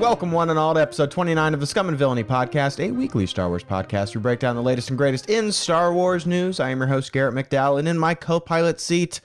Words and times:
Welcome, 0.00 0.32
one 0.32 0.48
and 0.48 0.58
all, 0.58 0.72
to 0.74 0.80
episode 0.80 1.10
29 1.10 1.52
of 1.54 1.60
the 1.60 1.66
Scum 1.66 1.88
and 1.88 1.96
Villainy 1.98 2.24
podcast, 2.24 2.80
a 2.82 2.90
weekly 2.90 3.26
Star 3.26 3.48
Wars 3.48 3.62
podcast. 3.62 4.14
We 4.14 4.20
break 4.22 4.40
down 4.40 4.56
the 4.56 4.62
latest 4.62 4.88
and 4.88 4.96
greatest 4.96 5.28
in 5.28 5.52
Star 5.52 5.92
Wars 5.92 6.26
news. 6.26 6.58
I 6.58 6.70
am 6.70 6.78
your 6.78 6.86
host, 6.88 7.12
Garrett 7.12 7.34
McDowell, 7.34 7.78
and 7.78 7.86
in 7.86 7.98
my 7.98 8.14
co 8.14 8.40
pilot 8.40 8.80
seat, 8.80 9.20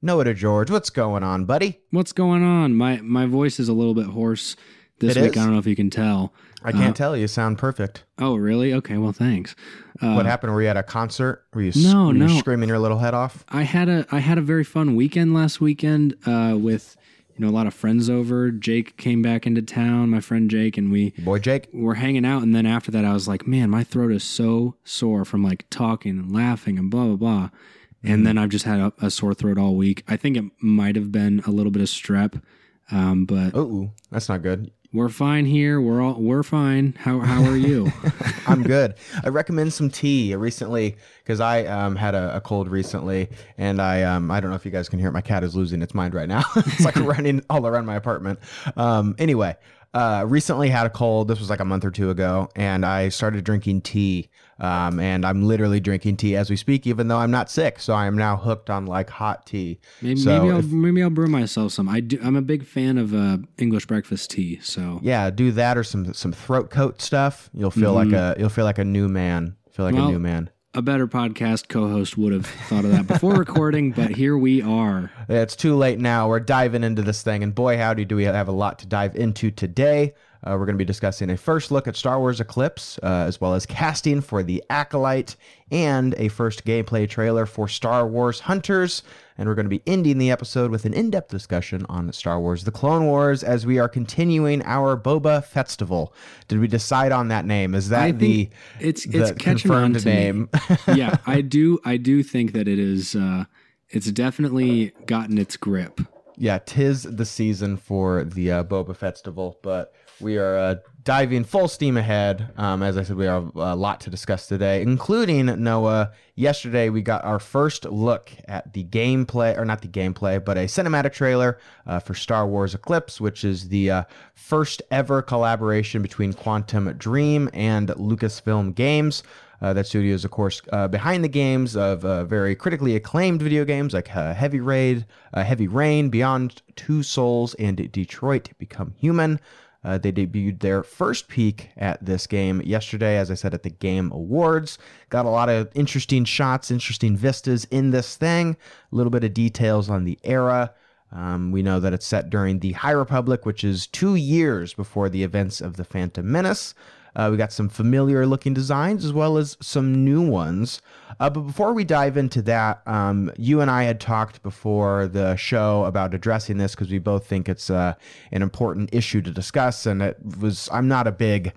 Noah 0.00 0.24
to 0.24 0.34
George. 0.34 0.70
What's 0.70 0.88
going 0.88 1.22
on, 1.24 1.44
buddy? 1.46 1.80
What's 1.90 2.12
going 2.12 2.44
on? 2.44 2.74
My 2.76 3.00
my 3.02 3.26
voice 3.26 3.58
is 3.58 3.68
a 3.68 3.72
little 3.72 3.92
bit 3.94 4.06
hoarse 4.06 4.54
this 5.00 5.16
It 5.16 5.20
week. 5.22 5.32
is? 5.32 5.38
I 5.38 5.44
don't 5.44 5.52
know 5.52 5.58
if 5.58 5.66
you 5.66 5.76
can 5.76 5.90
tell. 5.90 6.32
I 6.62 6.72
can't 6.72 6.94
tell. 6.96 7.16
You 7.16 7.26
sound 7.26 7.58
perfect. 7.58 8.04
Oh, 8.18 8.36
really? 8.36 8.72
Okay. 8.74 8.98
Well, 8.98 9.12
thanks. 9.12 9.56
Uh, 10.00 10.12
what 10.12 10.26
happened? 10.26 10.52
Were 10.52 10.60
you 10.62 10.68
at 10.68 10.76
a 10.76 10.82
concert? 10.82 11.44
Were 11.54 11.62
you, 11.62 11.72
No, 11.74 12.06
were 12.08 12.12
you 12.12 12.18
no. 12.18 12.38
screaming 12.38 12.68
your 12.68 12.78
little 12.78 12.98
head 12.98 13.14
off? 13.14 13.44
I 13.48 13.62
had 13.62 13.88
a 13.88 14.06
I 14.12 14.20
had 14.20 14.38
a 14.38 14.42
very 14.42 14.64
fun 14.64 14.94
weekend 14.94 15.34
last 15.34 15.60
weekend 15.60 16.14
uh, 16.26 16.56
with 16.60 16.96
you 17.40 17.46
know 17.46 17.50
a 17.52 17.56
lot 17.56 17.66
of 17.66 17.72
friends 17.72 18.10
over. 18.10 18.50
Jake 18.50 18.98
came 18.98 19.22
back 19.22 19.46
into 19.46 19.62
town. 19.62 20.10
My 20.10 20.20
friend 20.20 20.50
Jake 20.50 20.76
and 20.76 20.92
we 20.92 21.10
Boy, 21.16 21.38
Jake? 21.38 21.68
were 21.72 21.94
hanging 21.94 22.26
out. 22.26 22.42
And 22.42 22.54
then 22.54 22.66
after 22.66 22.90
that, 22.90 23.06
I 23.06 23.14
was 23.14 23.26
like, 23.26 23.46
man, 23.46 23.70
my 23.70 23.82
throat 23.82 24.12
is 24.12 24.22
so 24.22 24.74
sore 24.84 25.24
from 25.24 25.42
like 25.42 25.64
talking 25.70 26.18
and 26.18 26.30
laughing 26.30 26.78
and 26.78 26.90
blah 26.90 27.06
blah 27.06 27.16
blah. 27.16 27.44
Mm-hmm. 27.44 28.12
And 28.12 28.26
then 28.26 28.36
I've 28.36 28.50
just 28.50 28.66
had 28.66 28.78
a, 28.78 28.92
a 29.00 29.10
sore 29.10 29.32
throat 29.32 29.56
all 29.56 29.74
week. 29.74 30.04
I 30.06 30.18
think 30.18 30.36
it 30.36 30.44
might 30.60 30.96
have 30.96 31.10
been 31.10 31.40
a 31.46 31.50
little 31.50 31.72
bit 31.72 31.80
of 31.80 31.88
strep, 31.88 32.42
um, 32.90 33.24
but 33.24 33.52
Oh, 33.54 33.90
that's 34.10 34.28
not 34.28 34.42
good. 34.42 34.70
We're 34.92 35.08
fine 35.08 35.46
here. 35.46 35.80
We're 35.80 36.02
all 36.02 36.14
we're 36.14 36.42
fine. 36.42 36.94
How 36.98 37.20
how 37.20 37.44
are 37.44 37.56
you? 37.56 37.92
I'm 38.46 38.62
good. 38.62 38.94
I 39.22 39.28
recommend 39.28 39.72
some 39.72 39.88
tea 39.88 40.34
recently 40.34 40.96
because 41.22 41.40
I 41.40 41.64
um, 41.66 41.94
had 41.94 42.16
a, 42.16 42.36
a 42.36 42.40
cold 42.40 42.68
recently, 42.68 43.28
and 43.56 43.80
I 43.80 44.02
um, 44.02 44.30
I 44.30 44.40
don't 44.40 44.50
know 44.50 44.56
if 44.56 44.64
you 44.64 44.72
guys 44.72 44.88
can 44.88 44.98
hear 44.98 45.08
it. 45.08 45.12
My 45.12 45.20
cat 45.20 45.44
is 45.44 45.54
losing 45.54 45.80
its 45.82 45.94
mind 45.94 46.14
right 46.14 46.28
now. 46.28 46.42
it's 46.56 46.84
like 46.84 46.96
running 46.96 47.42
all 47.48 47.66
around 47.66 47.86
my 47.86 47.94
apartment. 47.94 48.40
Um, 48.76 49.14
anyway, 49.18 49.56
uh, 49.92 50.24
recently 50.26 50.68
had 50.68 50.86
a 50.86 50.90
cold. 50.90 51.28
This 51.28 51.40
was 51.40 51.50
like 51.50 51.60
a 51.60 51.64
month 51.64 51.84
or 51.84 51.90
two 51.90 52.10
ago, 52.10 52.48
and 52.56 52.84
I 52.86 53.08
started 53.08 53.44
drinking 53.44 53.82
tea. 53.82 54.28
Um, 54.58 55.00
and 55.00 55.24
I'm 55.24 55.42
literally 55.42 55.80
drinking 55.80 56.18
tea 56.18 56.36
as 56.36 56.50
we 56.50 56.56
speak, 56.56 56.86
even 56.86 57.08
though 57.08 57.16
I'm 57.16 57.30
not 57.30 57.50
sick. 57.50 57.80
So 57.80 57.94
I 57.94 58.04
am 58.06 58.14
now 58.18 58.36
hooked 58.36 58.68
on 58.68 58.84
like 58.84 59.08
hot 59.08 59.46
tea. 59.46 59.80
Maybe, 60.02 60.20
So 60.20 60.38
maybe 60.38 60.52
I'll 60.52 60.58
if- 60.58 60.66
maybe 60.66 61.02
I'll 61.02 61.08
brew 61.08 61.28
myself 61.28 61.72
some. 61.72 61.88
I 61.88 62.00
do. 62.00 62.18
I'm 62.22 62.36
a 62.36 62.42
big 62.42 62.66
fan 62.66 62.98
of 62.98 63.14
uh, 63.14 63.38
English 63.58 63.86
breakfast 63.86 64.30
tea. 64.30 64.60
So 64.62 65.00
yeah, 65.02 65.30
do 65.30 65.50
that 65.52 65.78
or 65.78 65.82
some 65.84 66.12
some 66.12 66.32
throat 66.32 66.68
coat 66.70 67.00
stuff. 67.00 67.48
You'll 67.54 67.70
feel 67.70 67.94
like 67.94 68.12
a 68.12 68.36
you'll 68.38 68.50
feel 68.50 68.66
like 68.66 68.78
a 68.78 68.84
new 68.84 69.08
man. 69.08 69.56
Feel 69.72 69.86
like 69.86 69.94
Well, 69.94 70.08
a 70.08 70.12
new 70.12 70.18
man. 70.18 70.50
A 70.74 70.82
better 70.82 71.08
podcast 71.08 71.68
co-host 71.68 72.16
would 72.16 72.32
have 72.32 72.46
thought 72.46 72.84
of 72.84 72.92
that 72.92 73.06
before 73.06 73.34
recording, 73.36 73.90
but 73.90 74.10
here 74.10 74.38
we 74.38 74.62
are. 74.62 75.10
It's 75.28 75.56
too 75.56 75.74
late 75.74 75.98
now. 75.98 76.28
We're 76.28 76.40
diving 76.40 76.84
into 76.84 77.02
this 77.02 77.22
thing, 77.22 77.42
and 77.42 77.54
boy, 77.54 77.76
howdy, 77.76 78.04
do 78.04 78.16
we 78.16 78.24
have 78.24 78.48
a 78.48 78.52
lot 78.52 78.78
to 78.80 78.86
dive 78.86 79.16
into 79.16 79.50
today. 79.50 80.14
Uh, 80.42 80.52
we're 80.52 80.64
going 80.64 80.74
to 80.74 80.78
be 80.78 80.84
discussing 80.84 81.28
a 81.30 81.36
first 81.36 81.70
look 81.70 81.86
at 81.86 81.96
Star 81.96 82.18
Wars 82.18 82.40
Eclipse, 82.40 82.98
uh, 83.02 83.06
as 83.28 83.40
well 83.40 83.54
as 83.54 83.66
casting 83.66 84.20
for 84.22 84.42
the 84.42 84.64
Acolyte, 84.70 85.36
and 85.70 86.14
a 86.16 86.28
first 86.28 86.64
gameplay 86.64 87.08
trailer 87.08 87.44
for 87.44 87.68
Star 87.68 88.06
Wars 88.06 88.40
Hunters. 88.40 89.02
And 89.36 89.48
we're 89.48 89.54
going 89.54 89.66
to 89.66 89.70
be 89.70 89.82
ending 89.86 90.18
the 90.18 90.30
episode 90.30 90.70
with 90.70 90.84
an 90.84 90.94
in 90.94 91.10
depth 91.10 91.30
discussion 91.30 91.84
on 91.88 92.10
Star 92.12 92.40
Wars 92.40 92.64
The 92.64 92.70
Clone 92.70 93.06
Wars 93.06 93.42
as 93.42 93.66
we 93.66 93.78
are 93.78 93.88
continuing 93.88 94.62
our 94.64 94.96
Boba 94.96 95.44
Fett-stival. 95.44 96.12
Did 96.48 96.58
we 96.60 96.68
decide 96.68 97.12
on 97.12 97.28
that 97.28 97.44
name? 97.44 97.74
Is 97.74 97.90
that 97.90 98.18
the, 98.18 98.48
it's 98.80 99.04
the 99.04 99.22
it's 99.22 99.32
confirmed 99.42 100.04
name? 100.06 100.48
yeah, 100.94 101.16
I 101.26 101.40
do. 101.42 101.78
I 101.84 101.96
do 101.98 102.22
think 102.22 102.52
that 102.52 102.66
it 102.66 102.78
is. 102.78 103.14
Uh, 103.14 103.44
it's 103.90 104.10
definitely 104.10 104.92
gotten 105.06 105.36
its 105.36 105.56
grip. 105.56 106.00
yeah, 106.36 106.58
tis 106.64 107.02
the 107.02 107.24
season 107.26 107.76
for 107.76 108.24
the 108.24 108.50
uh, 108.50 108.64
Boba 108.64 108.96
Fett-stival, 108.96 109.56
but 109.62 109.92
we 110.20 110.38
are 110.38 110.56
uh, 110.56 110.74
diving 111.02 111.44
full 111.44 111.68
steam 111.68 111.96
ahead. 111.96 112.52
Um, 112.56 112.82
as 112.82 112.96
I 112.96 113.02
said, 113.02 113.16
we 113.16 113.24
have 113.24 113.54
a 113.56 113.74
lot 113.74 114.00
to 114.02 114.10
discuss 114.10 114.46
today, 114.46 114.82
including 114.82 115.46
Noah. 115.62 116.12
Yesterday, 116.34 116.88
we 116.88 117.02
got 117.02 117.24
our 117.24 117.38
first 117.38 117.84
look 117.84 118.30
at 118.46 118.72
the 118.72 118.84
gameplay, 118.84 119.56
or 119.56 119.64
not 119.64 119.82
the 119.82 119.88
gameplay, 119.88 120.42
but 120.44 120.56
a 120.56 120.66
cinematic 120.66 121.12
trailer 121.12 121.58
uh, 121.86 121.98
for 122.00 122.14
Star 122.14 122.46
Wars 122.46 122.74
Eclipse, 122.74 123.20
which 123.20 123.44
is 123.44 123.68
the 123.68 123.90
uh, 123.90 124.04
first 124.34 124.82
ever 124.90 125.22
collaboration 125.22 126.02
between 126.02 126.32
Quantic 126.32 126.98
Dream 126.98 127.48
and 127.52 127.88
Lucasfilm 127.88 128.74
Games. 128.74 129.22
Uh, 129.62 129.74
that 129.74 129.86
studio 129.86 130.14
is, 130.14 130.24
of 130.24 130.30
course, 130.30 130.62
uh, 130.72 130.88
behind 130.88 131.22
the 131.22 131.28
games 131.28 131.76
of 131.76 132.02
uh, 132.04 132.24
very 132.24 132.54
critically 132.54 132.96
acclaimed 132.96 133.42
video 133.42 133.64
games 133.64 133.92
like 133.92 134.14
uh, 134.16 134.32
Heavy 134.32 134.60
Raid, 134.60 135.04
uh, 135.34 135.44
Heavy 135.44 135.68
Rain, 135.68 136.08
Beyond 136.08 136.62
Two 136.76 137.02
Souls, 137.02 137.52
and 137.54 137.92
Detroit 137.92 138.50
Become 138.58 138.94
Human. 138.98 139.38
Uh, 139.82 139.96
they 139.96 140.12
debuted 140.12 140.60
their 140.60 140.82
first 140.82 141.28
peek 141.28 141.70
at 141.76 142.04
this 142.04 142.26
game 142.26 142.60
yesterday, 142.62 143.16
as 143.16 143.30
I 143.30 143.34
said, 143.34 143.54
at 143.54 143.62
the 143.62 143.70
Game 143.70 144.12
Awards. 144.12 144.78
Got 145.08 145.24
a 145.24 145.30
lot 145.30 145.48
of 145.48 145.70
interesting 145.74 146.24
shots, 146.24 146.70
interesting 146.70 147.16
vistas 147.16 147.64
in 147.66 147.90
this 147.90 148.16
thing, 148.16 148.56
a 148.92 148.94
little 148.94 149.10
bit 149.10 149.24
of 149.24 149.32
details 149.32 149.88
on 149.88 150.04
the 150.04 150.18
era. 150.22 150.74
Um, 151.12 151.50
we 151.50 151.62
know 151.62 151.80
that 151.80 151.92
it's 151.92 152.06
set 152.06 152.30
during 152.30 152.60
the 152.60 152.72
High 152.72 152.90
Republic, 152.92 153.44
which 153.46 153.64
is 153.64 153.86
two 153.86 154.14
years 154.14 154.74
before 154.74 155.08
the 155.08 155.22
events 155.22 155.60
of 155.60 155.76
the 155.76 155.84
Phantom 155.84 156.30
Menace. 156.30 156.74
Uh, 157.16 157.28
we 157.30 157.36
got 157.36 157.52
some 157.52 157.68
familiar 157.68 158.26
looking 158.26 158.54
designs 158.54 159.04
as 159.04 159.12
well 159.12 159.36
as 159.36 159.56
some 159.60 160.04
new 160.04 160.22
ones. 160.22 160.80
Uh, 161.18 161.28
but 161.28 161.40
before 161.40 161.72
we 161.72 161.84
dive 161.84 162.16
into 162.16 162.40
that, 162.42 162.82
um, 162.86 163.30
you 163.36 163.60
and 163.60 163.70
I 163.70 163.84
had 163.84 164.00
talked 164.00 164.42
before 164.42 165.06
the 165.08 165.36
show 165.36 165.84
about 165.84 166.14
addressing 166.14 166.58
this 166.58 166.74
because 166.74 166.90
we 166.90 166.98
both 166.98 167.26
think 167.26 167.48
it's 167.48 167.70
uh, 167.70 167.94
an 168.32 168.42
important 168.42 168.90
issue 168.92 169.20
to 169.22 169.30
discuss. 169.30 169.86
And 169.86 170.02
it 170.02 170.18
was, 170.38 170.68
I'm 170.72 170.88
not 170.88 171.06
a 171.06 171.12
big, 171.12 171.52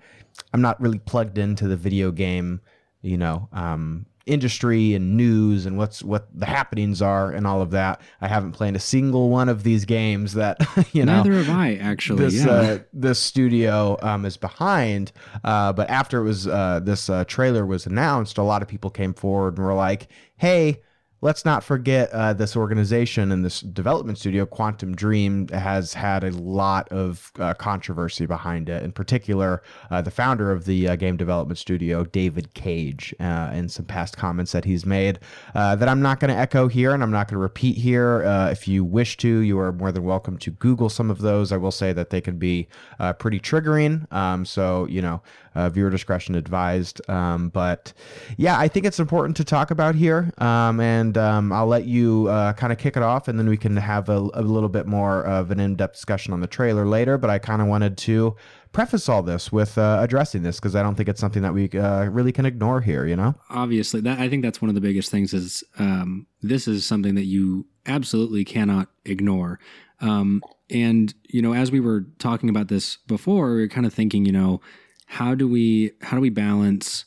I'm 0.52 0.60
not 0.60 0.80
really 0.80 0.98
plugged 0.98 1.38
into 1.38 1.68
the 1.68 1.76
video 1.76 2.10
game, 2.10 2.60
you 3.02 3.16
know, 3.16 3.48
um, 3.52 4.06
industry 4.26 4.94
and 4.94 5.16
news 5.16 5.66
and 5.66 5.76
what's 5.76 6.02
what 6.02 6.28
the 6.34 6.46
happenings 6.46 7.02
are 7.02 7.30
and 7.30 7.46
all 7.46 7.60
of 7.60 7.70
that. 7.72 8.00
I 8.20 8.28
haven't 8.28 8.52
played 8.52 8.74
a 8.76 8.80
single 8.80 9.28
one 9.28 9.48
of 9.48 9.62
these 9.62 9.84
games 9.84 10.34
that 10.34 10.58
you 10.92 11.04
know 11.04 11.22
Neither 11.22 11.34
have 11.42 11.50
I 11.50 11.74
actually. 11.76 12.24
this 12.24 12.44
yeah. 12.44 12.50
uh, 12.50 12.78
this 12.92 13.18
studio 13.18 13.98
um, 14.02 14.24
is 14.24 14.36
behind. 14.36 15.12
Uh, 15.42 15.72
but 15.72 15.90
after 15.90 16.20
it 16.20 16.24
was 16.24 16.46
uh, 16.46 16.80
this 16.82 17.10
uh, 17.10 17.24
trailer 17.24 17.66
was 17.66 17.86
announced, 17.86 18.38
a 18.38 18.42
lot 18.42 18.62
of 18.62 18.68
people 18.68 18.90
came 18.90 19.14
forward 19.14 19.56
and 19.56 19.66
were 19.66 19.74
like, 19.74 20.08
"Hey." 20.36 20.82
Let's 21.24 21.46
not 21.46 21.64
forget 21.64 22.10
uh, 22.10 22.34
this 22.34 22.54
organization 22.54 23.32
and 23.32 23.42
this 23.42 23.60
development 23.60 24.18
studio, 24.18 24.44
Quantic 24.44 24.94
Dream, 24.94 25.48
has 25.48 25.94
had 25.94 26.22
a 26.22 26.30
lot 26.32 26.86
of 26.90 27.32
uh, 27.38 27.54
controversy 27.54 28.26
behind 28.26 28.68
it. 28.68 28.82
In 28.82 28.92
particular, 28.92 29.62
uh, 29.90 30.02
the 30.02 30.10
founder 30.10 30.52
of 30.52 30.66
the 30.66 30.86
uh, 30.86 30.96
game 30.96 31.16
development 31.16 31.56
studio, 31.56 32.04
David 32.04 32.52
Cage, 32.52 33.14
uh, 33.20 33.22
and 33.22 33.72
some 33.72 33.86
past 33.86 34.18
comments 34.18 34.52
that 34.52 34.66
he's 34.66 34.84
made 34.84 35.18
uh, 35.54 35.74
that 35.76 35.88
I'm 35.88 36.02
not 36.02 36.20
going 36.20 36.28
to 36.28 36.38
echo 36.38 36.68
here 36.68 36.92
and 36.92 37.02
I'm 37.02 37.10
not 37.10 37.28
going 37.28 37.36
to 37.36 37.42
repeat 37.42 37.78
here. 37.78 38.20
If 38.52 38.68
you 38.68 38.84
wish 38.84 39.16
to, 39.16 39.38
you 39.38 39.58
are 39.58 39.72
more 39.72 39.92
than 39.92 40.04
welcome 40.04 40.36
to 40.36 40.50
Google 40.50 40.90
some 40.90 41.10
of 41.10 41.22
those. 41.22 41.52
I 41.52 41.56
will 41.56 41.70
say 41.70 41.94
that 41.94 42.10
they 42.10 42.20
can 42.20 42.36
be 42.36 42.68
pretty 43.18 43.40
triggering. 43.40 44.12
Um, 44.12 44.44
so, 44.44 44.86
you 44.90 45.00
know, 45.00 45.22
uh, 45.54 45.68
viewer 45.68 45.90
discretion 45.90 46.34
advised. 46.34 47.00
Um, 47.08 47.48
but 47.48 47.92
yeah, 48.36 48.58
I 48.58 48.68
think 48.68 48.86
it's 48.86 49.00
important 49.00 49.36
to 49.38 49.44
talk 49.44 49.70
about 49.70 49.94
here. 49.94 50.32
Um, 50.38 50.80
and 50.80 51.16
um, 51.18 51.52
I'll 51.52 51.66
let 51.66 51.84
you 51.84 52.28
uh, 52.28 52.52
kind 52.54 52.72
of 52.72 52.78
kick 52.78 52.96
it 52.96 53.02
off 53.02 53.28
and 53.28 53.38
then 53.38 53.48
we 53.48 53.56
can 53.56 53.76
have 53.76 54.08
a, 54.08 54.18
a 54.34 54.42
little 54.42 54.68
bit 54.68 54.86
more 54.86 55.24
of 55.24 55.50
an 55.50 55.60
in 55.60 55.76
depth 55.76 55.94
discussion 55.94 56.32
on 56.32 56.40
the 56.40 56.46
trailer 56.46 56.86
later. 56.86 57.18
But 57.18 57.30
I 57.30 57.38
kind 57.38 57.62
of 57.62 57.68
wanted 57.68 57.96
to 57.98 58.36
preface 58.72 59.08
all 59.08 59.22
this 59.22 59.52
with 59.52 59.78
uh, 59.78 59.98
addressing 60.00 60.42
this 60.42 60.58
because 60.58 60.74
I 60.74 60.82
don't 60.82 60.96
think 60.96 61.08
it's 61.08 61.20
something 61.20 61.42
that 61.42 61.54
we 61.54 61.70
uh, 61.70 62.06
really 62.06 62.32
can 62.32 62.44
ignore 62.44 62.80
here, 62.80 63.06
you 63.06 63.14
know? 63.14 63.34
obviously 63.50 64.00
that 64.00 64.18
i 64.18 64.28
think 64.28 64.42
that's 64.42 64.60
one 64.60 64.68
of 64.68 64.74
the 64.74 64.80
biggest 64.80 65.10
things 65.10 65.32
is 65.32 65.64
um, 65.78 66.26
this 66.42 66.68
is 66.68 66.84
something 66.84 67.14
that 67.14 67.24
you 67.24 67.66
absolutely 67.86 68.44
cannot 68.44 68.88
ignore 69.04 69.58
um, 70.00 70.42
and 70.70 71.14
you 71.28 71.40
know 71.40 71.54
as 71.54 71.70
we 71.70 71.80
were 71.80 72.04
talking 72.18 72.48
about 72.48 72.68
this 72.68 72.96
before 73.06 73.54
we 73.54 73.62
were 73.62 73.68
kind 73.68 73.86
of 73.86 73.94
thinking 73.94 74.24
you 74.24 74.32
know 74.32 74.60
how 75.18 75.34
do 75.34 75.46
we 75.48 75.92
how 76.02 76.16
do 76.16 76.20
we 76.20 76.30
balance 76.30 77.04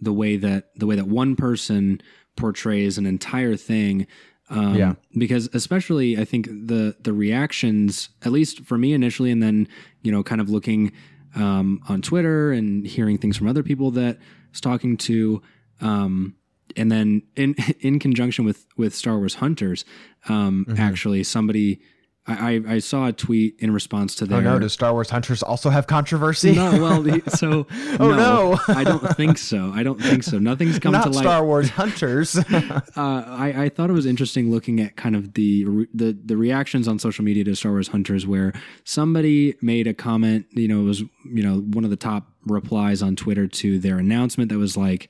the 0.00 0.12
way 0.12 0.36
that 0.36 0.62
the 0.76 0.86
way 0.86 0.96
that 0.96 1.08
one 1.08 1.36
person 1.36 2.00
portrays 2.36 2.98
an 2.98 3.06
entire 3.06 3.56
thing 3.56 4.06
um, 4.50 4.74
Yeah. 4.74 4.94
because 5.18 5.48
especially 5.54 6.18
i 6.18 6.24
think 6.24 6.46
the 6.46 6.96
the 7.06 7.12
reactions 7.12 8.10
at 8.26 8.32
least 8.32 8.60
for 8.68 8.76
me 8.78 8.92
initially 8.92 9.30
and 9.30 9.42
then 9.42 9.68
you 10.02 10.10
know 10.12 10.22
kind 10.22 10.40
of 10.40 10.48
looking 10.50 10.92
um, 11.34 11.80
on 11.88 12.02
twitter 12.02 12.52
and 12.52 12.86
hearing 12.86 13.16
things 13.18 13.36
from 13.36 13.46
other 13.48 13.62
people 13.62 13.90
that 13.92 14.16
I 14.16 14.52
was 14.52 14.60
talking 14.60 14.96
to 15.08 15.40
um, 15.80 16.34
and 16.76 16.90
then 16.90 17.22
in 17.36 17.54
in 17.80 17.98
conjunction 17.98 18.44
with 18.44 18.66
with 18.76 18.94
Star 18.94 19.16
Wars 19.18 19.34
Hunters, 19.36 19.84
um, 20.28 20.66
actually 20.78 21.22
somebody 21.24 21.80
I, 22.30 22.62
I, 22.68 22.74
I 22.74 22.78
saw 22.78 23.06
a 23.06 23.12
tweet 23.12 23.56
in 23.58 23.72
response 23.72 24.14
to 24.16 24.26
that. 24.26 24.36
Oh 24.36 24.40
no! 24.40 24.58
Does 24.58 24.72
Star 24.72 24.92
Wars 24.92 25.10
Hunters 25.10 25.42
also 25.42 25.70
have 25.70 25.86
controversy? 25.86 26.54
No, 26.54 26.70
well, 26.80 27.20
so 27.28 27.66
Oh, 27.98 28.14
no. 28.14 28.58
I 28.68 28.84
don't 28.84 29.16
think 29.16 29.38
so. 29.38 29.72
I 29.74 29.82
don't 29.82 30.00
think 30.00 30.22
so. 30.22 30.38
Nothing's 30.38 30.78
come 30.78 30.92
Not 30.92 31.04
to 31.04 31.10
light. 31.10 31.22
Star 31.22 31.44
Wars 31.44 31.70
Hunters. 31.70 32.36
uh, 32.52 32.82
I, 32.96 33.64
I 33.64 33.68
thought 33.68 33.90
it 33.90 33.94
was 33.94 34.06
interesting 34.06 34.50
looking 34.50 34.80
at 34.80 34.96
kind 34.96 35.16
of 35.16 35.34
the, 35.34 35.86
the 35.92 36.16
the 36.24 36.36
reactions 36.36 36.86
on 36.88 36.98
social 36.98 37.24
media 37.24 37.44
to 37.44 37.56
Star 37.56 37.72
Wars 37.72 37.88
Hunters, 37.88 38.26
where 38.26 38.52
somebody 38.84 39.54
made 39.60 39.86
a 39.86 39.94
comment. 39.94 40.46
You 40.50 40.68
know, 40.68 40.80
it 40.80 40.84
was 40.84 41.00
you 41.00 41.42
know 41.42 41.60
one 41.60 41.84
of 41.84 41.90
the 41.90 41.96
top 41.96 42.28
replies 42.46 43.02
on 43.02 43.16
Twitter 43.16 43.46
to 43.46 43.78
their 43.78 43.98
announcement 43.98 44.50
that 44.50 44.58
was 44.58 44.76
like. 44.76 45.08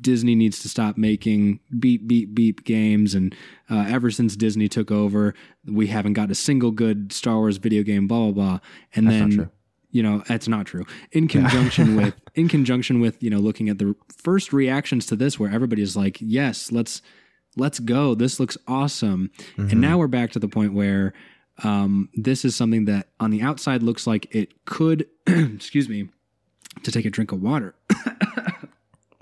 Disney 0.00 0.34
needs 0.34 0.60
to 0.62 0.68
stop 0.68 0.96
making 0.96 1.60
beep 1.78 2.06
beep 2.06 2.34
beep 2.34 2.64
games, 2.64 3.14
and 3.14 3.34
uh, 3.70 3.86
ever 3.88 4.10
since 4.10 4.36
Disney 4.36 4.68
took 4.68 4.90
over, 4.90 5.34
we 5.66 5.86
haven't 5.86 6.14
got 6.14 6.30
a 6.30 6.34
single 6.34 6.70
good 6.70 7.12
Star 7.12 7.36
Wars 7.36 7.56
video 7.58 7.82
game. 7.82 8.06
Blah 8.06 8.30
blah 8.30 8.32
blah. 8.32 8.60
And 8.94 9.06
That's 9.08 9.36
then 9.36 9.50
you 9.90 10.02
know 10.02 10.24
that's 10.26 10.48
not 10.48 10.66
true 10.66 10.84
in 11.12 11.28
conjunction 11.28 11.94
with 12.00 12.14
in 12.34 12.48
conjunction 12.48 12.98
with 13.00 13.22
you 13.22 13.30
know 13.30 13.38
looking 13.38 13.68
at 13.68 13.78
the 13.78 13.94
first 14.16 14.52
reactions 14.52 15.06
to 15.06 15.14
this 15.14 15.38
where 15.38 15.52
everybody's 15.52 15.94
like 15.94 16.16
yes 16.20 16.72
let's 16.72 17.00
let's 17.56 17.78
go 17.78 18.12
this 18.16 18.40
looks 18.40 18.58
awesome 18.66 19.30
Mm-hmm. 19.56 19.70
and 19.70 19.80
now 19.80 19.96
we're 19.96 20.08
back 20.08 20.32
to 20.32 20.40
the 20.40 20.48
point 20.48 20.74
where 20.74 21.12
um, 21.62 22.08
this 22.14 22.44
is 22.44 22.56
something 22.56 22.86
that 22.86 23.06
on 23.20 23.30
the 23.30 23.40
outside 23.42 23.84
looks 23.84 24.04
like 24.04 24.34
it 24.34 24.64
could 24.64 25.06
excuse 25.28 25.88
me 25.88 26.08
to 26.82 26.90
take 26.90 27.04
a 27.04 27.10
drink 27.10 27.30
of 27.30 27.40
water 27.40 27.76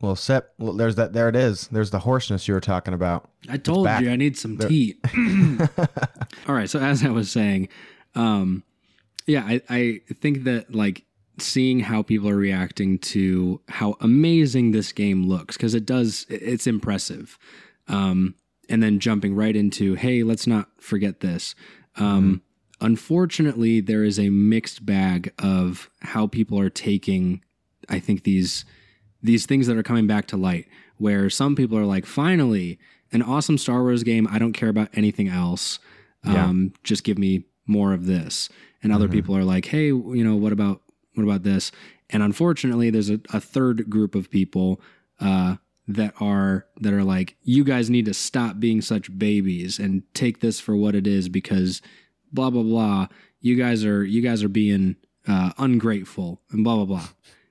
well, 0.02 0.16
sip. 0.16 0.52
Well, 0.58 0.74
there's 0.74 0.96
that. 0.96 1.12
There 1.12 1.28
it 1.28 1.36
is. 1.36 1.68
There's 1.68 1.90
the 1.90 2.00
hoarseness 2.00 2.46
you 2.46 2.54
were 2.54 2.60
talking 2.60 2.92
about. 2.92 3.30
I 3.48 3.56
told 3.56 3.88
you 4.00 4.10
I 4.10 4.16
need 4.16 4.36
some 4.36 4.58
tea. 4.58 4.96
All 6.46 6.54
right. 6.54 6.68
So 6.68 6.78
as 6.78 7.04
I 7.04 7.08
was 7.08 7.30
saying, 7.30 7.68
um, 8.14 8.64
yeah, 9.26 9.44
I, 9.46 9.62
I 9.70 10.00
think 10.20 10.44
that 10.44 10.74
like 10.74 11.04
seeing 11.38 11.80
how 11.80 12.02
people 12.02 12.28
are 12.28 12.36
reacting 12.36 12.98
to 12.98 13.60
how 13.68 13.96
amazing 14.00 14.72
this 14.72 14.92
game 14.92 15.26
looks 15.26 15.56
because 15.56 15.74
it 15.74 15.86
does 15.86 16.26
it's 16.28 16.66
impressive. 16.66 17.38
Um, 17.88 18.34
and 18.68 18.82
then 18.82 18.98
jumping 18.98 19.34
right 19.34 19.56
into 19.56 19.94
hey, 19.94 20.22
let's 20.22 20.46
not 20.46 20.68
forget 20.78 21.20
this. 21.20 21.54
Um, 21.96 22.42
Unfortunately, 22.82 23.80
there 23.80 24.02
is 24.02 24.18
a 24.18 24.28
mixed 24.30 24.84
bag 24.84 25.32
of 25.38 25.88
how 26.00 26.26
people 26.26 26.58
are 26.58 26.68
taking. 26.68 27.40
I 27.88 28.00
think 28.00 28.24
these 28.24 28.64
these 29.22 29.46
things 29.46 29.66
that 29.66 29.76
are 29.76 29.82
coming 29.82 30.06
back 30.06 30.26
to 30.28 30.36
light 30.36 30.66
where 30.98 31.30
some 31.30 31.54
people 31.56 31.76
are 31.78 31.84
like 31.84 32.06
finally 32.06 32.78
an 33.12 33.22
awesome 33.22 33.58
star 33.58 33.82
wars 33.82 34.02
game. 34.02 34.26
I 34.30 34.38
don't 34.38 34.52
care 34.52 34.68
about 34.68 34.88
anything 34.94 35.28
else. 35.28 35.78
Yeah. 36.24 36.44
um, 36.46 36.72
just 36.84 37.02
give 37.04 37.18
me 37.18 37.44
more 37.66 37.92
of 37.92 38.06
this. 38.06 38.48
And 38.82 38.92
other 38.92 39.08
Mhm. 39.08 39.12
people 39.12 39.36
are 39.36 39.44
like 39.44 39.66
hey 39.66 39.86
you 39.86 40.22
know 40.24 40.36
what 40.36 40.52
about 40.52 40.82
what 41.14 41.24
about 41.24 41.42
this? 41.42 41.70
And 42.10 42.22
unfortunately 42.22 42.90
there's 42.90 43.10
a, 43.10 43.20
a 43.32 43.40
third 43.40 43.88
group 43.90 44.14
of 44.14 44.30
people 44.30 44.80
uh, 45.20 45.56
that 45.88 46.14
are 46.20 46.66
that 46.80 46.92
are 46.92 47.04
like 47.04 47.36
you 47.42 47.64
guys 47.64 47.90
need 47.90 48.04
to 48.06 48.14
stop 48.14 48.58
being 48.60 48.80
such 48.80 49.16
babies 49.18 49.78
and 49.78 50.02
take 50.14 50.40
this 50.40 50.58
for 50.60 50.74
what 50.76 50.94
it 50.94 51.06
is 51.06 51.28
because 51.28 51.82
blah 52.32 52.50
blah 52.50 52.62
blah. 52.62 53.08
You 53.40 53.56
guys 53.56 53.84
are 53.84 54.04
you 54.04 54.22
guys 54.22 54.42
are 54.44 54.48
being 54.48 54.96
uh, 55.26 55.52
ungrateful 55.58 56.40
and 56.50 56.64
blah 56.64 56.76
blah 56.76 56.84
blah 56.84 57.08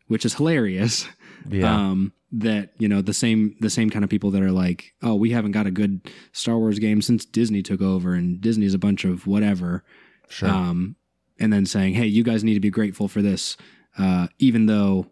which 0.07 0.25
is 0.25 0.33
hilarious 0.35 1.07
Yeah. 1.49 1.73
um, 1.91 2.13
that 2.33 2.71
you 2.77 2.87
know 2.87 3.01
the 3.01 3.13
same 3.13 3.55
the 3.59 3.69
same 3.69 3.89
kind 3.89 4.03
of 4.05 4.09
people 4.09 4.31
that 4.31 4.41
are 4.41 4.51
like, 4.51 4.93
oh, 5.03 5.15
we 5.15 5.31
haven't 5.31 5.51
got 5.51 5.67
a 5.67 5.71
good 5.71 6.01
Star 6.31 6.57
Wars 6.57 6.79
game 6.79 7.01
since 7.01 7.25
Disney 7.25 7.61
took 7.61 7.81
over, 7.81 8.13
and 8.13 8.39
Disney's 8.39 8.73
a 8.73 8.79
bunch 8.79 9.03
of 9.05 9.27
whatever. 9.27 9.83
sure. 10.29 10.49
Um, 10.49 10.95
and 11.39 11.51
then 11.51 11.65
saying, 11.65 11.95
hey, 11.95 12.05
you 12.05 12.23
guys 12.23 12.43
need 12.43 12.53
to 12.53 12.59
be 12.59 12.69
grateful 12.69 13.07
for 13.07 13.21
this, 13.21 13.57
uh, 13.97 14.27
even 14.39 14.67
though 14.67 15.07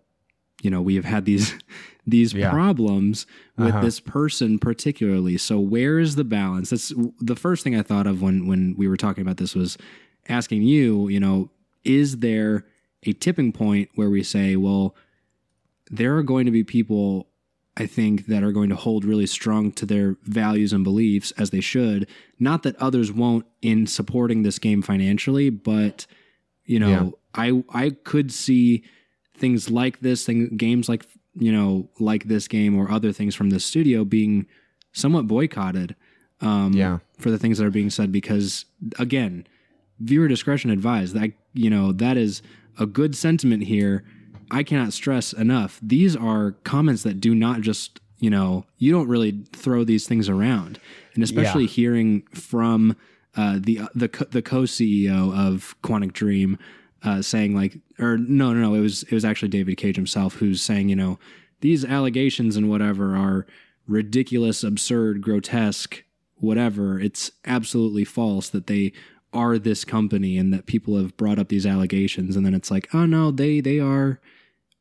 you 0.62 0.70
know 0.70 0.82
we 0.82 0.96
have 0.96 1.06
had 1.06 1.26
these 1.26 1.54
these 2.08 2.34
Yeah. 2.34 2.52
problems 2.52 3.26
with 3.58 3.70
Uh-huh. 3.74 3.82
this 3.82 4.00
person 4.00 4.58
particularly. 4.60 5.38
So 5.38 5.60
where 5.60 6.00
is 6.00 6.16
the 6.16 6.24
balance? 6.24 6.70
That's 6.70 6.94
the 7.20 7.36
first 7.36 7.64
thing 7.64 7.76
I 7.76 7.82
thought 7.82 8.08
of 8.08 8.22
when 8.22 8.48
when 8.48 8.76
we 8.78 8.88
were 8.88 8.98
talking 8.98 9.22
about 9.24 9.38
this 9.38 9.56
was 9.56 9.78
asking 10.30 10.62
you, 10.62 11.10
you 11.10 11.20
know, 11.20 11.50
is 11.84 12.18
there 12.20 12.66
a 13.04 13.12
tipping 13.14 13.52
point 13.52 13.90
where 13.96 14.10
we 14.10 14.24
say, 14.24 14.56
well, 14.56 14.96
there 15.90 16.16
are 16.18 16.24
going 16.24 16.46
to 16.46 16.52
be 16.52 16.64
people 16.64 17.28
I 17.78 17.86
think 17.86 18.26
that 18.28 18.44
are 18.44 18.52
going 18.52 18.70
to 18.70 18.76
hold 18.76 19.06
really 19.06 19.26
strong 19.28 19.72
to 19.74 19.86
their 19.86 20.18
values 20.24 20.74
and 20.74 20.84
beliefs 20.84 21.32
as 21.38 21.52
they 21.52 21.62
should. 21.62 22.08
Not 22.38 22.64
that 22.64 22.76
others 22.76 23.12
won't 23.12 23.46
in 23.62 23.88
supporting 23.88 24.44
this 24.44 24.60
game 24.60 24.82
financially, 24.82 25.50
but 25.50 26.06
you 26.66 26.80
know, 26.80 26.90
I 27.34 27.64
I 27.70 27.92
could 28.04 28.32
see 28.34 28.84
things 29.38 29.70
like 29.72 30.02
this, 30.02 30.26
thing 30.26 30.58
games 30.58 30.90
like 30.90 31.06
you 31.36 31.52
know, 31.52 31.90
like 32.00 32.26
this 32.26 32.48
game 32.50 32.78
or 32.78 32.92
other 32.92 33.14
things 33.14 33.34
from 33.34 33.50
this 33.50 33.64
studio 33.64 34.04
being 34.04 34.46
somewhat 34.92 35.28
boycotted. 35.28 35.96
Um, 36.42 36.74
Yeah. 36.74 37.00
for 37.18 37.32
the 37.32 37.38
things 37.38 37.58
that 37.58 37.66
are 37.66 37.72
being 37.72 37.90
said 37.90 38.12
because 38.12 38.66
again, 38.98 39.46
viewer 40.00 40.28
discretion 40.28 40.70
advised. 40.70 41.14
That 41.14 41.32
you 41.54 41.70
know 41.70 41.92
that 41.94 42.18
is 42.18 42.42
a 42.78 42.86
good 42.86 43.16
sentiment 43.16 43.64
here. 43.64 44.04
I 44.52 44.64
cannot 44.64 44.94
stress 44.94 45.34
enough. 45.34 45.80
These 45.82 46.16
are 46.16 46.54
comments 46.64 47.04
that 47.04 47.20
do 47.22 47.34
not 47.36 47.62
just 47.62 48.00
you 48.20 48.30
know 48.30 48.66
you 48.78 48.92
don't 48.92 49.08
really 49.08 49.44
throw 49.54 49.84
these 49.84 50.08
things 50.08 50.28
around, 50.30 50.80
and 51.16 51.24
especially 51.24 51.64
Yeah. 51.64 51.70
hearing 51.70 52.24
from 52.34 52.96
uh, 53.36 53.60
the 53.62 53.82
the 53.96 54.10
co- 54.10 54.26
the 54.26 54.42
co 54.42 54.64
CEO 54.64 55.34
of 55.34 55.76
Quantic 55.84 56.14
Dream 56.14 56.58
uh, 57.04 57.22
saying 57.22 57.56
like, 57.56 57.78
or 58.00 58.18
no 58.18 58.54
no 58.54 58.62
no, 58.62 58.74
it 58.74 58.82
was 58.82 59.04
it 59.04 59.12
was 59.14 59.24
actually 59.24 59.50
David 59.50 59.78
Cage 59.78 59.96
himself 59.96 60.36
who's 60.36 60.62
saying 60.62 60.90
you 60.90 60.96
know 60.96 61.20
these 61.62 61.86
allegations 61.86 62.56
and 62.56 62.70
whatever 62.70 63.16
are 63.16 63.46
ridiculous, 63.88 64.64
absurd, 64.64 65.22
grotesque, 65.22 66.04
whatever. 66.36 67.00
It's 67.00 67.32
absolutely 67.46 68.06
false 68.06 68.50
that 68.50 68.68
they 68.68 68.94
are 69.34 69.58
this 69.60 69.86
company 69.86 70.38
and 70.38 70.54
that 70.54 70.66
people 70.66 70.98
have 70.98 71.16
brought 71.18 71.38
up 71.40 71.50
these 71.50 71.66
allegations 71.66 72.36
and 72.36 72.46
then 72.46 72.54
it's 72.54 72.72
like, 72.72 72.88
oh 72.94 73.06
no, 73.06 73.32
they 73.32 73.62
they 73.62 73.80
are 73.80 74.20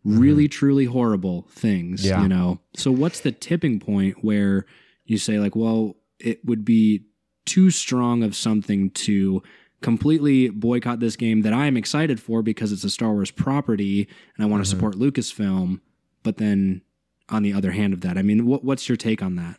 really 0.08 0.48
truly 0.48 0.86
horrible 0.86 1.46
things, 1.50 2.04
Yeah. 2.04 2.22
you 2.22 2.28
know. 2.28 2.60
So 2.74 2.90
what's 2.90 3.20
the 3.20 3.32
tipping 3.32 3.78
point 3.80 4.24
where 4.24 4.64
you 5.04 5.18
say 5.18 5.38
like, 5.38 5.54
well, 5.56 5.96
it 6.18 6.44
would 6.44 6.64
be 6.64 7.04
too 7.46 7.70
strong 7.70 8.22
of 8.22 8.34
something 8.36 8.90
to 8.90 9.42
completely 9.80 10.48
boycott 10.48 10.98
this 11.00 11.16
game 11.16 11.42
that 11.42 11.52
I 11.52 11.66
am 11.66 11.76
excited 11.76 12.20
for 12.20 12.42
because 12.42 12.72
it's 12.72 12.84
a 12.84 12.90
Star 12.90 13.12
Wars 13.12 13.30
property 13.30 14.08
and 14.36 14.44
I 14.44 14.48
want 14.48 14.64
to 14.64 14.68
Mhm. 14.68 14.72
support 14.72 14.96
Lucasfilm, 14.96 15.80
but 16.22 16.36
then 16.38 16.82
on 17.28 17.42
the 17.42 17.52
other 17.52 17.70
hand 17.72 17.92
of 17.92 18.00
that, 18.00 18.18
I 18.18 18.22
mean, 18.22 18.44
what, 18.46 18.64
what's 18.64 18.88
your 18.88 18.96
take 18.96 19.22
on 19.22 19.36
that? 19.36 19.56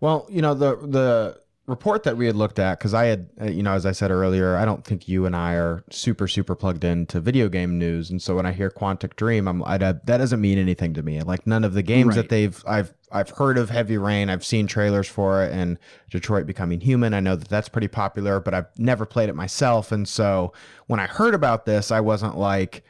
Well, 0.00 0.26
you 0.30 0.40
know 0.40 0.54
the 0.54 0.76
the 0.76 1.40
report 1.70 2.02
that 2.02 2.16
we 2.16 2.26
had 2.26 2.36
looked 2.36 2.58
at 2.58 2.78
because 2.78 2.92
I 2.92 3.06
had, 3.06 3.30
uh, 3.40 3.46
you 3.46 3.62
know, 3.62 3.72
as 3.72 3.86
I 3.86 3.92
said 3.92 4.10
earlier, 4.10 4.56
I 4.56 4.64
don't 4.64 4.84
think 4.84 5.08
you 5.08 5.24
and 5.24 5.34
I 5.34 5.54
are 5.54 5.82
super 5.90 6.28
super 6.28 6.54
plugged 6.54 6.84
into 6.84 7.20
video 7.20 7.48
game 7.48 7.78
news, 7.78 8.10
and 8.10 8.20
so 8.20 8.36
when 8.36 8.44
I 8.44 8.52
hear 8.52 8.70
Quantic 8.70 9.16
Dream, 9.16 9.48
I'm 9.48 9.62
I, 9.64 9.78
that 9.78 10.04
doesn't 10.06 10.40
mean 10.40 10.58
anything 10.58 10.92
to 10.94 11.02
me. 11.02 11.22
Like 11.22 11.46
none 11.46 11.64
of 11.64 11.72
the 11.72 11.82
games 11.82 12.08
Right. 12.08 12.16
that 12.16 12.28
they've 12.28 12.62
I've 12.66 12.92
I've 13.12 13.30
heard 13.30 13.56
of 13.56 13.70
Heavy 13.70 13.96
Rain, 13.98 14.28
I've 14.28 14.44
seen 14.44 14.66
trailers 14.66 15.08
for 15.08 15.42
it, 15.44 15.52
and 15.52 15.78
Detroit 16.10 16.46
Becoming 16.46 16.80
Human. 16.80 17.14
I 17.14 17.20
know 17.20 17.36
that 17.36 17.48
that's 17.48 17.68
pretty 17.68 17.88
popular, 17.88 18.40
but 18.40 18.52
I've 18.52 18.66
never 18.76 19.06
played 19.06 19.28
it 19.28 19.34
myself, 19.34 19.92
and 19.92 20.06
so 20.06 20.52
when 20.88 21.00
I 21.00 21.06
heard 21.06 21.34
about 21.34 21.64
this, 21.66 21.90
I 21.90 22.00
wasn't 22.00 22.36
like 22.36 22.84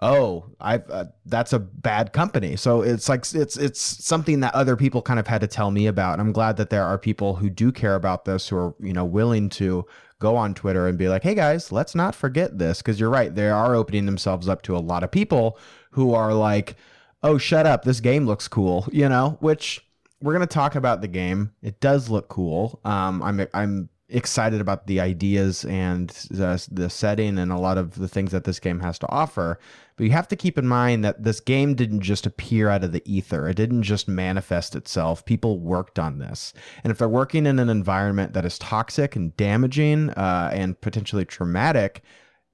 oh 0.00 0.44
i've 0.60 0.88
uh, 0.90 1.04
that's 1.26 1.52
a 1.52 1.58
bad 1.58 2.12
company. 2.12 2.56
So 2.56 2.82
it's 2.82 3.08
like 3.08 3.24
it's 3.34 3.56
it's 3.56 3.80
something 3.80 4.40
that 4.40 4.54
other 4.54 4.76
people 4.76 5.02
kind 5.02 5.20
of 5.20 5.26
had 5.26 5.40
to 5.42 5.46
tell 5.46 5.70
me 5.70 5.86
about. 5.86 6.14
And 6.14 6.22
i'm 6.22 6.32
glad 6.32 6.56
that 6.56 6.70
there 6.70 6.84
are 6.84 6.98
people 6.98 7.36
who 7.36 7.50
do 7.50 7.70
care 7.72 7.94
about 7.94 8.24
this 8.24 8.48
who 8.48 8.56
are 8.56 8.74
you 8.80 8.92
know 8.92 9.04
willing 9.04 9.48
to 9.50 9.84
go 10.18 10.36
on 10.36 10.54
twitter 10.54 10.86
and 10.86 10.98
be 10.98 11.08
like 11.08 11.22
hey 11.22 11.34
guys 11.34 11.72
let's 11.72 11.94
not 11.94 12.14
forget 12.14 12.58
this. 12.58 12.78
Because 12.78 12.98
you're 12.98 13.10
right 13.10 13.34
they 13.34 13.48
are 13.48 13.74
opening 13.74 14.06
themselves 14.06 14.48
up 14.48 14.62
to 14.62 14.76
a 14.76 14.78
lot 14.78 15.04
of 15.04 15.10
people 15.10 15.58
who 15.92 16.14
are 16.14 16.34
like 16.34 16.76
oh 17.22 17.38
shut 17.38 17.66
up. 17.66 17.84
This 17.84 18.00
game 18.00 18.26
looks 18.26 18.48
cool 18.48 18.88
you 18.92 19.08
know 19.08 19.36
which 19.40 19.86
we're 20.22 20.34
going 20.34 20.46
to 20.46 20.54
talk 20.54 20.74
about 20.74 21.00
the 21.00 21.08
game. 21.08 21.52
It 21.62 21.80
does 21.80 22.10
look 22.10 22.28
cool. 22.28 22.80
Um 22.84 23.22
i'm 23.22 23.46
i'm 23.54 23.88
excited 24.10 24.60
about 24.60 24.86
the 24.86 25.00
ideas 25.00 25.64
and 25.64 26.10
the, 26.30 26.66
the 26.70 26.90
setting 26.90 27.38
and 27.38 27.50
a 27.52 27.58
lot 27.58 27.78
of 27.78 27.96
the 27.96 28.08
things 28.08 28.32
that 28.32 28.44
this 28.44 28.60
game 28.60 28.80
has 28.80 28.98
to 28.98 29.08
offer. 29.08 29.58
But 29.96 30.04
you 30.04 30.12
have 30.12 30.28
to 30.28 30.36
keep 30.36 30.58
in 30.58 30.66
mind 30.66 31.04
that 31.04 31.24
this 31.24 31.40
game 31.40 31.74
didn't 31.74 32.00
just 32.00 32.26
appear 32.26 32.68
out 32.68 32.84
of 32.84 32.92
the 32.92 33.02
ether. 33.04 33.48
It 33.48 33.56
didn't 33.56 33.82
just 33.82 34.08
manifest 34.08 34.74
itself. 34.74 35.24
People 35.24 35.60
worked 35.60 35.98
on 35.98 36.18
this. 36.18 36.52
And 36.82 36.90
if 36.90 36.98
they're 36.98 37.08
working 37.08 37.46
in 37.46 37.58
an 37.58 37.68
environment 37.68 38.32
that 38.32 38.44
is 38.44 38.58
toxic 38.58 39.16
and 39.16 39.36
damaging 39.36 40.10
uh, 40.10 40.50
and 40.52 40.80
potentially 40.80 41.24
traumatic 41.24 42.02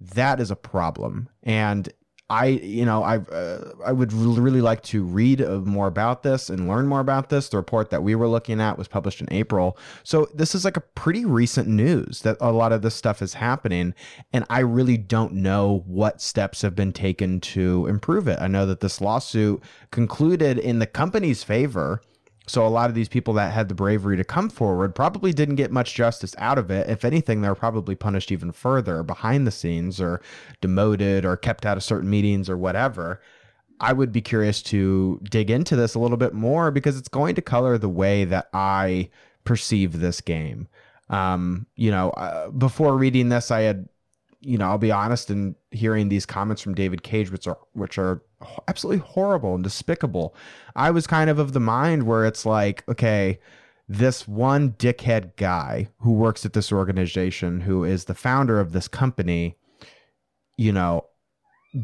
that 0.00 0.40
is 0.40 0.50
a 0.50 0.56
problem. 0.56 1.28
And 1.42 1.88
I, 2.28 2.46
you 2.46 2.84
know, 2.84 3.04
I 3.04 3.18
uh, 3.18 3.72
I 3.84 3.92
would 3.92 4.12
really 4.12 4.60
like 4.60 4.82
to 4.84 5.04
read 5.04 5.40
uh, 5.40 5.60
more 5.60 5.86
about 5.86 6.24
this 6.24 6.50
and 6.50 6.66
learn 6.66 6.88
more 6.88 6.98
about 6.98 7.28
this. 7.28 7.48
The 7.48 7.56
report 7.56 7.90
that 7.90 8.02
we 8.02 8.16
were 8.16 8.26
looking 8.26 8.60
at 8.60 8.76
was 8.76 8.88
published 8.88 9.20
in 9.20 9.28
April, 9.30 9.78
so 10.02 10.28
this 10.34 10.52
is 10.52 10.64
like 10.64 10.76
a 10.76 10.80
pretty 10.80 11.24
recent 11.24 11.68
news 11.68 12.22
that 12.22 12.36
a 12.40 12.50
lot 12.50 12.72
of 12.72 12.82
this 12.82 12.96
stuff 12.96 13.22
is 13.22 13.34
happening, 13.34 13.94
and 14.32 14.44
I 14.50 14.60
really 14.60 14.96
don't 14.96 15.34
know 15.34 15.84
what 15.86 16.20
steps 16.20 16.62
have 16.62 16.74
been 16.74 16.92
taken 16.92 17.40
to 17.40 17.86
improve 17.86 18.26
it. 18.26 18.40
I 18.40 18.48
know 18.48 18.66
that 18.66 18.80
this 18.80 19.00
lawsuit 19.00 19.62
concluded 19.92 20.58
in 20.58 20.80
the 20.80 20.86
company's 20.86 21.44
favor 21.44 22.02
so 22.46 22.66
a 22.66 22.68
lot 22.68 22.88
of 22.88 22.94
these 22.94 23.08
people 23.08 23.34
that 23.34 23.52
had 23.52 23.68
the 23.68 23.74
bravery 23.74 24.16
to 24.16 24.24
come 24.24 24.48
forward 24.48 24.94
probably 24.94 25.32
didn't 25.32 25.56
get 25.56 25.72
much 25.72 25.94
justice 25.94 26.34
out 26.38 26.58
of 26.58 26.70
it. 26.70 26.88
If 26.88 27.04
anything, 27.04 27.40
they're 27.40 27.56
probably 27.56 27.96
punished 27.96 28.30
even 28.30 28.52
further 28.52 29.02
behind 29.02 29.46
the 29.46 29.50
scenes 29.50 30.00
or 30.00 30.20
demoted 30.60 31.24
or 31.24 31.36
kept 31.36 31.66
out 31.66 31.76
of 31.76 31.82
certain 31.82 32.08
meetings 32.08 32.48
or 32.48 32.56
whatever. 32.56 33.20
I 33.80 33.92
would 33.92 34.12
be 34.12 34.22
curious 34.22 34.62
to 34.64 35.20
dig 35.24 35.50
into 35.50 35.76
this 35.76 35.94
a 35.94 35.98
little 35.98 36.16
bit 36.16 36.34
more 36.34 36.70
because 36.70 36.96
it's 36.96 37.08
going 37.08 37.34
to 37.34 37.42
color 37.42 37.78
the 37.78 37.88
way 37.88 38.24
that 38.24 38.48
I 38.52 39.10
perceive 39.44 39.98
this 39.98 40.20
game. 40.20 40.68
Um, 41.10 41.66
you 41.74 41.90
know, 41.90 42.10
uh, 42.10 42.50
before 42.50 42.96
reading 42.96 43.28
this, 43.28 43.50
I 43.50 43.62
had 43.62 43.88
you 44.40 44.58
know, 44.58 44.66
I'll 44.66 44.78
be 44.78 44.92
honest 44.92 45.28
in 45.28 45.56
hearing 45.72 46.08
these 46.08 46.24
comments 46.24 46.62
from 46.62 46.74
David 46.74 47.02
Cage, 47.02 47.32
which 47.32 47.48
are 47.48 47.58
which 47.72 47.98
are 47.98 48.22
absolutely 48.68 49.04
horrible 49.06 49.54
and 49.54 49.64
despicable. 49.64 50.34
I 50.74 50.90
was 50.90 51.06
kind 51.06 51.30
of 51.30 51.38
of 51.38 51.52
the 51.52 51.60
mind 51.60 52.04
where 52.04 52.24
it's 52.24 52.44
like, 52.44 52.84
okay, 52.88 53.38
this 53.88 54.26
one 54.26 54.72
dickhead 54.72 55.36
guy 55.36 55.88
who 56.00 56.12
works 56.12 56.44
at 56.44 56.52
this 56.52 56.72
organization, 56.72 57.60
who 57.60 57.84
is 57.84 58.04
the 58.04 58.14
founder 58.14 58.58
of 58.58 58.72
this 58.72 58.88
company, 58.88 59.56
you 60.56 60.72
know, 60.72 61.06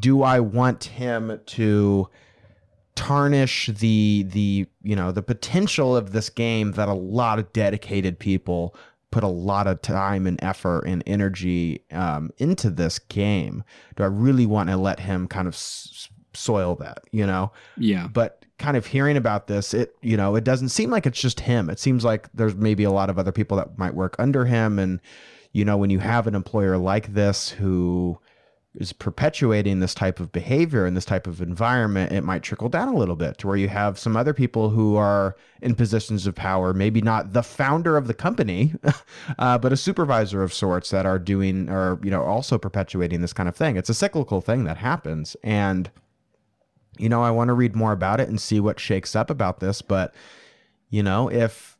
do 0.00 0.22
I 0.22 0.40
want 0.40 0.84
him 0.84 1.40
to 1.46 2.08
tarnish 2.94 3.68
the 3.68 4.26
the 4.28 4.66
you 4.82 4.94
know 4.94 5.12
the 5.12 5.22
potential 5.22 5.96
of 5.96 6.12
this 6.12 6.28
game 6.28 6.72
that 6.72 6.88
a 6.88 6.94
lot 6.94 7.38
of 7.38 7.50
dedicated 7.54 8.18
people 8.18 8.76
put 9.10 9.22
a 9.22 9.28
lot 9.28 9.66
of 9.66 9.80
time 9.82 10.26
and 10.26 10.42
effort 10.42 10.84
and 10.86 11.02
energy 11.06 11.84
um, 11.92 12.30
into 12.38 12.70
this 12.70 12.98
game. 12.98 13.62
Do 13.96 14.02
I 14.02 14.06
really 14.06 14.46
want 14.46 14.70
to 14.70 14.76
let 14.76 15.00
him 15.00 15.28
kind 15.28 15.46
of 15.46 15.54
s- 15.54 16.08
soil 16.34 16.74
that, 16.76 17.04
you 17.10 17.26
know? 17.26 17.52
Yeah. 17.76 18.08
But 18.08 18.44
kind 18.58 18.76
of 18.76 18.86
hearing 18.86 19.16
about 19.16 19.46
this, 19.46 19.74
it, 19.74 19.96
you 20.02 20.16
know, 20.16 20.36
it 20.36 20.44
doesn't 20.44 20.70
seem 20.70 20.90
like 20.90 21.06
it's 21.06 21.20
just 21.20 21.40
him. 21.40 21.68
It 21.68 21.78
seems 21.78 22.04
like 22.04 22.28
there's 22.34 22.54
maybe 22.54 22.84
a 22.84 22.90
lot 22.90 23.10
of 23.10 23.18
other 23.18 23.32
people 23.32 23.56
that 23.56 23.78
might 23.78 23.94
work 23.94 24.16
under 24.18 24.44
him. 24.44 24.78
And, 24.78 25.00
you 25.52 25.64
know, 25.64 25.76
when 25.76 25.90
you 25.90 25.98
have 25.98 26.26
an 26.26 26.34
employer 26.34 26.78
like 26.78 27.14
this 27.14 27.50
who, 27.50 28.18
is 28.74 28.92
perpetuating 28.92 29.80
this 29.80 29.94
type 29.94 30.18
of 30.18 30.32
behavior 30.32 30.86
and 30.86 30.96
this 30.96 31.04
type 31.04 31.26
of 31.26 31.42
environment, 31.42 32.10
it 32.10 32.22
might 32.22 32.42
trickle 32.42 32.70
down 32.70 32.88
a 32.88 32.96
little 32.96 33.16
bit 33.16 33.36
to 33.38 33.46
where 33.46 33.56
you 33.56 33.68
have 33.68 33.98
some 33.98 34.16
other 34.16 34.32
people 34.32 34.70
who 34.70 34.96
are 34.96 35.36
in 35.60 35.74
positions 35.74 36.26
of 36.26 36.34
power, 36.34 36.72
maybe 36.72 37.02
not 37.02 37.34
the 37.34 37.42
founder 37.42 37.96
of 37.98 38.06
the 38.06 38.14
company, 38.14 38.74
uh, 39.38 39.58
but 39.58 39.72
a 39.72 39.76
supervisor 39.76 40.42
of 40.42 40.54
sorts 40.54 40.90
that 40.90 41.04
are 41.04 41.18
doing 41.18 41.68
or, 41.68 42.00
you 42.02 42.10
know, 42.10 42.22
also 42.22 42.56
perpetuating 42.56 43.20
this 43.20 43.34
kind 43.34 43.48
of 43.48 43.54
thing. 43.54 43.76
It's 43.76 43.90
a 43.90 43.94
cyclical 43.94 44.40
thing 44.40 44.64
that 44.64 44.78
happens. 44.78 45.36
And, 45.42 45.90
you 46.98 47.08
know, 47.08 47.22
I 47.22 47.30
want 47.30 47.48
to 47.48 47.54
read 47.54 47.74
more 47.74 47.92
about 47.92 48.20
it 48.20 48.28
and 48.28 48.40
see 48.40 48.60
what 48.60 48.80
shakes 48.80 49.16
up 49.16 49.30
about 49.30 49.60
this. 49.60 49.82
But, 49.82 50.14
you 50.90 51.02
know, 51.02 51.30
if, 51.30 51.72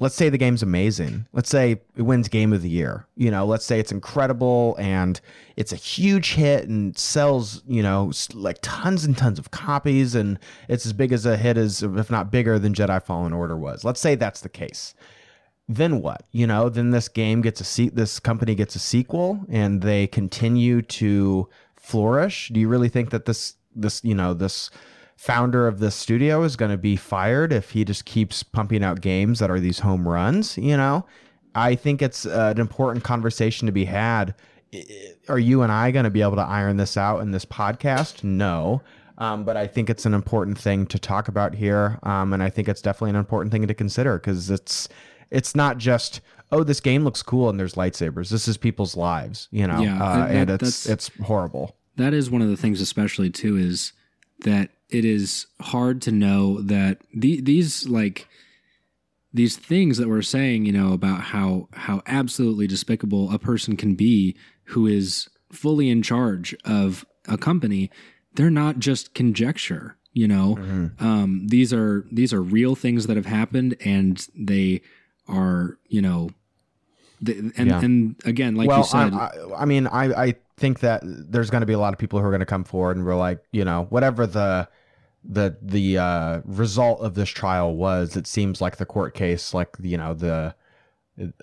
let's 0.00 0.14
say 0.14 0.30
the 0.30 0.38
game's 0.38 0.62
amazing. 0.62 1.26
Let's 1.32 1.50
say 1.50 1.82
it 1.94 2.02
wins 2.02 2.26
game 2.28 2.52
of 2.52 2.62
the 2.62 2.70
year. 2.70 3.06
You 3.16 3.30
know, 3.30 3.44
let's 3.44 3.66
say 3.66 3.78
it's 3.78 3.92
incredible 3.92 4.74
and 4.80 5.20
it's 5.56 5.72
a 5.72 5.76
huge 5.76 6.32
hit 6.32 6.66
and 6.68 6.96
sells, 6.98 7.62
you 7.68 7.82
know, 7.82 8.10
like 8.32 8.58
tons 8.62 9.04
and 9.04 9.16
tons 9.16 9.38
of 9.38 9.50
copies 9.50 10.14
and 10.14 10.38
it's 10.68 10.86
as 10.86 10.94
big 10.94 11.12
as 11.12 11.26
a 11.26 11.36
hit 11.36 11.56
as 11.56 11.82
if 11.82 12.10
not 12.10 12.32
bigger 12.32 12.58
than 12.58 12.74
Jedi 12.74 13.00
Fallen 13.02 13.34
Order 13.34 13.56
was. 13.56 13.84
Let's 13.84 14.00
say 14.00 14.14
that's 14.14 14.40
the 14.40 14.48
case. 14.48 14.94
Then 15.68 16.00
what? 16.00 16.24
You 16.32 16.46
know, 16.46 16.68
then 16.68 16.90
this 16.90 17.08
game 17.08 17.42
gets 17.42 17.60
a 17.60 17.64
seat 17.64 17.94
this 17.94 18.18
company 18.18 18.54
gets 18.54 18.74
a 18.74 18.80
sequel 18.80 19.44
and 19.48 19.82
they 19.82 20.06
continue 20.06 20.80
to 20.82 21.48
flourish. 21.76 22.48
Do 22.52 22.58
you 22.58 22.68
really 22.68 22.88
think 22.88 23.10
that 23.10 23.26
this 23.26 23.54
this, 23.74 24.02
you 24.04 24.14
know, 24.14 24.34
this 24.34 24.70
founder 25.16 25.68
of 25.68 25.80
this 25.80 25.94
studio 25.94 26.42
is 26.42 26.56
going 26.56 26.70
to 26.70 26.78
be 26.78 26.96
fired 26.96 27.52
if 27.52 27.70
he 27.70 27.84
just 27.84 28.04
keeps 28.04 28.42
pumping 28.42 28.82
out 28.82 29.00
games 29.00 29.38
that 29.38 29.50
are 29.50 29.60
these 29.60 29.80
home 29.80 30.08
runs, 30.08 30.56
you 30.56 30.76
know? 30.76 31.04
I 31.54 31.74
think 31.74 32.00
it's 32.00 32.26
uh, 32.26 32.52
an 32.54 32.60
important 32.60 33.04
conversation 33.04 33.66
to 33.66 33.72
be 33.72 33.84
had. 33.84 34.34
Are 35.28 35.38
you 35.38 35.62
and 35.62 35.72
I 35.72 35.90
going 35.90 36.04
to 36.04 36.10
be 36.10 36.22
able 36.22 36.36
to 36.36 36.42
iron 36.42 36.76
this 36.76 36.96
out 36.96 37.20
in 37.20 37.32
this 37.32 37.44
podcast? 37.44 38.22
No. 38.24 38.82
Um, 39.18 39.44
but 39.44 39.56
I 39.56 39.66
think 39.66 39.90
it's 39.90 40.06
an 40.06 40.14
important 40.14 40.58
thing 40.58 40.86
to 40.86 40.98
talk 40.98 41.28
about 41.28 41.54
here. 41.54 41.98
Um, 42.02 42.32
and 42.32 42.42
I 42.42 42.48
think 42.48 42.68
it's 42.68 42.80
definitely 42.80 43.10
an 43.10 43.16
important 43.16 43.52
thing 43.52 43.66
to 43.66 43.74
consider 43.74 44.18
because 44.18 44.50
it's 44.50 44.88
it's 45.30 45.54
not 45.54 45.76
just 45.78 46.20
oh 46.50 46.64
this 46.64 46.80
game 46.80 47.04
looks 47.04 47.22
cool 47.22 47.50
and 47.50 47.60
there's 47.60 47.74
lightsabers. 47.74 48.30
This 48.30 48.48
is 48.48 48.56
people's 48.56 48.96
lives, 48.96 49.48
you 49.50 49.66
know, 49.66 49.80
yeah, 49.80 50.02
uh, 50.02 50.16
that, 50.26 50.30
and 50.30 50.50
it's 50.50 50.88
it's 50.88 51.10
horrible. 51.22 51.76
That 52.00 52.14
is 52.14 52.30
one 52.30 52.42
of 52.42 52.48
the 52.48 52.56
things, 52.56 52.80
especially 52.80 53.30
too, 53.30 53.56
is 53.56 53.92
that 54.40 54.70
it 54.88 55.04
is 55.04 55.46
hard 55.60 56.02
to 56.02 56.12
know 56.12 56.60
that 56.62 56.98
the, 57.14 57.40
these 57.40 57.86
like 57.88 58.26
these 59.32 59.56
things 59.56 59.98
that 59.98 60.08
we're 60.08 60.22
saying, 60.22 60.64
you 60.64 60.72
know, 60.72 60.92
about 60.92 61.20
how 61.20 61.68
how 61.72 62.02
absolutely 62.06 62.66
despicable 62.66 63.32
a 63.32 63.38
person 63.38 63.76
can 63.76 63.94
be 63.94 64.36
who 64.64 64.86
is 64.86 65.28
fully 65.52 65.90
in 65.90 66.02
charge 66.02 66.54
of 66.64 67.04
a 67.28 67.36
company, 67.36 67.90
they're 68.34 68.50
not 68.50 68.78
just 68.78 69.14
conjecture. 69.14 69.96
You 70.12 70.26
know, 70.26 70.56
mm-hmm. 70.58 71.06
um, 71.06 71.46
these 71.46 71.72
are 71.72 72.04
these 72.10 72.32
are 72.32 72.42
real 72.42 72.74
things 72.74 73.06
that 73.06 73.16
have 73.16 73.26
happened, 73.26 73.76
and 73.80 74.26
they 74.34 74.82
are 75.28 75.78
you 75.86 76.02
know, 76.02 76.30
and 77.24 77.52
yeah. 77.56 77.80
and 77.80 78.16
again, 78.24 78.56
like 78.56 78.68
well, 78.68 78.78
you 78.78 78.84
said, 78.84 79.14
I, 79.14 79.30
I, 79.54 79.62
I 79.62 79.64
mean, 79.66 79.86
I 79.86 80.24
I 80.24 80.34
think 80.60 80.80
that 80.80 81.00
there's 81.02 81.50
going 81.50 81.62
to 81.62 81.66
be 81.66 81.72
a 81.72 81.78
lot 81.78 81.94
of 81.94 81.98
people 81.98 82.20
who 82.20 82.26
are 82.26 82.30
going 82.30 82.40
to 82.40 82.46
come 82.46 82.64
forward 82.64 82.96
and 82.96 83.06
we're 83.06 83.16
like, 83.16 83.42
you 83.50 83.64
know, 83.64 83.86
whatever 83.88 84.26
the 84.26 84.68
the 85.24 85.56
the 85.60 85.98
uh, 85.98 86.40
result 86.44 87.00
of 87.00 87.14
this 87.14 87.28
trial 87.28 87.74
was, 87.74 88.16
it 88.16 88.26
seems 88.26 88.60
like 88.60 88.76
the 88.76 88.86
court 88.86 89.14
case, 89.14 89.52
like 89.52 89.74
you 89.80 89.96
know 89.96 90.14
the 90.14 90.54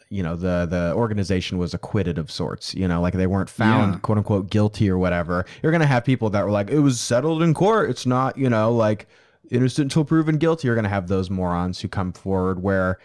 you 0.10 0.24
know 0.24 0.36
the 0.36 0.66
the 0.70 0.94
organization 0.96 1.58
was 1.58 1.74
acquitted 1.74 2.18
of 2.18 2.32
sorts 2.32 2.74
you 2.74 2.88
know 2.88 3.00
like 3.00 3.14
they 3.14 3.28
weren't 3.28 3.50
found 3.50 3.94
yeah. 3.94 4.00
quote 4.00 4.18
unquote 4.18 4.50
guilty 4.50 4.90
or 4.90 4.98
whatever. 4.98 5.46
You're 5.62 5.72
gonna 5.72 5.86
have 5.86 6.06
people 6.06 6.30
that 6.32 6.44
were 6.44 6.52
like 6.52 6.70
it 6.70 6.80
was 6.80 7.00
settled 7.00 7.44
in 7.44 7.54
court. 7.54 7.90
It's 7.90 8.06
not 8.06 8.38
you 8.38 8.50
know 8.50 8.72
like 8.72 9.08
innocent 9.52 9.86
until 9.86 10.06
proven 10.06 10.38
guilty. 10.38 10.68
You're 10.68 10.76
gonna 10.76 10.90
have 10.90 11.08
those 11.08 11.30
morons 11.30 11.80
who 11.82 11.88
come 11.88 12.14
forward 12.14 12.62
where 12.64 13.00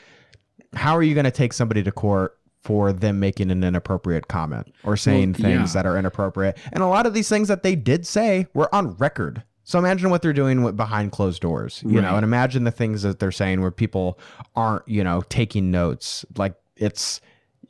how 0.75 0.97
are 0.97 1.03
you 1.03 1.15
gonna 1.15 1.31
take 1.31 1.53
somebody 1.53 1.83
to 1.83 1.93
court 1.93 2.39
for 2.63 2.93
them 2.93 3.19
making 3.19 3.51
an 3.51 3.65
inappropriate 3.65 4.29
comment 4.29 4.73
or 4.85 4.97
saying 4.97 5.33
well, 5.33 5.43
things 5.43 5.75
yeah. 5.75 5.83
that 5.83 5.87
are 5.87 5.99
inappropriate 5.99 6.57
and 6.73 6.83
a 6.83 6.87
lot 6.87 7.07
of 7.07 7.15
these 7.15 7.29
things 7.29 7.49
that 7.49 7.63
they 7.63 7.75
did 7.75 8.07
say 8.07 8.47
were 8.55 8.73
on 8.75 8.95
record 8.97 9.43
so 9.65 9.79
imagine 9.79 10.11
what 10.11 10.23
they're 10.23 10.33
doing 10.33 10.63
with, 10.63 10.77
behind 10.77 11.13
closed 11.13 11.41
doors, 11.41 11.83
you 11.87 12.01
right. 12.01 12.03
know, 12.03 12.17
and 12.17 12.25
imagine 12.25 12.65
the 12.65 12.71
things 12.71 13.03
that 13.03 13.21
they're 13.21 13.31
saying 13.31 13.61
where 13.61 13.71
people 13.71 14.19
aren't, 14.57 14.87
you 14.89 15.05
know, 15.05 15.23
taking 15.29 15.71
notes. 15.71 16.25
Like 16.37 16.55
it's, 16.77 17.21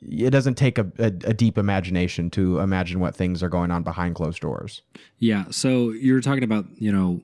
it 0.01 0.31
doesn't 0.31 0.55
take 0.55 0.77
a, 0.77 0.91
a, 0.97 1.05
a, 1.05 1.33
deep 1.33 1.57
imagination 1.57 2.29
to 2.31 2.59
imagine 2.59 2.99
what 2.99 3.15
things 3.15 3.41
are 3.43 3.49
going 3.49 3.71
on 3.71 3.83
behind 3.83 4.15
closed 4.15 4.41
doors. 4.41 4.81
Yeah. 5.19 5.45
So 5.51 5.91
you're 5.91 6.19
talking 6.19 6.43
about, 6.43 6.65
you 6.75 6.91
know, 6.91 7.21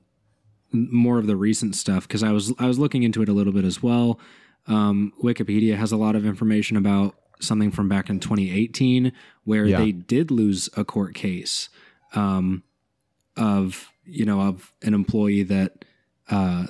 more 0.72 1.18
of 1.18 1.26
the 1.26 1.36
recent 1.36 1.74
stuff 1.74 2.06
because 2.06 2.22
I 2.22 2.30
was 2.30 2.54
I 2.58 2.66
was 2.66 2.78
looking 2.78 3.02
into 3.02 3.22
it 3.22 3.28
a 3.28 3.32
little 3.32 3.52
bit 3.52 3.64
as 3.64 3.82
well. 3.82 4.20
Um, 4.68 5.12
Wikipedia 5.22 5.76
has 5.76 5.90
a 5.90 5.96
lot 5.96 6.14
of 6.14 6.24
information 6.24 6.76
about 6.76 7.16
something 7.40 7.70
from 7.70 7.88
back 7.88 8.10
in 8.10 8.20
2018 8.20 9.12
where 9.44 9.66
yeah. 9.66 9.78
they 9.78 9.92
did 9.92 10.30
lose 10.30 10.68
a 10.76 10.84
court 10.84 11.14
case 11.14 11.68
um, 12.14 12.62
of 13.36 13.90
you 14.10 14.24
know, 14.24 14.40
of 14.40 14.72
an 14.82 14.92
employee 14.94 15.44
that 15.44 15.84
uh, 16.30 16.66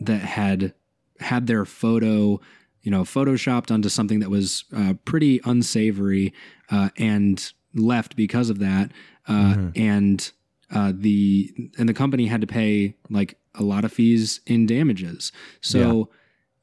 that 0.00 0.20
had 0.20 0.74
had 1.20 1.46
their 1.46 1.64
photo, 1.64 2.40
you 2.82 2.90
know, 2.90 3.02
photoshopped 3.02 3.70
onto 3.70 3.88
something 3.88 4.20
that 4.20 4.30
was 4.30 4.64
uh, 4.76 4.94
pretty 5.04 5.40
unsavory 5.44 6.32
uh, 6.70 6.90
and 6.96 7.52
left 7.74 8.16
because 8.16 8.50
of 8.50 8.58
that, 8.58 8.92
uh, 9.26 9.54
mm-hmm. 9.54 9.70
and 9.74 10.30
uh, 10.70 10.92
the 10.94 11.70
and 11.78 11.88
the 11.88 11.94
company 11.94 12.26
had 12.26 12.40
to 12.40 12.46
pay 12.46 12.94
like 13.08 13.38
a 13.54 13.62
lot 13.62 13.84
of 13.84 13.92
fees 13.92 14.40
in 14.46 14.66
damages. 14.66 15.32
So, 15.60 15.78
yeah. 15.78 16.04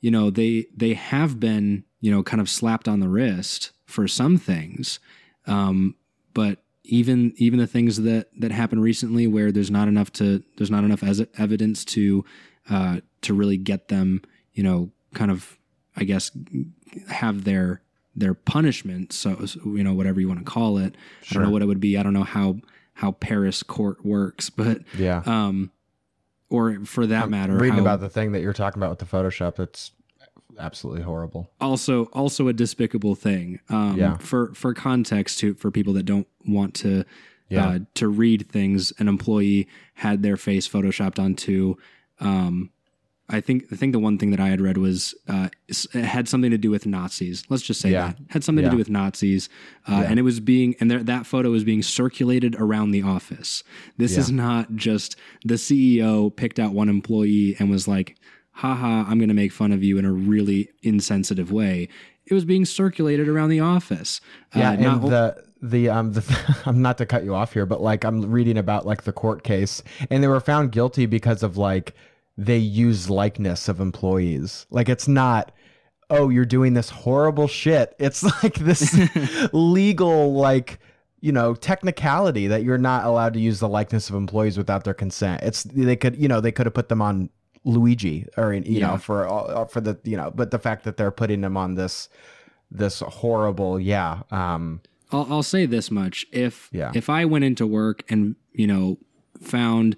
you 0.01 0.12
know, 0.12 0.30
they 0.30 0.68
they 0.75 0.94
have 0.94 1.39
been 1.39 1.84
you 2.06 2.12
know 2.12 2.22
kind 2.22 2.40
of 2.42 2.48
slapped 2.50 2.88
on 2.88 3.00
the 3.00 3.10
wrist 3.10 3.72
for 3.86 4.08
some 4.08 4.38
things, 4.38 5.00
um, 5.48 5.96
but 6.34 6.60
even 6.84 7.34
even 7.38 7.58
the 7.60 7.66
things 7.76 8.02
that 8.04 8.28
that 8.40 8.52
happened 8.52 8.84
recently 8.84 9.26
where 9.26 9.52
there's 9.52 9.72
not 9.72 9.88
enough 9.88 10.12
to 10.14 10.44
there's 10.58 10.70
not 10.70 10.84
enough 10.84 11.02
as 11.04 11.26
evidence 11.38 11.84
to 11.84 12.24
uh, 12.70 13.00
to 13.22 13.34
really 13.34 13.58
get 13.58 13.88
them 13.88 14.22
you 14.54 14.62
know 14.64 14.92
kind 15.16 15.32
of 15.32 15.58
I 15.98 16.04
guess 16.04 16.30
have 17.10 17.44
their 17.44 17.82
their 18.16 18.34
punishment 18.36 19.12
so, 19.12 19.46
so 19.46 19.60
you 19.66 19.84
know 19.84 19.94
whatever 19.94 20.20
you 20.22 20.28
want 20.28 20.40
to 20.46 20.46
call 20.46 20.78
it 20.78 20.96
sure. 21.24 21.32
I 21.32 21.42
don't 21.42 21.50
know 21.50 21.54
what 21.54 21.62
it 21.64 21.66
would 21.66 21.80
be 21.80 21.98
I 21.98 22.04
don't 22.04 22.14
know 22.14 22.24
how 22.24 22.58
how 22.94 23.12
Paris 23.14 23.64
court 23.64 24.06
works, 24.06 24.50
but 24.50 24.78
Yeah. 24.98 25.22
um, 25.26 25.72
or 26.50 26.86
for 26.86 27.06
that 27.08 27.30
matter, 27.30 27.54
Reading 27.58 27.74
how- 27.74 27.82
about 27.82 28.00
the 28.00 28.10
thing 28.10 28.32
that 28.34 28.42
you're 28.42 28.54
talking 28.54 28.80
about 28.82 28.92
with 28.92 29.00
the 29.00 29.06
Photoshop, 29.18 29.60
it's 29.60 29.92
absolutely 30.60 31.04
horrible. 31.04 31.50
also 31.60 32.06
also 32.14 32.48
a 32.48 32.54
despicable 32.54 33.16
thing. 33.16 33.60
Um, 33.70 33.98
Yeah. 33.98 34.18
For 34.18 34.54
for 34.54 34.74
context, 34.74 35.40
to 35.40 35.54
for 35.56 35.72
people 35.72 35.94
that 35.94 36.04
don't 36.04 36.28
want 36.48 36.74
to 36.76 37.04
Yeah. 37.50 37.68
uh, 37.68 37.80
to 37.96 38.08
read 38.08 38.50
things, 38.50 38.92
an 39.00 39.08
employee 39.08 39.68
had 39.96 40.24
their 40.24 40.38
face 40.38 40.68
photoshopped 40.68 41.20
onto. 41.20 41.76
Um, 42.20 42.70
I 43.28 43.42
think 43.42 43.66
I 43.72 43.76
think 43.76 43.92
the 43.92 43.98
one 44.00 44.20
thing 44.20 44.30
that 44.32 44.40
I 44.40 44.50
had 44.50 44.62
read 44.62 44.78
was 44.78 45.16
uh, 45.28 45.50
it 45.68 46.06
had 46.06 46.28
something 46.28 46.52
to 46.52 46.60
do 46.60 46.70
with 46.70 46.86
Nazis. 46.86 47.44
Let's 47.50 47.64
just 47.64 47.82
say 47.82 47.92
Yeah. 47.92 48.08
that 48.10 48.18
had 48.30 48.44
something 48.44 48.64
Yeah. 48.64 48.70
to 48.70 48.76
do 48.76 48.78
with 48.78 48.90
Nazis, 48.90 49.50
uh, 49.88 49.94
Yeah. 50.04 50.10
and 50.12 50.20
it 50.20 50.22
was 50.22 50.40
being 50.40 50.76
and 50.80 50.92
there, 50.92 51.02
that 51.04 51.26
photo 51.26 51.50
was 51.50 51.64
being 51.64 51.82
circulated 51.82 52.56
around 52.60 52.92
the 52.92 53.02
office. 53.02 53.64
This 53.98 54.16
is 54.16 54.32
not 54.32 54.76
just 54.76 55.16
the 55.44 55.58
CEO 55.58 56.30
picked 56.30 56.60
out 56.60 56.74
one 56.74 56.88
employee 56.88 57.56
and 57.58 57.70
was 57.72 57.88
like, 57.88 58.16
"Haha, 58.56 59.06
I'm 59.10 59.18
going 59.20 59.30
to 59.30 59.34
make 59.36 59.52
fun 59.52 59.72
of 59.72 59.84
you 59.84 59.98
in 59.98 60.06
a 60.06 60.12
really 60.12 60.70
insensitive 60.84 61.52
way." 61.52 61.88
It 62.26 62.34
was 62.34 62.44
being 62.46 62.66
circulated 62.66 63.28
around 63.28 63.50
the 63.50 63.60
office. 63.60 64.20
Yeah, 64.56 64.70
Uh, 64.70 64.74
and 64.74 64.82
not- 64.82 65.02
the 65.10 65.44
the 65.62 65.90
um 65.90 66.14
the 66.14 66.56
I'm 66.66 66.82
not 66.82 66.98
to 66.98 67.06
cut 67.06 67.24
you 67.24 67.34
off 67.36 67.54
here, 67.54 67.66
but 67.66 67.82
like 67.82 68.04
I'm 68.04 68.30
reading 68.32 68.58
about 68.58 68.86
like 68.86 69.04
the 69.04 69.14
court 69.14 69.44
case, 69.44 69.84
and 70.10 70.24
they 70.24 70.28
were 70.28 70.40
found 70.40 70.72
guilty 70.72 71.06
because 71.06 71.44
of 71.44 71.56
like 71.58 71.94
they 72.38 72.58
use 72.58 73.10
likeness 73.10 73.70
of 73.70 73.80
employees. 73.80 74.66
Like 74.70 74.90
it's 74.90 75.08
not. 75.08 75.52
Oh, 76.10 76.30
you're 76.30 76.46
doing 76.46 76.74
this 76.76 76.92
horrible 76.92 77.48
shit. 77.48 77.96
It's 77.98 78.22
like 78.44 78.56
this 78.56 78.96
legal, 79.54 80.34
like 80.34 80.80
you 81.22 81.32
know, 81.32 81.56
technicality 81.56 82.46
that 82.48 82.64
you're 82.64 82.78
not 82.78 83.04
allowed 83.06 83.34
to 83.34 83.40
use 83.40 83.60
the 83.60 83.68
likeness 83.70 84.10
of 84.10 84.16
employees 84.16 84.58
without 84.58 84.84
their 84.84 84.94
consent. 84.94 85.42
It's 85.42 85.64
they 85.64 85.96
could, 85.96 86.16
you 86.18 86.28
know, 86.28 86.40
they 86.42 86.52
could 86.52 86.68
have 86.68 86.74
put 86.76 86.90
them 86.90 87.02
on 87.02 87.30
Luigi 87.65 88.25
or 88.38 88.53
you 88.53 88.62
Yeah. 88.65 88.88
know 88.91 88.98
for 88.98 89.25
all- 89.27 89.65
for 89.65 89.81
the 89.81 89.98
you 90.03 90.15
know, 90.15 90.31
but 90.34 90.51
the 90.51 90.60
fact 90.60 90.84
that 90.86 90.95
they're 90.98 91.12
putting 91.12 91.41
them 91.41 91.57
on 91.57 91.75
this 91.75 92.07
this 92.72 93.00
horrible, 93.00 93.79
yeah, 93.79 94.22
um, 94.31 94.81
I'll, 95.12 95.27
I'll 95.29 95.43
say 95.43 95.65
this 95.65 95.91
much: 95.91 96.25
if 96.31 96.69
Yeah. 96.72 96.91
if 96.95 97.10
I 97.10 97.25
went 97.25 97.43
into 97.45 97.65
work 97.67 98.03
and 98.10 98.36
you 98.53 98.67
know 98.67 98.98
found 99.41 99.95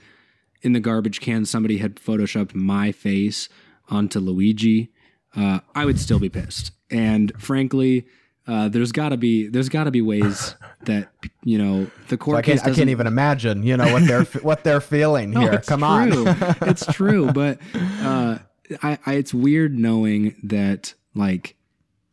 in 0.64 0.74
the 0.74 0.80
garbage 0.80 1.22
can 1.22 1.46
somebody 1.46 1.78
had 1.78 1.96
photoshopped 1.98 2.56
my 2.56 2.92
face 2.92 3.48
onto 3.90 4.20
Luigi, 4.20 4.90
uh, 5.36 5.60
I 5.76 5.86
would 5.86 6.00
still 6.00 6.20
be 6.20 6.30
pissed. 6.30 6.72
And 6.90 7.32
frankly, 7.38 8.06
uh, 8.48 8.70
there's 8.70 8.92
got 8.92 9.10
to 9.10 9.18
be 9.18 9.48
there's 9.48 9.70
got 9.70 9.84
to 9.84 9.92
be 9.92 10.02
ways 10.02 10.56
that 10.82 11.10
you 11.44 11.58
know 11.58 11.90
the 12.08 12.18
court 12.18 12.38
I 12.38 12.42
case 12.42 12.62
can't, 12.62 12.74
I 12.74 12.76
can't 12.76 12.90
even 12.90 13.08
imagine, 13.08 13.64
you 13.64 13.76
know, 13.76 13.92
what 13.92 14.08
they're 14.08 14.24
what 14.42 14.64
they're 14.64 14.82
feeling 14.82 15.32
No, 15.32 15.42
here. 15.42 15.60
Come 15.60 15.82
true. 15.82 16.28
on, 16.28 16.38
it's 16.62 16.86
true, 16.86 17.32
but 17.34 17.60
uh, 18.02 18.38
I, 18.82 18.98
I, 19.06 19.14
it's 19.16 19.34
weird 19.34 19.78
knowing 19.78 20.36
that 20.44 20.94
like 21.14 21.56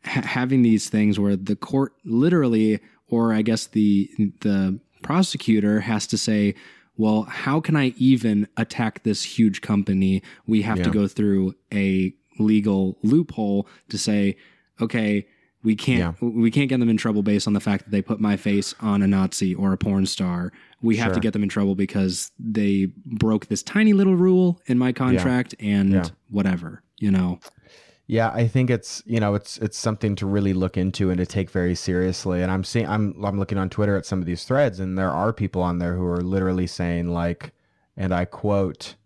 ha- 0.05 0.23
having 0.23 0.62
these 0.62 0.88
things 0.88 1.19
where 1.19 1.37
the 1.37 1.57
court 1.57 1.93
literally, 2.05 2.81
or 3.09 3.33
I 3.33 3.43
guess 3.43 3.67
the 3.67 4.11
the 4.41 4.81
prosecutor 5.03 5.81
has 5.81 6.07
to 6.09 6.19
say, 6.19 6.55
well, 6.97 7.23
how 7.25 7.61
can 7.61 7.76
I 7.76 7.95
even 7.97 8.49
attack 8.57 9.05
this 9.05 9.23
huge 9.23 9.61
company? 9.61 10.23
We 10.47 10.62
have 10.62 10.83
to 10.83 10.91
go 10.91 11.07
through 11.07 11.55
a 11.73 12.14
legal 12.38 12.99
loophole 13.03 13.69
to 13.91 13.99
say, 13.99 14.37
okay. 14.81 15.29
We 15.64 15.75
can't 15.75 16.21
we 16.21 16.50
can't 16.50 16.68
get 16.68 16.78
them 16.78 16.88
in 16.90 16.97
trouble 16.99 17.23
based 17.23 17.47
on 17.47 17.54
the 17.54 17.61
fact 17.61 17.85
that 17.85 17.90
they 17.90 18.02
put 18.02 18.21
my 18.21 18.37
face 18.37 18.75
on 18.80 19.02
a 19.02 19.06
Nazi 19.06 19.54
or 19.54 19.73
a 19.73 19.78
porn 19.78 20.06
star. 20.06 20.52
We 20.83 20.97
have 20.99 21.12
to 21.14 21.21
get 21.21 21.33
them 21.33 21.42
in 21.42 21.49
trouble 21.49 21.75
because 21.75 22.30
they 22.38 22.88
broke 23.06 23.47
this 23.47 23.62
tiny 23.62 23.94
little 23.94 24.14
rule 24.14 24.61
in 24.66 24.76
my 24.78 24.92
contract 24.92 25.54
and 25.59 25.92
Yeah. 25.92 26.04
whatever, 26.30 26.83
you 27.00 27.11
know. 27.11 27.40
Yeah, 28.06 28.28
I 28.35 28.47
think 28.47 28.68
it's 28.68 29.02
you 29.06 29.18
know 29.18 29.35
it's 29.35 29.56
it's 29.59 29.78
something 29.78 30.14
to 30.16 30.26
really 30.26 30.52
look 30.52 30.76
into 30.76 31.09
and 31.09 31.16
to 31.16 31.25
take 31.25 31.49
very 31.50 31.75
seriously. 31.75 32.42
And 32.42 32.52
I'm 32.52 32.62
seeing 32.62 32.87
I'm 32.87 33.14
I'm 33.25 33.38
looking 33.38 33.56
on 33.56 33.71
Twitter 33.71 33.97
at 33.97 34.04
some 34.04 34.21
of 34.21 34.26
these 34.26 34.44
threads, 34.44 34.78
and 34.78 34.99
there 34.99 35.11
are 35.11 35.33
people 35.33 35.62
on 35.62 35.78
there 35.78 35.97
who 35.97 36.04
are 36.04 36.21
literally 36.21 36.66
saying 36.66 37.09
like, 37.09 37.52
and 37.97 38.12
I 38.12 38.26
quote, 38.26 38.97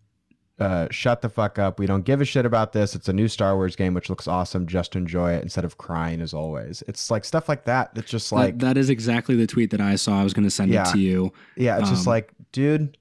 uh, 0.59 0.89
"Shut 0.91 1.21
the 1.23 1.29
fuck 1.29 1.59
up. 1.59 1.79
We 1.79 1.87
don't 1.87 2.05
give 2.05 2.21
a 2.21 2.25
shit 2.25 2.45
about 2.47 2.73
this. 2.73 2.95
It's 2.95 3.09
a 3.09 3.13
new 3.13 3.29
Star 3.29 3.55
Wars 3.57 3.77
game 3.77 3.95
which 3.95 4.09
looks 4.11 4.27
awesome. 4.29 4.67
Just 4.67 4.97
enjoy 4.97 5.33
it 5.33 5.43
instead 5.43 5.65
of 5.65 5.79
crying 5.79 6.21
as 6.21 6.33
always." 6.35 6.83
It's 6.89 7.11
like 7.11 7.25
stuff 7.25 7.49
like 7.49 7.65
that. 7.65 7.95
That's 7.95 8.11
just 8.11 8.33
like 8.33 8.59
That- 8.59 8.67
that 8.75 8.77
is 8.79 8.91
exactly 8.91 9.37
the 9.37 9.47
tweet 9.47 9.71
that 9.71 9.81
I 9.81 9.97
saw. 9.97 10.21
I 10.21 10.25
was 10.25 10.35
going 10.35 10.45
to 10.45 10.51
send 10.51 10.71
Yeah. 10.73 10.89
it 10.89 10.93
to 10.93 10.99
you. 10.99 11.33
Yeah, 11.57 11.79
it's 11.79 11.91
just 11.91 12.07
Um, 12.07 12.13
like, 12.13 12.33
dude, 12.53 12.97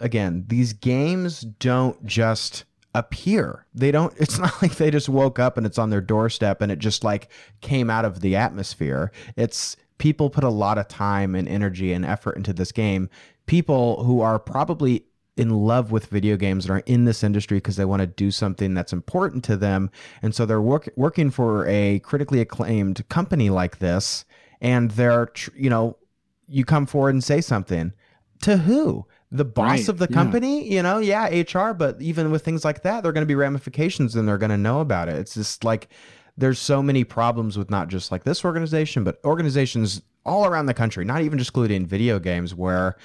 again, 0.00 0.44
these 0.48 0.72
games 0.72 1.40
don't 1.42 2.04
just 2.06 2.64
appear. 2.94 3.66
They 3.74 3.90
don't 3.90 4.12
it's 4.16 4.38
not 4.40 4.60
like 4.62 4.76
they 4.76 4.90
just 4.90 5.08
woke 5.08 5.38
up 5.38 5.56
and 5.56 5.66
it's 5.66 5.78
on 5.78 5.90
their 5.90 6.00
doorstep 6.00 6.60
and 6.62 6.72
it 6.72 6.78
just 6.78 7.04
like 7.04 7.28
came 7.60 7.90
out 7.90 8.04
of 8.04 8.20
the 8.20 8.34
atmosphere. 8.36 9.12
It's 9.36 9.76
people 9.98 10.30
put 10.30 10.44
a 10.44 10.48
lot 10.48 10.78
of 10.78 10.86
time 10.88 11.34
and 11.34 11.48
energy 11.48 11.92
and 11.92 12.04
effort 12.04 12.36
into 12.36 12.52
this 12.52 12.72
game. 12.72 13.08
People 13.46 14.04
who 14.04 14.20
are 14.20 14.38
probably 14.38 15.04
in 15.38 15.50
love 15.50 15.92
with 15.92 16.06
video 16.06 16.36
games 16.36 16.64
and 16.64 16.72
are 16.72 16.82
in 16.86 17.04
this 17.04 17.22
industry 17.22 17.58
because 17.58 17.76
they 17.76 17.84
want 17.84 18.00
to 18.00 18.06
do 18.06 18.30
something 18.30 18.74
that's 18.74 18.92
important 18.92 19.44
to 19.44 19.56
them. 19.56 19.90
And 20.22 20.34
so 20.34 20.44
they're 20.44 20.60
work, 20.60 20.88
working 20.96 21.30
for 21.30 21.66
a 21.68 22.00
critically 22.00 22.40
acclaimed 22.40 23.08
company 23.08 23.50
like 23.50 23.78
this 23.78 24.24
and 24.60 24.90
they're 24.92 25.30
you 25.54 25.70
know, 25.70 25.96
you 26.48 26.64
come 26.64 26.86
forward 26.86 27.10
and 27.10 27.22
say 27.22 27.40
something 27.40 27.92
to 28.42 28.56
who 28.56 29.06
the 29.30 29.44
boss 29.44 29.70
Right, 29.70 29.88
of 29.88 29.98
the 29.98 30.06
yeah. 30.08 30.14
company 30.14 30.72
you 30.72 30.82
know 30.82 30.98
yeah 30.98 31.26
hr 31.26 31.74
but 31.74 32.00
even 32.00 32.30
with 32.30 32.44
things 32.44 32.64
like 32.64 32.82
that 32.82 33.02
there 33.02 33.10
are 33.10 33.12
going 33.12 33.22
to 33.22 33.26
be 33.26 33.34
ramifications 33.34 34.16
and 34.16 34.26
they're 34.26 34.38
going 34.38 34.50
to 34.50 34.56
know 34.56 34.80
about 34.80 35.08
it 35.08 35.16
it's 35.16 35.34
just 35.34 35.64
like 35.64 35.88
there's 36.36 36.58
so 36.58 36.82
many 36.82 37.04
problems 37.04 37.58
with 37.58 37.68
not 37.68 37.88
just 37.88 38.10
like 38.10 38.24
this 38.24 38.44
organization 38.44 39.04
but 39.04 39.20
organizations 39.24 40.02
all 40.24 40.46
around 40.46 40.66
the 40.66 40.74
country 40.74 41.04
not 41.04 41.20
even 41.22 41.38
just 41.38 41.50
including 41.50 41.84
video 41.86 42.18
games 42.18 42.54
where 42.54 42.96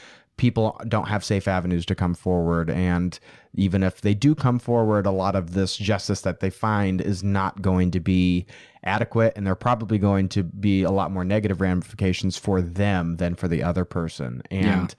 people 0.44 0.78
don't 0.90 1.08
have 1.08 1.24
safe 1.24 1.48
avenues 1.48 1.86
to 1.86 1.96
come 1.96 2.14
forward. 2.14 2.70
And 2.70 3.18
even 3.54 3.82
if 3.82 4.02
they 4.02 4.14
do 4.14 4.36
come 4.36 4.60
forward 4.60 5.06
a 5.06 5.12
lot 5.12 5.38
of 5.38 5.54
this 5.54 5.78
justice 5.78 6.20
that 6.20 6.42
they 6.42 6.50
find 6.50 7.00
is 7.00 7.24
not 7.24 7.62
going 7.62 7.92
to 7.92 8.02
be 8.02 8.46
adequate 8.84 9.32
and 9.38 9.48
they're 9.48 9.56
probably 9.56 9.98
going 9.98 10.28
to 10.28 10.44
be 10.44 10.84
a 10.84 10.92
lot 10.92 11.12
more 11.12 11.24
negative 11.24 11.62
ramifications 11.62 12.36
for 12.36 12.62
them 12.62 13.16
than 13.16 13.36
for 13.36 13.48
the 13.48 13.64
other 13.64 13.86
person. 13.86 14.42
And 14.52 14.94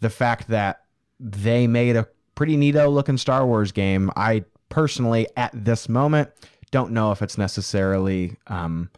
the 0.00 0.10
fact 0.10 0.48
that 0.48 0.82
they 1.18 1.66
made 1.66 1.96
a 1.96 2.06
pretty 2.34 2.58
neato 2.58 2.92
looking 2.92 3.16
Star 3.16 3.46
Wars 3.46 3.72
game, 3.72 4.10
I 4.16 4.44
personally 4.68 5.26
at 5.34 5.50
this 5.54 5.88
moment 5.88 6.28
don't 6.72 6.92
know 6.92 7.10
if 7.10 7.22
it's 7.22 7.38
necessarily 7.38 8.36
um, 8.48 8.90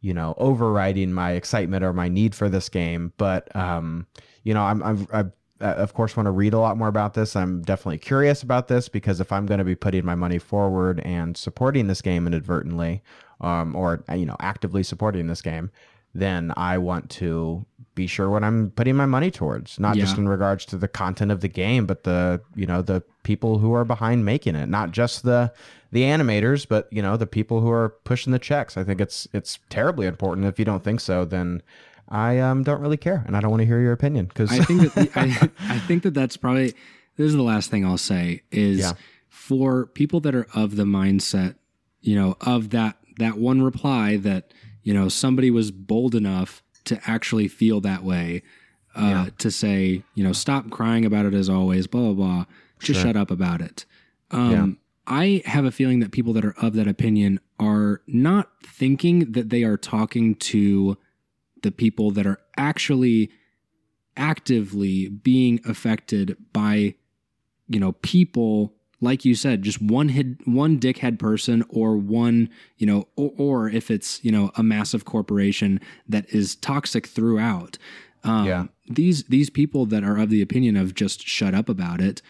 you 0.00 0.14
know, 0.14 0.34
overriding 0.36 1.12
my 1.12 1.32
excitement 1.32 1.82
or 1.84 1.92
my 1.92 2.08
need 2.08 2.34
for 2.34 2.48
this 2.48 2.68
game, 2.68 3.12
but 3.16 3.54
um, 3.56 4.06
you 4.44 4.54
know, 4.54 4.62
I'm 4.62 4.82
I'm 4.82 5.06
I 5.12 5.20
uh, 5.20 5.24
of 5.60 5.94
course 5.94 6.16
want 6.16 6.26
to 6.26 6.30
read 6.30 6.54
a 6.54 6.58
lot 6.58 6.76
more 6.76 6.88
about 6.88 7.14
this. 7.14 7.36
I'm 7.36 7.62
definitely 7.62 7.98
curious 7.98 8.42
about 8.42 8.68
this 8.68 8.88
because 8.88 9.20
if 9.20 9.32
I'm 9.32 9.46
going 9.46 9.58
to 9.58 9.64
be 9.64 9.74
putting 9.74 10.04
my 10.04 10.14
money 10.14 10.38
forward 10.38 11.00
and 11.00 11.36
supporting 11.36 11.86
this 11.86 12.02
game 12.02 12.26
inadvertently, 12.26 13.02
um, 13.40 13.74
or 13.74 14.04
you 14.14 14.26
know, 14.26 14.36
actively 14.40 14.82
supporting 14.82 15.26
this 15.26 15.42
game, 15.42 15.70
then 16.14 16.52
I 16.56 16.78
want 16.78 17.10
to 17.10 17.66
be 17.94 18.06
sure 18.06 18.30
what 18.30 18.44
I'm 18.44 18.70
putting 18.70 18.94
my 18.94 19.06
money 19.06 19.30
towards, 19.30 19.78
not 19.80 19.96
just 19.96 20.16
in 20.18 20.28
regards 20.28 20.64
to 20.66 20.76
the 20.76 20.86
content 20.86 21.32
of 21.32 21.40
the 21.40 21.48
game, 21.48 21.84
but 21.84 22.04
the 22.04 22.40
you 22.54 22.66
know 22.66 22.80
the 22.80 23.02
people 23.24 23.58
who 23.58 23.74
are 23.74 23.84
behind 23.84 24.24
making 24.24 24.54
it, 24.54 24.68
not 24.68 24.92
just 24.92 25.24
the 25.24 25.52
the 25.90 26.02
animators, 26.02 26.66
but 26.68 26.88
you 26.92 27.02
know 27.02 27.16
the 27.16 27.26
people 27.26 27.60
who 27.60 27.70
are 27.70 27.90
pushing 28.04 28.32
the 28.32 28.38
checks. 28.38 28.76
I 28.76 28.84
think 28.84 29.00
it's 29.00 29.26
it's 29.32 29.58
terribly 29.68 30.06
important. 30.06 30.46
If 30.46 30.58
you 30.58 30.64
don't 30.64 30.84
think 30.84 31.00
so, 31.00 31.24
then 31.24 31.62
I 32.08 32.38
um, 32.38 32.62
don't 32.62 32.80
really 32.80 32.96
care, 32.96 33.22
and 33.26 33.36
I 33.36 33.40
don't 33.40 33.50
want 33.50 33.60
to 33.60 33.66
hear 33.66 33.80
your 33.80 33.92
opinion 33.92 34.26
because 34.26 34.50
I 34.50 34.60
think 34.64 34.80
that 34.94 35.10
I, 35.16 35.50
I 35.74 35.78
think 35.80 36.02
that 36.04 36.14
that's 36.14 36.36
probably 36.36 36.68
this 37.16 37.26
is 37.26 37.34
the 37.34 37.42
last 37.42 37.70
thing 37.70 37.84
I'll 37.84 37.98
say 37.98 38.42
is 38.50 38.78
Yeah. 38.78 38.92
for 39.28 39.86
people 39.86 40.20
that 40.20 40.34
are 40.34 40.46
of 40.54 40.76
the 40.76 40.84
mindset, 40.84 41.56
you 42.00 42.14
know, 42.16 42.36
of 42.40 42.70
that 42.70 42.96
that 43.18 43.36
one 43.38 43.60
reply 43.62 44.16
that 44.16 44.52
you 44.82 44.94
know 44.94 45.08
somebody 45.08 45.50
was 45.50 45.70
bold 45.70 46.14
enough 46.14 46.62
to 46.84 46.98
actually 47.06 47.48
feel 47.48 47.80
that 47.82 48.02
way, 48.04 48.42
uh, 48.96 49.00
Yeah. 49.02 49.26
to 49.38 49.50
say 49.50 50.02
you 50.14 50.24
know 50.24 50.32
stop 50.32 50.70
crying 50.70 51.04
about 51.04 51.26
it 51.26 51.34
as 51.34 51.48
always, 51.48 51.86
blah 51.86 52.12
blah 52.12 52.12
blah, 52.14 52.44
just 52.78 53.00
Sure. 53.00 53.08
shut 53.08 53.16
up 53.16 53.30
about 53.30 53.60
it. 53.60 53.84
Um, 54.30 54.50
Yeah. 54.50 54.66
I 55.10 55.42
have 55.46 55.64
a 55.64 55.70
feeling 55.70 56.00
that 56.00 56.12
people 56.12 56.32
that 56.34 56.44
are 56.44 56.54
of 56.58 56.74
that 56.74 56.86
opinion 56.86 57.40
are 57.58 58.02
not 58.06 58.50
thinking 58.62 59.32
that 59.32 59.48
they 59.50 59.64
are 59.64 59.76
talking 59.78 60.34
to 60.36 60.96
the 61.62 61.70
people 61.70 62.10
that 62.12 62.26
are 62.26 62.40
actually 62.56 63.30
actively 64.16 65.08
being 65.08 65.60
affected 65.66 66.36
by 66.52 66.94
you 67.68 67.78
know 67.78 67.92
people 68.02 68.74
like 69.00 69.24
you 69.24 69.34
said 69.36 69.62
just 69.62 69.80
one 69.80 70.08
hid, 70.08 70.40
one 70.44 70.78
dickhead 70.78 71.18
person 71.18 71.62
or 71.68 71.96
one 71.96 72.48
you 72.78 72.86
know 72.86 73.06
or, 73.16 73.32
or 73.38 73.68
if 73.68 73.90
it's 73.90 74.22
you 74.24 74.32
know 74.32 74.50
a 74.56 74.62
massive 74.62 75.04
corporation 75.04 75.80
that 76.08 76.28
is 76.34 76.56
toxic 76.56 77.06
throughout 77.06 77.78
Um, 78.24 78.46
Yeah. 78.46 78.66
These 78.90 79.24
these 79.24 79.50
people 79.50 79.86
that 79.86 80.02
are 80.02 80.16
of 80.18 80.30
the 80.30 80.42
opinion 80.42 80.76
of 80.76 80.94
just 80.94 81.26
shut 81.26 81.54
up 81.54 81.68
about 81.68 82.00
it, 82.00 82.22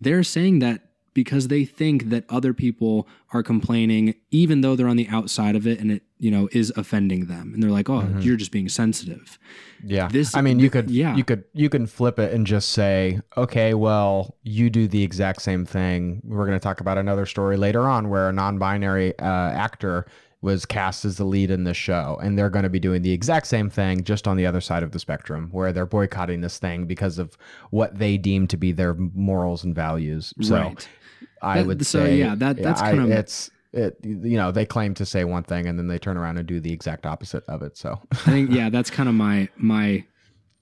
they're 0.00 0.22
saying 0.22 0.60
that 0.60 0.91
because 1.14 1.48
they 1.48 1.64
think 1.64 2.10
that 2.10 2.24
other 2.28 2.54
people 2.54 3.06
are 3.32 3.42
complaining, 3.42 4.14
even 4.30 4.60
though 4.60 4.76
they're 4.76 4.88
on 4.88 4.96
the 4.96 5.08
outside 5.08 5.56
of 5.56 5.66
it, 5.66 5.80
and 5.80 5.90
it 5.90 6.02
you 6.18 6.30
know 6.30 6.48
is 6.52 6.72
offending 6.76 7.26
them, 7.26 7.52
and 7.52 7.62
they're 7.62 7.70
like, 7.70 7.90
"Oh, 7.90 8.08
you're 8.20 8.36
just 8.36 8.52
being 8.52 8.68
sensitive." 8.68 9.38
Yeah. 9.84 10.08
This- 10.08 10.34
I 10.34 10.40
mean, 10.40 10.58
you 10.58 10.70
could 10.70 10.90
yeah. 10.90 11.16
you 11.16 11.24
could 11.24 11.44
you 11.52 11.68
can 11.68 11.86
flip 11.86 12.18
it 12.18 12.32
and 12.32 12.46
just 12.46 12.70
say, 12.70 13.20
okay, 13.36 13.74
well, 13.74 14.36
you 14.42 14.70
do 14.70 14.86
the 14.86 15.02
exact 15.02 15.42
same 15.42 15.66
thing. 15.66 16.22
We're 16.24 16.46
going 16.46 16.58
to 16.58 16.62
talk 16.62 16.80
about 16.80 16.98
another 16.98 17.26
story 17.26 17.56
later 17.56 17.88
on 17.88 18.08
where 18.08 18.28
a 18.28 18.32
non-binary 18.32 19.18
uh, 19.18 19.22
actor 19.22 20.06
was 20.42 20.66
cast 20.66 21.04
as 21.04 21.16
the 21.16 21.24
lead 21.24 21.50
in 21.52 21.64
this 21.64 21.76
show, 21.76 22.18
and 22.20 22.36
they're 22.36 22.50
going 22.50 22.64
to 22.64 22.68
be 22.68 22.80
doing 22.80 23.02
the 23.02 23.12
exact 23.12 23.46
same 23.46 23.70
thing, 23.70 24.02
just 24.02 24.26
on 24.26 24.36
the 24.36 24.44
other 24.44 24.60
side 24.60 24.82
of 24.82 24.90
the 24.90 24.98
spectrum, 24.98 25.48
where 25.52 25.72
they're 25.72 25.86
boycotting 25.86 26.40
this 26.40 26.58
thing 26.58 26.84
because 26.84 27.18
of 27.18 27.38
what 27.70 27.96
they 27.98 28.18
deem 28.18 28.48
to 28.48 28.56
be 28.56 28.72
their 28.72 28.94
morals 28.94 29.62
and 29.62 29.72
values. 29.74 30.34
So 30.42 30.56
right. 30.56 30.88
I 31.42 31.58
That- 31.58 31.66
would 31.66 31.86
so, 31.86 31.98
say, 32.04 32.18
yeah, 32.18 32.34
that- 32.36 32.62
that's 32.62 32.80
I- 32.80 32.90
kind 32.92 33.02
of- 33.04 33.10
it's 33.10 33.50
it. 33.72 33.98
You 34.04 34.36
know, 34.36 34.52
they 34.52 34.66
claim 34.66 34.94
to 34.94 35.06
say 35.06 35.24
one 35.24 35.42
thing 35.44 35.66
and 35.66 35.78
then 35.78 35.88
they 35.88 35.98
turn 35.98 36.16
around 36.16 36.36
and 36.38 36.46
do 36.46 36.60
the 36.60 36.72
exact 36.72 37.06
opposite 37.06 37.42
of 37.48 37.62
it. 37.62 37.76
So 37.76 38.00
I 38.12 38.16
think 38.16 38.50
yeah, 38.52 38.68
that's 38.70 38.90
kind 38.90 39.08
of 39.08 39.14
my 39.14 39.48
my 39.56 40.04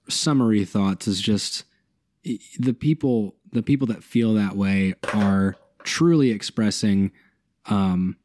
summary 0.08 0.64
thoughts 0.64 1.06
is 1.08 1.20
just 1.20 1.64
the 2.58 2.72
people 2.72 3.36
the 3.52 3.62
people 3.62 3.86
that 3.88 4.04
feel 4.04 4.34
that 4.34 4.56
way 4.56 4.94
are 5.14 5.56
truly 5.84 6.30
expressing 6.30 7.10
um 7.66 8.16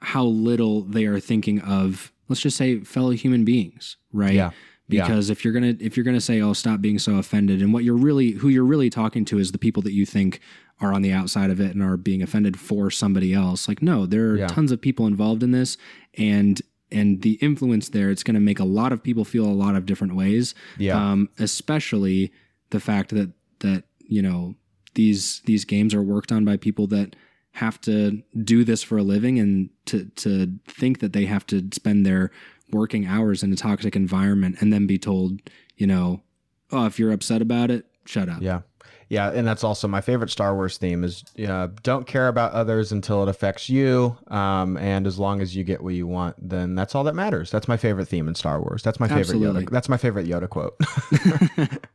how 0.00 0.24
little 0.24 0.82
they 0.82 1.04
are 1.04 1.20
thinking 1.20 1.60
of 1.60 2.12
let's 2.28 2.40
just 2.40 2.56
say 2.56 2.80
fellow 2.80 3.10
human 3.10 3.44
beings, 3.44 3.96
right? 4.12 4.34
Yeah. 4.34 4.50
Yeah. 4.88 5.06
Because 5.06 5.30
if 5.30 5.44
you're 5.44 5.54
gonna 5.54 5.74
if 5.80 5.96
you're 5.96 6.04
gonna 6.04 6.20
say, 6.20 6.40
"Oh, 6.40 6.52
stop 6.52 6.80
being 6.80 6.98
so 6.98 7.16
offended," 7.16 7.62
and 7.62 7.72
what 7.72 7.84
you're 7.84 7.96
really 7.96 8.32
who 8.32 8.48
you're 8.48 8.64
really 8.64 8.90
talking 8.90 9.24
to 9.26 9.38
is 9.38 9.52
the 9.52 9.58
people 9.58 9.82
that 9.84 9.92
you 9.92 10.04
think 10.04 10.40
are 10.80 10.92
on 10.92 11.02
the 11.02 11.12
outside 11.12 11.50
of 11.50 11.60
it 11.60 11.72
and 11.74 11.82
are 11.82 11.96
being 11.96 12.22
offended 12.22 12.58
for 12.58 12.90
somebody 12.90 13.32
else. 13.32 13.68
Like, 13.68 13.82
no, 13.82 14.04
there 14.06 14.30
are 14.30 14.36
Yeah. 14.38 14.46
tons 14.48 14.72
of 14.72 14.80
people 14.80 15.06
involved 15.06 15.42
in 15.42 15.50
this, 15.52 15.76
and 16.18 16.60
and 16.90 17.22
the 17.22 17.34
influence 17.40 17.88
there, 17.88 18.10
it's 18.10 18.22
going 18.22 18.34
to 18.34 18.40
make 18.40 18.58
a 18.58 18.64
lot 18.64 18.92
of 18.92 19.02
people 19.02 19.24
feel 19.24 19.46
a 19.46 19.52
lot 19.64 19.74
of 19.76 19.86
different 19.86 20.14
ways. 20.14 20.54
yeah, 20.78 20.94
Um, 21.12 21.30
especially 21.38 22.30
the 22.70 22.80
fact 22.80 23.10
that 23.10 23.30
that 23.60 23.84
you 24.00 24.20
know 24.20 24.54
these 24.94 25.40
these 25.46 25.64
games 25.64 25.94
are 25.94 26.02
worked 26.02 26.30
on 26.32 26.44
by 26.44 26.56
people 26.58 26.86
that 26.88 27.16
have 27.52 27.80
to 27.82 28.22
do 28.44 28.64
this 28.64 28.82
for 28.82 28.98
a 28.98 29.02
living 29.02 29.38
and 29.38 29.70
to 29.86 30.04
to 30.16 30.52
think 30.66 30.98
that 31.00 31.12
they 31.12 31.24
have 31.26 31.46
to 31.46 31.66
spend 31.72 32.04
their 32.04 32.30
working 32.70 33.06
hours 33.06 33.42
in 33.42 33.52
a 33.52 33.56
toxic 33.56 33.94
environment 33.96 34.56
and 34.60 34.72
then 34.72 34.86
be 34.86 34.98
told, 34.98 35.40
you 35.76 35.86
know, 35.86 36.22
oh, 36.70 36.86
if 36.86 36.98
you're 36.98 37.12
upset 37.12 37.40
about 37.42 37.70
it, 37.70 37.86
shut 38.06 38.28
up. 38.28 38.42
Yeah. 38.42 38.62
Yeah, 39.12 39.30
and 39.30 39.46
that's 39.46 39.62
also 39.62 39.86
my 39.88 40.00
favorite 40.00 40.30
Star 40.30 40.54
Wars 40.54 40.78
theme 40.78 41.04
is 41.04 41.22
uh, 41.46 41.68
don't 41.82 42.06
care 42.06 42.28
about 42.28 42.52
others 42.52 42.92
until 42.92 43.22
it 43.22 43.28
affects 43.28 43.68
you, 43.68 44.16
um, 44.28 44.78
and 44.78 45.06
as 45.06 45.18
long 45.18 45.42
as 45.42 45.54
you 45.54 45.64
get 45.64 45.82
what 45.82 45.92
you 45.92 46.06
want, 46.06 46.34
then 46.38 46.74
that's 46.74 46.94
all 46.94 47.04
that 47.04 47.14
matters. 47.14 47.50
That's 47.50 47.68
my 47.68 47.76
favorite 47.76 48.06
theme 48.06 48.26
in 48.26 48.34
Star 48.34 48.58
Wars. 48.58 48.82
That's 48.82 48.98
my 48.98 49.08
favorite 49.08 49.34
Absolutely. 49.34 49.66
Yoda. 49.66 49.70
That's 49.70 49.90
my 49.90 49.98
favorite 49.98 50.26
Yoda 50.26 50.48
quote. 50.48 50.80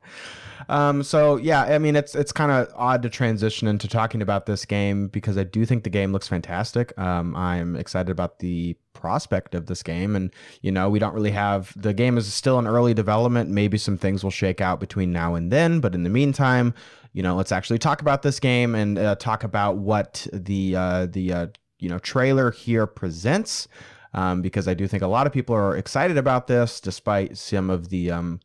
um, 0.69 1.03
so 1.03 1.38
yeah, 1.38 1.63
I 1.63 1.77
mean 1.77 1.95
it's 1.95 2.15
it's 2.15 2.32
kind 2.32 2.51
of 2.51 2.67
odd 2.75 3.01
to 3.03 3.10
transition 3.10 3.67
into 3.67 3.88
talking 3.88 4.21
about 4.21 4.45
this 4.45 4.65
game 4.65 5.08
because 5.08 5.38
I 5.38 5.43
do 5.43 5.65
think 5.65 5.84
the 5.84 5.89
game 5.89 6.12
looks 6.12 6.27
fantastic. 6.27 6.97
Um, 6.97 7.36
I'm 7.36 7.75
excited 7.75 8.10
about 8.10 8.39
the 8.39 8.75
prospect 8.93 9.56
of 9.56 9.67
this 9.67 9.84
game, 9.84 10.15
and 10.15 10.34
you 10.62 10.71
know 10.71 10.89
we 10.89 10.99
don't 10.99 11.13
really 11.13 11.32
have 11.32 11.73
the 11.82 11.93
game 11.93 12.17
is 12.17 12.32
still 12.34 12.60
in 12.60 12.67
early 12.67 12.93
development. 12.93 13.49
Maybe 13.49 13.77
some 13.77 13.97
things 13.97 14.23
will 14.23 14.32
shake 14.32 14.60
out 14.60 14.80
between 14.80 15.12
now 15.12 15.36
and 15.36 15.51
then, 15.51 15.80
but 15.80 15.95
in 15.95 16.03
the 16.03 16.10
meantime, 16.10 16.73
you 17.13 17.23
know, 17.23 17.36
let's 17.36 17.51
actually 17.51 17.80
talk 17.80 18.01
about 18.01 18.21
this 18.21 18.39
game 18.39 18.75
and 18.75 18.99
uh, 18.99 19.15
talk 19.15 19.43
about 19.43 19.77
what 19.77 20.27
the 20.34 20.75
uh, 20.75 21.06
the 21.08 21.34
uh, 21.34 21.47
you 21.80 21.89
know 21.89 21.99
trailer 21.99 22.51
here 22.51 22.86
presents. 22.86 23.67
Um, 24.13 24.41
because 24.41 24.67
I 24.67 24.73
do 24.73 24.88
think 24.88 25.03
a 25.03 25.08
lot 25.08 25.27
of 25.27 25.34
people 25.34 25.53
are 25.53 25.75
excited 25.75 26.17
about 26.17 26.47
this, 26.47 26.80
despite 26.80 27.38
some 27.38 27.69
of 27.69 27.89
the 27.89 28.10
um, 28.10 28.39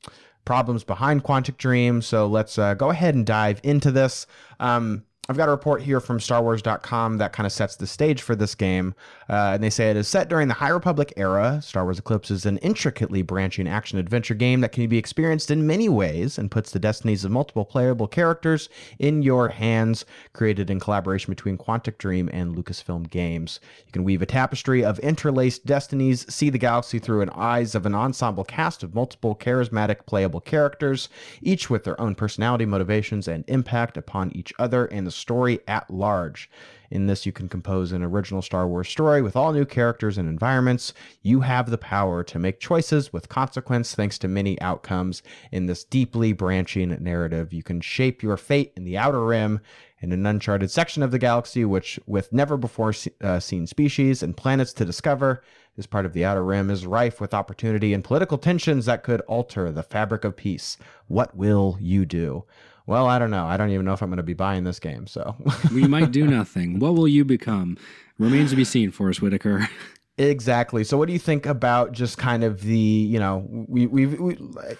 problems 0.44 0.84
behind 0.84 1.24
Quantic 1.24 1.56
Dream. 1.56 2.02
So 2.02 2.26
let's 2.26 2.58
uh, 2.58 2.74
go 2.74 2.90
ahead 2.90 3.14
and 3.14 3.24
dive 3.26 3.60
into 3.62 3.90
this. 3.90 4.26
Um, 4.60 5.04
I've 5.28 5.36
got 5.36 5.48
a 5.48 5.52
report 5.52 5.82
here 5.82 6.00
from 6.00 6.18
StarWars.com 6.18 7.18
that 7.18 7.32
kind 7.32 7.46
of 7.46 7.52
sets 7.52 7.76
the 7.76 7.86
stage 7.86 8.22
for 8.22 8.34
this 8.34 8.54
game. 8.54 8.94
Uh, 9.32 9.52
and 9.54 9.64
they 9.64 9.70
say 9.70 9.88
it 9.90 9.96
is 9.96 10.06
set 10.06 10.28
during 10.28 10.46
the 10.46 10.52
High 10.52 10.68
Republic 10.68 11.10
era. 11.16 11.58
Star 11.62 11.84
Wars 11.84 11.98
Eclipse 11.98 12.30
is 12.30 12.44
an 12.44 12.58
intricately 12.58 13.22
branching 13.22 13.66
action 13.66 13.98
adventure 13.98 14.34
game 14.34 14.60
that 14.60 14.72
can 14.72 14.86
be 14.90 14.98
experienced 14.98 15.50
in 15.50 15.66
many 15.66 15.88
ways 15.88 16.36
and 16.36 16.50
puts 16.50 16.70
the 16.70 16.78
destinies 16.78 17.24
of 17.24 17.30
multiple 17.30 17.64
playable 17.64 18.06
characters 18.06 18.68
in 18.98 19.22
your 19.22 19.48
hands, 19.48 20.04
created 20.34 20.68
in 20.68 20.78
collaboration 20.78 21.30
between 21.30 21.56
Quantic 21.56 21.96
Dream 21.96 22.28
and 22.30 22.54
Lucasfilm 22.54 23.08
Games. 23.08 23.58
You 23.86 23.92
can 23.92 24.04
weave 24.04 24.20
a 24.20 24.26
tapestry 24.26 24.84
of 24.84 24.98
interlaced 24.98 25.64
destinies, 25.64 26.30
see 26.30 26.50
the 26.50 26.58
galaxy 26.58 26.98
through 26.98 27.22
an 27.22 27.30
eyes 27.30 27.74
of 27.74 27.86
an 27.86 27.94
ensemble 27.94 28.44
cast 28.44 28.82
of 28.82 28.94
multiple 28.94 29.34
charismatic 29.34 30.04
playable 30.04 30.40
characters, 30.40 31.08
each 31.40 31.70
with 31.70 31.84
their 31.84 31.98
own 31.98 32.14
personality, 32.14 32.66
motivations, 32.66 33.26
and 33.26 33.46
impact 33.48 33.96
upon 33.96 34.30
each 34.36 34.52
other 34.58 34.84
and 34.84 35.06
the 35.06 35.10
story 35.10 35.60
at 35.66 35.90
large. 35.90 36.50
In 36.92 37.06
this, 37.06 37.24
you 37.24 37.32
can 37.32 37.48
compose 37.48 37.90
an 37.92 38.02
original 38.02 38.42
Star 38.42 38.68
Wars 38.68 38.86
story 38.86 39.22
with 39.22 39.34
all 39.34 39.54
new 39.54 39.64
characters 39.64 40.18
and 40.18 40.28
environments. 40.28 40.92
You 41.22 41.40
have 41.40 41.70
the 41.70 41.78
power 41.78 42.22
to 42.24 42.38
make 42.38 42.60
choices 42.60 43.14
with 43.14 43.30
consequence 43.30 43.94
thanks 43.94 44.18
to 44.18 44.28
many 44.28 44.60
outcomes 44.60 45.22
in 45.50 45.64
this 45.64 45.84
deeply 45.84 46.34
branching 46.34 46.90
narrative. 47.00 47.54
You 47.54 47.62
can 47.62 47.80
shape 47.80 48.22
your 48.22 48.36
fate 48.36 48.74
in 48.76 48.84
the 48.84 48.98
Outer 48.98 49.24
Rim 49.24 49.60
in 50.00 50.12
an 50.12 50.26
uncharted 50.26 50.70
section 50.70 51.02
of 51.02 51.12
the 51.12 51.18
galaxy, 51.18 51.64
which, 51.64 51.98
with 52.06 52.30
never 52.30 52.58
before 52.58 52.92
se- 52.92 53.14
uh, 53.22 53.40
seen 53.40 53.66
species 53.66 54.22
and 54.22 54.36
planets 54.36 54.74
to 54.74 54.84
discover, 54.84 55.42
this 55.76 55.86
part 55.86 56.04
of 56.04 56.12
the 56.12 56.26
Outer 56.26 56.44
Rim 56.44 56.68
is 56.68 56.86
rife 56.86 57.22
with 57.22 57.32
opportunity 57.32 57.94
and 57.94 58.04
political 58.04 58.36
tensions 58.36 58.84
that 58.84 59.02
could 59.02 59.22
alter 59.22 59.72
the 59.72 59.82
fabric 59.82 60.24
of 60.24 60.36
peace. 60.36 60.76
What 61.06 61.34
will 61.34 61.78
you 61.80 62.04
do? 62.04 62.44
Well, 62.86 63.06
I 63.06 63.18
don't 63.18 63.30
know. 63.30 63.46
I 63.46 63.56
don't 63.56 63.70
even 63.70 63.84
know 63.84 63.92
if 63.92 64.02
I'm 64.02 64.08
going 64.08 64.16
to 64.16 64.22
be 64.22 64.34
buying 64.34 64.64
this 64.64 64.78
game. 64.80 65.06
So, 65.06 65.36
we 65.72 65.86
might 65.86 66.10
do 66.10 66.26
nothing. 66.38 66.78
What 66.78 66.94
will 66.94 67.08
you 67.08 67.24
become? 67.24 67.76
Remains 68.18 68.50
to 68.50 68.56
be 68.56 68.64
seen, 68.64 68.90
Forest 68.90 69.22
Whitaker. 69.22 69.68
Exactly. 70.22 70.84
So, 70.84 70.96
what 70.96 71.06
do 71.08 71.12
you 71.12 71.18
think 71.18 71.46
about 71.46 71.90
just 71.92 72.16
kind 72.16 72.44
of 72.44 72.60
the, 72.62 72.76
you 72.76 73.18
know, 73.18 73.44
we 73.50 73.86
we 73.86 74.06
we 74.06 74.38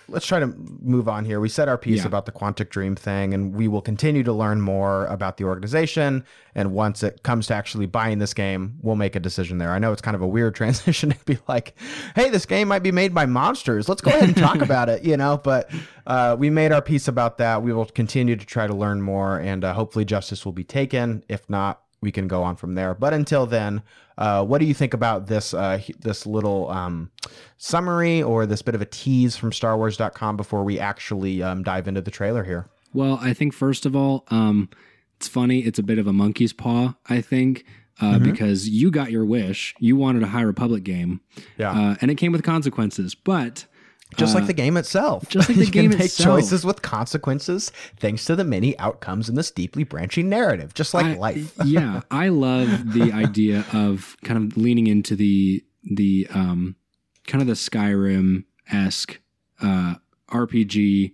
let's 0.09 0.24
try 0.26 0.38
to 0.38 0.46
move 0.81 1.09
on 1.09 1.24
here. 1.24 1.40
We 1.40 1.48
said 1.48 1.68
our 1.68 1.76
piece 1.76 2.00
Yeah. 2.00 2.07
about 2.07 2.26
the 2.26 2.33
Quantic 2.33 2.68
Dream 2.70 2.94
thing, 2.94 3.35
and 3.35 3.52
we 3.55 3.66
will 3.66 3.83
continue 3.83 4.22
to 4.22 4.33
learn 4.33 4.61
more 4.61 5.07
about 5.07 5.38
the 5.38 5.44
organization. 5.44 6.24
And 6.55 6.72
once 6.72 7.02
it 7.02 7.22
comes 7.22 7.46
to 7.48 7.55
actually 7.55 7.87
buying 7.87 8.18
this 8.18 8.35
game, 8.35 8.76
we'll 8.83 8.94
make 8.96 9.16
a 9.16 9.20
decision 9.20 9.59
there. 9.59 9.72
I 9.72 9.78
know 9.78 9.90
it's 9.92 10.02
kind 10.02 10.14
of 10.14 10.22
a 10.22 10.26
weird 10.28 10.55
transition 10.62 11.11
to 11.11 11.24
be 11.24 11.38
like, 11.48 11.74
"Hey, 12.14 12.31
this 12.31 12.46
game 12.46 12.68
might 12.68 12.83
be 12.83 12.92
made 12.92 13.12
by 13.12 13.26
monsters. 13.26 13.88
Let's 13.88 14.00
go 14.02 14.11
ahead 14.11 14.24
and 14.28 14.37
talk 14.37 14.61
about 14.62 14.88
it," 14.88 15.02
you 15.05 15.16
know. 15.16 15.38
But 15.42 15.70
uh, 16.07 16.37
we 16.38 16.50
made 16.50 16.70
our 16.70 16.83
piece 16.83 17.09
about 17.09 17.38
that. 17.38 17.62
We 17.62 17.72
will 17.72 17.87
continue 17.87 18.37
to 18.37 18.46
try 18.46 18.66
to 18.68 18.74
learn 18.74 19.02
more, 19.02 19.38
and 19.38 19.64
uh, 19.64 19.74
hopefully, 19.74 20.05
justice 20.05 20.44
will 20.44 20.52
be 20.52 20.64
taken. 20.64 21.24
If 21.28 21.50
not, 21.50 21.81
we 22.00 22.12
can 22.12 22.28
go 22.28 22.42
on 22.42 22.57
from 22.57 22.74
there. 22.74 22.94
But 22.94 23.14
until 23.14 23.46
then, 23.46 23.83
uh, 24.22 24.44
what 24.44 24.58
do 24.61 24.66
you 24.66 24.74
think 24.74 24.94
about 24.94 25.26
this 25.26 25.52
uh, 25.52 25.80
this 26.00 26.26
little 26.26 26.70
um, 26.70 27.11
summary 27.58 28.22
or 28.22 28.46
this 28.46 28.62
bit 28.62 28.74
of 28.74 28.80
a 28.80 28.87
tease 28.87 29.37
from 29.37 29.50
StarWars.com 29.50 30.37
before 30.37 30.62
we 30.64 30.78
actually 30.78 31.42
um, 31.42 31.62
dive 31.62 31.88
into 31.88 32.00
the 32.00 32.11
trailer 32.11 32.44
here? 32.44 32.66
Well, 32.94 33.18
I 33.20 33.32
think 33.35 33.52
first 33.54 33.87
of 33.87 33.96
all, 33.96 34.24
um, 34.28 34.68
it's 35.16 35.28
funny. 35.28 35.61
It's 35.61 35.78
a 35.78 35.82
bit 35.82 35.98
of 35.98 36.06
a 36.06 36.12
monkey's 36.12 36.52
paw, 36.52 36.94
I 37.08 37.20
think, 37.20 37.64
uh, 38.00 38.14
Mm-hmm. 38.14 38.30
because 38.30 38.68
you 38.68 38.90
got 38.90 39.11
your 39.11 39.24
wish. 39.24 39.74
You 39.78 39.96
wanted 39.96 40.22
a 40.22 40.26
High 40.28 40.42
Republic 40.42 40.82
game, 40.85 41.20
Yeah, 41.58 41.70
uh, 41.72 41.96
and 42.00 42.11
it 42.11 42.16
came 42.16 42.32
with 42.32 42.42
consequences. 42.42 43.14
But 43.14 43.66
just 44.16 44.35
like 44.35 44.46
the 44.46 44.53
game 44.53 44.77
itself. 44.77 45.29
just 45.29 45.48
like 45.48 45.59
the 45.59 45.64
you 45.66 45.70
game 45.70 45.90
can 45.90 45.98
make 45.98 46.07
itself. 46.07 46.38
choices 46.40 46.64
with 46.64 46.83
consequences 46.83 47.70
thanks 47.98 48.25
to 48.27 48.37
the 48.37 48.44
many 48.44 48.79
outcomes 48.79 49.29
in 49.29 49.35
this 49.35 49.51
deeply 49.51 49.85
branching 49.85 50.29
narrative, 50.29 50.75
just 50.75 50.94
like 50.94 51.07
I- 51.07 51.14
life. 51.14 51.53
yeah, 51.64 52.01
I 52.11 52.29
love 52.29 52.92
the 52.92 53.12
idea 53.12 53.64
of 53.72 54.16
kind 54.25 54.38
of 54.53 54.57
leaning 54.57 54.87
into 54.87 55.16
the 55.16 55.64
the 55.85 56.27
um, 56.31 56.77
kind 57.27 57.40
of 57.42 57.48
the 57.48 57.55
Skyrim 57.55 58.44
esque 58.70 59.20
uh, 59.61 59.94
RPG 60.31 61.12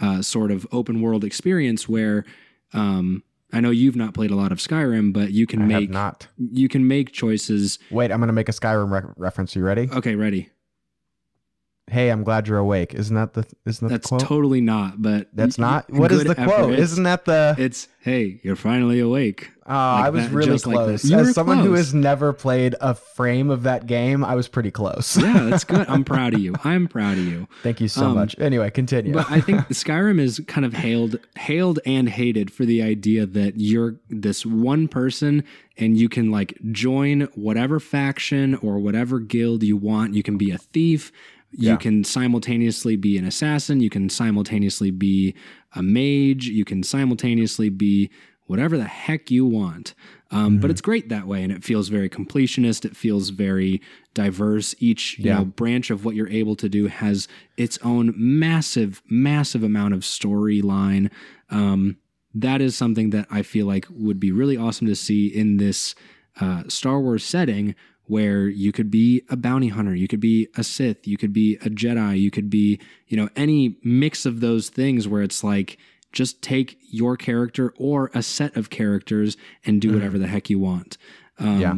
uh, 0.00 0.22
sort 0.22 0.50
of 0.50 0.66
open 0.72 1.00
world 1.00 1.24
experience 1.24 1.88
where 1.88 2.24
um, 2.72 3.22
I 3.52 3.60
know 3.60 3.70
you've 3.70 3.96
not 3.96 4.12
played 4.14 4.30
a 4.30 4.36
lot 4.36 4.52
of 4.52 4.58
Skyrim, 4.58 5.12
but 5.12 5.30
you 5.32 5.46
can 5.46 5.62
I 5.62 5.66
make 5.66 5.90
not. 5.90 6.28
you 6.36 6.68
can 6.68 6.86
make 6.86 7.12
choices. 7.12 7.78
Wait, 7.90 8.12
I'm 8.12 8.18
going 8.18 8.26
to 8.28 8.32
make 8.34 8.48
a 8.48 8.52
Skyrim 8.52 8.90
re- 8.92 9.12
reference. 9.16 9.56
You 9.56 9.62
ready? 9.64 9.88
Okay, 9.92 10.14
ready. 10.16 10.50
"Hey, 11.90 12.10
I'm 12.10 12.24
glad 12.24 12.48
you're 12.48 12.58
awake." 12.58 12.94
Isn't 12.94 13.14
that 13.16 13.34
the 13.34 13.46
isn't 13.66 13.86
that 13.88 13.92
That's 13.94 14.04
the 14.04 14.08
quote? 14.08 14.20
That's 14.20 14.28
totally 14.28 14.60
not. 14.60 15.00
But 15.02 15.28
That's 15.32 15.58
not. 15.58 15.90
What 15.92 16.12
is 16.12 16.22
good 16.24 16.36
the 16.36 16.44
quote? 16.44 16.74
Isn't 16.78 17.04
that 17.04 17.24
the? 17.24 17.54
It's 17.58 17.88
hey, 18.00 18.40
you're 18.42 18.56
finally 18.56 19.00
awake. 19.00 19.50
Oh, 19.70 19.74
I 19.74 20.08
was 20.08 20.24
that- 20.24 20.32
really 20.32 20.50
just 20.52 20.66
like 20.66 20.76
that. 20.78 20.84
close. 21.00 21.12
As 21.12 21.34
someone 21.34 21.58
who 21.58 21.68
close. 21.68 21.78
has 21.78 21.94
never 21.94 22.32
played 22.32 22.74
a 22.80 22.94
frame 22.94 23.50
of 23.50 23.64
that 23.64 23.86
game, 23.86 24.24
I 24.24 24.34
was 24.34 24.48
pretty 24.48 24.70
close. 24.70 25.18
Yeah, 25.20 25.42
that's 25.50 25.64
good. 25.64 25.86
I'm 25.90 26.04
proud 26.14 26.32
of 26.32 26.40
you. 26.40 26.54
I'm 26.64 26.88
proud 26.88 27.18
of 27.18 27.24
you. 27.26 27.46
Thank 27.62 27.82
you 27.82 27.88
so 27.88 28.06
Um, 28.06 28.14
much. 28.14 28.34
Anyway, 28.38 28.70
continue. 28.70 29.12
But 29.12 29.30
I 29.30 29.42
think 29.42 29.60
Skyrim 29.68 30.18
is 30.20 30.40
kind 30.46 30.64
of 30.64 30.72
hailed, 30.72 31.18
hailed 31.36 31.80
and 31.84 32.08
hated 32.08 32.50
for 32.50 32.64
the 32.64 32.80
idea 32.82 33.26
that 33.26 33.54
you're 33.60 33.96
this 34.08 34.46
one 34.46 34.88
person 34.88 35.44
and 35.76 35.98
you 35.98 36.08
can 36.08 36.30
like 36.30 36.56
join 36.72 37.22
whatever 37.34 37.78
faction 37.78 38.54
or 38.56 38.78
whatever 38.78 39.18
guild 39.20 39.62
you 39.64 39.76
want. 39.76 40.14
You 40.14 40.22
can 40.22 40.38
be 40.38 40.50
a 40.50 40.56
thief. 40.56 41.12
You 41.50 41.70
Yeah. 41.70 41.76
can 41.76 42.04
simultaneously 42.04 42.96
be 42.96 43.16
an 43.18 43.24
assassin. 43.24 43.80
You 43.80 43.90
can 43.90 44.08
simultaneously 44.08 44.90
be 44.90 45.34
a 45.74 45.82
mage. 45.82 46.46
You 46.48 46.64
can 46.64 46.82
simultaneously 46.82 47.68
be 47.70 48.10
whatever 48.46 48.76
the 48.78 48.84
heck 48.84 49.30
you 49.30 49.44
want. 49.46 49.94
Um, 50.30 50.52
Mm-hmm. 50.54 50.60
But 50.60 50.70
it's 50.70 50.80
great 50.80 51.08
that 51.10 51.26
way, 51.26 51.42
and 51.42 51.50
it 51.52 51.64
feels 51.64 51.88
very 51.88 52.08
completionist. 52.10 52.84
It 52.84 52.96
feels 52.96 53.30
very 53.30 53.80
diverse. 54.14 54.74
Each 54.78 55.18
you 55.18 55.26
Yeah. 55.26 55.38
know 55.38 55.44
branch 55.46 55.90
of 55.90 56.04
what 56.04 56.14
you're 56.14 56.28
able 56.28 56.54
to 56.56 56.68
do 56.68 56.86
has 56.88 57.28
its 57.56 57.78
own 57.82 58.12
massive, 58.16 59.02
massive 59.08 59.62
amount 59.62 59.94
of 59.94 60.00
storyline. 60.00 61.10
Um, 61.50 61.96
that 62.34 62.60
is 62.60 62.76
something 62.76 63.10
that 63.10 63.26
I 63.30 63.42
feel 63.42 63.66
like 63.66 63.86
would 63.90 64.20
be 64.20 64.32
really 64.32 64.56
awesome 64.56 64.86
to 64.86 64.94
see 64.94 65.26
in 65.26 65.56
this 65.56 65.94
uh, 66.40 66.64
Star 66.68 67.00
Wars 67.00 67.24
setting 67.24 67.74
where 68.08 68.48
you 68.48 68.72
could 68.72 68.90
be 68.90 69.22
a 69.28 69.36
bounty 69.36 69.68
hunter, 69.68 69.94
you 69.94 70.08
could 70.08 70.20
be 70.20 70.48
a 70.56 70.64
Sith, 70.64 71.06
you 71.06 71.16
could 71.16 71.32
be 71.32 71.56
a 71.56 71.70
Jedi, 71.70 72.18
you 72.18 72.30
could 72.30 72.50
be, 72.50 72.80
you 73.06 73.16
know, 73.16 73.28
any 73.36 73.76
mix 73.84 74.26
of 74.26 74.40
those 74.40 74.68
things 74.70 75.06
where 75.06 75.22
it's 75.22 75.44
like 75.44 75.78
just 76.12 76.42
take 76.42 76.78
your 76.90 77.16
character 77.16 77.72
or 77.76 78.10
a 78.14 78.22
set 78.22 78.56
of 78.56 78.70
characters 78.70 79.36
and 79.64 79.80
do 79.80 79.92
whatever 79.92 80.18
the 80.18 80.26
heck 80.26 80.50
you 80.50 80.58
want. 80.58 80.96
Um, 81.38 81.60
Yeah. 81.60 81.74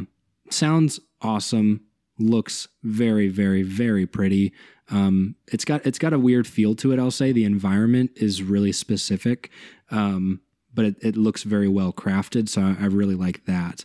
Sounds 0.51 1.01
awesome. 1.21 1.83
Looks 2.19 2.69
very, 2.83 3.29
very, 3.29 3.63
very 3.63 4.07
pretty. 4.07 4.53
Um, 4.91 5.37
it's 5.53 5.65
got 5.65 5.87
it's 5.87 5.99
got 5.99 6.13
a 6.13 6.19
weird 6.19 6.47
feel 6.47 6.75
to 6.77 6.93
it. 6.93 6.99
I'll 6.99 7.11
say 7.13 7.33
the 7.33 7.45
environment 7.45 8.11
is 8.17 8.43
really 8.43 8.73
specific, 8.73 9.51
um, 9.91 10.41
but 10.75 10.85
it, 10.85 10.97
it 11.01 11.17
looks 11.17 11.45
very 11.45 11.69
well 11.69 11.93
crafted. 11.93 12.49
So 12.49 12.63
I, 12.63 12.77
I 12.81 12.87
really 12.87 13.15
like 13.15 13.47
that. 13.47 13.85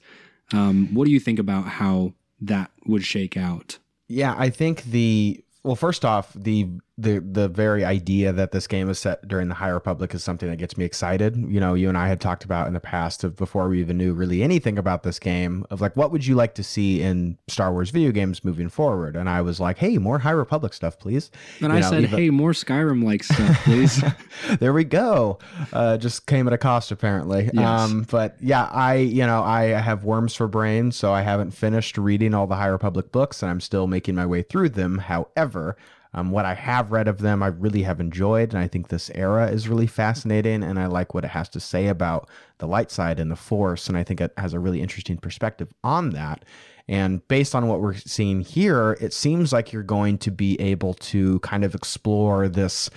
Um, 0.52 0.94
what 0.94 1.06
do 1.06 1.12
you 1.12 1.20
think 1.20 1.40
about 1.40 1.66
how 1.66 2.14
that 2.42 2.72
would 2.86 3.06
shake 3.06 3.38
out? 3.38 3.80
Yeah, 4.08 4.36
I 4.38 4.50
think 4.50 4.84
the 4.84 5.44
well, 5.64 5.76
first 5.76 6.06
off, 6.06 6.32
the 6.36 6.70
the 6.98 7.20
the 7.20 7.50
very 7.50 7.84
idea 7.84 8.32
that 8.32 8.54
this 8.54 8.68
game 8.68 8.90
is 8.90 8.98
set 9.00 9.28
during 9.28 9.50
the 9.50 9.56
High 9.56 9.70
Republic 9.70 10.14
is 10.14 10.24
something 10.24 10.50
that 10.50 10.56
gets 10.56 10.78
me 10.78 10.86
excited. 10.86 11.36
You 11.36 11.60
know, 11.60 11.74
you 11.74 11.90
and 11.90 11.98
I 11.98 12.08
had 12.08 12.22
talked 12.22 12.46
about 12.46 12.68
in 12.68 12.74
the 12.74 12.80
past 12.80 13.26
of 13.26 13.36
before 13.36 13.68
we 13.68 13.82
even 13.82 13.98
knew 13.98 14.14
really 14.14 14.42
anything 14.42 14.78
about 14.78 15.04
this 15.04 15.20
game 15.20 15.66
of 15.70 15.82
like 15.82 15.98
what 15.98 16.12
would 16.12 16.26
you 16.26 16.36
like 16.36 16.56
to 16.56 16.64
see 16.64 17.02
in 17.02 17.38
Star 17.50 17.74
Wars 17.74 17.90
video 17.90 18.12
games 18.12 18.46
moving 18.46 18.70
forward? 18.70 19.18
And 19.18 19.30
I 19.30 19.42
was 19.42 19.60
like, 19.60 19.78
hey, 19.78 19.98
more 19.98 20.20
High 20.20 20.32
Republic 20.32 20.74
stuff, 20.74 20.98
please. 20.98 21.32
And 21.60 21.74
You 21.74 21.80
I 21.80 21.82
know, 21.82 21.90
said, 21.90 22.06
"Hey, 22.06 22.30
more 22.30 22.54
Skyrim 22.54 23.04
like 23.04 23.24
stuff, 23.24 23.62
please." 23.66 24.02
there 24.60 24.72
we 24.72 24.86
go. 24.86 25.40
Uh, 25.74 25.98
just 25.98 26.28
came 26.28 26.48
at 26.48 26.54
a 26.54 26.58
cost 26.58 26.92
apparently. 26.92 27.50
Yes. 27.54 27.66
Um, 27.68 28.08
but 28.10 28.38
yeah, 28.40 28.70
I 28.72 28.96
you 28.96 29.26
know 29.26 29.44
I 29.44 29.64
have 29.64 30.06
worms 30.06 30.34
for 30.34 30.48
brains, 30.48 30.96
so 30.96 31.12
I 31.12 31.24
haven't 31.24 31.52
finished 31.52 31.98
reading 31.98 32.34
all 32.34 32.48
the 32.48 32.56
High 32.56 32.68
Republic 32.68 33.12
books, 33.12 33.42
and 33.44 33.52
I'm 33.52 33.60
still 33.60 33.86
making 33.86 34.16
my 34.16 34.26
way 34.26 34.44
through 34.44 34.70
them. 34.70 35.00
However. 35.00 35.76
Um, 36.16 36.32
what 36.32 36.46
I 36.46 36.54
have 36.54 36.92
read 36.92 37.10
of 37.10 37.20
them, 37.20 37.44
I 37.44 37.48
really 37.48 37.84
have 37.84 38.00
enjoyed, 38.00 38.54
and 38.54 38.58
I 38.58 38.70
think 38.70 38.88
this 38.88 39.12
era 39.14 39.48
is 39.52 39.68
really 39.68 39.86
fascinating, 39.86 40.64
and 40.64 40.80
I 40.80 40.86
like 40.86 41.14
what 41.14 41.26
it 41.26 41.32
has 41.32 41.50
to 41.50 41.60
say 41.60 41.88
about 41.88 42.30
the 42.60 42.68
light 42.68 42.90
side 42.90 43.20
and 43.20 43.30
the 43.30 43.36
force, 43.36 43.90
and 43.90 43.98
I 43.98 44.04
think 44.04 44.22
it 44.22 44.32
has 44.38 44.54
a 44.54 44.60
really 44.60 44.82
interesting 44.82 45.18
perspective 45.18 45.74
on 45.84 46.12
that. 46.12 46.46
And 46.88 47.28
based 47.28 47.54
on 47.54 47.68
what 47.68 47.82
we're 47.82 47.96
seeing 47.96 48.40
here, 48.42 48.98
it 49.02 49.14
seems 49.14 49.52
like 49.52 49.74
you're 49.74 49.84
going 49.84 50.18
to 50.20 50.32
be 50.32 50.60
able 50.62 50.94
to 50.94 51.40
kind 51.42 51.66
of 51.66 51.76
explore 51.76 52.48
this 52.48 52.90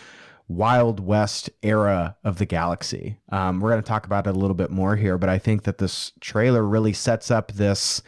Wild 0.46 1.00
West 1.00 1.50
era 1.62 2.16
of 2.22 2.38
the 2.38 2.46
galaxy. 2.46 3.18
Um, 3.30 3.60
we're 3.60 3.70
going 3.70 3.82
to 3.82 3.88
talk 3.88 4.06
about 4.06 4.28
it 4.28 4.30
a 4.30 4.38
little 4.38 4.54
bit 4.54 4.70
more 4.70 4.94
here, 4.94 5.18
but 5.18 5.28
I 5.28 5.38
think 5.38 5.64
that 5.64 5.78
this 5.78 6.12
trailer 6.20 6.62
really 6.62 6.92
sets 6.92 7.32
up 7.32 7.50
this 7.52 8.00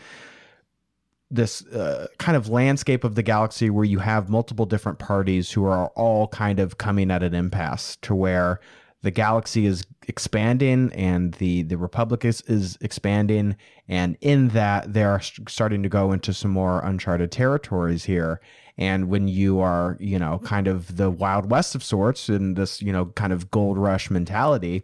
this 1.30 1.64
uh, 1.66 2.08
kind 2.18 2.36
of 2.36 2.48
landscape 2.48 3.04
of 3.04 3.14
the 3.14 3.22
galaxy 3.22 3.70
where 3.70 3.84
you 3.84 4.00
have 4.00 4.28
multiple 4.28 4.66
different 4.66 4.98
parties 4.98 5.52
who 5.52 5.64
are 5.64 5.88
all 5.90 6.28
kind 6.28 6.58
of 6.58 6.78
coming 6.78 7.10
at 7.10 7.22
an 7.22 7.34
impasse 7.34 7.96
to 8.02 8.14
where 8.14 8.60
the 9.02 9.10
galaxy 9.10 9.64
is 9.64 9.84
expanding 10.08 10.92
and 10.92 11.34
the 11.34 11.62
the 11.62 11.78
republic 11.78 12.24
is, 12.24 12.42
is 12.42 12.76
expanding. 12.80 13.56
And 13.88 14.16
in 14.20 14.48
that 14.48 14.92
they're 14.92 15.20
starting 15.20 15.82
to 15.82 15.88
go 15.88 16.12
into 16.12 16.34
some 16.34 16.50
more 16.50 16.80
uncharted 16.80 17.30
territories 17.30 18.04
here. 18.04 18.40
And 18.76 19.08
when 19.08 19.28
you 19.28 19.60
are 19.60 19.96
you 20.00 20.18
know 20.18 20.40
kind 20.44 20.66
of 20.66 20.96
the 20.96 21.10
wild 21.10 21.50
west 21.50 21.74
of 21.74 21.84
sorts 21.84 22.28
in 22.28 22.54
this 22.54 22.82
you 22.82 22.92
know 22.92 23.06
kind 23.06 23.32
of 23.32 23.50
gold 23.50 23.78
rush 23.78 24.10
mentality 24.10 24.82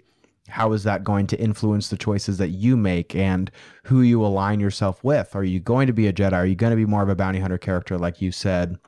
how 0.48 0.72
is 0.72 0.84
that 0.84 1.04
going 1.04 1.26
to 1.28 1.40
influence 1.40 1.88
the 1.88 1.96
choices 1.96 2.38
that 2.38 2.48
you 2.48 2.76
make 2.76 3.14
and 3.14 3.50
who 3.84 4.02
you 4.02 4.24
align 4.24 4.60
yourself 4.60 5.02
with? 5.02 5.34
Are 5.34 5.44
you 5.44 5.60
going 5.60 5.86
to 5.86 5.92
be 5.92 6.06
a 6.06 6.12
jedi? 6.12 6.32
Are 6.32 6.46
you 6.46 6.54
going 6.54 6.70
to 6.70 6.76
be 6.76 6.86
more 6.86 7.02
of 7.02 7.08
a 7.08 7.16
bounty 7.16 7.40
hunter 7.40 7.58
character 7.58 7.98
like 7.98 8.22
you 8.22 8.32
said? 8.32 8.78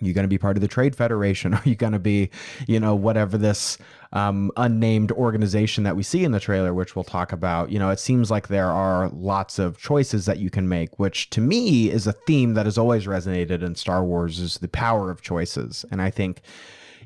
You 0.00 0.14
going 0.14 0.24
to 0.24 0.28
be 0.28 0.38
part 0.38 0.56
of 0.56 0.62
the 0.62 0.68
trade 0.68 0.96
federation? 0.96 1.54
Are 1.54 1.62
you 1.64 1.74
going 1.74 1.92
to 1.92 1.98
be 1.98 2.30
you 2.66 2.80
know 2.80 2.94
whatever 2.94 3.36
this 3.36 3.78
um, 4.12 4.50
unnamed 4.56 5.12
organization 5.12 5.84
that 5.84 5.96
we 5.96 6.02
see 6.02 6.24
in 6.24 6.32
the 6.32 6.40
trailer 6.40 6.72
which 6.74 6.96
we'll 6.96 7.04
talk 7.04 7.32
about? 7.32 7.70
You 7.70 7.78
know 7.78 7.90
it 7.90 8.00
seems 8.00 8.30
like 8.30 8.48
there 8.48 8.70
are 8.70 9.10
lots 9.10 9.58
of 9.58 9.78
choices 9.78 10.26
that 10.26 10.38
you 10.38 10.50
can 10.50 10.68
make 10.68 10.98
which 10.98 11.30
to 11.30 11.40
me 11.40 11.90
is 11.90 12.06
a 12.06 12.12
theme 12.12 12.54
that 12.54 12.66
has 12.66 12.78
always 12.78 13.06
resonated 13.06 13.62
in 13.62 13.74
star 13.74 14.04
wars 14.04 14.40
is 14.40 14.58
the 14.58 14.68
power 14.68 15.10
of 15.10 15.22
choices. 15.22 15.84
And 15.90 16.00
i 16.00 16.10
think 16.10 16.40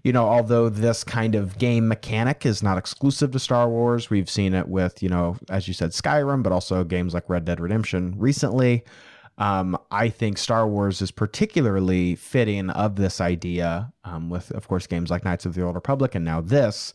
you 0.06 0.12
know, 0.12 0.28
although 0.28 0.68
this 0.68 1.02
kind 1.02 1.34
of 1.34 1.58
game 1.58 1.88
mechanic 1.88 2.46
is 2.46 2.62
not 2.62 2.78
exclusive 2.78 3.32
to 3.32 3.40
Star 3.40 3.68
Wars, 3.68 4.08
we've 4.08 4.30
seen 4.30 4.54
it 4.54 4.68
with, 4.68 5.02
you 5.02 5.08
know, 5.08 5.36
as 5.50 5.66
you 5.66 5.74
said, 5.74 5.90
Skyrim, 5.90 6.44
but 6.44 6.52
also 6.52 6.84
games 6.84 7.12
like 7.12 7.28
Red 7.28 7.44
Dead 7.44 7.58
Redemption 7.58 8.14
recently. 8.16 8.84
Um, 9.38 9.76
I 9.90 10.08
think 10.10 10.38
Star 10.38 10.68
Wars 10.68 11.02
is 11.02 11.10
particularly 11.10 12.14
fitting 12.14 12.70
of 12.70 12.94
this 12.94 13.20
idea, 13.20 13.92
um, 14.04 14.30
with, 14.30 14.52
of 14.52 14.68
course, 14.68 14.86
games 14.86 15.10
like 15.10 15.24
Knights 15.24 15.44
of 15.44 15.56
the 15.56 15.62
Old 15.62 15.74
Republic 15.74 16.14
and 16.14 16.24
now 16.24 16.40
this, 16.40 16.94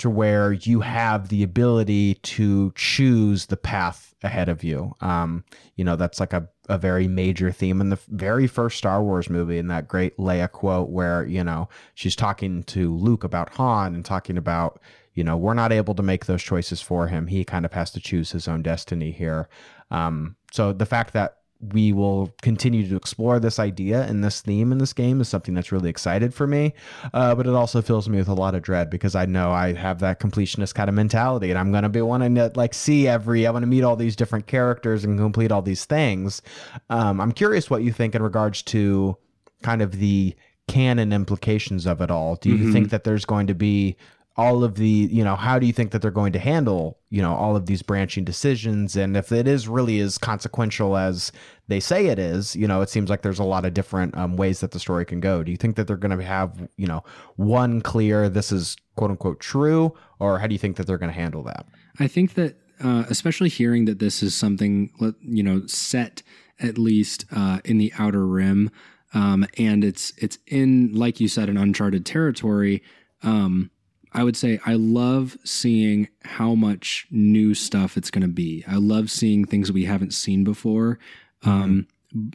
to 0.00 0.08
where 0.08 0.54
you 0.54 0.80
have 0.80 1.28
the 1.28 1.42
ability 1.42 2.14
to 2.22 2.72
choose 2.74 3.46
the 3.46 3.56
path 3.56 4.14
ahead 4.22 4.48
of 4.48 4.64
you. 4.64 4.94
Um, 5.02 5.44
you 5.76 5.84
know, 5.84 5.94
that's 5.94 6.18
like 6.18 6.32
a, 6.32 6.48
a 6.70 6.78
very 6.78 7.06
major 7.06 7.52
theme 7.52 7.82
in 7.82 7.90
the 7.90 7.98
very 8.08 8.46
first 8.46 8.78
Star 8.78 9.02
Wars 9.02 9.28
movie, 9.28 9.58
in 9.58 9.66
that 9.66 9.88
great 9.88 10.16
Leia 10.16 10.50
quote 10.50 10.88
where, 10.88 11.26
you 11.26 11.44
know, 11.44 11.68
she's 11.94 12.16
talking 12.16 12.62
to 12.64 12.96
Luke 12.96 13.24
about 13.24 13.50
Han 13.50 13.94
and 13.94 14.02
talking 14.02 14.38
about, 14.38 14.80
you 15.12 15.22
know, 15.22 15.36
we're 15.36 15.52
not 15.52 15.70
able 15.70 15.94
to 15.94 16.02
make 16.02 16.24
those 16.24 16.42
choices 16.42 16.80
for 16.80 17.08
him. 17.08 17.26
He 17.26 17.44
kind 17.44 17.66
of 17.66 17.74
has 17.74 17.90
to 17.90 18.00
choose 18.00 18.32
his 18.32 18.48
own 18.48 18.62
destiny 18.62 19.10
here. 19.10 19.50
Um, 19.90 20.36
so 20.50 20.72
the 20.72 20.86
fact 20.86 21.12
that 21.12 21.39
we 21.60 21.92
will 21.92 22.34
continue 22.40 22.88
to 22.88 22.96
explore 22.96 23.38
this 23.38 23.58
idea 23.58 24.02
and 24.04 24.24
this 24.24 24.40
theme 24.40 24.72
in 24.72 24.78
this 24.78 24.94
game 24.94 25.20
is 25.20 25.28
something 25.28 25.52
that's 25.52 25.70
really 25.70 25.90
excited 25.90 26.32
for 26.32 26.46
me. 26.46 26.72
Uh, 27.12 27.34
but 27.34 27.46
it 27.46 27.52
also 27.54 27.82
fills 27.82 28.08
me 28.08 28.16
with 28.16 28.28
a 28.28 28.34
lot 28.34 28.54
of 28.54 28.62
dread 28.62 28.88
because 28.88 29.14
I 29.14 29.26
know 29.26 29.52
I 29.52 29.74
have 29.74 29.98
that 30.00 30.20
completionist 30.20 30.74
kind 30.74 30.88
of 30.88 30.94
mentality 30.94 31.50
and 31.50 31.58
I'm 31.58 31.70
going 31.70 31.82
to 31.82 31.90
be 31.90 32.00
wanting 32.00 32.34
to 32.36 32.50
like 32.54 32.72
see 32.72 33.06
every, 33.06 33.46
I 33.46 33.50
want 33.50 33.62
to 33.62 33.66
meet 33.66 33.84
all 33.84 33.94
these 33.96 34.16
different 34.16 34.46
characters 34.46 35.04
and 35.04 35.18
complete 35.18 35.52
all 35.52 35.60
these 35.60 35.84
things. 35.84 36.40
Um, 36.88 37.20
I'm 37.20 37.32
curious 37.32 37.68
what 37.68 37.82
you 37.82 37.92
think 37.92 38.14
in 38.14 38.22
regards 38.22 38.62
to 38.62 39.18
kind 39.62 39.82
of 39.82 39.98
the 39.98 40.34
canon 40.66 41.12
implications 41.12 41.84
of 41.84 42.00
it 42.00 42.10
all. 42.10 42.36
Do 42.36 42.48
you 42.48 42.56
Mhm. 42.68 42.72
think 42.72 42.90
that 42.90 43.04
there's 43.04 43.24
going 43.26 43.48
to 43.48 43.54
be 43.54 43.96
all 44.36 44.64
of 44.64 44.76
the 44.76 44.88
you 44.88 45.24
know 45.24 45.36
how 45.36 45.58
do 45.58 45.66
you 45.66 45.72
think 45.72 45.90
that 45.90 46.00
they're 46.02 46.10
going 46.10 46.32
to 46.32 46.38
handle 46.38 46.98
you 47.10 47.20
know 47.20 47.34
all 47.34 47.56
of 47.56 47.66
these 47.66 47.82
branching 47.82 48.24
decisions? 48.24 48.96
And 48.96 49.16
if 49.16 49.32
it 49.32 49.46
is 49.46 49.68
really 49.68 50.00
as 50.00 50.18
consequential 50.18 50.96
as 50.96 51.32
they 51.68 51.80
say 51.80 52.06
it 52.06 52.18
is 52.18 52.56
you 52.56 52.66
know 52.66 52.80
it 52.80 52.88
seems 52.88 53.10
like 53.10 53.22
there's 53.22 53.38
a 53.38 53.44
lot 53.44 53.64
of 53.64 53.74
different 53.74 54.16
um, 54.16 54.36
ways 54.36 54.60
that 54.60 54.70
the 54.70 54.80
story 54.80 55.04
can 55.04 55.20
go. 55.20 55.42
Do 55.42 55.50
you 55.50 55.56
think 55.56 55.76
that 55.76 55.86
they're 55.86 55.96
going 55.96 56.16
to 56.16 56.24
have 56.24 56.68
you 56.76 56.86
know 56.86 57.02
one 57.36 57.80
clear 57.80 58.28
this 58.28 58.52
is 58.52 58.76
quote 58.96 59.10
unquote 59.10 59.40
true? 59.40 59.94
Or 60.18 60.38
how 60.38 60.46
do 60.46 60.54
you 60.54 60.58
think 60.58 60.76
that 60.76 60.86
they're 60.86 60.98
going 60.98 61.12
to 61.12 61.18
handle 61.18 61.42
that? 61.44 61.66
I 61.98 62.06
think 62.06 62.34
that, 62.34 62.56
uh, 62.82 63.04
especially 63.08 63.48
hearing 63.48 63.86
that 63.86 63.98
this 63.98 64.22
is 64.22 64.34
something, 64.34 64.90
you 65.22 65.42
know, 65.42 65.66
set 65.66 66.22
at 66.60 66.78
least 66.78 67.24
uh, 67.32 67.60
in 67.64 67.78
the 67.78 67.92
outer 67.98 68.26
rim, 68.26 68.70
um, 69.14 69.46
and 69.56 69.82
it's 69.82 70.12
it's 70.18 70.38
in, 70.46 70.92
like 70.92 71.20
you 71.20 71.28
said, 71.28 71.48
an 71.48 71.56
uncharted 71.56 72.06
territory. 72.06 72.82
Um, 73.22 73.70
I 74.12 74.24
would 74.24 74.36
say 74.36 74.60
I 74.66 74.74
love 74.74 75.36
seeing 75.44 76.08
how 76.24 76.54
much 76.54 77.06
new 77.10 77.54
stuff 77.54 77.96
it's 77.96 78.10
going 78.10 78.22
to 78.22 78.28
be. 78.28 78.64
I 78.66 78.76
love 78.76 79.10
seeing 79.10 79.44
things 79.44 79.70
we 79.70 79.84
haven't 79.84 80.12
seen 80.14 80.44
before, 80.44 80.98
um, 81.44 81.86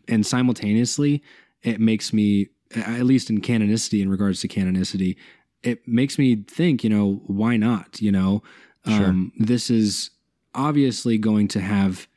and 0.07 0.25
simultaneously, 0.25 1.21
it 1.63 1.79
makes 1.79 2.13
me 2.13 2.49
at 2.75 3.05
least 3.05 3.29
in 3.29 3.41
canonicity, 3.41 4.01
in 4.01 4.09
regards 4.09 4.41
to 4.41 4.47
canonicity, 4.47 5.15
it 5.63 5.87
makes 5.87 6.17
me 6.17 6.35
think, 6.47 6.83
you 6.83 6.89
know, 6.89 7.21
why 7.27 7.57
not? 7.57 8.01
You 8.01 8.11
know, 8.11 8.43
Sure. 8.85 9.07
um, 9.07 9.31
this 9.37 9.69
is 9.69 10.11
obviously 10.53 11.17
going 11.17 11.47
to 11.49 11.59
have, 11.59 12.07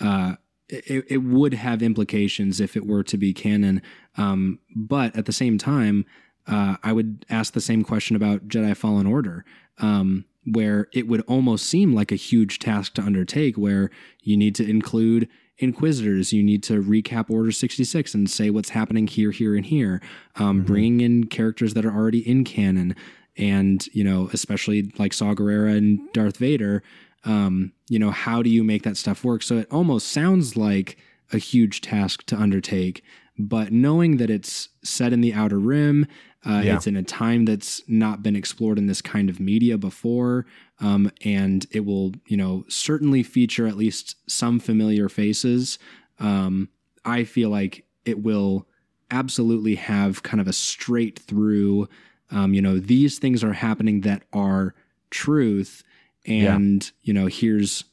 uh, 0.00 0.36
it, 0.68 1.06
it 1.08 1.18
would 1.18 1.54
have 1.54 1.82
implications 1.82 2.60
if 2.60 2.76
it 2.76 2.86
were 2.86 3.02
to 3.04 3.16
be 3.16 3.32
canon. 3.32 3.80
Um, 4.16 4.58
but 4.74 5.16
at 5.16 5.24
the 5.26 5.32
same 5.32 5.56
time, 5.56 6.04
uh, 6.48 6.76
I 6.82 6.92
would 6.92 7.26
ask 7.28 7.52
the 7.52 7.60
same 7.60 7.84
question 7.84 8.16
about 8.16 8.48
Jedi 8.48 8.76
Fallen 8.76 9.06
Order, 9.06 9.44
um, 9.78 10.24
where 10.44 10.88
it 10.92 11.06
would 11.06 11.20
almost 11.22 11.66
seem 11.66 11.94
like 11.94 12.10
a 12.10 12.16
huge 12.16 12.58
task 12.58 12.94
to 12.94 13.02
undertake, 13.02 13.56
where 13.56 13.90
you 14.22 14.36
need 14.36 14.54
to 14.56 14.68
include 14.68 15.28
Inquisitors, 15.60 16.32
you 16.32 16.44
need 16.44 16.62
to 16.64 16.80
recap 16.80 17.28
Order 17.30 17.50
66 17.50 18.14
and 18.14 18.30
say 18.30 18.48
what's 18.48 18.70
happening 18.70 19.08
here, 19.08 19.32
here, 19.32 19.56
and 19.56 19.66
here, 19.66 20.00
um, 20.36 20.62
bringing 20.62 21.00
in 21.00 21.24
characters 21.26 21.74
that 21.74 21.84
are 21.84 21.92
already 21.92 22.20
in 22.20 22.44
canon, 22.44 22.94
and, 23.36 23.88
you 23.92 24.04
know, 24.04 24.30
especially 24.32 24.92
like 24.98 25.12
Saw 25.12 25.34
Gerrera 25.34 25.76
and 25.76 26.00
Darth 26.12 26.36
Vader. 26.36 26.84
Um, 27.24 27.72
you 27.88 27.98
know, 27.98 28.12
how 28.12 28.40
do 28.40 28.50
you 28.50 28.62
make 28.62 28.84
that 28.84 28.96
stuff 28.96 29.24
work? 29.24 29.42
So 29.42 29.58
it 29.58 29.66
almost 29.68 30.06
sounds 30.06 30.56
like 30.56 30.96
a 31.32 31.38
huge 31.38 31.80
task 31.80 32.24
to 32.26 32.36
undertake, 32.36 33.02
but 33.38 33.72
knowing 33.72 34.16
that 34.16 34.30
it's 34.30 34.68
set 34.82 35.12
in 35.12 35.20
the 35.20 35.32
Outer 35.32 35.58
Rim, 35.58 36.06
uh, 36.46 36.62
Yeah. 36.64 36.76
it's 36.76 36.86
in 36.86 36.96
a 36.96 37.02
time 37.02 37.44
that's 37.44 37.82
not 37.88 38.22
been 38.22 38.36
explored 38.36 38.78
in 38.78 38.86
this 38.86 39.00
kind 39.02 39.28
of 39.30 39.38
media 39.40 39.76
before, 39.78 40.46
um, 40.80 41.10
and 41.24 41.66
it 41.70 41.84
will, 41.84 42.14
you 42.26 42.36
know, 42.36 42.64
certainly 42.68 43.22
feature 43.22 43.66
at 43.66 43.76
least 43.76 44.16
some 44.28 44.58
familiar 44.60 45.08
faces. 45.08 45.78
Um, 46.18 46.68
I 47.04 47.24
feel 47.24 47.50
like 47.50 47.84
it 48.04 48.22
will 48.22 48.66
absolutely 49.10 49.76
have 49.76 50.22
kind 50.22 50.40
of 50.40 50.46
a 50.48 50.52
straight 50.52 51.18
through. 51.18 51.88
Um, 52.30 52.54
you 52.54 52.60
know, 52.62 52.78
these 52.78 53.18
things 53.18 53.42
are 53.42 53.54
happening 53.54 54.02
that 54.02 54.22
are 54.32 54.74
truth, 55.10 55.82
and 56.26 56.90
you 57.02 57.12
know, 57.12 57.26
here's. 57.26 57.84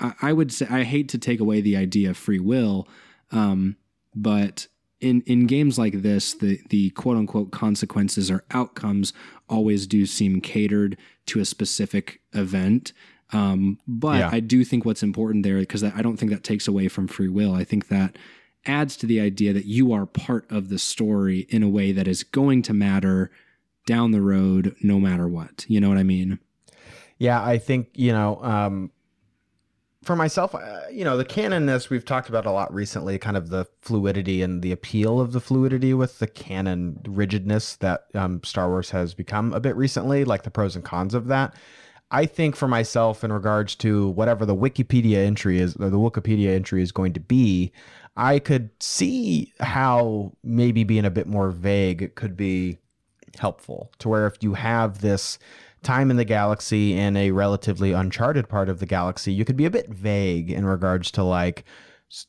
I, 0.00 0.14
I 0.22 0.32
would 0.32 0.50
say 0.52 0.66
I 0.70 0.82
hate 0.84 1.08
to 1.10 1.18
take 1.18 1.40
away 1.40 1.60
the 1.60 1.76
idea 1.76 2.10
of 2.10 2.16
free 2.16 2.38
will, 2.40 2.88
um, 3.30 3.76
but 4.14 4.66
in 5.02 5.22
in 5.22 5.46
games 5.46 5.78
like 5.78 6.02
this, 6.02 6.34
the 6.34 6.60
the 6.70 6.90
quote 6.90 7.16
unquote 7.16 7.50
consequences 7.50 8.30
or 8.30 8.44
outcomes 8.52 9.12
always 9.48 9.86
do 9.86 10.06
seem 10.06 10.40
catered 10.40 10.96
to 11.26 11.40
a 11.40 11.44
specific 11.44 12.20
event. 12.32 12.92
Um, 13.32 13.78
but 13.86 14.18
Yeah. 14.18 14.30
I 14.32 14.40
do 14.40 14.64
think 14.64 14.84
what's 14.84 15.02
important 15.02 15.42
there 15.44 15.58
because 15.58 15.82
I 15.82 16.02
don't 16.02 16.16
think 16.18 16.30
that 16.32 16.44
takes 16.44 16.68
away 16.68 16.88
from 16.88 17.08
free 17.08 17.28
will. 17.28 17.54
I 17.54 17.64
think 17.64 17.88
that 17.88 18.16
adds 18.64 18.96
to 18.98 19.06
the 19.06 19.20
idea 19.20 19.52
that 19.52 19.64
you 19.64 19.92
are 19.92 20.06
part 20.06 20.50
of 20.50 20.68
the 20.68 20.78
story 20.78 21.40
in 21.48 21.62
a 21.62 21.68
way 21.68 21.92
that 21.92 22.06
is 22.06 22.22
going 22.22 22.62
to 22.62 22.72
matter 22.74 23.30
down 23.86 24.12
the 24.12 24.20
road, 24.20 24.76
no 24.82 25.00
matter 25.00 25.26
what. 25.26 25.64
You 25.68 25.80
know 25.80 25.88
what 25.88 25.98
I 25.98 26.04
mean? 26.04 26.38
Yeah, 27.18 27.42
I 27.42 27.58
think 27.58 27.88
you 27.94 28.12
know. 28.12 28.42
Um, 28.42 28.90
for 30.02 30.16
myself, 30.16 30.54
uh, 30.54 30.80
you 30.90 31.04
know, 31.04 31.16
the 31.16 31.24
canonness 31.24 31.88
we've 31.88 32.04
talked 32.04 32.28
about 32.28 32.44
a 32.44 32.50
lot 32.50 32.72
recently, 32.74 33.18
kind 33.18 33.36
of 33.36 33.50
the 33.50 33.66
fluidity 33.80 34.42
and 34.42 34.62
the 34.62 34.72
appeal 34.72 35.20
of 35.20 35.32
the 35.32 35.40
fluidity 35.40 35.94
with 35.94 36.18
the 36.18 36.26
canon 36.26 37.00
rigidness 37.06 37.76
that 37.76 38.06
um, 38.14 38.42
Star 38.42 38.68
Wars 38.68 38.90
has 38.90 39.14
become 39.14 39.52
a 39.52 39.60
bit 39.60 39.76
recently, 39.76 40.24
like 40.24 40.42
the 40.42 40.50
pros 40.50 40.74
and 40.74 40.84
cons 40.84 41.14
of 41.14 41.28
that. 41.28 41.54
I 42.10 42.26
think 42.26 42.56
for 42.56 42.68
myself, 42.68 43.24
in 43.24 43.32
regards 43.32 43.74
to 43.76 44.08
whatever 44.10 44.44
the 44.44 44.56
Wikipedia 44.56 45.24
entry 45.24 45.58
is, 45.58 45.76
or 45.76 45.88
the 45.88 45.96
Wikipedia 45.98 46.48
entry 46.54 46.82
is 46.82 46.92
going 46.92 47.14
to 47.14 47.20
be, 47.20 47.72
I 48.16 48.38
could 48.38 48.70
see 48.80 49.54
how 49.60 50.32
maybe 50.42 50.84
being 50.84 51.06
a 51.06 51.10
bit 51.10 51.26
more 51.26 51.50
vague 51.50 52.14
could 52.14 52.36
be 52.36 52.78
helpful 53.38 53.90
to 53.98 54.08
where 54.10 54.26
if 54.26 54.42
you 54.42 54.52
have 54.54 55.00
this 55.00 55.38
time 55.82 56.10
in 56.10 56.16
the 56.16 56.24
galaxy 56.24 56.96
in 56.96 57.16
a 57.16 57.30
relatively 57.32 57.92
uncharted 57.92 58.48
part 58.48 58.68
of 58.68 58.78
the 58.78 58.86
galaxy, 58.86 59.32
you 59.32 59.44
could 59.44 59.56
be 59.56 59.64
a 59.64 59.70
bit 59.70 59.88
vague 59.88 60.50
in 60.50 60.64
regards 60.64 61.10
to 61.12 61.22
like, 61.22 61.64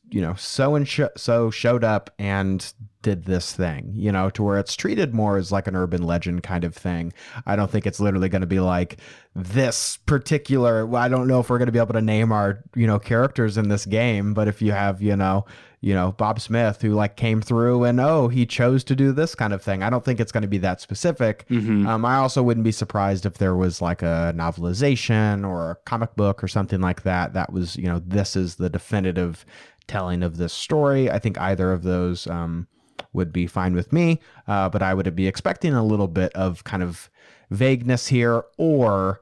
you 0.09 0.21
know, 0.21 0.33
so 0.35 0.75
and 0.75 0.87
sh- 0.87 1.01
so 1.17 1.51
showed 1.51 1.83
up 1.83 2.09
and 2.17 2.73
did 3.01 3.25
this 3.25 3.53
thing, 3.53 3.91
you 3.93 4.11
know, 4.11 4.29
to 4.29 4.41
where 4.41 4.57
it's 4.57 4.75
treated 4.75 5.13
more 5.13 5.37
as 5.37 5.51
like 5.51 5.67
an 5.67 5.75
urban 5.75 6.01
legend 6.03 6.41
kind 6.41 6.63
of 6.63 6.73
thing. 6.73 7.11
I 7.45 7.55
don't 7.55 7.69
think 7.69 7.85
it's 7.85 7.99
literally 7.99 8.29
going 8.29 8.41
to 8.41 8.47
be 8.47 8.61
like 8.61 8.97
this 9.35 9.97
particular. 9.97 10.85
Well, 10.85 11.01
I 11.01 11.09
don't 11.09 11.27
know 11.27 11.41
if 11.41 11.49
we're 11.49 11.57
going 11.57 11.65
to 11.67 11.73
be 11.73 11.79
able 11.79 11.93
to 11.93 12.01
name 12.01 12.31
our, 12.31 12.63
you 12.75 12.87
know, 12.87 12.97
characters 12.97 13.57
in 13.57 13.67
this 13.67 13.85
game, 13.85 14.33
but 14.33 14.47
if 14.47 14.61
you 14.61 14.71
have, 14.71 15.01
you 15.01 15.17
know, 15.17 15.45
you 15.83 15.93
know, 15.93 16.13
Bob 16.13 16.39
Smith 16.39 16.81
who 16.81 16.93
like 16.93 17.17
came 17.17 17.41
through 17.41 17.83
and 17.83 17.99
oh, 17.99 18.29
he 18.29 18.45
chose 18.45 18.85
to 18.85 18.95
do 18.95 19.11
this 19.11 19.35
kind 19.35 19.51
of 19.51 19.61
thing. 19.61 19.83
I 19.83 19.89
don't 19.89 20.05
think 20.05 20.21
it's 20.21 20.31
going 20.31 20.43
to 20.43 20.47
be 20.47 20.59
that 20.59 20.79
specific. 20.79 21.45
Mm-hmm. 21.49 21.85
Um, 21.85 22.05
I 22.05 22.15
also 22.15 22.41
wouldn't 22.41 22.63
be 22.63 22.71
surprised 22.71 23.25
if 23.25 23.37
there 23.37 23.53
was 23.53 23.81
like 23.81 24.01
a 24.01 24.33
novelization 24.33 25.45
or 25.45 25.71
a 25.71 25.75
comic 25.75 26.15
book 26.15 26.41
or 26.41 26.47
something 26.47 26.79
like 26.79 27.03
that. 27.03 27.33
That 27.33 27.51
was, 27.51 27.75
you 27.75 27.83
know, 27.83 27.99
this 27.99 28.37
is 28.37 28.55
the 28.55 28.69
definitive 28.69 29.45
telling 29.85 30.23
of 30.23 30.37
this 30.37 30.53
story. 30.53 31.11
I 31.11 31.19
think 31.19 31.37
either 31.37 31.73
of 31.73 31.83
those 31.83 32.27
um, 32.27 32.69
would 33.11 33.33
be 33.33 33.45
fine 33.45 33.73
with 33.73 33.91
me, 33.91 34.21
uh, 34.47 34.69
but 34.69 34.81
I 34.81 34.93
would 34.93 35.13
be 35.17 35.27
expecting 35.27 35.73
a 35.73 35.83
little 35.83 36.07
bit 36.07 36.31
of 36.31 36.63
kind 36.63 36.81
of 36.81 37.09
vagueness 37.51 38.07
here, 38.07 38.45
or 38.57 39.19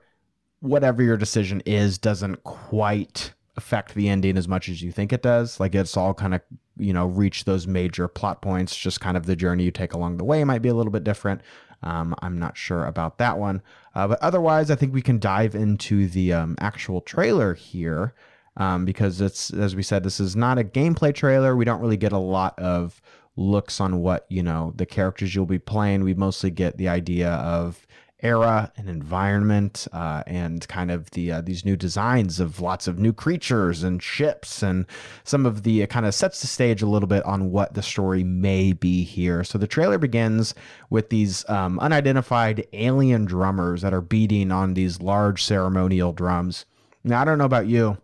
whatever 0.59 1.01
your 1.01 1.17
decision 1.17 1.63
is 1.65 1.97
doesn't 1.97 2.43
quite 2.43 3.33
affect 3.57 3.93
the 3.93 4.07
ending 4.07 4.37
as 4.37 4.47
much 4.47 4.69
as 4.69 4.81
you 4.81 4.91
think 4.91 5.11
it 5.11 5.21
does. 5.21 5.59
Like 5.59 5.75
it's 5.75 5.97
all 5.97 6.13
kind 6.13 6.33
of, 6.33 6.41
you 6.77 6.93
know, 6.93 7.05
reach 7.05 7.45
those 7.45 7.67
major 7.67 8.07
plot 8.07 8.41
points. 8.41 8.75
Just 8.75 9.01
kind 9.01 9.17
of 9.17 9.25
the 9.25 9.35
journey 9.35 9.63
you 9.63 9.71
take 9.71 9.93
along 9.93 10.17
the 10.17 10.23
way 10.23 10.43
might 10.43 10.61
be 10.61 10.69
a 10.69 10.73
little 10.73 10.91
bit 10.91 11.03
different. 11.03 11.41
Um, 11.83 12.15
I'm 12.21 12.37
not 12.37 12.57
sure 12.57 12.85
about 12.85 13.17
that 13.17 13.37
one. 13.37 13.61
Uh, 13.95 14.07
but 14.09 14.21
otherwise, 14.21 14.69
I 14.71 14.75
think 14.75 14.93
we 14.93 15.01
can 15.01 15.19
dive 15.19 15.55
into 15.55 16.07
the 16.07 16.31
um, 16.33 16.55
actual 16.59 17.01
trailer 17.01 17.53
here 17.53 18.13
um, 18.57 18.85
because 18.85 19.19
it's, 19.19 19.51
as 19.51 19.75
we 19.75 19.83
said, 19.83 20.03
this 20.03 20.19
is 20.19 20.35
not 20.35 20.59
a 20.59 20.63
gameplay 20.63 21.13
trailer. 21.13 21.55
We 21.55 21.65
don't 21.65 21.81
really 21.81 21.97
get 21.97 22.11
a 22.11 22.17
lot 22.17 22.57
of 22.59 23.01
looks 23.35 23.79
on 23.81 24.01
what, 24.01 24.25
you 24.29 24.43
know, 24.43 24.73
the 24.75 24.85
characters 24.85 25.33
you'll 25.33 25.45
be 25.45 25.59
playing. 25.59 26.03
We 26.03 26.13
mostly 26.13 26.51
get 26.51 26.77
the 26.77 26.89
idea 26.89 27.31
of 27.31 27.87
era 28.21 28.71
and 28.77 28.89
environment 28.89 29.87
uh, 29.93 30.23
and 30.27 30.67
kind 30.67 30.91
of 30.91 31.09
the 31.11 31.31
uh, 31.31 31.41
these 31.41 31.65
new 31.65 31.75
designs 31.75 32.39
of 32.39 32.61
lots 32.61 32.87
of 32.87 32.99
new 32.99 33.13
creatures 33.13 33.83
and 33.83 34.01
ships 34.01 34.61
and 34.61 34.85
some 35.23 35.45
of 35.45 35.63
the 35.63 35.83
uh, 35.83 35.85
kind 35.87 36.05
of 36.05 36.13
sets 36.13 36.41
the 36.41 36.47
stage 36.47 36.81
a 36.81 36.87
little 36.87 37.07
bit 37.07 37.23
on 37.25 37.51
what 37.51 37.73
the 37.73 37.81
story 37.81 38.23
may 38.23 38.73
be 38.73 39.03
here. 39.03 39.43
So 39.43 39.57
the 39.57 39.67
trailer 39.67 39.97
begins 39.97 40.53
with 40.89 41.09
these 41.09 41.47
um, 41.49 41.79
unidentified 41.79 42.67
alien 42.73 43.25
drummers 43.25 43.81
that 43.81 43.93
are 43.93 44.01
beating 44.01 44.51
on 44.51 44.73
these 44.73 45.01
large 45.01 45.43
ceremonial 45.43 46.13
drums. 46.13 46.65
Now 47.03 47.21
i 47.21 47.25
don't 47.25 47.39
know 47.39 47.45
about 47.45 47.67
you 47.67 47.97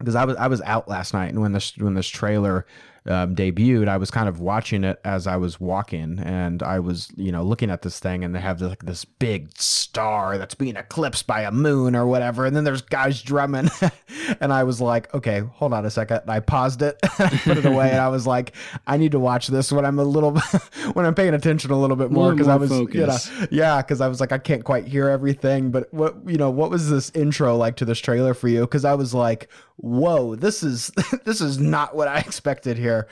because 0.00 0.14
I 0.14 0.24
was 0.24 0.36
I 0.36 0.48
was 0.48 0.60
out 0.62 0.88
last 0.88 1.14
night, 1.14 1.28
and 1.28 1.40
when 1.40 1.52
this 1.52 1.76
when 1.76 1.94
this 1.94 2.08
trailer 2.08 2.66
um, 3.10 3.34
debuted, 3.34 3.88
I 3.88 3.96
was 3.96 4.10
kind 4.10 4.28
of 4.28 4.40
watching 4.40 4.84
it 4.84 5.00
as 5.04 5.26
I 5.26 5.36
was 5.36 5.60
walking, 5.60 6.18
and 6.20 6.62
I 6.62 6.78
was 6.78 7.10
you 7.16 7.32
know 7.32 7.42
looking 7.42 7.70
at 7.70 7.82
this 7.82 7.98
thing, 7.98 8.24
and 8.24 8.34
they 8.34 8.40
have 8.40 8.58
this, 8.58 8.68
like 8.68 8.84
this 8.84 9.04
big 9.04 9.50
star 9.56 10.38
that's 10.38 10.54
being 10.54 10.76
eclipsed 10.76 11.26
by 11.26 11.42
a 11.42 11.50
moon 11.50 11.96
or 11.96 12.06
whatever, 12.06 12.46
and 12.46 12.54
then 12.54 12.64
there's 12.64 12.82
guys 12.82 13.20
drumming, 13.22 13.68
and 14.40 14.52
I 14.52 14.62
was 14.64 14.80
like, 14.80 15.12
okay, 15.14 15.40
hold 15.40 15.72
on 15.72 15.84
a 15.84 15.90
second, 15.90 16.20
and 16.22 16.30
I 16.30 16.40
paused 16.40 16.82
it, 16.82 16.98
put 17.02 17.58
it 17.58 17.66
away, 17.66 17.90
and 17.90 17.98
I 17.98 18.08
was 18.08 18.26
like, 18.26 18.54
I 18.86 18.96
need 18.96 19.12
to 19.12 19.18
watch 19.18 19.48
this 19.48 19.72
when 19.72 19.84
I'm 19.84 19.98
a 19.98 20.04
little 20.04 20.38
when 20.92 21.04
I'm 21.04 21.14
paying 21.14 21.34
attention 21.34 21.70
a 21.70 21.80
little 21.80 21.96
bit 21.96 22.10
more 22.10 22.32
because 22.32 22.48
I 22.48 22.56
was 22.56 22.70
focus. 22.70 22.94
you 22.94 23.06
know 23.06 23.46
yeah 23.50 23.82
because 23.82 24.00
I 24.00 24.08
was 24.08 24.20
like 24.20 24.32
I 24.32 24.38
can't 24.38 24.64
quite 24.64 24.86
hear 24.86 25.08
everything, 25.08 25.70
but 25.70 25.92
what 25.92 26.16
you 26.26 26.36
know 26.36 26.50
what 26.50 26.70
was 26.70 26.88
this 26.88 27.10
intro 27.10 27.56
like 27.56 27.76
to 27.76 27.84
this 27.84 27.98
trailer 27.98 28.34
for 28.34 28.48
you? 28.48 28.60
Because 28.60 28.84
I 28.84 28.94
was 28.94 29.12
like 29.12 29.48
whoa 29.80 30.34
this 30.34 30.62
is 30.62 30.90
this 31.24 31.40
is 31.40 31.58
not 31.58 31.94
what 31.94 32.08
i 32.08 32.18
expected 32.18 32.76
here 32.76 33.06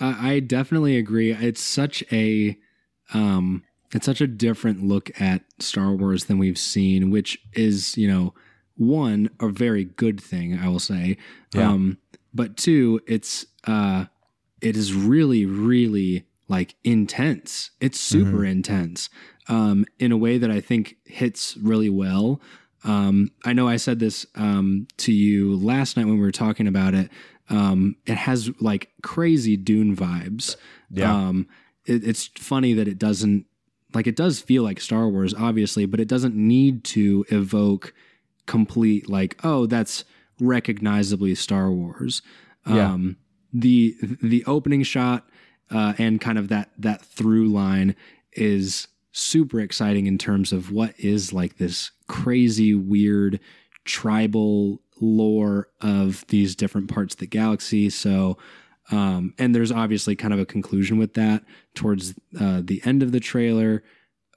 I, 0.00 0.34
I 0.34 0.40
definitely 0.40 0.96
agree. 0.96 1.32
It's 1.32 1.60
such 1.60 2.04
a 2.12 2.56
um 3.12 3.64
it's 3.92 4.06
such 4.06 4.20
a 4.20 4.26
different 4.26 4.84
look 4.84 5.10
at 5.20 5.42
Star 5.60 5.92
Wars 5.92 6.26
than 6.26 6.38
we've 6.38 6.58
seen, 6.58 7.10
which 7.10 7.38
is, 7.54 7.96
you 7.96 8.06
know, 8.06 8.34
one, 8.76 9.30
a 9.40 9.48
very 9.48 9.84
good 9.84 10.20
thing, 10.20 10.58
I 10.58 10.68
will 10.68 10.78
say. 10.78 11.16
Yeah. 11.54 11.70
Um, 11.70 11.98
but 12.34 12.56
two, 12.56 13.00
it's 13.06 13.46
uh 13.66 14.06
it 14.60 14.76
is 14.76 14.92
really, 14.92 15.46
really 15.46 16.26
like 16.48 16.74
intense. 16.82 17.70
It's 17.80 18.00
super 18.00 18.44
intense. 18.44 19.10
Um, 19.48 19.86
in 19.98 20.12
a 20.12 20.16
way 20.16 20.36
that 20.36 20.50
I 20.50 20.60
think 20.60 20.96
hits 21.04 21.56
really 21.56 21.88
well. 21.88 22.40
Um, 22.84 23.30
I 23.44 23.52
know 23.52 23.68
I 23.68 23.76
said 23.76 23.98
this 23.98 24.26
um, 24.34 24.86
to 24.98 25.12
you 25.12 25.56
last 25.56 25.96
night 25.96 26.06
when 26.06 26.14
we 26.14 26.20
were 26.20 26.30
talking 26.30 26.66
about 26.66 26.94
it. 26.94 27.10
Um, 27.50 27.96
it 28.06 28.16
has 28.16 28.50
like 28.60 28.90
crazy 29.02 29.56
Dune 29.56 29.96
vibes. 29.96 30.56
Yeah. 30.90 31.12
Um, 31.12 31.48
it, 31.86 32.06
it's 32.06 32.26
funny 32.36 32.74
that 32.74 32.88
it 32.88 32.98
doesn't 32.98 33.46
like 33.94 34.06
it 34.06 34.16
does 34.16 34.40
feel 34.40 34.62
like 34.62 34.80
Star 34.80 35.08
Wars, 35.08 35.34
obviously, 35.34 35.86
but 35.86 36.00
it 36.00 36.08
doesn't 36.08 36.34
need 36.34 36.84
to 36.84 37.24
evoke 37.30 37.94
complete 38.46 39.08
like 39.10 39.38
oh 39.44 39.66
that's 39.66 40.04
recognizably 40.40 41.34
Star 41.34 41.70
Wars. 41.70 42.22
Yeah. 42.66 42.92
Um, 42.92 43.16
the 43.52 43.96
the 44.22 44.44
opening 44.44 44.82
shot 44.82 45.28
uh, 45.70 45.94
and 45.98 46.20
kind 46.20 46.38
of 46.38 46.48
that 46.48 46.70
that 46.78 47.02
through 47.02 47.48
line 47.48 47.96
is 48.32 48.88
super 49.12 49.60
exciting 49.60 50.06
in 50.06 50.18
terms 50.18 50.52
of 50.52 50.70
what 50.70 50.94
is 50.98 51.32
like 51.32 51.56
this 51.56 51.90
crazy 52.06 52.74
weird 52.74 53.40
tribal 53.84 54.80
lore 55.00 55.68
of 55.80 56.26
these 56.28 56.54
different 56.54 56.92
parts 56.92 57.14
of 57.14 57.20
the 57.20 57.26
galaxy. 57.26 57.90
So, 57.90 58.36
um, 58.90 59.34
and 59.38 59.54
there's 59.54 59.72
obviously 59.72 60.16
kind 60.16 60.34
of 60.34 60.40
a 60.40 60.46
conclusion 60.46 60.98
with 60.98 61.14
that 61.14 61.42
towards 61.74 62.14
uh, 62.38 62.62
the 62.64 62.80
end 62.84 63.02
of 63.02 63.12
the 63.12 63.20
trailer. 63.20 63.82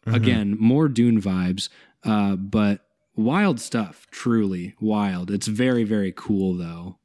Mm-hmm. 0.06 0.16
Again, 0.16 0.58
more 0.60 0.88
Dune 0.88 1.22
vibes, 1.22 1.70
uh, 2.04 2.36
but 2.36 2.82
wild 3.16 3.60
stuff. 3.60 4.08
Truly 4.10 4.76
wild. 4.82 5.30
It's 5.30 5.48
very 5.48 5.84
very 5.84 6.14
cool 6.16 6.56
though. 6.56 6.98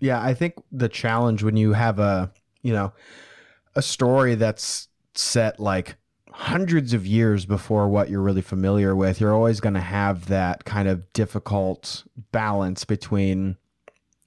Yeah, 0.00 0.22
I 0.22 0.34
think 0.34 0.54
the 0.72 0.88
challenge 0.88 1.42
when 1.42 1.56
you 1.56 1.74
have 1.74 1.98
a, 1.98 2.32
you 2.62 2.72
know, 2.72 2.92
a 3.76 3.82
story 3.82 4.34
that's 4.34 4.88
set 5.14 5.60
like 5.60 5.96
hundreds 6.32 6.92
of 6.92 7.06
years 7.06 7.44
before 7.46 7.88
what 7.88 8.08
you're 8.08 8.22
really 8.22 8.42
familiar 8.42 8.94
with, 8.94 9.20
you're 9.20 9.34
always 9.34 9.60
going 9.60 9.74
to 9.74 9.80
have 9.80 10.26
that 10.26 10.64
kind 10.64 10.88
of 10.88 11.12
difficult 11.12 12.04
balance 12.32 12.84
between 12.84 13.56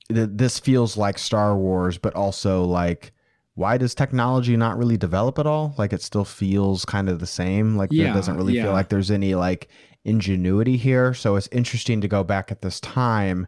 th- 0.09 0.29
this 0.31 0.59
feels 0.59 0.97
like 0.97 1.17
Star 1.17 1.55
Wars, 1.57 1.97
but 1.97 2.13
also 2.15 2.63
like, 2.65 3.11
why 3.55 3.77
does 3.77 3.93
technology 3.93 4.57
not 4.57 4.77
really 4.77 4.97
develop 4.97 5.37
at 5.37 5.45
all? 5.45 5.75
Like, 5.77 5.93
it 5.93 6.01
still 6.01 6.25
feels 6.25 6.85
kind 6.85 7.07
of 7.07 7.19
the 7.19 7.27
same. 7.27 7.77
Like, 7.77 7.89
Yeah, 7.91 8.11
it 8.11 8.13
doesn't 8.13 8.35
really 8.35 8.53
yeah. 8.55 8.63
feel 8.63 8.73
like 8.73 8.89
there's 8.89 9.11
any 9.11 9.35
like 9.35 9.67
ingenuity 10.03 10.75
here. 10.77 11.13
So 11.13 11.35
it's 11.35 11.49
interesting 11.51 12.01
to 12.01 12.07
go 12.07 12.23
back 12.23 12.51
at 12.51 12.61
this 12.61 12.79
time 12.79 13.47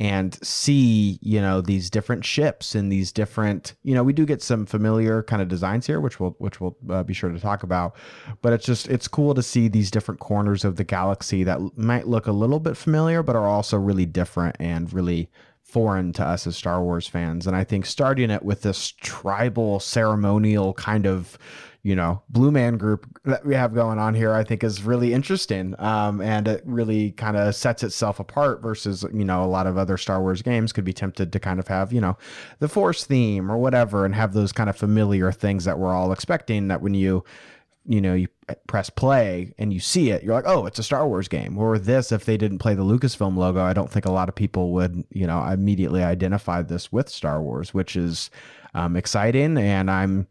and 0.00 0.38
see 0.42 1.18
you 1.20 1.40
know 1.40 1.60
these 1.60 1.90
different 1.90 2.24
ships 2.24 2.74
and 2.74 2.90
these 2.90 3.12
different 3.12 3.74
you 3.82 3.94
know 3.94 4.02
we 4.02 4.14
do 4.14 4.24
get 4.24 4.42
some 4.42 4.64
familiar 4.64 5.22
kind 5.22 5.42
of 5.42 5.48
designs 5.48 5.86
here 5.86 6.00
which 6.00 6.18
we'll 6.18 6.34
which 6.38 6.58
we'll 6.60 6.74
uh, 6.88 7.02
be 7.02 7.14
sure 7.14 7.30
to 7.30 7.38
talk 7.38 7.62
about. 7.62 7.94
But 8.40 8.54
it's 8.54 8.64
just 8.64 8.88
it's 8.88 9.06
cool 9.06 9.34
to 9.34 9.42
see 9.42 9.68
these 9.68 9.90
different 9.90 10.18
corners 10.18 10.64
of 10.64 10.76
the 10.76 10.84
galaxy 10.84 11.44
that 11.44 11.60
might 11.76 12.08
look 12.08 12.26
a 12.26 12.32
little 12.32 12.58
bit 12.58 12.76
familiar 12.76 13.22
but 13.22 13.36
are 13.36 13.46
also 13.46 13.76
really 13.76 14.06
different 14.06 14.56
and 14.58 14.92
really 14.92 15.30
foreign 15.62 16.12
to 16.14 16.24
us 16.24 16.46
as 16.46 16.56
Star 16.56 16.82
Wars 16.82 17.06
fans. 17.06 17.46
And 17.46 17.54
I 17.54 17.62
think 17.62 17.86
starting 17.86 18.30
it 18.30 18.42
with 18.42 18.62
this 18.62 18.92
tribal 19.00 19.78
ceremonial 19.78 20.74
kind 20.74 21.06
of 21.06 21.38
you 21.82 21.96
know 21.96 22.22
blue 22.28 22.50
man 22.50 22.76
group 22.76 23.06
that 23.24 23.44
we 23.44 23.54
have 23.54 23.74
going 23.74 23.98
on 23.98 24.14
here 24.14 24.34
i 24.34 24.44
think 24.44 24.62
is 24.62 24.82
really 24.82 25.14
interesting. 25.14 25.74
Um, 25.78 26.20
and 26.20 26.48
it 26.48 26.62
really 26.64 27.12
kind 27.12 27.36
of 27.36 27.54
sets 27.54 27.82
itself 27.82 28.20
apart 28.20 28.60
versus 28.60 29.04
you 29.12 29.24
know 29.24 29.44
a 29.44 29.46
lot 29.46 29.66
of 29.66 29.78
other 29.78 29.96
star 29.96 30.20
wars 30.20 30.42
games 30.42 30.72
could 30.72 30.84
be 30.84 30.92
tempted 30.92 31.32
to 31.32 31.40
kind 31.40 31.60
of 31.60 31.68
have 31.68 31.92
you 31.92 32.00
know 32.00 32.16
the 32.58 32.68
force 32.68 33.04
theme 33.04 33.50
or 33.50 33.58
whatever 33.58 34.04
and 34.04 34.14
have 34.14 34.32
those 34.32 34.52
kind 34.52 34.68
of 34.68 34.76
familiar 34.76 35.32
things 35.32 35.64
that 35.64 35.78
we're 35.78 35.94
all 35.94 36.12
expecting 36.12 36.68
that 36.68 36.82
when 36.82 36.94
you 36.94 37.24
you 37.86 38.00
know 38.00 38.14
you 38.14 38.28
press 38.66 38.90
play 38.90 39.54
and 39.58 39.72
you 39.72 39.80
see 39.80 40.10
it 40.10 40.22
you're 40.22 40.34
like 40.34 40.44
oh 40.46 40.66
it's 40.66 40.78
a 40.78 40.82
star 40.82 41.06
wars 41.06 41.28
game. 41.28 41.56
Or 41.56 41.78
this 41.78 42.12
if 42.12 42.24
they 42.24 42.36
didn't 42.36 42.58
play 42.58 42.74
the 42.74 42.84
lucasfilm 42.84 43.36
logo 43.36 43.62
i 43.62 43.72
don't 43.72 43.90
think 43.90 44.04
a 44.04 44.12
lot 44.12 44.28
of 44.28 44.34
people 44.34 44.72
would 44.72 45.04
you 45.10 45.26
know 45.26 45.42
immediately 45.44 46.02
identify 46.02 46.62
this 46.62 46.92
with 46.92 47.08
star 47.08 47.42
wars 47.42 47.72
which 47.72 47.96
is 47.96 48.30
um, 48.74 48.96
exciting. 48.96 49.56
And 49.56 49.90
i'm 49.90 50.26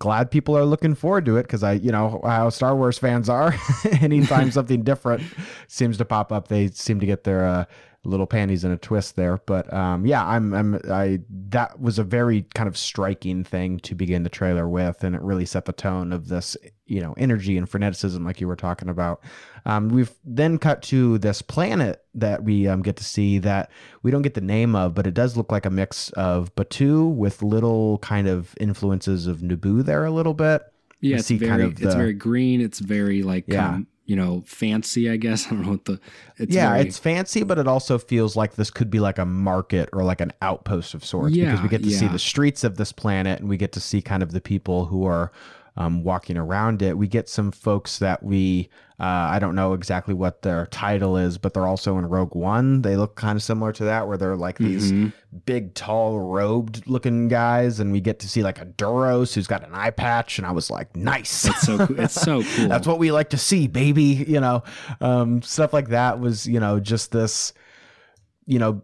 glad 0.00 0.30
people 0.30 0.56
are 0.56 0.64
looking 0.64 0.94
forward 0.94 1.26
to 1.26 1.36
it 1.36 1.42
because 1.42 1.62
I, 1.62 1.74
you 1.74 1.92
know, 1.92 2.20
how 2.24 2.48
Star 2.48 2.74
Wars 2.74 2.98
fans 2.98 3.28
are. 3.28 3.54
Anytime 4.00 4.50
something 4.50 4.82
different 4.82 5.22
seems 5.68 5.98
to 5.98 6.04
pop 6.04 6.32
up, 6.32 6.48
they 6.48 6.68
seem 6.68 6.98
to 6.98 7.06
get 7.06 7.22
their 7.22 7.46
uh, 7.46 7.64
little 8.02 8.26
panties 8.26 8.64
in 8.64 8.70
a 8.70 8.78
twist 8.78 9.16
there. 9.16 9.38
But 9.44 9.72
um, 9.72 10.06
yeah, 10.06 10.26
I'm, 10.26 10.54
I'm, 10.54 10.80
I 10.90 11.20
that 11.50 11.80
was 11.80 11.98
a 11.98 12.04
very 12.04 12.46
kind 12.54 12.68
of 12.68 12.76
striking 12.76 13.44
thing 13.44 13.78
to 13.80 13.94
begin 13.94 14.22
the 14.22 14.30
trailer 14.30 14.68
with, 14.68 15.04
and 15.04 15.14
it 15.14 15.20
really 15.20 15.44
set 15.44 15.66
the 15.66 15.72
tone 15.72 16.12
of 16.12 16.28
this, 16.28 16.56
you 16.86 17.00
know, 17.00 17.14
energy 17.18 17.58
and 17.58 17.70
freneticism, 17.70 18.24
like 18.24 18.40
you 18.40 18.48
were 18.48 18.56
talking 18.56 18.88
about. 18.88 19.22
Um, 19.66 19.90
we've 19.90 20.12
then 20.24 20.56
cut 20.56 20.80
to 20.84 21.18
this 21.18 21.42
planet 21.42 22.02
that 22.14 22.42
we 22.42 22.66
um, 22.66 22.80
get 22.80 22.96
to 22.96 23.04
see 23.04 23.38
that 23.40 23.70
we 24.02 24.10
don't 24.10 24.22
get 24.22 24.34
the 24.34 24.40
name 24.40 24.74
of, 24.74 24.94
but 24.94 25.06
it 25.06 25.12
does 25.14 25.36
look 25.36 25.52
like 25.52 25.66
a 25.66 25.70
mix 25.70 26.08
of 26.10 26.54
Batuu 26.54 27.14
with 27.14 27.42
little 27.42 27.98
kind 27.98 28.26
of 28.26 28.54
influences 28.58 29.26
of 29.26 29.38
Naboo 29.40 29.84
there 29.84 30.04
a 30.06 30.10
little 30.10 30.34
bit. 30.34 30.62
Yeah, 31.02 31.14
We 31.14 31.18
it's 31.18 31.26
see 31.26 31.36
very 31.36 31.50
kind 31.50 31.62
of 31.62 31.82
it's 31.82 31.94
very 31.94 32.12
green. 32.14 32.60
It's 32.62 32.78
very 32.78 33.22
like 33.22 33.44
Yeah. 33.46 33.68
um, 33.70 33.86
you 34.10 34.16
know 34.16 34.42
fancy. 34.44 35.08
I 35.08 35.16
guess 35.16 35.46
I 35.46 35.50
don't 35.50 35.62
know 35.62 35.70
what 35.70 35.84
the 35.84 36.00
it's 36.36 36.52
yeah, 36.52 36.70
very, 36.70 36.88
it's 36.88 36.98
fancy, 36.98 37.44
but 37.44 37.58
it 37.58 37.68
also 37.68 37.96
feels 37.96 38.34
like 38.34 38.56
this 38.56 38.68
could 38.68 38.90
be 38.90 38.98
like 38.98 39.18
a 39.18 39.24
market 39.24 39.88
or 39.92 40.02
like 40.02 40.20
an 40.20 40.32
outpost 40.42 40.94
of 40.94 41.04
sorts 41.04 41.36
yeah, 41.36 41.44
because 41.44 41.62
we 41.62 41.68
get 41.68 41.84
to 41.84 41.90
see 41.90 42.08
the 42.08 42.18
streets 42.18 42.64
of 42.64 42.76
this 42.76 42.90
planet 42.90 43.38
and 43.38 43.48
we 43.48 43.56
get 43.56 43.70
to 43.72 43.80
see 43.80 44.02
kind 44.02 44.24
of 44.24 44.32
the 44.32 44.40
people 44.40 44.86
who 44.86 45.06
are 45.06 45.30
um, 45.76 46.02
walking 46.04 46.36
around 46.36 46.82
it. 46.82 46.96
We 46.98 47.06
get 47.08 47.28
some 47.28 47.52
folks 47.52 47.98
that 48.00 48.22
we, 48.22 48.68
uh, 48.98 49.04
I 49.04 49.38
don't 49.38 49.54
know 49.54 49.72
exactly 49.72 50.12
what 50.14 50.42
their 50.42 50.66
title 50.66 51.16
is, 51.16 51.38
but 51.38 51.54
they're 51.54 51.66
also 51.66 51.96
in 51.98 52.06
Rogue 52.06 52.34
One. 52.34 52.82
They 52.82 52.96
look 52.96 53.14
kind 53.16 53.36
of 53.36 53.42
similar 53.42 53.72
to 53.72 53.84
that, 53.84 54.06
where 54.06 54.18
they're 54.18 54.36
like 54.36 54.58
these 54.58 54.92
Mhm. 54.92 55.12
big, 55.46 55.74
tall, 55.74 56.18
robed 56.20 56.86
looking 56.86 57.28
guys. 57.28 57.80
And 57.80 57.92
we 57.92 58.00
get 58.00 58.18
to 58.20 58.28
see 58.28 58.42
like 58.42 58.60
a 58.60 58.66
Duros 58.66 59.32
who's 59.32 59.46
got 59.46 59.64
an 59.66 59.74
eye 59.74 59.90
patch. 59.90 60.38
And 60.38 60.46
I 60.46 60.50
was 60.52 60.70
like, 60.70 60.94
nice. 60.96 61.46
It's 61.46 61.62
so 61.62 61.86
cool. 61.86 62.00
It's 62.00 62.14
so 62.20 62.42
cool. 62.56 62.68
That's 62.68 62.86
what 62.86 62.98
we 62.98 63.10
like 63.12 63.30
to 63.30 63.38
see, 63.38 63.66
baby. 63.68 64.24
You 64.28 64.40
know, 64.40 64.62
um, 65.00 65.40
stuff 65.40 65.72
like 65.72 65.88
that 65.88 66.20
was, 66.20 66.46
you 66.46 66.60
know, 66.60 66.78
just 66.80 67.10
this, 67.12 67.52
you 68.46 68.58
know, 68.58 68.82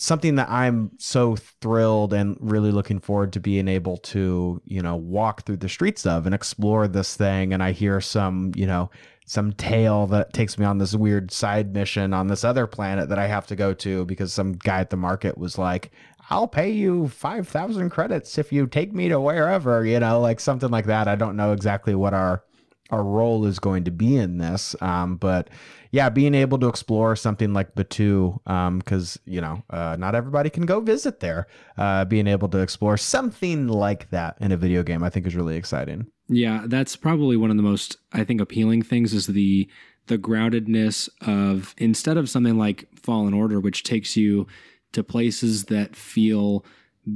something 0.00 0.36
that 0.36 0.48
I'm 0.48 0.92
so 0.98 1.36
thrilled 1.36 2.14
and 2.14 2.36
really 2.40 2.72
looking 2.72 3.00
forward 3.00 3.34
to 3.34 3.40
being 3.40 3.68
able 3.68 3.98
to, 3.98 4.62
you 4.64 4.80
know, 4.80 4.96
walk 4.96 5.44
through 5.44 5.58
the 5.58 5.68
streets 5.68 6.06
of 6.06 6.24
and 6.24 6.34
explore 6.34 6.88
this 6.88 7.16
thing. 7.16 7.52
And 7.52 7.62
I 7.62 7.72
hear 7.72 8.00
some, 8.00 8.52
you 8.56 8.66
know, 8.66 8.90
some 9.26 9.52
tale 9.52 10.06
that 10.06 10.32
takes 10.32 10.58
me 10.58 10.64
on 10.64 10.78
this 10.78 10.94
weird 10.94 11.30
side 11.30 11.74
mission 11.74 12.14
on 12.14 12.28
this 12.28 12.44
other 12.44 12.66
planet 12.66 13.10
that 13.10 13.18
I 13.18 13.26
have 13.26 13.46
to 13.48 13.56
go 13.56 13.74
to 13.74 14.06
because 14.06 14.32
some 14.32 14.54
guy 14.54 14.80
at 14.80 14.88
the 14.88 14.96
market 14.96 15.36
was 15.36 15.58
like, 15.58 15.90
I'll 16.30 16.48
pay 16.48 16.70
you 16.70 17.08
5,000 17.08 17.90
credits 17.90 18.38
if 18.38 18.52
you 18.52 18.66
take 18.66 18.94
me 18.94 19.10
to 19.10 19.20
wherever, 19.20 19.84
you 19.84 20.00
know, 20.00 20.18
like 20.18 20.40
something 20.40 20.70
like 20.70 20.86
that. 20.86 21.08
I 21.08 21.14
don't 21.14 21.36
know 21.36 21.52
exactly 21.52 21.94
what 21.94 22.14
our 22.14 22.42
our 22.90 23.04
role 23.04 23.46
is 23.46 23.60
going 23.60 23.84
to 23.84 23.90
be 23.92 24.16
in 24.16 24.38
this. 24.38 24.74
Um, 24.80 25.16
but 25.16 25.48
yeah, 25.92 26.08
being 26.08 26.34
able 26.34 26.58
to 26.58 26.68
explore 26.68 27.16
something 27.16 27.52
like 27.52 27.74
Batuu, 27.74 28.38
because 28.78 29.18
you 29.24 29.40
know, 29.40 29.62
uh, 29.70 29.96
not 29.98 30.14
everybody 30.14 30.50
can 30.50 30.66
go 30.66 30.80
visit 30.80 31.20
there. 31.20 31.46
Uh, 31.76 32.04
being 32.04 32.26
able 32.26 32.48
to 32.48 32.58
explore 32.58 32.96
something 32.96 33.66
like 33.68 34.10
that 34.10 34.36
in 34.40 34.52
a 34.52 34.56
video 34.56 34.82
game, 34.82 35.02
I 35.02 35.10
think, 35.10 35.26
is 35.26 35.34
really 35.36 35.56
exciting. 35.56 36.06
Yeah, 36.28 36.64
that's 36.66 36.94
probably 36.96 37.36
one 37.36 37.50
of 37.50 37.56
the 37.56 37.62
most 37.62 37.96
I 38.12 38.22
think 38.24 38.40
appealing 38.40 38.82
things 38.82 39.12
is 39.12 39.26
the 39.26 39.68
the 40.06 40.18
groundedness 40.18 41.08
of 41.20 41.74
instead 41.78 42.16
of 42.16 42.28
something 42.30 42.56
like 42.58 42.88
Fallen 42.96 43.34
Order, 43.34 43.60
which 43.60 43.82
takes 43.82 44.16
you 44.16 44.46
to 44.92 45.02
places 45.04 45.64
that 45.66 45.94
feel 45.96 46.64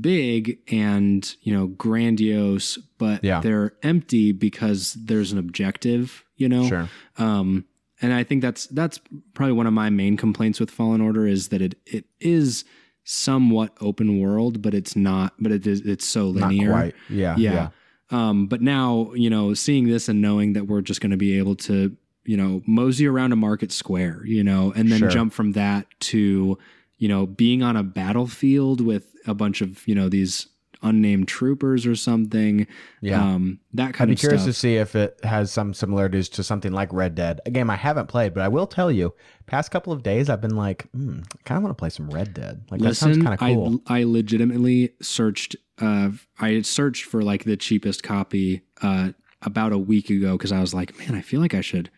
big 0.01 0.59
and 0.73 1.35
you 1.43 1.53
know 1.55 1.69
grandiose, 1.69 2.77
but 2.99 3.23
Yeah. 3.23 3.41
they're 3.41 3.75
empty 3.83 4.33
because 4.33 4.95
there's 4.95 5.31
an 5.33 5.39
objective. 5.39 6.25
You 6.37 6.49
know, 6.49 6.69
Sure. 6.69 6.89
um, 7.19 7.65
and 8.03 8.13
I 8.13 8.25
think 8.25 8.43
that's 8.43 8.67
that's 8.69 9.01
probably 9.35 9.53
one 9.53 9.67
of 9.67 9.73
my 9.73 9.91
main 9.91 10.17
complaints 10.17 10.61
with 10.61 10.71
Fallen 10.71 11.01
Order 11.01 11.27
is 11.27 11.49
that 11.49 11.63
it 11.63 11.77
it 11.87 12.05
is 12.21 12.65
somewhat 13.05 13.73
open 13.81 14.21
world, 14.21 14.63
but 14.63 14.75
it's 14.75 14.97
not. 14.97 15.35
But 15.39 15.53
it 15.53 15.67
is 15.67 15.81
it's 15.83 16.07
so 16.07 16.27
linear. 16.29 16.93
Yeah. 17.09 17.37
Yeah. 17.37 17.53
Yeah. 17.53 17.69
Um, 18.11 18.47
but 18.47 18.61
now, 18.61 19.13
you 19.15 19.31
know, 19.31 19.55
seeing 19.55 19.87
this 19.89 20.09
and 20.09 20.21
knowing 20.21 20.53
that 20.55 20.67
we're 20.67 20.83
just 20.83 21.01
going 21.01 21.11
to 21.11 21.17
be 21.17 21.39
able 21.39 21.55
to, 21.57 21.97
you 22.25 22.37
know, 22.37 22.63
mosey 22.67 23.07
around 23.07 23.33
a 23.33 23.37
market 23.37 23.73
square, 23.73 24.23
you 24.25 24.45
know, 24.45 24.73
and 24.77 24.91
then 24.93 24.99
Sure. 25.01 25.09
jump 25.09 25.33
from 25.33 25.53
that 25.53 25.87
to, 26.01 26.59
you 26.99 27.09
know, 27.09 27.27
being 27.27 27.63
on 27.63 27.77
a 27.77 27.83
battlefield 27.83 28.81
with 28.81 29.15
a 29.27 29.35
bunch 29.35 29.61
of, 29.63 29.87
you 29.89 29.95
know, 29.95 30.09
these 30.09 30.47
unnamed 30.85 31.27
troopers 31.27 31.87
or 31.87 31.97
something. 31.97 32.67
Yeah. 33.01 33.21
Um, 33.21 33.59
that 33.73 33.89
I'd 33.89 33.95
kind 33.95 34.09
be 34.09 34.13
of 34.15 34.21
curious 34.21 34.43
stuff. 34.43 34.55
to 34.55 34.59
see 34.61 34.77
if 34.77 34.95
it 34.95 35.19
has 35.25 35.51
some 35.51 35.75
similarities 35.75 36.29
to 36.31 36.45
something 36.45 36.71
like 36.73 36.93
Red 36.93 37.17
Dead, 37.17 37.41
a 37.47 37.51
game 37.51 37.71
I 37.71 37.77
haven't 37.77 38.07
played, 38.07 38.35
but 38.35 38.43
I 38.43 38.49
will 38.49 38.67
tell 38.69 38.93
you, 38.93 39.13
past 39.47 39.71
couple 39.73 39.93
of 39.93 40.03
days, 40.05 40.31
I've 40.31 40.41
been 40.41 40.55
like, 40.57 40.87
hmm, 40.93 41.21
I 41.21 41.39
kind 41.45 41.57
of 41.57 41.65
want 41.65 41.77
to 41.77 41.81
play 41.81 41.91
some 41.91 42.09
Red 42.11 42.35
Dead. 42.35 42.63
Like 42.71 42.81
that 42.83 42.95
sounds 42.95 43.17
Listen, 43.19 43.23
kind 43.25 43.35
of 43.35 43.41
cool. 43.41 43.81
I 43.89 44.01
I 44.01 44.05
legitimately 44.05 44.93
searched. 45.03 45.57
Uh, 45.81 46.11
I 46.39 46.61
searched 46.63 47.05
for 47.05 47.23
like 47.23 47.43
the 47.45 47.57
cheapest 47.57 48.03
copy 48.05 48.63
uh, 48.83 49.11
about 49.43 49.73
a 49.73 49.79
week 49.79 50.09
ago 50.11 50.37
because 50.39 50.53
I 50.53 50.61
was 50.61 50.73
like, 50.73 50.97
man, 51.01 51.15
I 51.17 51.21
feel 51.21 51.41
like 51.41 51.55
I 51.55 51.61
should 51.63 51.91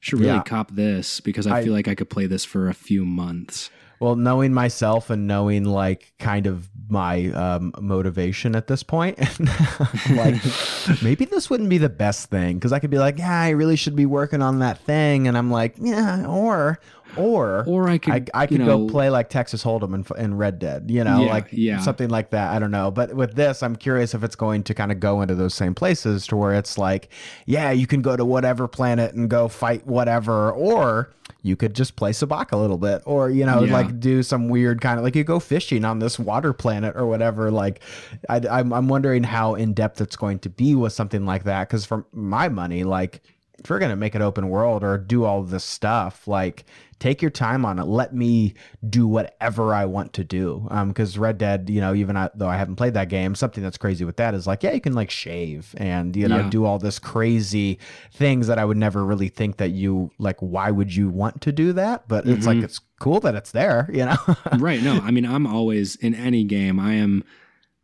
should 0.00 0.18
really 0.20 0.32
Yeah. 0.32 0.42
cop 0.42 0.72
this 0.72 1.20
because 1.20 1.46
I, 1.46 1.58
I- 1.58 1.64
feel 1.64 1.72
like 1.72 1.88
I 1.88 1.94
could 1.94 2.10
play 2.10 2.26
this 2.26 2.44
for 2.44 2.68
a 2.68 2.74
few 2.74 3.04
months. 3.06 3.70
Well, 4.04 4.16
knowing 4.16 4.52
myself 4.52 5.08
and 5.08 5.26
knowing 5.26 5.64
like 5.64 6.12
kind 6.18 6.46
of 6.46 6.68
my 6.90 7.28
um, 7.30 7.72
motivation 7.80 8.54
at 8.54 8.66
this 8.66 8.82
point, 8.82 9.18
like 10.10 10.34
maybe 11.02 11.24
this 11.24 11.48
wouldn't 11.48 11.70
be 11.70 11.78
the 11.78 11.88
best 11.88 12.28
thing 12.28 12.56
because 12.58 12.70
I 12.70 12.80
could 12.80 12.90
be 12.90 12.98
like, 12.98 13.18
yeah, 13.18 13.40
I 13.40 13.48
really 13.50 13.76
should 13.76 13.96
be 13.96 14.04
working 14.04 14.42
on 14.42 14.58
that 14.58 14.76
thing, 14.80 15.26
and 15.26 15.38
I'm 15.38 15.50
like, 15.50 15.76
yeah, 15.80 16.26
or 16.26 16.80
or 17.16 17.64
Or 17.66 17.88
I 17.88 17.96
could, 17.98 18.12
I, 18.34 18.42
I 18.42 18.46
could 18.46 18.58
know, 18.60 18.86
go 18.86 18.92
play 18.92 19.08
like 19.08 19.30
Texas 19.30 19.64
Hold'em 19.64 19.94
in, 19.94 20.22
in 20.22 20.36
Red 20.36 20.58
Dead, 20.58 20.90
you 20.90 21.02
know, 21.04 21.22
Yeah, 21.24 21.30
like 21.30 21.48
yeah. 21.52 21.78
something 21.80 22.10
like 22.10 22.30
that. 22.30 22.52
I 22.52 22.58
don't 22.58 22.72
know, 22.72 22.90
but 22.90 23.14
with 23.14 23.34
this, 23.36 23.62
I'm 23.62 23.76
curious 23.76 24.14
if 24.14 24.22
it's 24.24 24.36
going 24.36 24.64
to 24.64 24.74
kind 24.74 24.92
of 24.92 25.00
go 25.00 25.22
into 25.22 25.34
those 25.34 25.54
same 25.54 25.74
places 25.74 26.26
to 26.26 26.36
where 26.36 26.54
it's 26.54 26.76
like, 26.76 27.08
yeah, 27.46 27.70
you 27.70 27.86
can 27.86 28.02
go 28.02 28.16
to 28.16 28.24
whatever 28.24 28.68
planet 28.68 29.14
and 29.14 29.30
go 29.30 29.48
fight 29.48 29.86
whatever, 29.86 30.50
or 30.50 31.10
you 31.44 31.56
could 31.56 31.74
just 31.74 31.94
play 31.94 32.10
Sabacc 32.10 32.52
a 32.52 32.56
little 32.56 32.78
bit, 32.78 33.02
or 33.04 33.28
you 33.30 33.44
know, 33.44 33.62
Yeah. 33.62 33.72
like 33.74 34.00
do 34.00 34.22
some 34.22 34.48
weird 34.48 34.80
kind 34.80 34.98
of 34.98 35.04
like 35.04 35.14
you 35.14 35.24
go 35.24 35.38
fishing 35.38 35.84
on 35.84 35.98
this 35.98 36.18
water 36.18 36.52
planet 36.54 36.96
or 36.96 37.04
whatever. 37.06 37.50
Like, 37.50 37.80
I, 38.28 38.40
I'm 38.50 38.72
I'm 38.72 38.88
wondering 38.88 39.22
how 39.24 39.54
in 39.54 39.74
depth 39.74 40.00
it's 40.00 40.16
going 40.16 40.38
to 40.40 40.48
be 40.48 40.74
with 40.74 40.94
something 40.94 41.26
like 41.26 41.44
that, 41.44 41.68
because 41.68 41.84
for 41.84 42.06
my 42.12 42.48
money, 42.48 42.82
like 42.82 43.20
if 43.58 43.70
we're 43.70 43.78
gonna 43.78 43.96
make 43.96 44.14
an 44.14 44.22
open 44.22 44.48
world 44.48 44.82
or 44.82 44.98
do 44.98 45.24
all 45.24 45.42
this 45.42 45.64
stuff, 45.64 46.26
like 46.26 46.64
take 46.98 47.20
your 47.22 47.30
time 47.30 47.64
on 47.64 47.78
it. 47.78 47.84
Let 47.84 48.14
me 48.14 48.54
do 48.88 49.06
whatever 49.06 49.74
I 49.74 49.84
want 49.84 50.12
to 50.14 50.24
do. 50.24 50.66
Um, 50.70 50.88
because 50.88 51.18
Red 51.18 51.38
Dead, 51.38 51.68
you 51.68 51.80
know, 51.80 51.94
even 51.94 52.16
I, 52.16 52.30
though 52.34 52.48
I 52.48 52.56
haven't 52.56 52.76
played 52.76 52.94
that 52.94 53.08
game, 53.08 53.34
something 53.34 53.62
that's 53.62 53.76
crazy 53.76 54.04
with 54.04 54.16
that 54.16 54.32
is 54.34 54.46
like, 54.46 54.62
yeah, 54.62 54.72
you 54.72 54.80
can 54.80 54.92
like 54.94 55.10
shave 55.10 55.74
and 55.78 56.14
you 56.16 56.28
know 56.28 56.38
Yeah. 56.40 56.50
do 56.50 56.64
all 56.64 56.78
this 56.78 56.98
crazy 56.98 57.78
things 58.12 58.46
that 58.48 58.58
I 58.58 58.64
would 58.64 58.76
never 58.76 59.04
really 59.04 59.28
think 59.28 59.56
that 59.58 59.70
you 59.70 60.10
like. 60.18 60.40
Why 60.40 60.70
would 60.70 60.94
you 60.94 61.08
want 61.08 61.40
to 61.42 61.52
do 61.52 61.72
that? 61.74 62.08
But 62.08 62.26
it's 62.26 62.46
like 62.46 62.58
Mhm. 62.58 62.64
it's 62.64 62.80
cool 63.00 63.20
that 63.20 63.34
it's 63.34 63.52
there, 63.52 63.88
you 63.92 64.04
know. 64.04 64.16
right. 64.58 64.82
No, 64.82 65.00
I 65.00 65.10
mean, 65.10 65.24
I'm 65.26 65.46
always 65.46 65.96
in 65.96 66.14
any 66.14 66.44
game. 66.44 66.78
I 66.80 66.94
am, 66.94 67.22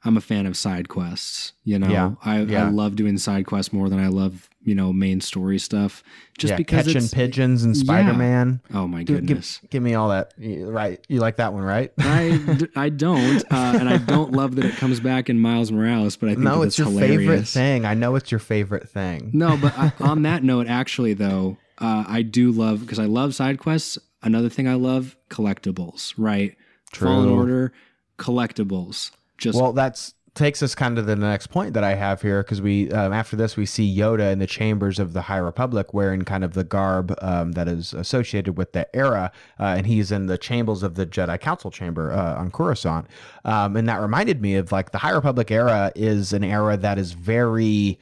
I'm 0.05 0.17
a 0.17 0.21
fan 0.21 0.47
of 0.47 0.57
side 0.57 0.89
quests. 0.89 1.53
You 1.65 1.79
know, 1.79 1.89
Yeah, 1.91 2.13
I, 2.25 2.41
yeah. 2.43 2.67
I 2.67 2.71
love 2.71 2.97
doing 2.97 3.17
side 3.19 3.47
quests 3.47 3.73
more 3.73 3.89
than 3.89 3.99
I 3.99 4.09
love, 4.09 4.50
you 4.63 4.75
know, 4.75 4.93
main 4.93 5.21
story 5.21 5.59
stuff. 5.59 6.03
Just 6.37 6.53
yeah, 6.53 6.57
because 6.57 6.87
catching 6.87 7.09
pigeons 7.09 7.65
and. 7.65 7.77
Spider 7.77 8.13
Man. 8.13 8.61
oh 8.75 8.87
my 8.87 9.03
goodness. 9.03 9.61
give 9.71 9.83
me 9.83 9.95
all 9.95 10.11
that. 10.11 10.33
Right. 10.39 11.05
You 11.09 11.21
like 11.21 11.37
that 11.37 11.53
one, 11.53 11.63
right? 11.63 11.93
I, 11.99 12.67
I 12.77 12.89
don't, 12.89 13.43
uh, 13.51 13.77
and 13.79 13.89
I 13.89 13.97
don't 13.97 14.33
love 14.33 14.57
that 14.57 14.65
it 14.65 14.77
comes 14.77 15.01
back 15.01 15.31
in 15.31 15.39
Miles 15.41 15.73
Morales, 15.73 16.17
but 16.17 16.29
I 16.29 16.33
think 16.33 16.45
no, 16.45 16.63
it's 16.63 16.79
your 16.79 16.89
hilarious. 16.89 17.19
favorite 17.19 17.49
thing. 17.49 17.85
I 17.85 17.95
know 17.95 18.17
it's 18.17 18.31
your 18.31 18.41
favorite 18.41 18.89
thing. 18.89 19.31
No, 19.33 19.57
but 19.57 19.77
I, 19.79 19.93
on 20.01 20.23
that 20.23 20.43
note, 20.43 20.67
actually, 20.67 21.15
though, 21.15 21.57
uh, 21.79 22.05
I 22.07 22.23
do 22.23 22.53
love 22.53 22.81
because 22.81 22.99
I 22.99 23.07
love 23.07 23.35
side 23.35 23.59
quests. 23.59 23.99
Another 24.23 24.51
thing 24.51 24.69
I 24.69 24.75
love 24.75 25.17
collectibles. 25.31 26.13
Right, 26.19 26.57
True. 26.93 27.09
Fallen. 27.09 27.29
Order 27.31 27.73
collectibles. 28.19 29.11
Just 29.39 29.59
Well, 29.59 29.73
that's 29.73 30.15
takes 30.35 30.63
us 30.63 30.75
kind 30.75 30.99
of 30.99 31.05
to 31.05 31.07
the 31.07 31.17
next 31.17 31.49
point 31.49 31.75
that 31.75 31.85
I 31.85 31.95
have 31.95 32.23
here 32.23 32.43
because 32.43 32.61
we 32.61 32.91
um, 32.93 33.13
after 33.13 33.37
this 33.37 33.57
we 33.57 33.67
see 33.67 33.97
Yoda 33.97 34.33
in 34.33 34.39
the 34.39 34.47
chambers 34.47 34.99
of 34.99 35.13
the 35.13 35.23
High 35.23 35.39
Republic 35.39 35.93
wearing 35.93 36.23
kind 36.23 36.45
of 36.45 36.55
the 36.55 36.65
garb 36.65 37.15
um, 37.21 37.53
that 37.53 37.69
is 37.69 37.93
associated 37.95 38.57
with 38.57 38.73
the 38.73 38.95
era, 38.95 39.33
uh, 39.59 39.75
and 39.77 39.87
he's 39.87 40.13
in 40.13 40.27
the 40.27 40.39
chambers 40.39 40.83
of 40.83 40.95
the 40.95 41.07
Jedi 41.07 41.41
Council 41.41 41.71
chamber 41.71 42.13
uh, 42.13 42.37
on 42.37 42.51
Coruscant, 42.51 43.07
um, 43.45 43.77
and 43.77 43.89
that 43.89 44.01
reminded 44.01 44.41
me 44.41 44.55
of 44.57 44.73
like 44.73 44.93
the 44.93 44.99
High 44.99 45.11
Republic 45.11 45.51
era 45.51 45.93
is 45.95 46.33
an 46.33 46.45
era 46.45 46.77
that 46.77 46.99
is 46.99 47.13
very 47.13 47.99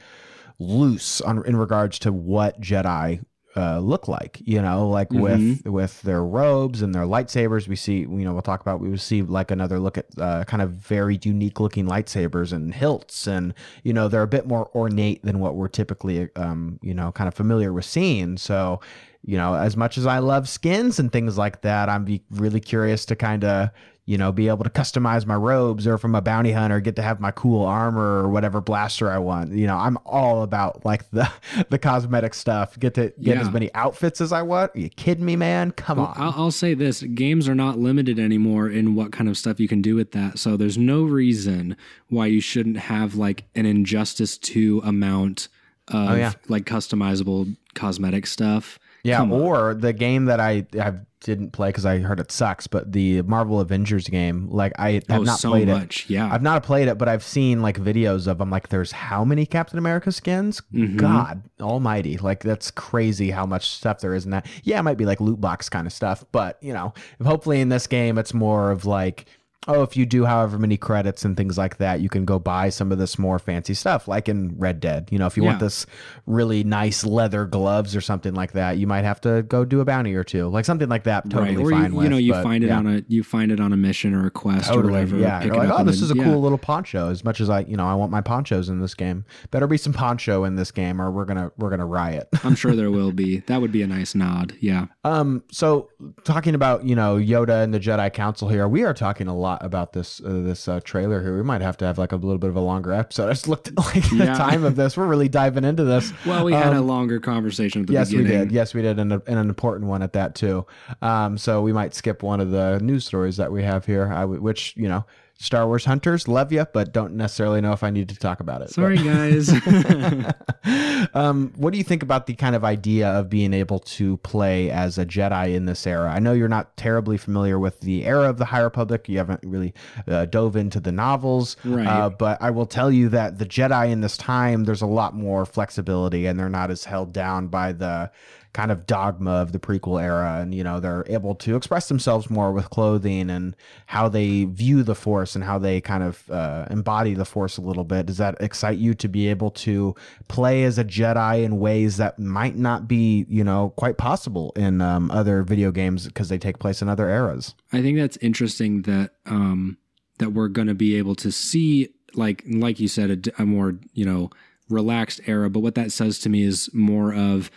loose 0.59 1.21
on 1.21 1.45
in 1.45 1.55
regards 1.55 1.99
to 1.99 2.11
what 2.11 2.59
Jedi 2.61 3.23
uh, 3.55 3.79
look 3.79 4.07
like. 4.07 4.41
You 4.43 4.61
know, 4.61 4.87
like 4.87 5.11
with 5.11 5.65
with 5.65 6.01
their 6.01 6.23
robes 6.23 6.81
and 6.81 6.93
their 6.93 7.03
lightsabers. 7.03 7.67
We 7.67 7.75
see, 7.75 7.99
you 7.99 8.07
know, 8.07 8.33
we'll 8.33 8.41
talk 8.41 8.61
about. 8.61 8.79
We 8.79 8.89
will 8.89 8.97
see 8.97 9.21
like 9.21 9.51
another 9.51 9.79
look 9.79 9.97
at 9.97 10.05
uh, 10.17 10.43
kind 10.45 10.61
of 10.61 10.71
very 10.71 11.19
unique 11.23 11.59
looking 11.59 11.85
lightsabers 11.85 12.53
and 12.53 12.73
hilts, 12.73 13.27
and 13.27 13.53
you 13.83 13.93
know, 13.93 14.07
they're 14.07 14.23
a 14.23 14.27
bit 14.27 14.47
more 14.47 14.69
ornate 14.75 15.23
than 15.23 15.39
what 15.39 15.55
we're 15.55 15.67
typically, 15.67 16.29
um, 16.35 16.79
you 16.81 16.93
know, 16.93 17.11
kind 17.11 17.27
of 17.27 17.33
familiar 17.33 17.73
with 17.73 17.85
seeing. 17.85 18.37
So. 18.37 18.81
You 19.21 19.35
know, 19.35 19.53
as 19.53 19.75
much 19.75 19.97
as 19.97 20.05
I 20.05 20.19
love 20.19 20.47
skins 20.47 20.97
and 20.97 21.11
things 21.11 21.37
like 21.37 21.59
that, 21.63 21.89
I'm 21.89 22.05
be 22.05 22.23
really 22.31 22.61
curious 22.61 23.03
to 23.07 23.17
kind 23.17 23.43
of, 23.43 23.69
you 24.09 24.17
know, 24.17 24.31
be 24.31 24.47
able 24.47 24.63
to 24.63 24.71
customize 24.71 25.23
my 25.27 25.35
robes 25.35 25.85
or 25.85 25.99
from 25.99 26.15
a 26.15 26.21
bounty 26.21 26.51
hunter, 26.51 26.79
get 26.79 26.95
to 26.95 27.01
have 27.03 27.19
my 27.19 27.29
cool 27.29 27.63
armor 27.63 28.23
or 28.23 28.27
whatever 28.29 28.59
blaster 28.59 29.11
I 29.11 29.19
want. 29.19 29.51
You 29.53 29.67
know, 29.67 29.77
I'm 29.77 29.99
all 30.03 30.41
about 30.41 30.83
like 30.83 31.07
the 31.11 31.31
the 31.69 31.77
cosmetic 31.77 32.33
stuff. 32.33 32.79
Get 32.79 32.95
to 32.95 33.13
get 33.21 33.35
Yeah. 33.35 33.41
as 33.41 33.51
many 33.51 33.71
outfits 33.75 34.19
as 34.19 34.33
I 34.33 34.41
want. 34.41 34.71
Are 34.75 34.79
you 34.79 34.89
kidding 34.89 35.25
me, 35.25 35.35
man? 35.35 35.69
Come 35.73 35.99
Well, 35.99 36.07
on. 36.07 36.15
I'll, 36.17 36.33
I'll 36.45 36.51
say 36.51 36.73
this: 36.73 37.03
games 37.03 37.47
are 37.47 37.53
not 37.53 37.77
limited 37.77 38.17
anymore 38.17 38.67
in 38.67 38.95
what 38.95 39.11
kind 39.11 39.29
of 39.29 39.37
stuff 39.37 39.59
you 39.59 39.67
can 39.67 39.83
do 39.83 39.93
with 39.95 40.11
that. 40.13 40.39
So 40.39 40.57
there's 40.57 40.77
no 40.79 41.03
reason 41.03 41.77
why 42.07 42.25
you 42.25 42.41
shouldn't 42.41 42.77
have 42.77 43.13
like 43.13 43.43
an 43.53 43.67
Injustice 43.67 44.39
Two 44.39 44.81
amount 44.83 45.49
oh, 45.93 45.97
of 46.05 46.09
Oh, 46.09 46.15
yeah. 46.15 46.31
like 46.47 46.65
customizable 46.65 47.55
cosmetic 47.75 48.25
stuff. 48.25 48.79
yeah, 49.03 49.17
come 49.17 49.31
on. 49.31 49.39
or 49.41 49.73
the 49.75 49.93
game 49.93 50.25
that 50.25 50.39
I 50.39 50.65
I 50.81 50.93
didn't 51.21 51.51
play 51.51 51.69
because 51.69 51.85
I 51.85 51.99
heard 51.99 52.19
it 52.19 52.31
sucks, 52.31 52.67
but 52.67 52.91
the 52.91 53.21
Marvel 53.23 53.59
Avengers 53.59 54.07
game, 54.07 54.47
like 54.49 54.73
I 54.77 54.93
have 54.93 55.03
oh, 55.09 55.23
not 55.23 55.39
so 55.39 55.49
played 55.49 55.69
it. 55.69 55.73
much, 55.73 56.09
yeah. 56.09 56.31
I've 56.31 56.41
not 56.41 56.63
played 56.63 56.87
it, 56.87 56.97
but 56.97 57.07
I've 57.09 57.23
seen 57.23 57.61
like 57.61 57.77
videos 57.77 58.27
of 58.27 58.37
them. 58.37 58.49
Like, 58.49 58.69
there's 58.69 58.91
how 58.91 59.23
many 59.25 59.45
Captain 59.45 59.77
America 59.77 60.11
skins? 60.11 60.61
Mhm. 60.73 60.97
God 60.97 61.43
Almighty! 61.59 62.17
Like, 62.17 62.41
that's 62.41 62.71
crazy 62.71 63.31
how 63.31 63.45
much 63.45 63.69
stuff 63.69 63.99
there 63.99 64.13
is 64.13 64.25
in 64.25 64.31
that. 64.31 64.47
Yeah, 64.63 64.79
it 64.79 64.83
might 64.83 64.97
be 64.97 65.05
like 65.05 65.19
loot 65.19 65.41
box 65.41 65.69
kind 65.69 65.87
of 65.87 65.93
stuff, 65.93 66.23
but 66.31 66.57
you 66.61 66.73
know, 66.73 66.93
hopefully 67.23 67.59
in 67.61 67.69
this 67.69 67.87
game, 67.87 68.17
it's 68.17 68.33
more 68.33 68.71
of 68.71 68.85
like, 68.85 69.25
oh, 69.69 69.83
if 69.83 69.95
you 69.95 70.05
do 70.05 70.25
however 70.25 70.57
many 70.57 70.77
credits 70.77 71.23
and 71.23 71.37
things 71.37 71.57
like 71.57 71.77
that, 71.77 72.01
you 72.01 72.09
can 72.09 72.25
go 72.25 72.39
buy 72.39 72.69
some 72.69 72.91
of 72.91 72.97
this 72.97 73.19
more 73.19 73.39
fancy 73.39 73.73
stuff, 73.73 74.07
like 74.07 74.27
in 74.27 74.57
Red 74.57 74.79
Dead. 74.79 75.07
You 75.11 75.19
know, 75.19 75.27
if 75.27 75.37
you 75.37 75.43
want 75.43 75.59
this 75.59 75.85
really 76.25 76.63
nice 76.63 77.05
leather 77.05 77.45
gloves 77.45 77.95
or 77.95 78.01
something 78.01 78.33
like 78.33 78.53
that, 78.53 78.77
you 78.77 78.87
might 78.87 79.03
have 79.03 79.21
to 79.21 79.43
go 79.43 79.63
do 79.63 79.79
a 79.79 79.85
bounty 79.85 80.15
or 80.15 80.23
two, 80.23 80.47
like 80.47 80.65
something 80.65 80.89
like 80.89 81.03
that. 81.03 81.29
Totally 81.29 81.55
right, 81.55 81.65
or 81.65 81.71
fine 81.71 81.91
you, 81.91 81.97
with. 81.97 82.03
you 82.03 82.09
know, 82.09 82.17
you 82.17 82.33
but, 82.33 82.43
find 82.43 82.63
it 82.63 82.67
yeah. 82.67 82.77
on 82.77 82.87
a 82.87 83.03
you 83.07 83.23
find 83.23 83.51
it 83.51 83.59
on 83.59 83.71
a 83.71 83.77
mission 83.77 84.13
or 84.13 84.25
a 84.25 84.31
quest 84.31 84.69
or 84.69 84.75
Totally. 84.75 84.93
whatever. 84.93 85.17
Yeah. 85.17 85.43
You're 85.43 85.55
like, 85.55 85.69
oh, 85.69 85.83
this 85.83 85.97
then- 85.97 86.05
is 86.05 86.11
a 86.11 86.15
yeah. 86.15 86.23
cool 86.23 86.41
little 86.41 86.57
poncho. 86.57 87.09
As 87.09 87.23
much 87.23 87.39
as 87.39 87.49
I, 87.49 87.61
you 87.61 87.77
know, 87.77 87.85
I 87.85 87.93
want 87.93 88.11
my 88.11 88.21
ponchos 88.21 88.69
in 88.69 88.79
this 88.79 88.95
game. 88.95 89.25
Better 89.51 89.67
be 89.67 89.77
some 89.77 89.93
poncho 89.93 90.43
in 90.45 90.55
this 90.55 90.71
game, 90.71 91.01
or 91.01 91.11
we're 91.11 91.25
gonna 91.25 91.51
we're 91.57 91.69
gonna 91.69 91.85
riot. 91.85 92.27
I'm 92.43 92.55
sure 92.55 92.75
there 92.75 92.91
will 92.91 93.11
be. 93.11 93.43
That 93.49 93.61
would 93.61 93.71
be 93.71 93.81
a 93.81 93.87
nice 93.87 94.15
nod. 94.15 94.55
Yeah. 94.59 94.87
um. 95.03 95.43
So 95.51 95.89
talking 96.23 96.55
about 96.55 96.85
you 96.85 96.95
know 96.95 97.15
Yoda 97.15 97.63
and 97.63 97.73
the 97.73 97.79
Jedi 97.79 98.11
Council 98.13 98.47
here, 98.47 98.67
we 98.67 98.83
are 98.83 98.93
talking 98.93 99.27
a 99.27 99.35
lot 99.35 99.58
about 99.61 99.93
this 99.93 100.21
uh, 100.23 100.29
this 100.43 100.67
uh, 100.67 100.79
trailer 100.83 101.21
here. 101.21 101.35
We 101.35 101.43
might 101.43 101.61
have 101.61 101.77
to 101.77 101.85
have 101.85 101.97
like 101.97 102.11
a 102.11 102.15
little 102.15 102.37
bit 102.37 102.49
of 102.49 102.55
a 102.55 102.61
longer 102.61 102.91
episode. 102.93 103.27
I 103.27 103.31
just 103.31 103.47
looked 103.47 103.67
at 103.67 103.77
like 103.77 104.09
the 104.09 104.15
Yeah. 104.17 104.33
time 104.35 104.63
of 104.63 104.75
this. 104.75 104.95
We're 104.97 105.07
really 105.07 105.29
diving 105.29 105.63
into 105.63 105.83
this. 105.83 106.11
Well, 106.25 106.45
we 106.45 106.53
had 106.53 106.73
a 106.73 106.77
Um, 106.79 106.87
longer 106.87 107.19
conversation 107.19 107.81
at 107.81 107.87
the 107.87 107.93
Yes, 107.93 108.11
we 108.13 108.23
did. 108.23 108.51
Yes, 108.51 108.73
we 108.73 108.81
did, 108.81 108.99
and, 108.99 109.13
a, 109.13 109.21
and 109.27 109.39
an 109.39 109.49
important 109.49 109.87
one 109.89 110.01
at 110.03 110.13
that 110.13 110.35
too. 110.35 110.65
Um, 111.01 111.37
so 111.37 111.61
we 111.61 111.73
might 111.73 111.93
skip 111.93 112.23
one 112.23 112.39
of 112.39 112.51
the 112.51 112.79
news 112.81 113.05
stories 113.05 113.37
that 113.37 113.51
we 113.51 113.63
have 113.63 113.85
here, 113.85 114.11
I 114.11 114.21
w- 114.21 114.41
which 114.41 114.73
you 114.77 114.87
know, 114.87 115.05
Star 115.41 115.65
Wars 115.67 115.85
hunters 115.85 116.27
love 116.27 116.51
you, 116.51 116.65
but 116.73 116.91
don't 116.91 117.13
necessarily 117.13 117.61
know 117.61 117.71
if 117.71 117.81
I 117.81 117.91
need 117.91 118.09
to 118.09 118.15
talk 118.15 118.41
about 118.41 118.61
it. 118.61 118.71
Sorry, 118.71 118.97
guys. 118.97 119.49
um, 121.13 121.53
what 121.55 121.71
do 121.71 121.77
you 121.77 121.83
think 121.83 122.03
about 122.03 122.27
the 122.27 122.33
kind 122.33 122.55
of 122.55 122.65
idea 122.65 123.07
of 123.07 123.29
being 123.29 123.53
able 123.53 123.79
to 123.79 124.17
play 124.17 124.69
as 124.69 124.97
a 124.97 125.05
Jedi 125.05 125.55
in 125.55 125.63
this 125.63 125.87
era? 125.87 126.11
I 126.11 126.19
know 126.19 126.33
you're 126.33 126.49
not 126.49 126.75
terribly 126.75 127.17
familiar 127.17 127.57
with 127.57 127.79
the 127.79 128.05
era 128.05 128.29
of 128.29 128.37
the 128.37 128.45
High 128.45 128.59
Republic. 128.59 129.07
You 129.07 129.17
haven't 129.19 129.39
really 129.45 129.73
uh, 130.09 130.25
dove 130.25 130.57
into 130.57 130.81
the 130.81 130.91
novels, 130.91 131.55
Right. 131.63 131.87
Uh, 131.87 132.09
but 132.09 132.41
I 132.41 132.49
will 132.49 132.65
tell 132.65 132.91
you 132.91 133.07
that 133.09 133.37
the 133.37 133.45
Jedi 133.45 133.91
in 133.91 134.01
this 134.01 134.17
time, 134.17 134.65
there's 134.65 134.81
a 134.81 134.87
lot 134.87 135.15
more 135.15 135.45
flexibility, 135.45 136.25
and 136.25 136.37
they're 136.37 136.49
not 136.49 136.69
as 136.69 136.83
held 136.83 137.13
down 137.13 137.47
by 137.47 137.71
the 137.71 138.11
kind 138.59 138.73
of 138.73 138.85
dogma 138.85 139.31
of 139.31 139.53
the 139.53 139.57
prequel 139.57 140.03
era 140.03 140.39
and 140.41 140.53
you 140.53 140.65
know 140.65 140.81
they're 140.81 141.05
able 141.07 141.33
to 141.33 141.55
express 141.55 141.87
themselves 141.87 142.29
more 142.29 142.51
with 142.51 142.69
clothing 142.69 143.29
and 143.29 143.55
how 143.85 144.09
they 144.09 144.43
view 144.43 144.83
the 144.83 144.95
force 144.95 145.33
and 145.33 145.45
how 145.45 145.57
they 145.57 145.79
kind 145.79 146.03
of 146.03 146.29
uh, 146.29 146.65
embody 146.69 147.13
the 147.13 147.23
force 147.23 147.55
a 147.55 147.61
little 147.61 147.85
bit. 147.85 148.05
Does 148.05 148.17
that 148.17 148.35
excite 148.41 148.77
you 148.77 148.93
to 148.95 149.07
be 149.07 149.29
able 149.29 149.49
to 149.51 149.95
play 150.27 150.65
as 150.65 150.77
a 150.77 150.83
jedi 150.83 151.41
in 151.41 151.57
ways 151.57 151.95
that 151.97 152.19
might 152.19 152.57
not 152.57 152.85
be 152.85 153.25
you 153.29 153.45
know 153.45 153.71
quite 153.77 153.97
possible 153.97 154.51
in 154.57 154.81
um, 154.81 155.09
other 155.09 155.41
video 155.41 155.71
games 155.71 156.07
because 156.07 156.27
they 156.27 156.37
take 156.37 156.59
place 156.59 156.81
in 156.81 156.89
other 156.89 157.09
eras? 157.09 157.55
I 157.71 157.81
think 157.81 157.97
that's 157.97 158.17
interesting 158.17 158.81
that 158.81 159.11
um 159.25 159.77
that 160.17 160.31
we're 160.31 160.49
going 160.49 160.67
to 160.67 160.75
be 160.75 160.97
able 160.97 161.15
to 161.15 161.31
see 161.31 161.93
like 162.13 162.43
like 162.45 162.77
you 162.81 162.89
said 162.89 163.31
a 163.37 163.45
more 163.45 163.79
you 163.93 164.03
know 164.03 164.31
relaxed 164.69 165.21
era 165.27 165.49
but 165.49 165.61
what 165.61 165.75
that 165.75 165.93
says 165.93 166.19
to 166.19 166.29
me 166.29 166.43
is 166.43 166.69
more 166.73 167.13
of 167.13 167.49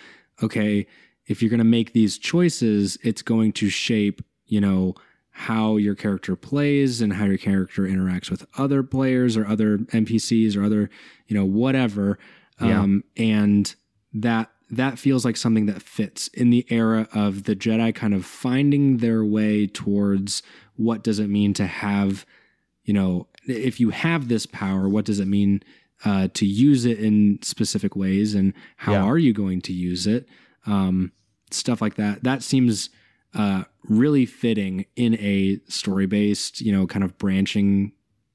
okay 0.43 0.87
if 1.27 1.41
you're 1.41 1.51
going 1.51 1.59
to 1.59 1.65
make 1.65 1.93
these 1.93 2.19
choices 2.19 2.99
it's 3.03 3.23
going 3.23 3.53
to 3.53 3.69
shape 3.69 4.23
you 4.47 4.61
know 4.61 4.95
how 5.31 5.77
your 5.77 5.95
character 5.95 6.37
plays 6.37 7.01
and 7.01 7.15
how 7.15 7.25
your 7.25 7.39
character 7.39 7.83
interacts 7.83 8.31
with 8.31 8.45
other 8.59 8.83
players 8.83 9.35
or 9.37 9.47
other 9.47 9.79
NPCs 9.79 10.57
or 10.57 10.63
other 10.65 10.91
you 11.27 11.37
know 11.37 11.45
whatever 11.47 12.19
Yeah. 12.61 12.81
um 12.81 13.05
and 13.17 13.75
that 14.13 14.51
that 14.71 14.99
feels 14.99 15.25
like 15.25 15.37
something 15.37 15.67
that 15.67 15.83
fits 15.83 16.29
in 16.29 16.51
the 16.51 16.67
era 16.71 17.07
of 17.13 17.45
the 17.45 17.55
Jedi 17.55 17.95
kind 17.95 18.15
of 18.15 18.25
finding 18.25 18.99
their 18.99 19.23
way 19.25 19.67
towards 19.67 20.43
what 20.77 21.03
does 21.05 21.19
it 21.19 21.29
mean 21.29 21.53
to 21.55 21.67
have, 21.67 22.25
you 22.85 22.95
know, 22.95 23.27
if 23.47 23.79
you 23.81 23.91
have 23.91 24.29
this 24.29 24.47
power, 24.47 24.89
what 24.89 25.05
does 25.05 25.21
it 25.21 25.27
mean 25.29 25.63
uh, 26.05 26.29
to 26.35 26.47
use 26.47 26.85
it 26.85 26.99
in 26.99 27.39
specific 27.43 27.95
ways, 27.97 28.35
and 28.35 28.53
how 28.77 28.93
Yeah. 28.93 29.03
are 29.03 29.19
you 29.19 29.33
going 29.33 29.61
to 29.63 29.73
use 29.73 30.07
it? 30.07 30.27
Um, 30.67 31.13
stuff 31.51 31.81
like 31.83 31.95
that. 31.97 32.23
That 32.25 32.43
seems 32.43 32.91
uh, 33.35 33.65
really 33.89 34.27
fitting 34.27 34.85
in 34.95 35.15
a 35.15 35.59
story 35.67 36.07
based, 36.07 36.61
you 36.61 36.71
know, 36.71 36.87
kind 36.87 37.03
of 37.03 37.17
branching 37.19 37.93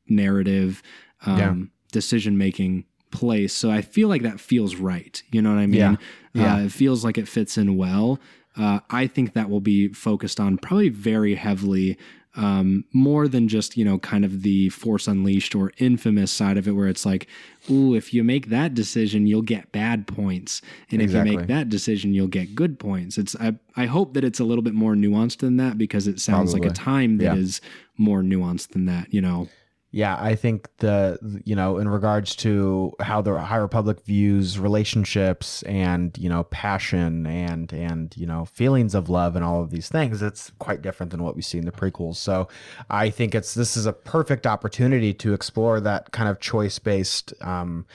narrative, 0.10 0.82
um, 1.26 1.38
Yeah. 1.38 1.56
decision 1.92 2.38
making 2.38 2.86
place. 3.12 3.54
So 3.54 3.70
I 3.70 3.82
feel 3.82 4.08
like 4.10 4.24
that 4.24 4.40
feels 4.40 4.76
right. 4.76 5.22
You 5.32 5.42
know 5.42 5.50
what 5.52 5.60
I 5.60 5.68
mean? 5.68 5.80
Yeah. 5.80 5.96
Yeah. 6.34 6.56
Uh, 6.56 6.60
it 6.66 6.72
feels 6.72 7.04
like 7.06 7.18
it 7.18 7.28
fits 7.28 7.58
in 7.58 7.78
well. 7.78 8.20
Uh, 8.56 8.80
I 8.90 9.06
think 9.08 9.34
that 9.34 9.50
will 9.50 9.62
be 9.62 9.90
focused 9.90 10.40
on 10.40 10.58
probably 10.58 10.90
very 10.90 11.36
heavily, 11.36 11.98
um, 12.38 12.86
more 12.94 13.28
than 13.28 13.48
just, 13.48 13.76
you 13.76 13.84
know, 13.84 13.98
kind 14.00 14.24
of 14.24 14.44
the 14.44 14.70
Force 14.70 15.08
Unleashed 15.08 15.56
or 15.56 15.72
infamous 15.80 16.32
side 16.32 16.58
of 16.58 16.68
it, 16.68 16.72
where 16.72 16.88
it's 16.88 17.06
like, 17.06 17.28
ooh, 17.70 17.96
if 17.96 18.14
you 18.14 18.24
make 18.24 18.48
that 18.50 18.74
decision, 18.74 19.28
you'll 19.28 19.42
get 19.42 19.72
bad 19.72 20.08
points. 20.08 20.62
And 20.92 21.02
if 21.02 21.12
you 21.12 21.24
make 21.24 21.48
that 21.48 21.68
decision, 21.70 22.14
you'll 22.14 22.28
get 22.28 22.56
good 22.56 22.80
points. 22.80 23.18
It's 23.18 23.36
I, 23.36 23.56
I 23.76 23.86
hope 23.88 24.14
that 24.14 24.24
it's 24.24 24.40
a 24.40 24.44
little 24.46 24.62
bit 24.64 24.74
more 24.76 24.94
nuanced 24.96 25.40
than 25.40 25.58
that 25.58 25.78
because 25.78 26.08
it 26.08 26.20
sounds 26.20 26.54
like 26.54 26.64
a 26.66 26.70
time 26.74 27.18
that 27.18 27.38
is 27.38 27.60
Yeah. 27.64 27.70
more 27.98 28.22
nuanced 28.22 28.70
than 28.70 28.86
that, 28.86 29.14
you 29.14 29.22
know. 29.22 29.50
Yeah, 29.92 30.18
I 30.20 30.36
think 30.36 30.68
the 30.78 31.18
you 31.46 31.56
know 31.56 31.78
in 31.78 31.88
regards 31.88 32.36
to 32.38 32.92
how 33.00 33.22
the 33.22 33.40
High 33.40 33.56
Republic 33.56 34.02
views 34.04 34.60
relationships 34.60 35.64
and 35.64 36.16
you 36.18 36.28
know 36.28 36.44
passion 36.44 37.26
and 37.26 37.72
and 37.72 38.16
you 38.18 38.26
know 38.26 38.44
feelings 38.46 38.94
of 38.94 39.10
love 39.10 39.38
and 39.38 39.46
all 39.46 39.64
of 39.64 39.70
these 39.70 39.88
things, 39.88 40.22
it's 40.22 40.52
quite 40.60 40.82
different 40.82 41.12
than 41.12 41.24
what 41.24 41.38
we 41.38 41.42
see 41.42 41.58
in 41.58 41.66
the 41.66 41.72
prequels. 41.72 42.18
So 42.18 42.50
I 42.90 43.10
think 43.10 43.34
it's 43.34 43.54
this 43.54 43.78
is 43.78 43.86
a 43.86 43.94
perfect 43.94 44.46
opportunity 44.46 45.14
to 45.16 45.34
explore 45.34 45.80
that 45.80 46.12
kind 46.12 46.28
of 46.30 46.40
choice 46.40 46.80
based. 46.80 47.34
Um, 47.42 47.86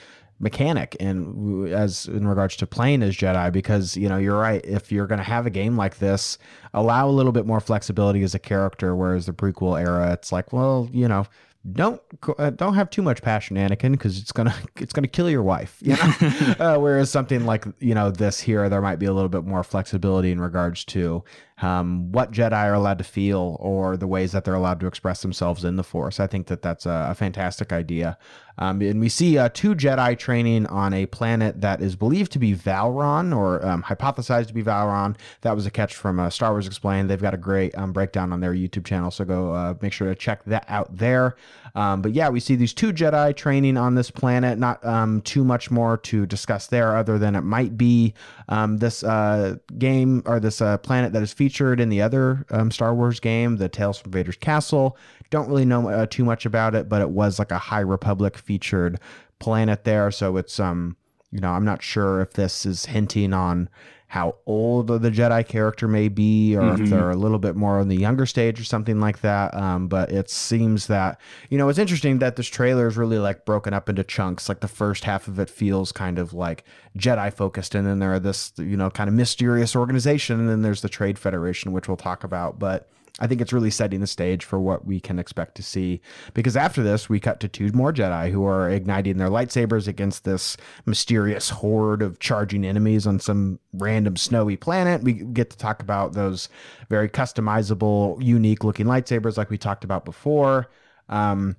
mechanic 0.40 0.96
and 0.98 1.68
as 1.72 2.06
in 2.06 2.26
regards 2.26 2.56
to 2.56 2.66
playing 2.66 3.00
as 3.00 3.14
Jedi 3.14 3.52
because 3.52 3.96
you 3.96 4.08
know 4.08 4.16
you're 4.16 4.36
right 4.40 4.60
if 4.64 4.90
you're 4.90 5.06
going 5.06 5.18
to 5.20 5.24
have 5.24 5.46
a 5.46 5.50
game 5.50 5.76
like 5.76 5.98
this 5.98 6.36
allow 6.74 7.08
a 7.08 7.12
little 7.12 7.30
bit 7.30 7.46
more 7.46 7.60
flexibility 7.60 8.24
as 8.24 8.34
a 8.34 8.40
character 8.40 8.96
whereas 8.96 9.26
the 9.26 9.32
prequel 9.32 9.80
era 9.80 10.12
it's 10.12 10.32
like 10.32 10.52
well 10.52 10.88
you 10.92 11.06
know 11.06 11.24
don't 11.70 12.00
uh, 12.38 12.50
don't 12.50 12.74
have 12.74 12.90
too 12.90 13.02
much 13.02 13.22
passion 13.22 13.56
Anakin 13.56 13.92
because 13.92 14.18
it's 14.18 14.32
gonna 14.32 14.54
it's 14.76 14.92
gonna 14.92 15.06
kill 15.06 15.30
your 15.30 15.42
wife 15.42 15.78
you 15.80 15.94
know? 15.96 16.14
Uh, 16.58 16.76
whereas 16.78 17.10
something 17.10 17.46
like 17.46 17.64
you 17.78 17.94
know 17.94 18.10
this 18.10 18.40
here 18.40 18.68
there 18.68 18.80
might 18.80 18.98
be 18.98 19.06
a 19.06 19.12
little 19.12 19.28
bit 19.28 19.44
more 19.44 19.62
flexibility 19.62 20.32
in 20.32 20.40
regards 20.40 20.84
to 20.84 21.22
um, 21.62 22.10
what 22.10 22.32
Jedi 22.32 22.52
are 22.52 22.74
allowed 22.74 22.98
to 22.98 23.04
feel 23.04 23.56
or 23.60 23.96
the 23.96 24.06
ways 24.06 24.32
that 24.32 24.44
they're 24.44 24.54
allowed 24.54 24.80
to 24.80 24.86
express 24.86 25.22
themselves 25.22 25.64
in 25.64 25.76
the 25.76 25.84
Force. 25.84 26.18
I 26.20 26.26
think 26.26 26.48
that 26.48 26.62
that's 26.62 26.86
a, 26.86 27.08
a 27.10 27.14
fantastic 27.14 27.72
idea. 27.72 28.18
Um, 28.58 28.82
and 28.82 29.00
we 29.00 29.08
see 29.08 29.38
uh, 29.38 29.48
two 29.52 29.74
Jedi 29.74 30.18
training 30.18 30.66
on 30.66 30.92
a 30.92 31.06
planet 31.06 31.60
that 31.60 31.80
is 31.80 31.96
believed 31.96 32.32
to 32.32 32.38
be 32.38 32.54
Valron 32.54 33.34
or 33.34 33.64
um, 33.64 33.82
hypothesized 33.82 34.48
to 34.48 34.54
be 34.54 34.62
Valron. 34.62 35.16
That 35.40 35.54
was 35.54 35.64
a 35.64 35.70
catch 35.70 35.96
from 35.96 36.20
uh, 36.20 36.28
Star 36.28 36.50
Wars 36.50 36.66
Explained. 36.66 37.08
They've 37.08 37.22
got 37.22 37.34
a 37.34 37.38
great 37.38 37.76
um, 37.78 37.92
breakdown 37.92 38.32
on 38.32 38.40
their 38.40 38.52
YouTube 38.52 38.84
channel, 38.84 39.10
so 39.10 39.24
go 39.24 39.52
uh, 39.52 39.74
make 39.80 39.92
sure 39.92 40.08
to 40.08 40.14
check 40.14 40.44
that 40.44 40.64
out 40.68 40.94
there. 40.96 41.36
Um, 41.74 42.02
but 42.02 42.12
yeah, 42.12 42.28
we 42.28 42.40
see 42.40 42.54
these 42.54 42.74
two 42.74 42.92
Jedi 42.92 43.34
training 43.34 43.76
on 43.76 43.94
this 43.94 44.10
planet. 44.10 44.58
Not 44.58 44.84
um, 44.84 45.22
too 45.22 45.44
much 45.44 45.70
more 45.70 45.96
to 45.98 46.26
discuss 46.26 46.66
there, 46.66 46.96
other 46.96 47.18
than 47.18 47.34
it 47.34 47.42
might 47.42 47.76
be 47.76 48.14
um, 48.48 48.78
this 48.78 49.02
uh, 49.02 49.56
game 49.78 50.22
or 50.26 50.38
this 50.38 50.60
uh, 50.60 50.78
planet 50.78 51.12
that 51.12 51.22
is 51.22 51.32
featured 51.32 51.80
in 51.80 51.88
the 51.88 52.02
other 52.02 52.44
um, 52.50 52.70
Star 52.70 52.94
Wars 52.94 53.20
game, 53.20 53.56
the 53.56 53.68
Tales 53.68 53.98
from 53.98 54.12
Vader's 54.12 54.36
Castle. 54.36 54.96
Don't 55.30 55.48
really 55.48 55.64
know 55.64 55.88
uh, 55.88 56.06
too 56.06 56.24
much 56.24 56.44
about 56.44 56.74
it, 56.74 56.88
but 56.88 57.00
it 57.00 57.10
was 57.10 57.38
like 57.38 57.50
a 57.50 57.58
High 57.58 57.80
Republic 57.80 58.36
featured 58.36 59.00
planet 59.38 59.84
there. 59.84 60.10
So 60.10 60.36
it's 60.36 60.60
um, 60.60 60.96
you 61.32 61.40
know, 61.40 61.50
I'm 61.50 61.64
not 61.64 61.82
sure 61.82 62.20
if 62.20 62.34
this 62.34 62.66
is 62.66 62.84
hinting 62.86 63.32
on 63.32 63.70
how 64.12 64.34
old 64.44 64.88
the 64.88 65.10
Jedi 65.10 65.48
character 65.48 65.88
may 65.88 66.08
be, 66.08 66.54
or 66.54 66.74
if 66.74 66.90
they're 66.90 67.10
a 67.10 67.16
little 67.16 67.38
bit 67.38 67.56
more 67.56 67.80
on 67.80 67.88
the 67.88 67.96
younger 67.96 68.26
stage 68.26 68.60
or 68.60 68.64
something 68.64 69.00
like 69.00 69.22
that. 69.22 69.54
Um, 69.54 69.88
but 69.88 70.12
it 70.12 70.28
seems 70.28 70.86
that 70.88 71.18
you 71.48 71.56
know 71.56 71.70
it's 71.70 71.78
interesting 71.78 72.18
that 72.18 72.36
this 72.36 72.46
trailer 72.46 72.86
is 72.86 72.98
really 72.98 73.18
like 73.18 73.46
broken 73.46 73.72
up 73.72 73.88
into 73.88 74.04
chunks. 74.04 74.50
Like 74.50 74.60
the 74.60 74.68
first 74.68 75.04
half 75.04 75.28
of 75.28 75.38
it 75.38 75.48
feels 75.48 75.92
kind 75.92 76.18
of 76.18 76.34
like 76.34 76.64
Jedi 76.94 77.32
focused, 77.32 77.74
and 77.74 77.86
then 77.86 78.00
there 78.00 78.12
are 78.12 78.20
this 78.20 78.52
you 78.58 78.76
know 78.76 78.90
kind 78.90 79.08
of 79.08 79.14
mysterious 79.14 79.74
organization, 79.74 80.38
and 80.40 80.46
then 80.46 80.60
there's 80.60 80.82
the 80.82 80.90
Trade 80.90 81.18
Federation, 81.18 81.72
which 81.72 81.88
we'll 81.88 81.96
talk 81.96 82.22
about, 82.22 82.58
but. 82.58 82.90
I 83.20 83.26
think 83.26 83.40
it's 83.40 83.52
really 83.52 83.70
setting 83.70 84.00
the 84.00 84.06
stage 84.06 84.44
for 84.44 84.58
what 84.58 84.86
we 84.86 84.98
can 84.98 85.18
expect 85.18 85.54
to 85.56 85.62
see. 85.62 86.00
Because 86.32 86.56
after 86.56 86.82
this, 86.82 87.08
we 87.08 87.20
cut 87.20 87.40
to 87.40 87.48
two 87.48 87.70
more 87.72 87.92
Jedi 87.92 88.30
who 88.30 88.44
are 88.46 88.70
igniting 88.70 89.18
their 89.18 89.28
lightsabers 89.28 89.86
against 89.86 90.24
this 90.24 90.56
mysterious 90.86 91.50
horde 91.50 92.00
of 92.00 92.18
charging 92.20 92.64
enemies 92.64 93.06
on 93.06 93.20
some 93.20 93.60
random 93.74 94.16
snowy 94.16 94.56
planet. 94.56 95.02
We 95.02 95.12
get 95.12 95.50
to 95.50 95.58
talk 95.58 95.82
about 95.82 96.14
those 96.14 96.48
very 96.88 97.08
customizable, 97.08 98.22
unique 98.22 98.64
looking 98.64 98.86
lightsabers 98.86 99.36
like 99.36 99.50
we 99.50 99.58
talked 99.58 99.84
about 99.84 100.06
before. 100.06 100.70
Um, 101.10 101.56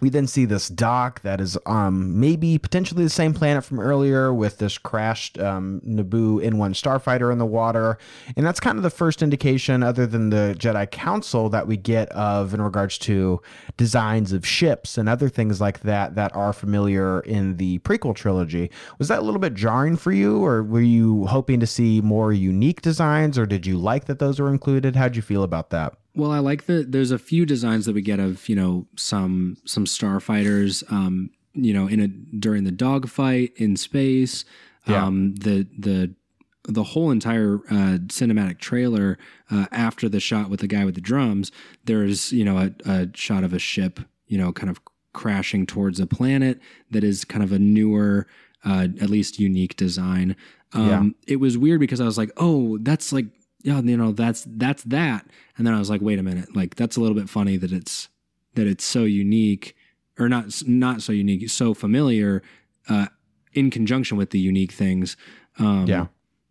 we 0.00 0.08
then 0.08 0.26
see 0.26 0.44
this 0.44 0.68
dock 0.68 1.22
that 1.22 1.40
is 1.40 1.56
um, 1.66 2.18
maybe 2.20 2.58
potentially 2.58 3.04
the 3.04 3.10
same 3.10 3.32
planet 3.32 3.64
from 3.64 3.80
earlier 3.80 4.32
with 4.32 4.58
this 4.58 4.78
crashed 4.78 5.38
um, 5.38 5.80
Naboo 5.86 6.44
N1 6.44 6.72
starfighter 6.72 7.32
in 7.32 7.38
the 7.38 7.46
water. 7.46 7.98
And 8.36 8.44
that's 8.44 8.60
kind 8.60 8.76
of 8.76 8.82
the 8.82 8.90
first 8.90 9.22
indication, 9.22 9.82
other 9.82 10.06
than 10.06 10.30
the 10.30 10.54
Jedi 10.58 10.90
Council, 10.90 11.48
that 11.50 11.66
we 11.66 11.76
get 11.76 12.08
of 12.10 12.52
in 12.52 12.60
regards 12.60 12.98
to 12.98 13.40
designs 13.76 14.32
of 14.32 14.46
ships 14.46 14.98
and 14.98 15.08
other 15.08 15.28
things 15.28 15.60
like 15.60 15.80
that 15.80 16.14
that 16.14 16.34
are 16.34 16.52
familiar 16.52 17.20
in 17.20 17.56
the 17.56 17.78
prequel 17.80 18.14
trilogy. 18.14 18.70
Was 18.98 19.08
that 19.08 19.20
a 19.20 19.22
little 19.22 19.40
bit 19.40 19.54
jarring 19.54 19.96
for 19.96 20.12
you, 20.12 20.44
or 20.44 20.62
were 20.62 20.80
you 20.80 21.26
hoping 21.26 21.60
to 21.60 21.66
see 21.66 22.00
more 22.00 22.32
unique 22.32 22.82
designs, 22.82 23.38
or 23.38 23.46
did 23.46 23.66
you 23.66 23.78
like 23.78 24.06
that 24.06 24.18
those 24.18 24.40
were 24.40 24.50
included? 24.50 24.96
How'd 24.96 25.16
you 25.16 25.22
feel 25.22 25.42
about 25.42 25.70
that? 25.70 25.94
Well, 26.16 26.32
I 26.32 26.38
like 26.40 26.66
that 26.66 26.92
there's 26.92 27.10
a 27.10 27.18
few 27.18 27.46
designs 27.46 27.86
that 27.86 27.94
we 27.94 28.02
get 28.02 28.18
of, 28.18 28.48
you 28.48 28.56
know, 28.56 28.86
some 28.96 29.56
some 29.64 29.84
starfighters 29.84 30.82
um, 30.90 31.30
you 31.52 31.72
know, 31.72 31.86
in 31.86 32.00
a 32.00 32.08
during 32.08 32.64
the 32.64 32.70
dogfight 32.72 33.52
in 33.56 33.76
space. 33.76 34.44
Yeah. 34.86 35.04
Um 35.04 35.34
the 35.36 35.66
the 35.78 36.14
the 36.68 36.82
whole 36.82 37.12
entire 37.12 37.60
uh, 37.70 37.98
cinematic 38.08 38.58
trailer 38.58 39.18
uh, 39.52 39.66
after 39.70 40.08
the 40.08 40.18
shot 40.18 40.50
with 40.50 40.60
the 40.60 40.66
guy 40.66 40.84
with 40.84 40.96
the 40.96 41.00
drums, 41.00 41.52
there's 41.84 42.32
you 42.32 42.44
know 42.44 42.58
a, 42.58 42.70
a 42.90 43.08
shot 43.14 43.44
of 43.44 43.52
a 43.52 43.58
ship, 43.58 44.00
you 44.26 44.36
know, 44.38 44.52
kind 44.52 44.70
of 44.70 44.80
crashing 45.12 45.64
towards 45.66 46.00
a 46.00 46.06
planet 46.06 46.60
that 46.90 47.04
is 47.04 47.24
kind 47.24 47.42
of 47.42 47.52
a 47.52 47.58
newer, 47.58 48.26
uh, 48.64 48.88
at 49.00 49.08
least 49.08 49.38
unique 49.38 49.76
design. 49.76 50.36
Um, 50.72 51.14
It 51.26 51.36
was 51.36 51.56
weird 51.56 51.80
because 51.80 52.00
I 52.00 52.04
was 52.04 52.18
like, 52.18 52.32
oh, 52.36 52.78
that's 52.82 53.12
like, 53.12 53.26
yeah, 53.66 53.80
you 53.82 53.96
know, 53.96 54.12
that's 54.12 54.46
that's 54.46 54.82
that, 54.84 55.26
and 55.58 55.66
then 55.66 55.74
I 55.74 55.78
was 55.80 55.90
like, 55.90 56.00
wait 56.00 56.18
a 56.18 56.22
minute, 56.22 56.54
like 56.54 56.76
that's 56.76 56.96
a 56.96 57.00
little 57.00 57.16
bit 57.16 57.28
funny 57.28 57.56
that 57.56 57.72
it's 57.72 58.08
that 58.54 58.66
it's 58.66 58.84
so 58.84 59.02
unique, 59.04 59.74
or 60.18 60.28
not 60.28 60.62
not 60.66 61.02
so 61.02 61.12
unique, 61.12 61.50
so 61.50 61.74
familiar, 61.74 62.42
uh, 62.88 63.06
in 63.52 63.70
conjunction 63.70 64.16
with 64.16 64.30
the 64.30 64.38
unique 64.38 64.72
things. 64.72 65.16
Um, 65.58 65.86
Yeah. 65.86 66.06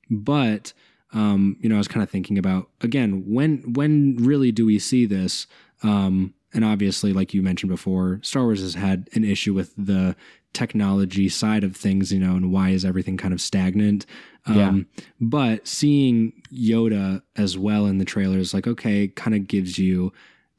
but 0.09 0.73
um, 1.13 1.55
you 1.61 1.69
know, 1.69 1.75
I 1.75 1.77
was 1.77 1.87
kind 1.87 2.03
of 2.03 2.09
thinking 2.09 2.37
about 2.37 2.69
again 2.81 3.23
when 3.25 3.73
when 3.73 4.17
really 4.19 4.51
do 4.51 4.65
we 4.65 4.77
see 4.79 5.05
this? 5.05 5.47
Um, 5.83 6.33
and 6.53 6.65
obviously, 6.65 7.13
like 7.13 7.33
you 7.33 7.41
mentioned 7.41 7.69
before, 7.69 8.19
Star 8.23 8.43
Wars 8.43 8.61
has 8.61 8.73
had 8.75 9.09
an 9.13 9.23
issue 9.23 9.53
with 9.53 9.73
the 9.77 10.15
technology 10.55 11.29
side 11.29 11.63
of 11.63 11.75
things, 11.75 12.11
you 12.11 12.19
know, 12.19 12.35
and 12.35 12.51
why 12.51 12.69
is 12.69 12.83
everything 12.83 13.17
kind 13.17 13.33
of 13.33 13.41
stagnant? 13.41 14.05
Um, 14.47 14.87
But 15.19 15.67
seeing 15.67 16.33
Yoda 16.51 17.21
as 17.35 17.57
well 17.57 17.85
in 17.85 17.97
the 17.99 18.05
trailer 18.05 18.39
is 18.39 18.53
like, 18.53 18.65
okay, 18.67 19.07
kind 19.09 19.35
of 19.35 19.47
gives 19.47 19.77
you 19.77 20.11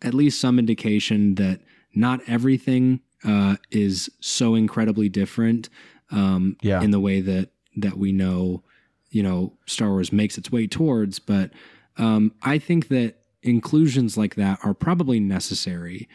at 0.02 0.14
least 0.14 0.40
some 0.40 0.58
indication 0.58 1.34
that 1.36 1.60
not 1.94 2.20
everything 2.28 3.00
uh, 3.24 3.56
is 3.70 4.10
so 4.20 4.54
incredibly 4.54 5.08
different 5.08 5.68
um, 6.10 6.56
Yeah. 6.62 6.82
in 6.82 6.90
the 6.90 7.00
way 7.00 7.20
that 7.22 7.50
that 7.78 7.96
we 7.98 8.12
know, 8.12 8.62
you 9.10 9.22
know, 9.22 9.52
Star 9.66 9.90
Wars 9.90 10.12
makes 10.12 10.38
its 10.38 10.50
way 10.52 10.66
towards. 10.66 11.18
But 11.18 11.50
um, 11.98 12.32
I 12.42 12.58
think 12.58 12.88
that 12.88 13.16
inclusions 13.42 14.16
like 14.16 14.34
that 14.36 14.58
are 14.64 14.74
probably 14.74 15.20
necessary 15.20 16.08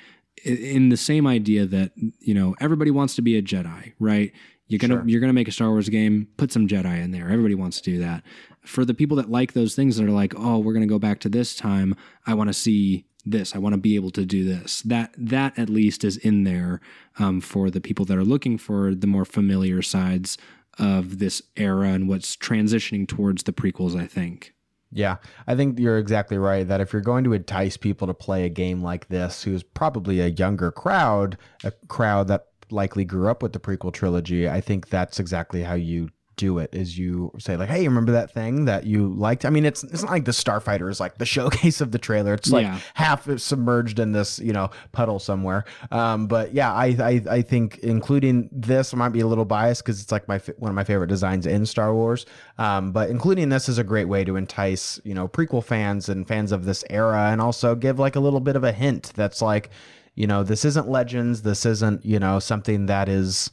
in 0.44 0.90
the 0.90 0.98
same 0.98 1.28
idea 1.28 1.66
that 1.66 1.92
you 2.20 2.34
know 2.34 2.56
everybody 2.60 2.92
wants 2.92 3.16
to 3.16 3.22
be 3.22 3.38
a 3.38 3.42
Jedi, 3.42 3.94
right? 4.00 4.32
You're 4.68 4.80
gonna 4.80 4.96
Sure. 4.96 5.04
you're 5.08 5.20
gonna 5.22 5.34
make 5.34 5.48
a 5.48 5.52
Star 5.52 5.70
Wars 5.70 5.90
game, 5.90 6.28
put 6.38 6.52
some 6.52 6.68
Jedi 6.68 7.04
in 7.04 7.12
there. 7.12 7.30
Everybody 7.30 7.56
wants 7.56 7.82
to 7.82 7.92
do 7.92 8.00
that. 8.00 8.24
For 8.64 8.86
the 8.86 8.94
people 8.94 9.18
that 9.18 9.30
like 9.30 9.54
those 9.54 9.76
things 9.76 9.98
that 9.98 10.06
are 10.06 10.12
like, 10.12 10.34
oh, 10.38 10.60
we're 10.60 10.74
gonna 10.74 10.88
go 10.88 11.00
back 11.00 11.20
to 11.22 11.30
this 11.30 11.56
time. 11.56 11.96
I 12.26 12.34
want 12.34 12.50
to 12.50 12.54
see 12.54 13.06
this. 13.26 13.54
I 13.54 13.60
want 13.60 13.74
to 13.74 13.82
be 13.82 13.96
able 13.96 14.12
to 14.12 14.26
do 14.26 14.44
this. 14.46 14.82
That 14.84 15.14
that 15.18 15.60
at 15.60 15.70
least 15.70 16.04
is 16.04 16.18
in 16.18 16.44
there 16.44 16.80
um, 17.20 17.42
for 17.42 17.70
the 17.70 17.82
people 17.82 18.06
that 18.06 18.18
are 18.18 18.24
looking 18.24 18.58
for 18.58 18.96
the 18.96 19.08
more 19.08 19.26
familiar 19.26 19.82
sides 19.82 20.38
of 20.80 21.20
this 21.20 21.42
era 21.58 21.90
and 21.90 22.08
what's 22.08 22.36
transitioning 22.38 23.08
towards 23.08 23.44
the 23.44 23.54
prequels. 23.54 24.00
I 24.00 24.08
think. 24.08 24.54
Yeah, 24.92 25.18
I 25.48 25.56
think 25.56 25.80
you're 25.80 25.98
exactly 25.98 26.38
right 26.38 26.68
that 26.68 26.82
if 26.82 26.92
you're 26.92 27.02
going 27.02 27.24
to 27.24 27.34
entice 27.34 27.78
people 27.78 28.08
to 28.08 28.14
play 28.14 28.46
a 28.46 28.50
game 28.50 28.82
like 28.82 29.08
this, 29.08 29.44
who's 29.44 29.64
probably 29.64 30.20
a 30.20 30.28
younger 30.28 30.72
crowd, 30.72 31.38
a 31.64 31.72
crowd 31.88 32.28
that 32.28 32.48
likely 32.70 33.06
grew 33.06 33.30
up 33.30 33.42
with 33.42 33.54
the 33.54 33.60
prequel 33.60 33.94
trilogy, 33.94 34.50
I 34.50 34.60
think 34.60 34.90
that's 34.90 35.20
exactly 35.20 35.64
how 35.64 35.76
you 35.76 36.10
do 36.42 36.58
it 36.58 36.74
is 36.74 36.98
you 36.98 37.32
say 37.38 37.56
like 37.56 37.70
hey 37.70 37.88
remember 37.88 38.12
that 38.14 38.32
thing 38.34 38.66
that 38.66 38.84
you 38.86 39.10
liked? 39.14 39.46
I 39.46 39.52
mean 39.52 39.64
it's 39.64 39.84
it's 39.84 40.02
not 40.02 40.12
like 40.12 40.26
the 40.26 40.32
starfighter 40.32 40.90
is 40.90 41.00
like 41.00 41.20
the 41.20 41.26
showcase 41.36 41.82
of 41.82 41.92
the 41.92 42.00
trailer. 42.00 42.34
It's 42.34 42.50
like 42.52 42.64
Yeah. 42.66 42.80
half 42.96 43.30
submerged 43.40 44.00
in 44.00 44.12
this 44.12 44.40
you 44.40 44.52
know 44.52 44.72
puddle 44.92 45.20
somewhere. 45.20 45.66
Um 45.92 46.26
but 46.28 46.54
yeah 46.54 46.74
i 46.74 46.88
i, 47.12 47.22
I 47.38 47.42
think 47.44 47.78
including 47.80 48.50
this 48.52 48.94
might 48.96 49.10
be 49.18 49.20
a 49.20 49.28
little 49.28 49.46
biased 49.46 49.84
because 49.84 50.02
it's 50.02 50.12
like 50.12 50.28
my 50.28 50.40
one 50.58 50.70
of 50.72 50.76
my 50.76 50.84
favorite 50.84 51.08
designs 51.08 51.46
in 51.46 51.66
star 51.68 51.94
wars. 51.94 52.26
Um 52.58 52.92
but 52.92 53.10
including 53.12 53.50
this 53.50 53.70
is 53.70 53.78
a 53.78 53.84
great 53.84 54.08
way 54.08 54.24
to 54.24 54.36
entice 54.36 55.00
you 55.04 55.14
know 55.14 55.28
prequel 55.28 55.64
fans 55.64 56.10
and 56.10 56.28
fans 56.28 56.52
of 56.52 56.66
this 56.66 56.84
era 56.90 57.30
and 57.32 57.40
also 57.40 57.76
give 57.76 58.00
like 58.00 58.16
a 58.16 58.20
little 58.20 58.40
bit 58.40 58.56
of 58.56 58.64
a 58.64 58.72
hint 58.72 59.12
that's 59.16 59.42
like 59.42 59.70
you 60.16 60.28
know 60.28 60.42
this 60.44 60.66
isn't 60.66 60.90
legends. 60.90 61.44
This 61.44 61.66
isn't 61.66 62.04
you 62.06 62.20
know 62.20 62.40
something 62.40 62.88
that 62.88 63.08
is 63.08 63.50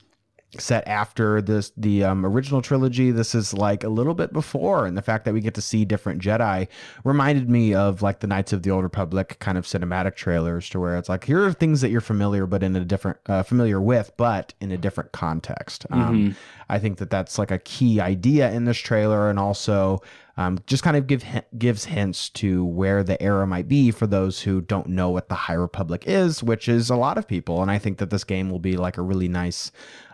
set 0.57 0.87
after 0.89 1.43
this 1.43 1.73
the 1.77 2.03
um, 2.03 2.25
original 2.25 2.63
trilogy 2.63 3.11
this 3.11 3.35
is 3.35 3.53
like 3.53 3.85
a 3.85 3.89
little 3.89 4.15
bit 4.15 4.33
before 4.33 4.87
and 4.87 4.97
the 4.97 5.03
fact 5.03 5.27
that 5.27 5.35
we 5.35 5.43
get 5.43 5.53
to 5.53 5.61
see 5.61 5.85
different 5.85 6.23
jedi 6.23 6.67
reminded 7.05 7.51
me 7.51 7.75
of 7.75 8.01
like 8.01 8.21
the 8.21 8.27
knights 8.27 8.55
of 8.55 8.63
the 8.63 8.71
old 8.71 8.83
republic 8.83 9.37
kind 9.41 9.59
of 9.59 9.67
cinematic 9.67 10.17
trailers 10.17 10.71
to 10.71 10.81
where 10.81 10.97
it's 10.97 11.09
like 11.09 11.25
here 11.25 11.45
are 11.45 11.53
things 11.53 11.83
that 11.83 11.91
you're 11.91 12.01
familiar 12.01 12.47
but 12.47 12.63
in 12.63 12.75
a 12.77 12.85
different 12.85 13.19
uh, 13.27 13.43
familiar 13.43 13.79
with 13.79 14.11
but 14.17 14.55
in 14.59 14.73
a 14.73 14.79
different 14.79 15.13
context 15.13 15.85
um, 15.91 16.35
i 16.71 16.79
think 16.79 16.97
that 16.97 17.11
that's 17.11 17.39
like 17.39 17.51
a 17.51 17.59
key 17.59 18.01
idea 18.01 18.51
in 18.51 18.65
this 18.65 18.79
trailer 18.79 19.29
and 19.29 19.39
also 19.39 20.01
um, 20.39 20.61
just 20.69 20.85
kind 20.85 20.97
of 20.97 21.09
give 21.09 21.25
gives 21.59 21.85
hints 21.85 22.31
to 22.31 22.65
where 22.65 23.03
the 23.03 23.21
era 23.21 23.45
might 23.45 23.67
be 23.67 23.91
for 23.91 24.07
those 24.07 24.41
who 24.41 24.61
don't 24.61 24.87
know 24.87 25.11
what 25.11 25.29
the 25.29 25.35
High 25.35 25.55
Republic 25.55 26.05
is, 26.07 26.45
which 26.45 26.69
is 26.69 26.91
a 26.91 26.97
lot 26.97 27.19
of 27.19 27.27
people. 27.27 27.61
And 27.61 27.73
I 27.73 27.79
think 27.79 27.99
that 27.99 28.11
this 28.11 28.23
game 28.23 28.49
will 28.49 28.61
be 28.61 28.77
like 28.77 28.99
a 28.99 29.03
really 29.03 29.27
nice 29.27 29.73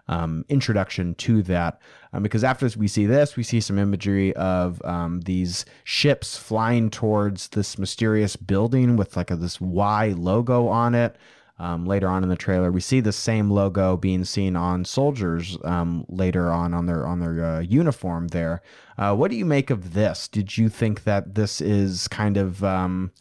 um, 0.09 0.45
introduction 0.49 1.15
to 1.17 1.43
that. 1.43 1.81
Um, 2.13 2.23
because 2.23 2.45
after 2.45 2.69
we 2.77 2.89
see 2.89 3.07
this, 3.07 3.37
we 3.37 3.43
see 3.43 3.61
some 3.61 3.79
imagery 3.79 4.35
of 4.37 4.85
um, 4.85 5.21
these 5.23 5.65
ships 5.85 6.37
flying 6.37 6.91
towards 6.91 7.49
this 7.49 7.79
mysterious 7.79 8.37
building 8.37 8.97
with 8.97 9.17
like 9.17 9.31
a, 9.31 9.37
this 9.37 9.61
Y 9.61 10.15
logo 10.17 10.69
on 10.69 10.95
it. 10.95 11.17
Um, 11.57 11.87
later 11.87 12.09
on 12.09 12.25
in 12.25 12.29
the 12.29 12.37
trailer, 12.37 12.73
we 12.73 12.81
see 12.81 12.99
the 12.99 13.13
same 13.13 13.49
logo 13.49 13.97
being 13.97 14.25
seen 14.25 14.57
on 14.57 14.85
soldiers 14.85 15.57
um, 15.63 16.05
later 16.09 16.51
on 16.51 16.75
on 16.75 16.87
their 16.87 17.07
on 17.07 17.21
their 17.21 17.45
uh, 17.45 17.61
uniform. 17.61 18.27
There, 18.29 18.61
uh, 18.99 19.15
what 19.15 19.31
do 19.31 19.37
you 19.37 19.45
make 19.45 19.71
of 19.71 19.95
this? 19.95 20.27
Did 20.27 20.59
you 20.59 20.69
think 20.69 21.05
that 21.05 21.37
this 21.37 21.61
is 21.61 22.09
kind 22.09 22.37
of 22.37 22.65
um, 22.65 23.13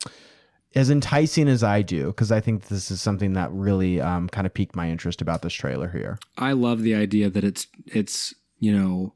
as 0.75 0.89
enticing 0.89 1.47
as 1.47 1.63
I 1.63 1.81
do? 1.81 2.07
Because 2.07 2.31
I 2.31 2.39
think 2.39 2.67
this 2.67 2.91
is 2.91 3.01
something 3.01 3.33
that 3.33 3.51
really 3.51 4.01
um, 4.01 4.29
kind 4.29 4.47
of 4.47 4.53
piqued 4.53 4.75
my 4.75 4.89
interest 4.89 5.21
about 5.21 5.41
this 5.41 5.53
trailer 5.53 5.89
here. 5.89 6.19
I 6.37 6.53
love 6.53 6.81
the 6.81 6.95
idea 6.95 7.29
that 7.29 7.43
it's 7.43 7.67
it's 7.85 8.33
you 8.59 8.77
know 8.77 9.13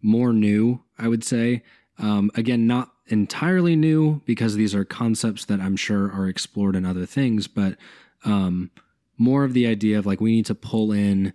more 0.00 0.32
new. 0.32 0.82
I 0.98 1.08
would 1.08 1.24
say 1.24 1.62
um, 1.98 2.30
again, 2.34 2.66
not 2.66 2.92
entirely 3.06 3.76
new 3.76 4.22
because 4.24 4.56
these 4.56 4.74
are 4.74 4.84
concepts 4.84 5.44
that 5.46 5.60
I'm 5.60 5.76
sure 5.76 6.10
are 6.12 6.28
explored 6.28 6.76
in 6.76 6.86
other 6.86 7.06
things, 7.06 7.46
but 7.46 7.76
um, 8.24 8.70
more 9.18 9.44
of 9.44 9.52
the 9.52 9.66
idea 9.66 9.98
of 9.98 10.06
like 10.06 10.20
we 10.20 10.32
need 10.32 10.46
to 10.46 10.54
pull 10.54 10.92
in, 10.92 11.32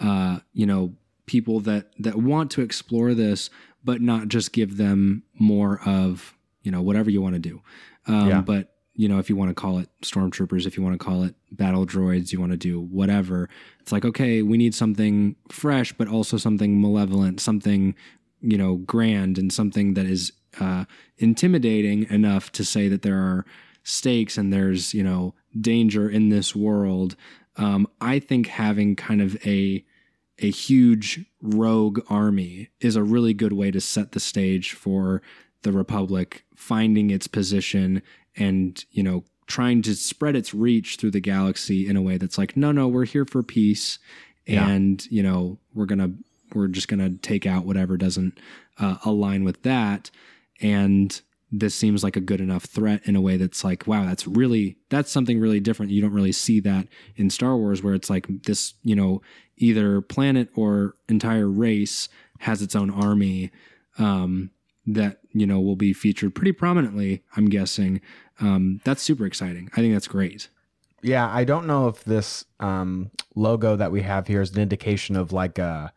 uh, 0.00 0.40
you 0.52 0.66
know, 0.66 0.94
people 1.26 1.60
that 1.60 1.90
that 1.98 2.16
want 2.16 2.50
to 2.52 2.62
explore 2.62 3.14
this, 3.14 3.50
but 3.84 4.00
not 4.00 4.28
just 4.28 4.52
give 4.52 4.76
them 4.76 5.22
more 5.38 5.80
of 5.86 6.34
you 6.62 6.70
know 6.70 6.82
whatever 6.82 7.10
you 7.10 7.22
want 7.22 7.34
to 7.34 7.40
do. 7.40 7.62
Um, 8.06 8.28
Yeah. 8.28 8.40
But 8.40 8.74
you 8.94 9.08
know, 9.08 9.18
if 9.18 9.30
you 9.30 9.36
want 9.36 9.50
to 9.50 9.54
call 9.54 9.78
it 9.78 9.88
stormtroopers, 10.02 10.66
if 10.66 10.76
you 10.76 10.82
want 10.82 10.98
to 10.98 11.04
call 11.04 11.22
it 11.22 11.34
battle 11.52 11.86
droids, 11.86 12.32
you 12.32 12.40
want 12.40 12.52
to 12.52 12.58
do 12.58 12.80
whatever. 12.80 13.48
It's 13.80 13.92
like 13.92 14.04
okay, 14.04 14.42
we 14.42 14.58
need 14.58 14.74
something 14.74 15.36
fresh, 15.50 15.92
but 15.92 16.08
also 16.08 16.36
something 16.36 16.80
malevolent, 16.80 17.40
something 17.40 17.94
you 18.40 18.58
know 18.58 18.76
grand, 18.76 19.38
and 19.38 19.52
something 19.52 19.94
that 19.94 20.06
is 20.06 20.32
uh, 20.58 20.84
intimidating 21.18 22.10
enough 22.10 22.50
to 22.52 22.64
say 22.64 22.88
that 22.88 23.02
there 23.02 23.18
are 23.18 23.44
stakes 23.82 24.36
and 24.36 24.52
there's 24.52 24.92
you 24.92 25.02
know 25.02 25.34
danger 25.58 26.08
in 26.08 26.28
this 26.28 26.54
world. 26.54 27.16
Um, 27.56 27.86
I 28.00 28.18
think 28.18 28.48
having 28.48 28.96
kind 28.96 29.22
of 29.22 29.36
a 29.46 29.84
a 30.40 30.50
huge 30.50 31.26
rogue 31.42 32.00
army 32.08 32.70
is 32.80 32.96
a 32.96 33.02
really 33.02 33.34
good 33.34 33.52
way 33.52 33.70
to 33.70 33.80
set 33.80 34.12
the 34.12 34.20
stage 34.20 34.72
for 34.72 35.22
the 35.62 35.72
republic 35.72 36.44
finding 36.54 37.10
its 37.10 37.26
position 37.26 38.02
and 38.40 38.84
you 38.90 39.02
know 39.02 39.24
trying 39.46 39.82
to 39.82 39.94
spread 39.94 40.36
its 40.36 40.54
reach 40.54 40.96
through 40.96 41.10
the 41.10 41.20
galaxy 41.20 41.88
in 41.88 41.96
a 41.96 42.02
way 42.02 42.16
that's 42.16 42.38
like 42.38 42.56
no 42.56 42.72
no 42.72 42.88
we're 42.88 43.04
here 43.04 43.24
for 43.24 43.42
peace. 43.42 43.98
Yeah. 44.46 44.68
and 44.68 45.06
you 45.10 45.22
know 45.22 45.58
we're 45.74 45.86
gonna 45.86 46.12
we're 46.54 46.68
just 46.68 46.88
gonna 46.88 47.10
take 47.10 47.46
out 47.46 47.66
whatever 47.66 47.96
doesn't 47.96 48.38
uh, 48.78 48.96
align 49.04 49.44
with 49.44 49.62
that. 49.62 50.10
And 50.60 51.20
this 51.52 51.74
seems 51.74 52.02
like 52.02 52.16
a 52.16 52.20
good 52.20 52.40
enough 52.40 52.64
threat 52.64 53.02
in 53.04 53.16
a 53.16 53.20
way 53.20 53.36
that's 53.36 53.62
like 53.62 53.86
wow 53.86 54.04
that's 54.04 54.26
really 54.26 54.78
that's 54.88 55.12
something 55.12 55.38
really 55.38 55.60
different. 55.60 55.92
You 55.92 56.00
don't 56.02 56.12
really 56.12 56.32
see 56.32 56.58
that 56.60 56.88
in 57.16 57.30
star 57.30 57.56
wars 57.56 57.82
where 57.82 57.94
it's 57.94 58.10
like 58.10 58.26
this 58.44 58.74
you 58.82 58.96
know 58.96 59.20
either 59.56 60.00
planet 60.00 60.48
or 60.56 60.96
entire 61.08 61.48
race 61.48 62.08
has 62.40 62.62
its 62.62 62.74
own 62.74 62.90
army 62.90 63.50
um, 63.98 64.50
that 64.86 65.18
you 65.32 65.46
know 65.46 65.60
will 65.60 65.76
be 65.76 65.92
featured 65.92 66.34
pretty 66.34 66.52
prominently 66.52 67.22
i'm 67.36 67.46
guessing 67.46 68.00
um, 68.40 68.80
that's 68.84 69.02
super 69.02 69.26
exciting 69.26 69.68
i 69.74 69.76
think 69.76 69.92
that's 69.92 70.08
great 70.08 70.48
Yeah, 71.02 71.28
I 71.32 71.44
don't 71.44 71.66
know 71.66 71.88
if 71.88 72.04
this 72.04 72.44
um, 72.58 73.10
logo 73.34 73.76
that 73.76 73.90
we 73.90 74.02
have 74.02 74.26
here 74.26 74.42
is 74.42 74.50
an 74.52 74.60
indication 74.60 75.16
of 75.16 75.32
like 75.32 75.58
a, 75.58 75.92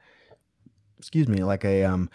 excuse 0.98 1.28
me, 1.28 1.44
like 1.44 1.66
a 1.66 1.84
um, 1.84 2.10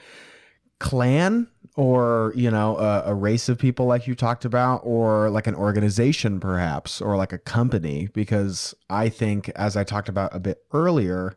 clan 0.79 1.49
or 1.77 2.33
you 2.35 2.51
know 2.51 2.77
a, 2.79 3.03
a 3.07 3.15
race 3.15 3.49
of 3.49 3.59
people 3.59 3.87
like 3.87 4.07
you 4.07 4.15
talked 4.15 4.45
about, 4.45 4.79
or 4.85 5.29
like 5.29 5.47
an 5.47 5.55
organization 5.55 6.41
perhaps, 6.41 7.01
or 7.01 7.17
like 7.17 7.33
a 7.33 7.39
company. 7.39 8.09
Because 8.15 8.75
I 8.89 9.11
think, 9.11 9.51
as 9.51 9.77
I 9.77 9.85
talked 9.85 10.09
about 10.09 10.35
a 10.35 10.41
bit 10.41 10.65
earlier, 10.73 11.37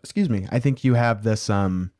excuse 0.00 0.28
me, 0.28 0.48
I 0.50 0.58
think 0.58 0.82
you 0.82 0.94
have 0.94 1.22
this 1.22 1.48
um, 1.48 1.92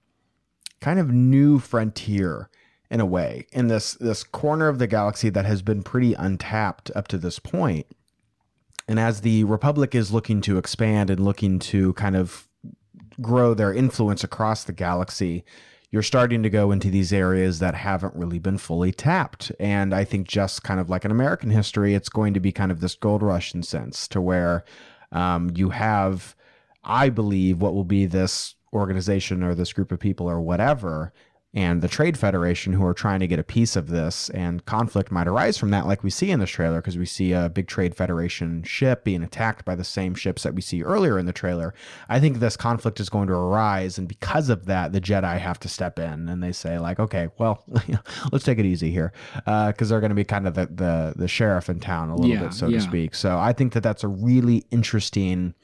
kind 0.81 0.99
of 0.99 1.11
new 1.13 1.61
frontier 1.61 2.51
in 2.91 3.01
a 3.01 3.07
way 3.07 3.47
in 3.53 3.69
this 3.69 3.95
this 3.95 4.25
corner 4.25 4.69
of 4.69 4.79
the 4.79 4.87
galaxy 4.87 5.31
that 5.31 5.45
has 5.45 5.63
been 5.63 5.83
pretty 5.83 6.15
untapped 6.15 6.91
up 6.95 7.09
to 7.09 7.19
this. 7.19 7.41
And 8.89 8.99
as 8.99 9.21
the 9.21 9.45
Republic 9.45 9.95
is 9.95 10.13
looking 10.13 10.41
to 10.43 10.59
expand 10.59 11.11
and 11.11 11.21
looking 11.21 11.61
to 11.61 11.93
kind 11.93 12.17
of 12.17 12.49
grow 13.21 13.55
their 13.55 13.73
influence 13.73 14.25
across 14.25 14.65
the 14.65 14.73
galaxy, 14.73 15.45
you're 15.91 16.03
starting 16.03 16.43
to 16.43 16.51
go 16.51 16.73
into 16.73 16.91
these 16.91 17.13
areas 17.13 17.59
that 17.61 17.75
haven't 17.75 18.15
really 18.15 18.39
been 18.39 18.59
fully 18.59 18.93
tapped. 18.93 19.53
And 19.61 19.95
I 19.95 20.05
think 20.05 20.27
just 20.27 20.65
kind 20.65 20.81
of 20.81 20.91
like 20.91 21.05
in 21.05 21.11
American 21.11 21.51
history, 21.51 21.95
it's 21.95 22.09
going 22.09 22.35
to 22.35 22.41
be 22.41 22.53
kind 22.53 22.73
of 22.73 22.81
this 22.81 22.95
gold 22.95 23.23
rush 23.23 23.55
in 23.55 23.63
sense 23.63 24.09
to 24.09 24.21
where 24.21 24.65
um, 25.13 25.53
you 25.55 25.71
have, 25.71 26.35
I 26.83 27.11
believe, 27.11 27.61
what 27.61 27.75
will 27.75 27.85
be 27.85 28.07
this 28.07 28.55
organization 28.73 29.43
or 29.43 29.55
this 29.55 29.73
group 29.73 29.93
of 29.93 29.99
people 29.99 30.29
or 30.29 30.41
whatever 30.41 31.13
and 31.53 31.83
the 31.83 31.89
Trade 31.89 32.17
Federation 32.17 32.73
who 32.75 32.87
are 32.87 32.95
trying 32.95 33.19
to 33.19 33.27
get 33.27 33.41
a 33.41 33.43
piece 33.43 33.75
of 33.75 33.89
this, 33.89 34.31
and 34.31 34.65
conflict 34.67 35.11
might 35.11 35.27
arise 35.27 35.59
from 35.59 35.71
that, 35.71 35.85
like 35.87 36.05
we 36.05 36.11
see 36.11 36.31
in 36.31 36.39
this 36.39 36.51
trailer, 36.51 36.81
because 36.81 36.97
we 36.97 37.07
see 37.07 37.33
a 37.33 37.49
big 37.49 37.67
Trade 37.67 37.97
Federation 37.97 38.63
ship 38.63 39.03
being 39.03 39.25
attacked 39.25 39.65
by 39.65 39.75
the 39.75 39.83
same 39.83 40.15
ships 40.15 40.45
that 40.45 40.55
we 40.55 40.61
see 40.63 40.83
earlier 40.85 41.19
in 41.19 41.27
the 41.27 41.33
trailer. 41.33 41.75
I 42.09 42.21
think 42.21 42.39
this 42.39 42.57
conflict 42.57 43.01
is 43.01 43.09
going 43.09 43.27
to 43.27 43.35
arise, 43.35 43.99
and 43.99 44.07
because 44.07 44.49
of 44.49 44.67
that, 44.67 44.93
the 44.93 45.01
Jedi 45.01 45.39
have 45.39 45.59
to 45.61 45.69
step 45.69 45.99
in, 45.99 46.29
and 46.29 46.41
they 46.41 46.53
say 46.53 46.79
like, 46.79 47.01
okay, 47.01 47.29
well, 47.39 47.65
let's 48.33 48.45
take 48.45 48.59
it 48.61 48.65
easy 48.67 48.93
here, 48.93 49.13
uh, 49.47 49.69
because 49.73 49.89
they're 49.89 50.01
going 50.01 50.11
to 50.11 50.15
be 50.15 50.25
kind 50.25 50.47
of 50.47 50.55
the, 50.55 50.67
the 50.67 51.15
the 51.17 51.29
sheriff 51.29 51.69
in 51.69 51.81
town 51.81 52.11
a 52.11 52.15
little 52.15 52.31
Yeah, 52.31 52.45
bit, 52.45 52.55
so 52.55 52.69
yeah. 52.69 52.79
to 52.79 52.85
speak. 52.85 53.15
So 53.17 53.39
I 53.39 53.53
think 53.53 53.73
that 53.73 53.83
that's 53.83 54.05
a 54.05 54.09
really 54.09 54.65
interesting 54.71 55.55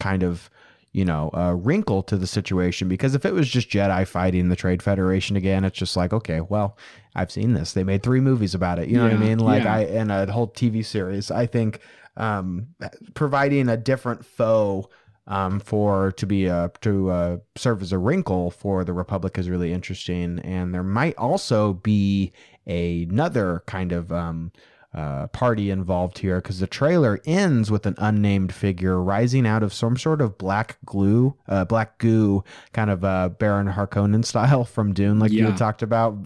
kind 0.00 0.22
of 0.22 0.48
you 0.94 1.04
know, 1.04 1.28
a 1.34 1.54
wrinkle 1.56 2.04
to 2.04 2.16
the 2.16 2.26
situation 2.26 2.88
because 2.88 3.16
if 3.16 3.26
it 3.26 3.34
was 3.34 3.48
just 3.48 3.68
Jedi 3.68 4.06
fighting 4.06 4.48
the 4.48 4.54
Trade 4.54 4.80
Federation 4.80 5.34
again, 5.34 5.64
it's 5.64 5.76
just 5.76 5.96
like, 5.96 6.12
okay, 6.12 6.40
well, 6.40 6.78
I've 7.16 7.32
seen 7.32 7.52
this. 7.52 7.72
They 7.72 7.82
made 7.82 8.04
three 8.04 8.20
movies 8.20 8.54
about 8.54 8.78
it. 8.78 8.88
You 8.88 8.98
know 8.98 9.04
what 9.04 9.12
I 9.12 9.16
mean? 9.16 9.40
Like 9.40 9.64
yeah. 9.64 9.74
I 9.74 9.80
and 9.80 10.12
a 10.12 10.30
whole 10.30 10.46
TV 10.46 10.84
series. 10.84 11.32
I 11.32 11.46
think 11.46 11.80
um, 12.16 12.68
providing 13.14 13.68
a 13.68 13.76
different 13.76 14.24
foe 14.24 14.88
um, 15.26 15.58
for 15.58 16.12
to 16.12 16.26
be 16.26 16.46
a 16.46 16.70
to 16.82 17.10
uh, 17.10 17.36
serve 17.56 17.82
as 17.82 17.90
a 17.90 17.98
wrinkle 17.98 18.52
for 18.52 18.84
the 18.84 18.92
Republic 18.92 19.36
is 19.36 19.50
really 19.50 19.72
interesting, 19.72 20.38
and 20.40 20.72
there 20.72 20.84
might 20.84 21.16
also 21.16 21.72
be 21.72 22.32
another 22.68 23.64
kind 23.66 23.90
of 23.90 24.12
um, 24.12 24.52
uh, 24.94 25.26
party 25.28 25.70
involved 25.70 26.18
here 26.18 26.36
because 26.40 26.60
the 26.60 26.66
trailer 26.68 27.20
ends 27.26 27.70
with 27.70 27.84
an 27.84 27.94
unnamed 27.98 28.54
figure 28.54 29.02
rising 29.02 29.44
out 29.46 29.62
of 29.62 29.72
some 29.72 29.96
sort 29.96 30.20
of 30.20 30.38
black 30.38 30.76
glue, 30.84 31.34
uh, 31.48 31.64
black 31.64 31.98
goo, 31.98 32.44
kind 32.72 32.90
of 32.90 33.04
uh, 33.04 33.28
Baron 33.30 33.66
Harkonnen 33.72 34.24
style 34.24 34.64
from 34.74 34.92
Dune, 34.92 35.18
like 35.18 35.32
you 35.32 35.46
had 35.46 35.56
talked 35.56 35.82
about, 35.82 36.16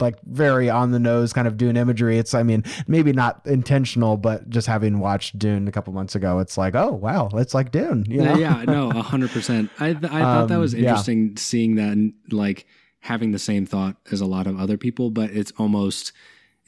like 0.00 0.16
very 0.24 0.68
on 0.68 0.90
the 0.90 0.98
nose 0.98 1.32
kind 1.32 1.46
of 1.46 1.56
Dune 1.56 1.76
imagery. 1.76 2.18
It's, 2.18 2.34
I 2.34 2.42
mean, 2.42 2.64
maybe 2.88 3.12
not 3.12 3.40
intentional, 3.46 4.16
but 4.16 4.50
just 4.50 4.66
having 4.66 4.98
watched 4.98 5.38
Dune 5.38 5.68
a 5.68 5.72
couple 5.72 5.92
months 5.92 6.14
ago, 6.16 6.40
it's 6.40 6.58
like, 6.58 6.74
oh 6.74 6.92
wow, 6.92 7.28
it's 7.34 7.54
like 7.54 7.70
Dune. 7.70 8.04
You 8.08 8.22
know? 8.22 8.34
yeah, 8.36 8.64
no, 8.64 8.90
a 8.94 9.02
hundred 9.02 9.30
percent. 9.30 9.70
I 9.78 9.92
th- 9.92 10.12
I 10.12 10.20
thought 10.20 10.48
that 10.48 10.54
Um, 10.56 10.60
was 10.60 10.74
yeah. 10.74 10.80
interesting 10.90 11.36
seeing 11.36 11.76
that 11.76 11.92
and 11.92 12.12
like 12.30 12.66
having 13.00 13.30
the 13.30 13.38
same 13.38 13.66
thought 13.66 13.96
as 14.10 14.20
a 14.20 14.26
lot 14.26 14.46
of 14.46 14.58
other 14.58 14.76
people, 14.76 15.10
but 15.10 15.30
it's 15.30 15.52
almost 15.58 16.12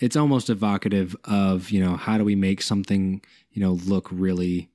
it's 0.02 0.16
almost 0.16 0.50
evocative 0.50 1.14
of 1.24 1.70
you 1.70 1.80
know 1.82 1.96
how 1.96 2.18
do 2.18 2.24
we 2.24 2.34
make 2.34 2.60
something 2.60 3.22
you 3.52 3.62
know 3.62 3.72
look 3.86 4.08
really 4.10 4.68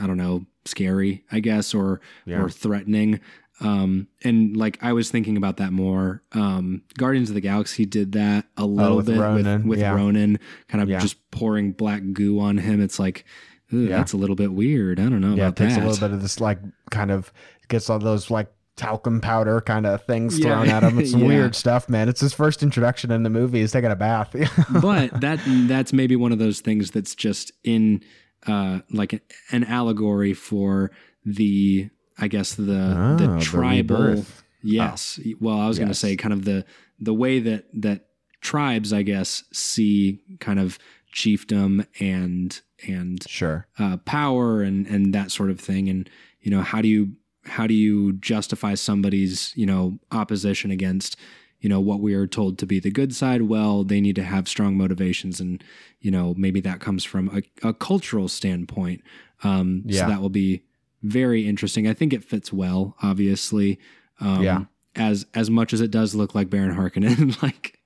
I 0.00 0.06
don't 0.06 0.16
know 0.16 0.46
scary 0.64 1.24
I 1.30 1.40
guess 1.40 1.74
or 1.74 2.00
Yeah. 2.26 2.40
or 2.42 2.48
threatening. 2.50 3.20
Um, 3.62 4.06
and 4.24 4.56
like 4.56 4.78
I 4.80 4.94
was 4.94 5.10
thinking 5.10 5.36
about 5.36 5.58
that 5.58 5.70
more. 5.70 6.22
Um, 6.32 6.82
Guardians 6.96 7.28
of 7.28 7.34
the 7.34 7.42
Galaxy 7.42 7.84
did 7.84 8.12
that 8.12 8.46
a 8.56 8.64
little 8.64 8.94
Oh, 8.94 8.96
with 8.96 9.06
bit 9.06 9.18
Ronan, 9.18 9.60
with, 9.62 9.66
with 9.68 9.78
yeah. 9.80 9.94
Ronan, 9.94 10.38
kind 10.68 10.82
of 10.82 10.88
Yeah. 10.88 10.98
just 10.98 11.18
pouring 11.30 11.72
black 11.72 12.02
goo 12.14 12.40
on 12.40 12.56
him. 12.56 12.80
It's 12.80 12.98
like, 12.98 13.26
that's 13.70 14.14
a 14.14 14.16
little 14.16 14.34
bit 14.34 14.52
weird. 14.52 14.98
I 14.98 15.10
don't 15.10 15.20
know 15.20 15.34
yeah, 15.34 15.48
it 15.48 15.56
takes 15.56 15.74
that. 15.74 15.84
a 15.84 15.86
little 15.86 16.08
bit 16.08 16.14
of 16.14 16.22
this 16.22 16.40
like 16.40 16.58
kind 16.90 17.10
of 17.10 17.30
gets 17.68 17.90
all 17.90 17.98
those 17.98 18.30
like 18.30 18.50
talcum 18.76 19.20
powder 19.20 19.60
kind 19.60 19.86
of 19.86 20.02
things 20.04 20.38
Yeah. 20.38 20.46
thrown 20.46 20.68
at 20.68 20.82
him. 20.82 20.98
It's 20.98 21.12
Yeah. 21.14 21.26
weird 21.26 21.54
stuff, 21.54 21.88
man. 21.88 22.08
It's 22.08 22.20
his 22.20 22.32
first 22.32 22.62
introduction 22.62 23.10
in 23.10 23.22
the 23.24 23.30
movie. 23.30 23.60
He's 23.60 23.72
taking 23.72 23.90
a 23.90 23.96
bath. 23.96 24.34
but 24.82 25.20
that 25.20 25.40
that's 25.68 25.92
maybe 25.92 26.16
one 26.16 26.32
of 26.32 26.38
those 26.38 26.60
things 26.60 26.90
that's 26.90 27.14
just 27.14 27.52
in 27.64 28.02
uh 28.46 28.80
like 28.90 29.22
an 29.50 29.64
allegory 29.64 30.32
for 30.32 30.90
the 31.26 31.90
I 32.18 32.28
guess 32.28 32.54
the 32.54 32.94
Ah, 32.96 33.16
the 33.16 33.26
the 33.26 33.40
tribal 33.40 33.96
rebirth. 33.98 34.42
yes 34.62 35.18
well 35.40 35.58
I 35.60 35.68
was 35.68 35.78
going 35.78 35.88
to 35.88 35.94
say 35.94 36.16
kind 36.16 36.32
of 36.32 36.44
the 36.46 36.64
the 36.98 37.12
way 37.14 37.38
that 37.40 37.64
that 37.74 38.06
tribes 38.40 38.92
I 38.94 39.02
guess 39.02 39.44
see 39.52 40.20
kind 40.40 40.58
of 40.58 40.78
chiefdom 41.14 41.86
and 42.00 42.58
and 42.86 43.28
sure. 43.28 43.66
uh, 43.78 43.98
power 43.98 44.62
and 44.62 44.86
and 44.86 45.14
that 45.14 45.30
sort 45.30 45.50
of 45.50 45.60
thing 45.60 45.88
and 45.90 46.08
you 46.40 46.50
know 46.50 46.62
how 46.62 46.80
do 46.80 46.88
you 46.88 47.12
how 47.50 47.66
do 47.66 47.74
you 47.74 48.12
justify 48.14 48.74
somebody's 48.74 49.52
you 49.56 49.66
know 49.66 49.98
opposition 50.12 50.70
against 50.70 51.16
you 51.60 51.68
know 51.68 51.80
what 51.80 52.00
we 52.00 52.14
are 52.14 52.26
told 52.26 52.58
to 52.58 52.66
be 52.66 52.78
the 52.80 52.90
good 52.90 53.14
side 53.14 53.42
well 53.42 53.84
they 53.84 54.00
need 54.00 54.16
to 54.16 54.22
have 54.22 54.48
strong 54.48 54.76
motivations 54.76 55.40
and 55.40 55.62
you 56.00 56.10
know 56.10 56.34
maybe 56.36 56.60
that 56.60 56.80
comes 56.80 57.04
from 57.04 57.28
a, 57.36 57.68
a 57.68 57.72
cultural 57.74 58.28
standpoint 58.28 59.00
um 59.42 59.82
Yeah. 59.84 60.02
so 60.04 60.10
that 60.10 60.20
will 60.22 60.30
be 60.46 60.62
very 61.02 61.46
interesting 61.48 61.86
i 61.88 61.94
think 61.94 62.12
it 62.12 62.24
fits 62.24 62.52
well 62.52 62.94
obviously 63.02 63.78
um 64.20 64.42
Yeah. 64.42 64.64
as 64.96 65.26
as 65.34 65.50
much 65.50 65.72
as 65.74 65.80
it 65.80 65.90
does 65.90 66.14
look 66.14 66.34
like 66.34 66.48
baron 66.50 66.74
harkonnen 66.76 67.40
like 67.46 67.76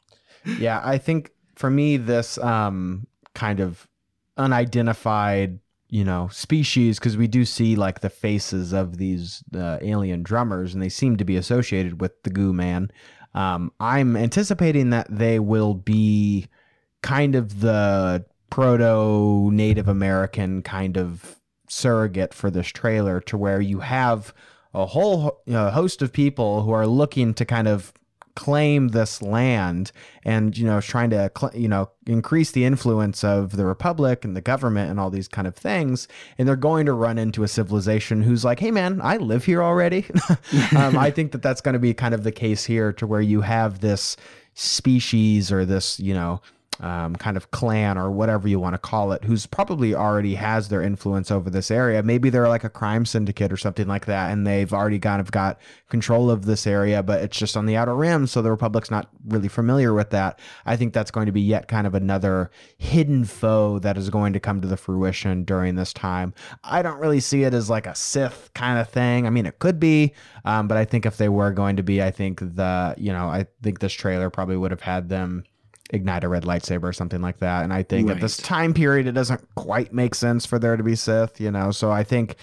Yeah, 0.61 0.81
I 0.85 0.99
think 0.99 1.31
for 1.57 1.71
me, 1.71 1.97
this 1.97 2.37
um, 2.37 3.07
kind 3.35 3.61
of 3.61 3.89
unidentified, 4.37 5.59
you 5.95 6.03
know, 6.03 6.27
species, 6.33 6.99
because 6.99 7.17
we 7.17 7.29
do 7.29 7.45
see 7.45 7.77
like 7.77 8.01
the 8.01 8.11
faces 8.11 8.73
of 8.73 8.97
these 8.97 9.45
uh, 9.55 9.79
alien 9.81 10.25
drummers, 10.25 10.75
and 10.75 10.83
they 10.83 10.89
seem 10.89 11.17
to 11.17 11.25
be 11.25 11.37
associated 11.37 12.01
with 12.01 12.21
the 12.25 12.31
Goo 12.31 12.53
Man. 12.53 12.91
Um, 13.33 13.71
I'm 13.79 14.17
anticipating 14.17 14.91
that 14.91 15.07
they 15.09 15.39
will 15.39 15.73
be 15.75 16.49
kind 17.03 17.37
of 17.37 17.61
the 17.61 18.25
proto 18.51 19.53
Native 19.53 19.87
American 19.87 20.63
kind 20.63 20.97
of 20.97 21.41
surrogate 21.69 22.35
for 22.35 22.51
this 22.51 22.67
trailer, 22.67 23.21
to 23.21 23.39
where 23.39 23.61
you 23.61 23.79
have 23.79 24.35
a 24.75 24.87
whole 24.87 25.43
uh, 25.49 25.71
host 25.71 26.03
of 26.03 26.13
people 26.13 26.63
who 26.63 26.73
are 26.73 26.89
looking 26.89 27.35
to 27.35 27.45
kind 27.45 27.69
of 27.69 27.93
claim 28.37 28.89
this 28.89 29.23
land 29.23 29.93
and 30.25 30.59
you 30.59 30.67
know 30.67 30.81
trying 30.81 31.11
to 31.11 31.31
you 31.55 31.69
know 31.69 31.89
increase 32.07 32.51
the 32.51 32.65
influence 32.65 33.23
of 33.23 33.57
the 33.57 33.65
republic 33.65 34.25
and 34.25 34.37
the 34.37 34.41
government 34.41 34.91
and 34.91 34.99
all 34.99 35.11
these 35.11 35.29
kind 35.29 35.47
of 35.47 35.55
things. 35.55 36.09
And 36.37 36.49
they're 36.49 36.57
going 36.57 36.87
to 36.87 36.93
run 36.93 37.19
into 37.19 37.43
a 37.43 37.49
civilization 37.49 38.23
who's 38.23 38.45
like 38.45 38.61
hey 38.61 38.71
man 38.71 39.01
i 39.03 39.17
live 39.17 39.45
here 39.45 39.63
already. 39.63 40.07
Um, 40.77 40.97
i 40.97 41.11
think 41.11 41.33
that 41.33 41.43
that's 41.43 41.61
going 41.61 41.75
to 41.75 41.79
be 41.79 41.95
kind 41.95 42.15
of 42.15 42.25
the 42.25 42.33
case 42.33 42.65
here 42.65 42.93
to 42.95 43.07
where 43.07 43.21
you 43.21 43.43
have 43.43 43.81
this 43.81 44.17
species 44.55 45.53
or 45.53 45.65
this 45.65 46.01
you 46.01 46.15
know 46.15 46.41
um, 46.81 47.15
kind 47.17 47.37
of 47.37 47.51
clan 47.51 47.97
or 47.97 48.11
whatever 48.11 48.49
you 48.49 48.59
want 48.59 48.75
to 48.75 48.79
call 48.79 49.13
it, 49.13 49.25
who's 49.25 49.47
probably 49.47 49.95
already 49.95 50.35
has 50.35 50.69
their 50.69 50.83
influence 50.83 51.31
over 51.31 51.51
this 51.51 51.71
area. 51.71 52.03
Maybe 52.03 52.31
they're 52.31 52.49
like 52.49 52.65
a 52.65 52.71
crime 52.71 53.07
syndicate 53.07 53.53
or 53.53 53.57
something 53.57 53.87
like 53.87 54.07
that, 54.07 54.33
and 54.33 54.47
they've 54.47 54.73
already 54.73 54.99
kind 54.99 55.21
of 55.21 55.31
got 55.31 55.61
control 55.89 56.31
of 56.31 56.45
this 56.45 56.67
area, 56.67 57.03
but 57.03 57.23
it's 57.23 57.39
just 57.39 57.57
on 57.57 57.67
the 57.67 57.77
outer 57.77 57.95
rim, 57.95 58.27
so 58.27 58.43
the 58.43 58.51
Republic's 58.51 58.91
not 58.91 59.09
really 59.27 59.49
familiar 59.49 59.95
with 59.95 60.11
that. 60.11 60.41
I 60.67 60.77
think 60.77 60.93
that's 60.93 61.11
going 61.11 61.27
to 61.27 61.33
be 61.33 61.41
yet 61.41 61.69
kind 61.69 61.87
of 61.87 61.95
another 61.95 62.51
hidden 62.77 63.25
foe 63.25 63.79
that 63.81 63.97
is 63.97 64.11
going 64.11 64.33
to 64.33 64.41
come 64.41 64.61
to 64.61 64.69
the 64.69 64.77
fruition 64.77 65.45
during 65.45 65.77
this 65.77 65.93
time. 65.93 66.35
I 66.65 66.83
don't 66.83 66.99
really 66.99 67.21
see 67.21 67.45
it 67.45 67.55
as 67.55 67.71
like 67.71 67.87
a 67.87 67.95
Sith 67.95 68.51
kind 68.55 68.79
of 68.79 68.89
thing. 68.89 69.27
I 69.27 69.31
mean, 69.31 69.47
it 69.47 69.59
could 69.59 69.79
be, 69.79 70.13
um, 70.45 70.69
but 70.69 70.77
I 70.77 70.85
think 70.85 71.07
if 71.07 71.17
they 71.17 71.29
were 71.29 71.53
going 71.53 71.77
to 71.77 71.83
be, 71.83 72.03
I 72.03 72.11
think 72.11 72.41
the, 72.41 72.95
you 72.99 73.13
know, 73.13 73.27
I 73.27 73.47
think 73.63 73.79
this 73.79 73.93
trailer 73.93 74.31
probably 74.31 74.57
would 74.57 74.71
have 74.71 74.81
had 74.81 75.09
them 75.09 75.45
ignite 75.91 76.25
a 76.25 76.29
red 76.29 76.45
lightsaber 76.45 76.85
or 76.85 76.93
something 76.93 77.21
like 77.21 77.39
that. 77.39 77.63
And 77.65 77.73
I 77.73 77.83
think 77.83 78.09
at 78.11 78.21
this 78.21 78.37
time 78.39 78.73
period, 78.75 79.07
it 79.07 79.13
doesn't 79.13 79.43
quite 79.55 79.93
make 79.93 80.15
sense 80.15 80.47
for 80.47 80.59
there 80.59 80.77
to 80.77 80.83
be 80.83 80.97
Sith, 80.97 81.41
you 81.41 81.51
know. 81.51 81.71
So 81.71 81.91
I 81.91 82.05
think, 82.05 82.37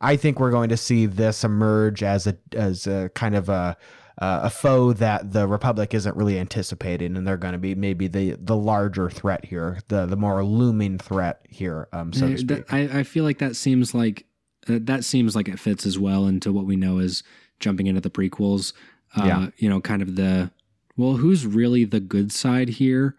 I 0.00 0.16
think 0.16 0.38
we're 0.38 0.50
going 0.50 0.68
to 0.70 0.76
see 0.76 1.06
this 1.06 1.44
emerge 1.44 2.02
as 2.02 2.26
a 2.26 2.36
as 2.52 2.86
a 2.86 3.10
kind 3.14 3.34
of 3.34 3.48
a 3.48 3.76
uh, 4.18 4.42
a 4.44 4.50
foe 4.50 4.92
that 4.92 5.32
the 5.32 5.48
Republic 5.48 5.92
isn't 5.92 6.16
really 6.16 6.38
anticipating, 6.38 7.16
and 7.16 7.26
they're 7.26 7.36
going 7.36 7.52
to 7.52 7.58
be 7.58 7.74
maybe 7.74 8.06
the 8.06 8.36
the 8.38 8.56
larger 8.56 9.10
threat 9.10 9.44
here, 9.44 9.80
the 9.88 10.06
the 10.06 10.16
more 10.16 10.44
looming 10.44 10.98
threat 10.98 11.40
here, 11.48 11.88
um, 11.92 12.12
so 12.12 12.28
to 12.28 12.38
speak. 12.38 12.72
I, 12.72 13.00
I 13.00 13.02
feel 13.02 13.24
like 13.24 13.38
that 13.38 13.56
seems 13.56 13.92
like 13.92 14.24
uh, 14.68 14.78
that 14.82 15.04
seems 15.04 15.34
like 15.34 15.48
it 15.48 15.58
fits 15.58 15.84
as 15.84 15.98
well 15.98 16.26
into 16.26 16.52
what 16.52 16.64
we 16.64 16.76
know 16.76 16.98
is 16.98 17.24
jumping 17.58 17.88
into 17.88 18.00
the 18.00 18.10
prequels. 18.10 18.72
Uh, 19.16 19.24
Yeah. 19.24 19.46
You 19.56 19.68
know, 19.68 19.80
kind 19.80 20.00
of 20.00 20.14
the 20.14 20.52
well, 20.96 21.14
who's 21.16 21.46
really 21.46 21.84
the 21.84 22.00
good 22.00 22.32
side 22.32 22.68
here? 22.70 23.16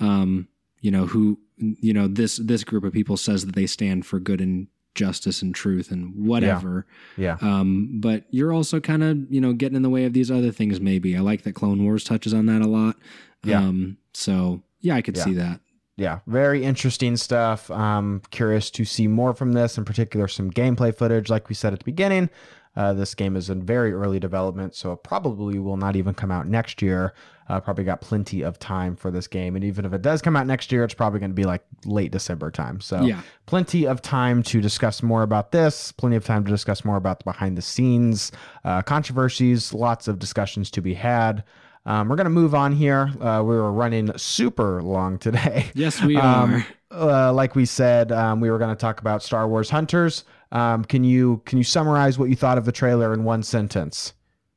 Um, 0.00 0.48
you 0.80 0.90
know, 0.90 1.06
who 1.06 1.38
you 1.56 1.92
know 1.92 2.06
this 2.08 2.36
this 2.38 2.64
group 2.64 2.84
of 2.84 2.92
people 2.92 3.16
says 3.16 3.44
that 3.46 3.54
they 3.54 3.66
stand 3.66 4.06
for 4.06 4.20
good 4.20 4.40
and 4.40 4.68
justice 4.94 5.42
and 5.42 5.54
truth 5.54 5.90
and 5.92 6.12
whatever. 6.26 6.84
yeah, 7.16 7.36
Um, 7.40 8.00
but 8.00 8.24
you're 8.30 8.52
also 8.52 8.80
kind 8.80 9.02
of 9.04 9.18
you 9.30 9.40
know 9.40 9.52
getting 9.52 9.76
in 9.76 9.82
the 9.82 9.90
way 9.90 10.04
of 10.04 10.12
these 10.12 10.30
other 10.30 10.50
things. 10.52 10.80
Maybe 10.80 11.16
I 11.16 11.20
like 11.20 11.42
that 11.42 11.54
Clone 11.54 11.84
Wars 11.84 12.04
touches 12.04 12.32
on 12.34 12.46
that 12.46 12.62
a 12.62 12.68
lot. 12.68 12.96
Yeah. 13.44 13.58
Um, 13.60 13.98
so 14.12 14.62
yeah, 14.80 14.94
I 14.94 15.02
could 15.02 15.16
Yeah. 15.16 15.24
see 15.24 15.34
that. 15.34 15.60
yeah, 15.96 16.20
very 16.28 16.62
interesting 16.64 17.16
stuff. 17.16 17.70
I'm 17.72 18.20
curious 18.30 18.70
to 18.70 18.84
see 18.84 19.08
more 19.08 19.34
from 19.34 19.52
this, 19.52 19.76
in 19.76 19.84
particular, 19.84 20.28
some 20.28 20.50
gameplay 20.52 20.94
footage. 20.96 21.28
Like 21.28 21.48
we 21.48 21.56
said 21.56 21.72
at 21.72 21.80
the 21.80 21.84
beginning, 21.84 22.30
uh, 22.76 22.92
this 22.92 23.14
game 23.14 23.36
is 23.36 23.50
in 23.50 23.62
very 23.64 23.92
early 23.92 24.20
development, 24.20 24.74
so 24.74 24.92
it 24.92 25.02
probably 25.02 25.58
will 25.58 25.76
not 25.76 25.96
even 25.96 26.14
come 26.14 26.30
out 26.30 26.46
next 26.46 26.80
year. 26.82 27.12
Uh, 27.48 27.58
probably 27.58 27.82
got 27.82 28.02
plenty 28.02 28.42
of 28.42 28.58
time 28.58 28.94
for 28.94 29.10
this 29.10 29.26
game, 29.26 29.56
and 29.56 29.64
even 29.64 29.86
if 29.86 29.92
it 29.94 30.02
does 30.02 30.20
come 30.20 30.36
out 30.36 30.46
next 30.46 30.70
year, 30.70 30.84
it's 30.84 30.92
probably 30.92 31.18
going 31.18 31.30
to 31.30 31.34
be 31.34 31.46
like 31.46 31.62
late 31.86 32.12
December 32.12 32.50
time. 32.50 32.78
So 32.80 33.00
Yeah. 33.00 33.22
plenty 33.46 33.86
of 33.86 34.02
time 34.02 34.42
to 34.44 34.60
discuss 34.60 35.02
more 35.02 35.22
about 35.22 35.50
this. 35.50 35.90
Plenty 35.92 36.16
of 36.16 36.24
time 36.26 36.44
to 36.44 36.50
discuss 36.50 36.84
more 36.84 36.96
about 36.96 37.20
the 37.20 37.24
behind 37.24 37.56
the 37.56 37.62
scenes 37.62 38.32
uh, 38.64 38.82
controversies. 38.82 39.72
Lots 39.72 40.08
of 40.08 40.18
discussions 40.18 40.70
to 40.72 40.82
be 40.82 40.92
had. 40.94 41.42
Um, 41.86 42.08
we're 42.10 42.16
going 42.16 42.26
to 42.26 42.30
move 42.30 42.54
on 42.54 42.72
here. 42.72 43.10
Uh, 43.18 43.40
we 43.42 43.54
were 43.56 43.72
running 43.72 44.10
super 44.18 44.82
long 44.82 45.18
today. 45.18 45.70
Yes, 45.74 46.02
we 46.02 46.16
Um, 46.20 46.56
are. 46.56 46.66
uh, 46.90 47.32
like 47.32 47.54
we 47.54 47.64
said, 47.64 48.12
um, 48.12 48.40
we 48.40 48.50
were 48.50 48.58
going 48.58 48.68
to 48.74 48.76
talk 48.80 49.00
about 49.00 49.22
Star 49.22 49.48
Wars 49.48 49.70
Hunters. 49.70 50.24
Um, 50.52 50.84
can 50.84 51.04
you 51.04 51.42
can 51.44 51.58
you 51.58 51.64
summarize 51.64 52.18
what 52.18 52.28
you 52.28 52.36
thought 52.36 52.58
of 52.58 52.64
the 52.64 52.72
trailer 52.72 53.12
in 53.12 53.24
one 53.24 53.42
sentence? 53.42 54.14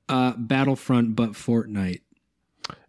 Uh, 0.08 0.34
Battlefront, 0.38 1.16
but 1.16 1.32
Fortnite. 1.32 2.02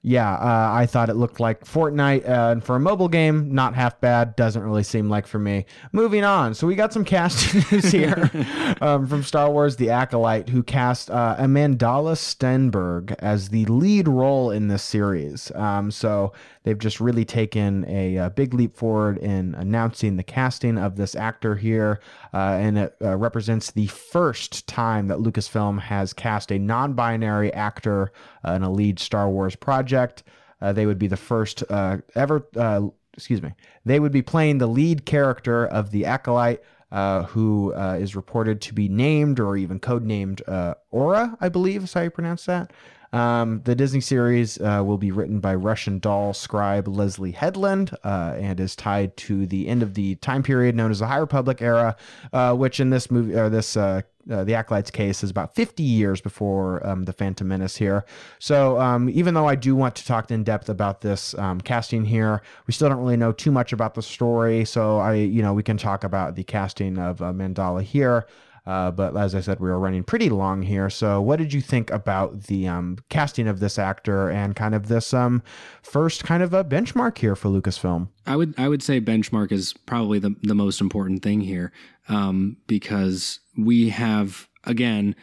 Yeah, 0.05 0.32
uh, 0.32 0.70
I 0.72 0.86
thought 0.86 1.11
it 1.11 1.14
looked 1.14 1.38
like 1.38 1.64
Fortnite, 1.64 2.28
uh, 2.28 2.50
and 2.50 2.64
for 2.64 2.74
a 2.74 2.80
mobile 2.80 3.07
game, 3.07 3.55
not 3.55 3.76
half 3.76 4.00
bad. 4.00 4.34
Doesn't 4.34 4.61
really 4.61 4.82
seem 4.82 5.09
like 5.09 5.28
for 5.28 5.38
me. 5.38 5.64
Moving 5.92 6.24
on, 6.24 6.55
so 6.55 6.66
we 6.66 6.74
got 6.74 6.92
some 6.92 7.05
casting 7.05 7.62
news 7.70 7.92
here 7.92 8.28
um, 8.80 9.07
from 9.07 9.22
Star 9.22 9.48
Wars: 9.48 9.76
The 9.76 9.90
Acolyte, 9.90 10.48
who 10.48 10.64
cast 10.64 11.09
uh, 11.09 11.36
Amandla 11.38 12.16
Stenberg 12.16 13.14
as 13.20 13.50
the 13.50 13.64
lead 13.66 14.09
role 14.09 14.50
in 14.50 14.66
this 14.66 14.82
series. 14.82 15.53
Um, 15.55 15.92
so 15.92 16.32
they've 16.64 16.78
just 16.78 17.00
really 17.00 17.24
taken 17.24 17.84
a, 17.86 18.18
uh 18.18 18.28
big 18.30 18.55
leap 18.55 18.74
forward 18.74 19.18
in 19.18 19.55
announcing 19.55 20.16
the 20.16 20.24
casting 20.24 20.78
of 20.78 20.96
this 20.96 21.14
actor 21.14 21.55
here, 21.55 22.00
and 22.33 22.78
it 22.78 22.97
uh, 23.03 23.16
represents 23.16 23.70
the 23.70 23.87
first 23.87 24.66
time 24.66 25.09
that 25.09 25.18
Lucasfilm 25.18 25.80
has 25.80 26.12
cast 26.12 26.51
a 26.51 26.59
non-binary 26.59 27.53
actor 27.53 28.12
uh, 28.47 28.53
in 28.53 28.62
a 28.62 28.70
lead 28.70 28.99
Star 28.99 29.28
Wars 29.28 29.57
project. 29.57 30.22
Uh, 30.61 30.72
they 30.72 30.87
would 30.87 30.99
be 30.99 31.09
the 31.09 31.16
first 31.16 31.62
uh, 31.70 31.99
ever 32.14 32.47
uh, 32.57 32.83
excuse 33.14 33.43
me, 33.43 33.53
they 33.85 34.01
would 34.01 34.12
be 34.12 34.22
playing 34.22 34.59
the 34.59 34.66
lead 34.66 35.05
character 35.05 35.66
of 35.66 35.91
the 35.91 36.05
acolyte. 36.05 36.62
Uh, 36.91 37.22
who 37.22 37.72
uh, 37.72 37.97
is 37.99 38.14
reported 38.14 38.61
to 38.61 38.74
be 38.74 38.87
named 38.87 39.41
or 39.41 39.57
even 39.57 39.80
codenamed 39.80 40.47
uh, 40.47 40.74
Aura, 40.91 41.39
I 41.41 41.49
believe 41.49 41.85
is 41.85 41.95
how 41.95 42.03
you 42.03 42.11
pronounce 42.11 42.45
that. 42.45 42.70
Um, 43.12 43.60
the 43.64 43.74
Disney 43.74 44.00
series 44.00 44.58
uh, 44.60 44.82
will 44.84 44.98
be 44.98 45.10
written 45.10 45.40
by 45.40 45.54
Russian 45.54 45.98
doll 45.98 46.32
scribe 46.32 46.88
Leslie 46.88 47.32
Headland 47.32 47.94
uh, 48.04 48.36
and 48.38 48.58
is 48.58 48.74
tied 48.74 49.16
to 49.18 49.46
the 49.46 49.68
end 49.68 49.82
of 49.82 49.94
the 49.94 50.14
time 50.16 50.42
period 50.42 50.74
known 50.74 50.90
as 50.90 51.00
the 51.00 51.06
High 51.06 51.18
Republic 51.18 51.60
era, 51.60 51.96
uh, 52.32 52.54
which 52.54 52.80
in 52.80 52.90
this 52.90 53.10
movie 53.10 53.34
or 53.34 53.50
this 53.50 53.76
uh, 53.76 54.00
uh, 54.30 54.44
the 54.44 54.54
Acolytes 54.54 54.90
case 54.90 55.24
is 55.24 55.30
about 55.30 55.54
50 55.54 55.82
years 55.82 56.20
before 56.20 56.84
um, 56.86 57.04
the 57.04 57.12
Phantom 57.12 57.46
Menace 57.48 57.76
here. 57.76 58.04
So 58.38 58.80
um, 58.80 59.08
even 59.10 59.34
though 59.34 59.48
I 59.48 59.56
do 59.56 59.74
want 59.74 59.96
to 59.96 60.06
talk 60.06 60.30
in 60.30 60.44
depth 60.44 60.68
about 60.68 61.00
this 61.00 61.34
um, 61.34 61.60
casting 61.60 62.04
here, 62.04 62.42
we 62.66 62.72
still 62.72 62.88
don't 62.88 62.98
really 62.98 63.16
know 63.16 63.32
too 63.32 63.50
much 63.50 63.72
about 63.72 63.94
the 63.94 64.02
story. 64.02 64.64
So 64.64 64.98
I, 64.98 65.14
you 65.14 65.42
know, 65.42 65.52
we 65.52 65.62
can 65.62 65.76
talk 65.76 66.04
about 66.04 66.36
the 66.36 66.44
casting 66.44 66.98
of 66.98 67.20
uh, 67.20 67.32
Mandala 67.32 67.82
here. 67.82 68.26
Uh, 68.64 68.90
but 68.90 69.16
as 69.16 69.34
I 69.34 69.40
said, 69.40 69.58
we 69.58 69.68
were 69.68 69.78
running 69.78 70.04
pretty 70.04 70.28
long 70.28 70.62
here. 70.62 70.88
So, 70.88 71.20
what 71.20 71.38
did 71.38 71.52
you 71.52 71.60
think 71.60 71.90
about 71.90 72.44
the 72.44 72.68
um, 72.68 72.98
casting 73.08 73.48
of 73.48 73.58
this 73.58 73.78
actor 73.78 74.30
and 74.30 74.54
kind 74.54 74.74
of 74.74 74.86
this 74.86 75.12
um, 75.12 75.42
first 75.82 76.22
kind 76.24 76.42
of 76.42 76.54
a 76.54 76.62
benchmark 76.62 77.18
here 77.18 77.34
for 77.34 77.48
Lucasfilm? 77.48 78.08
I 78.26 78.36
would 78.36 78.54
I 78.56 78.68
would 78.68 78.82
say 78.82 79.00
benchmark 79.00 79.50
is 79.50 79.72
probably 79.86 80.20
the 80.20 80.36
the 80.42 80.54
most 80.54 80.80
important 80.80 81.22
thing 81.22 81.40
here 81.40 81.72
um, 82.08 82.56
because 82.68 83.40
we 83.56 83.88
have 83.88 84.48
again 84.64 85.16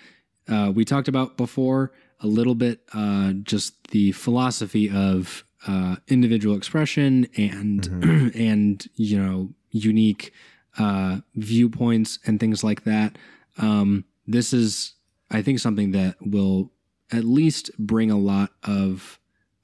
uh, 0.49 0.71
we 0.75 0.83
talked 0.83 1.07
about 1.07 1.37
before 1.37 1.93
a 2.19 2.27
little 2.27 2.55
bit 2.55 2.81
uh, 2.93 3.31
just 3.43 3.87
the 3.91 4.11
philosophy 4.11 4.89
of 4.89 5.45
uh, 5.67 5.95
individual 6.07 6.55
expression 6.55 7.27
and 7.37 7.83
mm-hmm. 7.83 8.29
and 8.37 8.87
you 8.95 9.17
know 9.17 9.49
unique 9.71 10.33
uh, 10.79 11.19
viewpoints 11.35 12.17
and 12.25 12.39
things 12.39 12.63
like 12.63 12.85
that. 12.85 13.17
Um, 13.57 14.05
this 14.25 14.53
is, 14.53 14.93
I 15.29 15.41
think, 15.41 15.59
something 15.59 15.91
that 15.91 16.15
will 16.21 16.71
at 17.11 17.23
least 17.23 17.71
bring 17.77 18.09
a 18.09 18.17
lot 18.17 18.51
of 18.63 19.19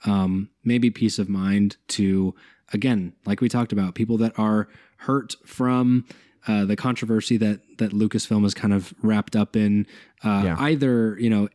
um, 0.06 0.50
maybe 0.64 0.92
peace 0.92 1.18
of 1.18 1.30
mind 1.30 1.78
to, 1.90 2.36
again, 2.74 3.14
like 3.26 3.42
we 3.42 3.50
talked 3.50 3.72
about, 3.72 3.96
people 3.96 4.18
that 4.18 4.38
are 4.38 4.68
hurt 4.98 5.36
from 5.46 6.06
uh, 6.48 6.66
the 6.66 6.76
controversy 6.76 7.38
that 7.38 7.60
that 7.78 7.92
Lucasfilm 7.92 8.46
is 8.46 8.54
kind 8.54 8.74
of 8.74 8.94
wrapped 9.02 9.36
up 9.36 9.56
in, 9.56 9.88
uh, 10.24 10.42
yeah. 10.46 10.56
either 10.60 11.18
you 11.20 11.30
know 11.30 11.50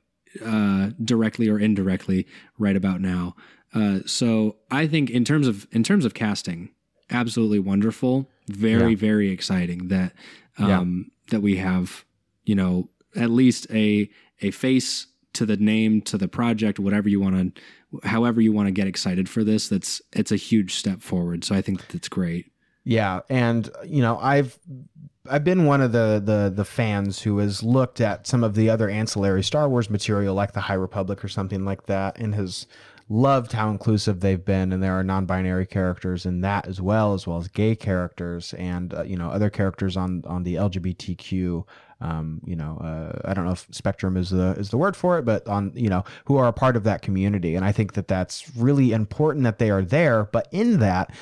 uh, 0.45 0.91
directly 1.05 1.49
or 1.49 1.59
indirectly 1.59 2.27
right 2.59 2.77
about 2.77 3.01
now. 3.01 3.37
Uh, 3.73 4.01
so 4.05 4.57
I 4.71 4.87
think 4.87 5.11
in 5.11 5.25
terms 5.25 5.47
of 5.47 5.69
in 5.71 5.85
terms 5.85 6.05
of 6.05 6.15
casting, 6.15 6.71
absolutely 7.11 7.61
wonderful. 7.61 8.29
Very, 8.55 8.91
yeah. 8.91 8.97
very 8.97 9.31
exciting 9.31 9.89
that 9.89 10.13
um, 10.59 10.69
yeah. 10.69 11.31
that 11.31 11.41
we 11.41 11.57
have, 11.57 12.05
you 12.45 12.55
know, 12.55 12.91
at 13.17 13.31
least 13.31 13.67
a 13.71 14.09
a 14.43 14.51
face 14.51 15.07
to 15.33 15.47
the 15.47 15.57
name 15.57 16.03
to 16.03 16.19
the 16.19 16.29
project, 16.29 16.79
whatever 16.79 17.09
you 17.09 17.21
want 17.21 17.55
to, 17.55 18.09
however 18.09 18.41
you 18.41 18.53
want 18.53 18.67
to 18.67 18.73
get 18.73 18.87
excited 18.87 19.29
for 19.29 19.45
this. 19.45 19.69
That's 19.69 20.03
it's 20.13 20.33
a 20.33 20.37
huge 20.37 20.75
step 20.75 21.01
forward. 21.03 21.45
So 21.45 21.55
I 21.55 21.63
think 21.63 21.87
that's 21.89 22.09
great. 22.09 22.51
Yeah, 22.85 23.21
and 23.29 23.71
you 23.85 24.03
know, 24.03 24.19
I've 24.19 24.59
I've 25.29 25.45
been 25.45 25.67
one 25.67 25.81
of 25.81 25.93
the 25.93 26.21
the 26.25 26.53
the 26.55 26.65
fans 26.65 27.21
who 27.23 27.39
has 27.39 27.63
looked 27.63 28.01
at 28.01 28.27
some 28.27 28.43
of 28.43 28.55
the 28.55 28.71
other 28.71 28.89
ancillary 28.89 29.43
Star 29.43 29.69
Wars 29.69 29.91
material, 29.91 30.35
like 30.35 30.53
the 30.53 30.61
High 30.61 30.75
Republic 30.75 31.25
or 31.25 31.29
something 31.29 31.65
like 31.65 31.87
that, 31.87 32.19
and 32.19 32.35
has 32.35 32.67
loved 33.11 33.53
how 33.53 33.69
inclusive 33.71 34.21
they've 34.21 34.45
been, 34.45 34.73
and 34.73 34.83
there 34.83 34.93
are 34.93 35.03
non-binary 35.03 35.67
characters 35.67 36.25
in 36.25 36.41
that 36.43 36.67
as 36.69 36.81
well, 36.81 37.13
as 37.13 37.27
well 37.27 37.39
as 37.39 37.49
gay 37.49 37.75
characters 37.75 38.55
and 38.55 38.95
uh, 38.95 39.03
you 39.03 39.17
know 39.17 39.31
other 39.31 39.51
characters 39.51 39.97
on 39.97 40.23
on 40.27 40.45
the 40.45 40.55
LGBTQ. 40.55 41.65
Um, 42.03 42.41
you 42.47 42.57
know, 42.57 42.79
uh, 42.79 43.29
I 43.29 43.35
don't 43.35 43.45
know 43.45 43.51
if 43.51 43.67
spectrum 43.73 44.17
is 44.17 44.31
the 44.31 44.53
is 44.53 44.71
the 44.71 44.79
word 44.79 44.97
for 44.97 45.19
it, 45.19 45.25
but 45.25 45.47
on 45.49 45.73
you 45.75 45.91
know 45.91 46.05
who 46.25 46.37
are 46.37 46.47
a 46.47 46.53
part 46.53 46.77
of 46.77 46.85
that 46.85 47.03
community, 47.03 47.57
and 47.57 47.65
I 47.65 47.73
think 47.73 47.93
that 47.95 48.09
that's 48.09 48.57
really 48.57 48.93
important 48.93 49.45
that 49.45 49.59
they 49.59 49.71
are 49.71 49.83
there. 49.83 50.25
But 50.25 50.49
in 50.53 50.79
that, 50.79 51.13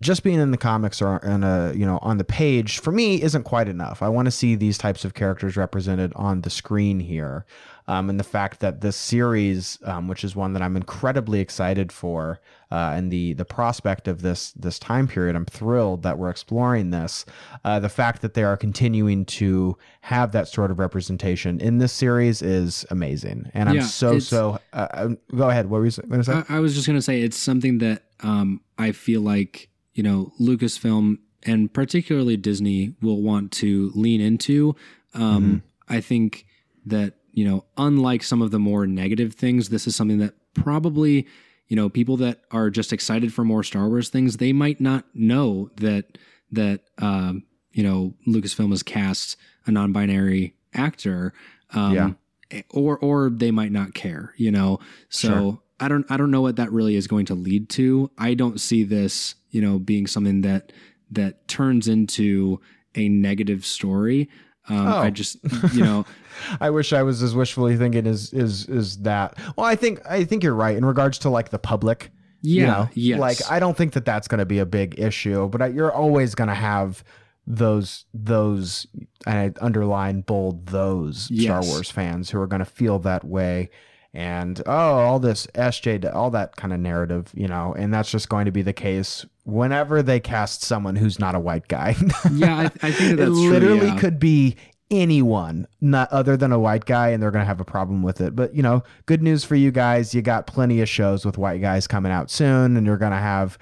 just 0.00 0.22
being 0.22 0.38
in 0.40 0.52
the 0.52 0.56
comics 0.56 1.02
or 1.02 1.18
in 1.18 1.42
a 1.42 1.72
you 1.74 1.84
know 1.84 1.98
on 2.02 2.18
the 2.18 2.24
page 2.24 2.78
for 2.78 2.92
me 2.92 3.20
isn't 3.20 3.42
quite 3.42 3.68
enough. 3.68 4.00
I 4.00 4.08
want 4.08 4.26
to 4.26 4.30
see 4.30 4.54
these 4.54 4.78
types 4.78 5.04
of 5.04 5.14
characters 5.14 5.56
represented 5.56 6.12
on 6.14 6.42
the 6.42 6.50
screen 6.50 7.00
here 7.00 7.44
um, 7.90 8.08
and 8.08 8.20
the 8.20 8.24
fact 8.24 8.60
that 8.60 8.82
this 8.82 8.94
series, 8.94 9.76
um, 9.82 10.06
which 10.06 10.22
is 10.22 10.36
one 10.36 10.52
that 10.52 10.62
I'm 10.62 10.76
incredibly 10.76 11.40
excited 11.40 11.90
for, 11.90 12.40
uh, 12.70 12.92
and 12.94 13.10
the 13.10 13.32
the 13.32 13.44
prospect 13.44 14.06
of 14.06 14.22
this 14.22 14.52
this 14.52 14.78
time 14.78 15.08
period, 15.08 15.34
I'm 15.34 15.44
thrilled 15.44 16.04
that 16.04 16.16
we're 16.16 16.30
exploring 16.30 16.90
this. 16.90 17.26
Uh, 17.64 17.80
the 17.80 17.88
fact 17.88 18.22
that 18.22 18.34
they 18.34 18.44
are 18.44 18.56
continuing 18.56 19.24
to 19.24 19.76
have 20.02 20.30
that 20.30 20.46
sort 20.46 20.70
of 20.70 20.78
representation 20.78 21.58
in 21.58 21.78
this 21.78 21.92
series 21.92 22.42
is 22.42 22.86
amazing, 22.90 23.50
and 23.54 23.68
I'm 23.68 23.74
yeah, 23.74 23.82
so 23.82 24.20
so. 24.20 24.60
Uh, 24.72 24.86
uh, 24.92 25.08
go 25.34 25.50
ahead. 25.50 25.68
What 25.68 25.78
were 25.78 25.86
you 25.86 25.90
going 25.90 26.20
to 26.20 26.24
say? 26.24 26.44
I, 26.48 26.58
I, 26.58 26.60
was 26.60 26.76
just 26.76 26.86
going 26.86 26.98
to 26.98 27.02
say 27.02 27.22
it's 27.22 27.36
something 27.36 27.78
that 27.78 28.04
um, 28.20 28.60
I 28.78 28.92
feel 28.92 29.20
like 29.20 29.68
you 29.94 30.04
know 30.04 30.32
Lucasfilm 30.40 31.18
and 31.42 31.72
particularly 31.72 32.36
Disney 32.36 32.94
will 33.02 33.20
want 33.20 33.50
to 33.50 33.90
lean 33.96 34.20
into. 34.20 34.76
Um, 35.12 35.42
mm-hmm. 35.42 35.92
I 35.92 36.00
think 36.00 36.46
that 36.86 37.14
you 37.32 37.44
know, 37.44 37.64
unlike 37.76 38.22
some 38.22 38.42
of 38.42 38.50
the 38.50 38.58
more 38.58 38.86
negative 38.86 39.34
things, 39.34 39.68
this 39.68 39.86
is 39.86 39.94
something 39.94 40.18
that 40.18 40.34
probably, 40.54 41.26
you 41.68 41.76
know, 41.76 41.88
people 41.88 42.16
that 42.18 42.40
are 42.50 42.70
just 42.70 42.92
excited 42.92 43.32
for 43.32 43.44
more 43.44 43.62
Star 43.62 43.88
Wars 43.88 44.08
things, 44.08 44.36
they 44.36 44.52
might 44.52 44.80
not 44.80 45.04
know 45.14 45.70
that 45.76 46.18
that 46.52 46.80
um, 46.98 47.44
you 47.72 47.82
know 47.82 48.14
Lucasfilm 48.26 48.70
has 48.70 48.82
cast 48.82 49.36
a 49.66 49.70
non-binary 49.70 50.54
actor, 50.74 51.32
um, 51.72 52.16
yeah. 52.50 52.62
or 52.70 52.98
or 52.98 53.30
they 53.30 53.50
might 53.50 53.72
not 53.72 53.94
care, 53.94 54.34
you 54.36 54.50
know. 54.50 54.80
So 55.08 55.28
sure. 55.28 55.58
I 55.78 55.88
don't 55.88 56.10
I 56.10 56.16
don't 56.16 56.30
know 56.30 56.42
what 56.42 56.56
that 56.56 56.72
really 56.72 56.96
is 56.96 57.06
going 57.06 57.26
to 57.26 57.34
lead 57.34 57.68
to. 57.70 58.10
I 58.18 58.34
don't 58.34 58.60
see 58.60 58.84
this, 58.84 59.34
you 59.50 59.60
know, 59.60 59.78
being 59.78 60.06
something 60.06 60.42
that 60.42 60.72
that 61.10 61.48
turns 61.48 61.88
into 61.88 62.60
a 62.94 63.08
negative 63.08 63.64
story. 63.64 64.28
Um, 64.70 64.86
oh. 64.86 64.98
I 64.98 65.10
just, 65.10 65.38
you 65.74 65.82
know, 65.82 66.06
I 66.60 66.70
wish 66.70 66.92
I 66.92 67.02
was 67.02 67.22
as 67.22 67.34
wishfully 67.34 67.76
thinking 67.76 68.06
as 68.06 68.32
is 68.32 68.66
is 68.66 68.98
that. 68.98 69.36
Well, 69.56 69.66
I 69.66 69.76
think 69.76 70.00
I 70.08 70.24
think 70.24 70.42
you're 70.42 70.54
right 70.54 70.76
in 70.76 70.84
regards 70.84 71.18
to 71.20 71.30
like 71.30 71.50
the 71.50 71.58
public. 71.58 72.10
Yeah. 72.42 72.60
You 72.60 72.66
know, 72.66 72.88
yes. 72.94 73.20
Like 73.20 73.50
I 73.50 73.58
don't 73.58 73.76
think 73.76 73.92
that 73.92 74.04
that's 74.04 74.28
going 74.28 74.38
to 74.38 74.46
be 74.46 74.60
a 74.60 74.66
big 74.66 74.98
issue, 74.98 75.48
but 75.48 75.60
I, 75.60 75.66
you're 75.66 75.92
always 75.92 76.34
going 76.34 76.48
to 76.48 76.54
have 76.54 77.04
those 77.46 78.04
those 78.14 78.86
I 79.26 79.52
underline 79.60 80.22
bold 80.22 80.66
those 80.66 81.28
yes. 81.30 81.44
Star 81.44 81.62
Wars 81.62 81.90
fans 81.90 82.30
who 82.30 82.40
are 82.40 82.46
going 82.46 82.60
to 82.60 82.64
feel 82.64 82.98
that 83.00 83.24
way 83.24 83.70
and 84.12 84.60
oh 84.66 84.72
all 84.72 85.18
this 85.18 85.46
SJ 85.54 86.14
all 86.14 86.30
that 86.30 86.56
kind 86.56 86.72
of 86.72 86.80
narrative, 86.80 87.30
you 87.34 87.48
know, 87.48 87.74
and 87.76 87.92
that's 87.92 88.10
just 88.10 88.28
going 88.28 88.46
to 88.46 88.52
be 88.52 88.62
the 88.62 88.72
case 88.72 89.26
whenever 89.50 90.02
they 90.02 90.20
cast 90.20 90.62
someone 90.62 90.96
who's 90.96 91.18
not 91.18 91.34
a 91.34 91.40
white 91.40 91.68
guy. 91.68 91.96
yeah, 92.32 92.56
I, 92.56 92.64
I 92.86 92.92
think 92.92 93.18
that 93.18 93.28
it 93.28 93.30
literally 93.30 93.88
yeah. 93.88 93.98
could 93.98 94.18
be 94.18 94.56
anyone 94.90 95.68
not 95.80 96.10
other 96.10 96.36
than 96.36 96.50
a 96.50 96.58
white 96.58 96.84
guy 96.84 97.10
and 97.10 97.22
they're 97.22 97.30
going 97.30 97.42
to 97.42 97.46
have 97.46 97.60
a 97.60 97.64
problem 97.64 98.02
with 98.02 98.20
it 98.20 98.34
but 98.34 98.52
you 98.56 98.60
know 98.60 98.82
good 99.06 99.22
news 99.22 99.44
for 99.44 99.54
you 99.54 99.70
guys 99.70 100.12
you 100.12 100.20
got 100.20 100.48
plenty 100.48 100.80
of 100.80 100.88
shows 100.88 101.24
with 101.24 101.38
white 101.38 101.60
guys 101.60 101.86
coming 101.86 102.10
out 102.10 102.28
soon 102.28 102.76
and 102.76 102.84
you're 102.84 102.96
going 102.96 103.12
to 103.12 103.16
have 103.16 103.56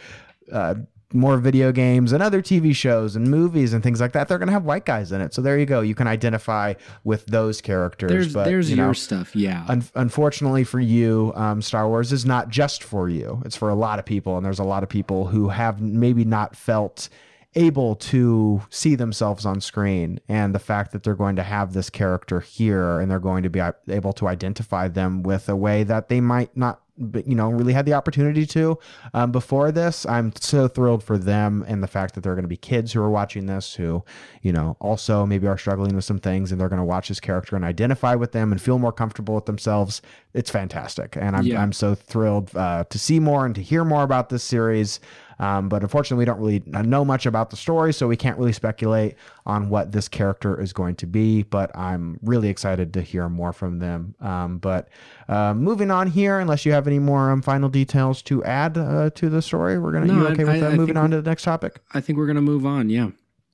uh, 0.51 0.75
more 1.13 1.39
video 1.39 1.73
games 1.73 2.13
and 2.13 2.23
other 2.23 2.43
TV 2.43 2.75
shows 2.75 3.17
and 3.17 3.31
movies 3.31 3.73
and 3.73 3.83
things 3.83 4.01
like 4.01 4.13
that, 4.13 4.29
they're 4.29 4.39
going 4.39 4.49
to 4.49 4.53
have 4.53 4.65
white 4.65 4.85
guys 4.85 5.11
in 5.11 5.21
it. 5.21 5.33
So 5.33 5.41
there 5.41 5.59
you 5.59 5.65
go. 5.65 5.81
You 5.81 5.95
can 5.95 6.07
identify 6.07 6.75
with 7.05 7.25
those 7.27 7.61
characters. 7.61 8.11
There's, 8.11 8.33
but, 8.35 8.45
there's 8.45 8.71
you 8.71 8.77
your 8.77 8.89
know, 8.89 8.93
stuff. 8.93 9.35
Yeah. 9.35 9.65
Un- 9.69 9.85
unfortunately 9.95 10.65
for 10.65 10.81
you, 10.81 11.33
um, 11.35 11.63
Star 11.63 11.89
Wars 11.89 12.13
is 12.13 12.27
not 12.27 12.51
just 12.51 12.83
for 12.83 13.09
you. 13.09 13.43
It's 13.47 13.57
for 13.57 13.71
a 13.71 13.75
lot 13.75 13.99
of 13.99 14.05
people. 14.05 14.37
And 14.37 14.45
there's 14.45 14.59
a 14.59 14.65
lot 14.65 14.83
of 14.83 14.89
people 14.89 15.27
who 15.27 15.49
have 15.49 15.81
maybe 15.81 16.25
not 16.25 16.55
felt 16.55 17.09
able 17.55 17.97
to 17.97 18.63
see 18.69 18.95
themselves 18.95 19.47
on 19.47 19.61
screen 19.61 20.21
and 20.29 20.55
the 20.55 20.59
fact 20.59 20.93
that 20.93 21.03
they're 21.03 21.15
going 21.15 21.37
to 21.37 21.43
have 21.43 21.73
this 21.73 21.89
character 21.89 22.41
here 22.41 23.01
and 23.01 23.11
they're 23.11 23.19
going 23.19 23.43
to 23.43 23.49
be 23.49 23.61
able 23.89 24.13
to 24.13 24.29
identify 24.29 24.87
them 24.87 25.23
with 25.23 25.49
a 25.49 25.57
way 25.57 25.83
that 25.83 26.09
they 26.09 26.21
might 26.21 26.55
not 26.57 26.83
you 27.27 27.35
know 27.35 27.51
really 27.51 27.73
had 27.73 27.87
the 27.87 27.95
opportunity 27.95 28.47
to. 28.47 28.79
Um, 29.15 29.33
before 29.33 29.73
this 29.73 30.05
i'm 30.07 30.33
so 30.37 30.69
thrilled 30.69 31.03
for 31.03 31.17
them 31.17 31.65
and 31.67 31.83
the 31.83 31.87
fact 31.87 32.15
that 32.15 32.23
there 32.23 32.33
are 32.33 32.35
going 32.35 32.43
to 32.43 32.49
be 32.49 32.57
kids 32.57 32.93
who 32.93 33.01
are 33.01 33.11
watching 33.11 33.47
this 33.47 33.75
who 33.75 34.05
you 34.43 34.53
know 34.53 34.77
also 34.81 35.25
maybe 35.27 35.47
are 35.47 35.59
struggling 35.59 35.95
with 35.95 36.05
some 36.05 36.19
things 36.19 36.51
and 36.51 36.61
they're 36.61 36.69
going 36.69 36.79
to 36.81 36.85
watch 36.85 37.09
this 37.09 37.21
character 37.21 37.57
and 37.57 37.65
identify 37.65 38.15
with 38.15 38.33
them 38.33 38.53
and 38.53 38.61
feel 38.61 38.79
more 38.79 38.93
comfortable 38.93 39.35
with 39.35 39.47
themselves. 39.47 40.03
It's 40.35 40.51
fantastic. 40.51 41.17
And 41.17 41.37
i'm, 41.37 41.45
yeah. 41.45 41.63
I'm 41.63 41.73
so 41.73 41.95
thrilled 41.95 42.55
uh, 42.57 42.85
to 42.85 42.99
see 42.99 43.21
more 43.21 43.47
and 43.47 43.55
to 43.55 43.63
hear 43.63 43.85
more 43.85 44.03
about 44.03 44.29
this 44.29 44.43
series 44.43 45.01
Um, 45.39 45.69
but 45.69 45.83
unfortunately, 45.83 46.23
we 46.23 46.25
don't 46.25 46.39
really 46.41 46.63
know 46.67 47.05
much 47.05 47.27
about 47.27 47.51
the 47.51 47.57
story, 47.57 47.93
so 47.93 48.09
we 48.09 48.17
can't 48.17 48.39
really 48.39 48.53
speculate 48.53 49.15
on 49.47 49.69
what 49.69 49.93
this 49.93 50.09
character 50.09 50.61
is 50.61 50.73
going 50.73 50.97
to 50.97 51.07
be. 51.07 51.43
But 51.45 51.77
I'm 51.77 52.19
really 52.23 52.49
excited 52.49 52.93
to 52.95 53.03
hear 53.03 53.29
more 53.29 53.53
from 53.53 53.79
them. 53.79 54.15
Um, 54.21 54.59
but 54.59 54.89
uh, 55.29 55.55
moving 55.55 55.91
on 55.91 56.09
here, 56.09 56.39
unless 56.41 56.67
you 56.67 56.73
have 56.73 56.87
any 56.87 56.99
more 56.99 57.31
um, 57.31 57.43
final 57.43 57.69
details 57.69 58.23
to 58.23 58.43
add 58.45 58.77
uh, 58.77 59.11
to 59.11 59.29
the 59.29 59.43
story, 59.43 59.79
we're 59.79 59.93
gonna. 59.93 60.07
No, 60.07 60.15
you 60.15 60.27
okay 60.29 60.45
with 60.45 60.57
I- 60.57 60.61
that? 60.61 60.73
I 60.73 60.77
moving 60.77 60.97
on 60.97 61.11
to 61.11 61.21
the 61.21 61.31
next 61.31 61.45
topic. 61.45 61.81
I 61.95 62.01
think 62.01 62.19
we're 62.19 62.27
gonna 62.27 62.41
move 62.43 62.67
on. 62.67 62.91
Yeah. 62.91 63.11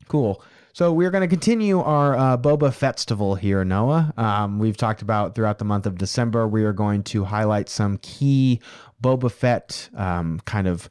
Cool. 0.09 0.43
So 0.73 0.93
we're 0.93 1.13
going 1.13 1.23
to 1.23 1.29
continue 1.29 1.79
our 1.79 2.17
uh, 2.17 2.37
Boba 2.37 2.75
Fett-stival 2.75 3.39
here, 3.39 3.65
Noah. 3.65 4.13
Um, 4.17 4.59
we've 4.59 4.77
talked 4.77 5.03
about 5.03 5.37
throughout 5.37 5.61
the 5.61 5.65
month 5.65 5.87
of 5.87 5.99
December. 5.99 6.49
We 6.49 6.65
are 6.65 6.73
going 6.73 7.05
to 7.05 7.23
highlight 7.23 7.69
some 7.69 7.99
key 7.99 8.59
Boba 9.01 9.31
Fett 9.31 9.89
um, 9.95 10.41
kind 10.47 10.67
of 10.67 10.89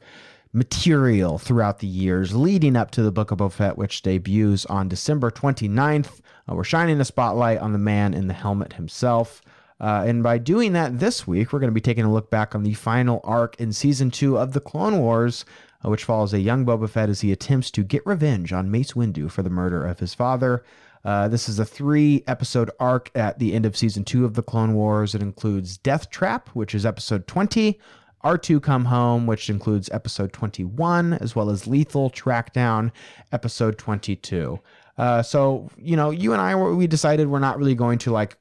material 0.54 1.36
throughout 1.36 1.80
the 1.80 1.86
years 1.86 2.34
leading 2.34 2.76
up 2.76 2.92
to 2.92 3.02
the 3.02 3.10
Book 3.10 3.30
of 3.32 3.38
Boba 3.38 3.52
Fett, 3.52 3.76
which 3.76 4.02
debuts 4.02 4.64
on 4.66 4.88
December 4.88 5.30
29th. 5.30 6.20
Uh, 6.48 6.54
we're 6.54 6.64
shining 6.64 7.00
a 7.00 7.04
spotlight 7.04 7.58
on 7.58 7.72
the 7.72 7.78
man 7.78 8.14
in 8.14 8.28
the 8.28 8.34
helmet 8.34 8.74
himself. 8.74 9.42
Uh, 9.80 10.04
and 10.06 10.22
by 10.22 10.38
doing 10.38 10.72
that 10.72 11.00
this 11.00 11.26
week, 11.26 11.52
we're 11.52 11.58
going 11.58 11.70
to 11.70 11.74
be 11.74 11.80
taking 11.80 12.04
a 12.04 12.12
look 12.12 12.30
back 12.30 12.54
on 12.54 12.62
the 12.62 12.74
final 12.74 13.20
arc 13.24 13.58
in 13.60 13.72
season 13.72 14.10
two 14.10 14.38
of 14.38 14.52
the 14.52 14.60
Clone 14.60 14.98
Wars, 14.98 15.44
uh, 15.84 15.90
which 15.90 16.04
follows 16.04 16.32
a 16.32 16.38
young 16.38 16.64
Boba 16.64 16.88
Fett 16.88 17.08
as 17.08 17.20
he 17.20 17.32
attempts 17.32 17.70
to 17.72 17.82
get 17.82 18.06
revenge 18.06 18.52
on 18.52 18.70
Mace 18.70 18.92
Windu 18.92 19.30
for 19.30 19.42
the 19.42 19.50
murder 19.50 19.84
of 19.84 19.98
his 19.98 20.14
father. 20.14 20.64
Uh, 21.04 21.28
this 21.28 21.48
is 21.48 21.58
a 21.58 21.64
three 21.64 22.22
episode 22.26 22.70
arc 22.80 23.10
at 23.14 23.38
the 23.38 23.52
end 23.52 23.66
of 23.66 23.76
season 23.76 24.04
two 24.04 24.24
of 24.24 24.34
the 24.34 24.42
Clone 24.42 24.74
Wars. 24.74 25.14
It 25.14 25.20
includes 25.20 25.76
Death 25.76 26.08
Trap, 26.08 26.48
which 26.50 26.74
is 26.74 26.86
episode 26.86 27.26
20, 27.26 27.78
R2 28.24 28.62
Come 28.62 28.86
Home, 28.86 29.26
which 29.26 29.50
includes 29.50 29.90
episode 29.92 30.32
21, 30.32 31.12
as 31.14 31.36
well 31.36 31.50
as 31.50 31.66
Lethal 31.66 32.10
Trackdown, 32.10 32.90
episode 33.32 33.76
22. 33.76 34.58
Uh, 34.96 35.22
so, 35.22 35.68
you 35.76 35.96
know, 35.96 36.10
you 36.10 36.32
and 36.32 36.40
I, 36.40 36.54
we 36.56 36.86
decided 36.86 37.28
we're 37.28 37.38
not 37.38 37.58
really 37.58 37.74
going 37.74 37.98
to 37.98 38.10
like 38.10 38.38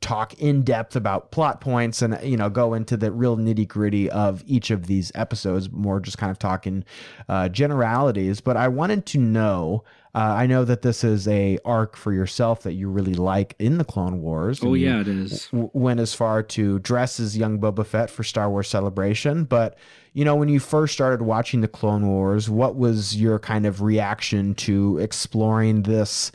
talk 0.00 0.32
in 0.34 0.62
depth 0.62 0.94
about 0.94 1.32
plot 1.32 1.60
points 1.60 2.02
and 2.02 2.16
you 2.22 2.36
know 2.36 2.48
go 2.48 2.72
into 2.72 2.96
the 2.96 3.10
real 3.10 3.36
nitty 3.36 3.66
gritty 3.66 4.08
of 4.10 4.44
each 4.46 4.70
of 4.70 4.86
these 4.86 5.10
episodes 5.16 5.72
more 5.72 5.98
just 5.98 6.16
kind 6.16 6.30
of 6.30 6.38
talking 6.38 6.84
uh, 7.28 7.48
generalities 7.48 8.40
but 8.40 8.56
i 8.56 8.68
wanted 8.68 9.04
to 9.04 9.18
know 9.18 9.82
uh, 10.18 10.34
i 10.42 10.46
know 10.46 10.64
that 10.64 10.82
this 10.82 11.04
is 11.04 11.28
a 11.28 11.58
arc 11.64 11.96
for 11.96 12.12
yourself 12.12 12.62
that 12.64 12.72
you 12.72 12.88
really 12.88 13.14
like 13.14 13.54
in 13.58 13.78
the 13.78 13.84
clone 13.84 14.20
wars 14.20 14.58
Oh 14.62 14.74
yeah, 14.74 15.00
it 15.00 15.08
is. 15.08 15.46
w- 15.52 15.70
went 15.72 16.00
as 16.00 16.12
far 16.14 16.42
to 16.42 16.78
dress 16.80 17.20
as 17.20 17.36
young 17.36 17.58
Boba 17.60 17.86
Fett 17.86 18.10
for 18.10 18.24
Star 18.24 18.50
Wars 18.50 18.68
Celebration. 18.68 19.44
But, 19.44 19.78
you 20.12 20.24
know, 20.24 20.34
when 20.34 20.48
you 20.48 20.60
first 20.60 20.92
started 20.94 21.22
watching 21.22 21.60
the 21.60 21.68
Clone 21.68 22.06
Wars, 22.06 22.50
what 22.50 22.74
was 22.76 23.16
your 23.16 23.38
kind 23.38 23.64
of 23.66 23.80
reaction 23.82 24.54
to 24.66 24.98
exploring 24.98 25.82
this 25.82 26.32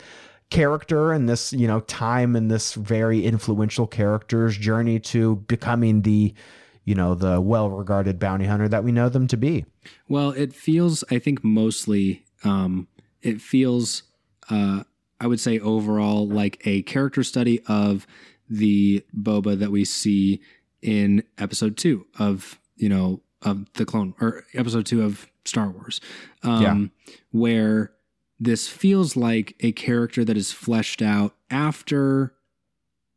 character 0.49 1.11
and 1.11 1.27
this, 1.27 1.51
you 1.53 1.67
know, 1.67 1.79
time 1.81 2.35
and 2.35 2.49
this 2.49 2.73
very 2.75 3.25
influential 3.25 3.87
character's 3.87 4.57
journey 4.57 4.99
to 4.99 5.37
becoming 5.47 6.01
the, 6.03 6.33
you 6.85 6.95
know, 6.95 7.15
the 7.15 7.41
well 7.41 7.69
regarded 7.69 8.19
bounty 8.19 8.45
hunter 8.45 8.67
that 8.69 8.83
we 8.83 8.91
know 8.91 9.09
them 9.09 9.27
to 9.27 9.37
be? 9.37 9.65
Well, 10.07 10.29
it 10.31 10.53
feels, 10.53 11.03
I 11.11 11.19
think, 11.19 11.43
mostly, 11.43 12.23
um, 12.43 12.87
it 13.23 13.41
feels, 13.41 14.03
uh, 14.49 14.83
I 15.19 15.27
would 15.27 15.39
say, 15.39 15.59
overall, 15.59 16.27
like 16.27 16.61
a 16.65 16.83
character 16.83 17.23
study 17.23 17.61
of 17.67 18.05
the 18.49 19.03
Boba 19.17 19.57
that 19.57 19.71
we 19.71 19.85
see 19.85 20.41
in 20.81 21.23
episode 21.37 21.77
two 21.77 22.05
of, 22.19 22.59
you 22.75 22.89
know, 22.89 23.21
of 23.41 23.71
the 23.73 23.85
clone 23.85 24.13
or 24.19 24.43
episode 24.53 24.85
two 24.85 25.01
of 25.01 25.27
Star 25.45 25.69
Wars, 25.69 25.99
um, 26.43 26.61
where 27.31 27.93
this 28.39 28.67
feels 28.67 29.15
like 29.15 29.55
a 29.61 29.71
character 29.71 30.25
that 30.25 30.37
is 30.37 30.51
fleshed 30.51 31.01
out 31.01 31.35
after, 31.49 32.33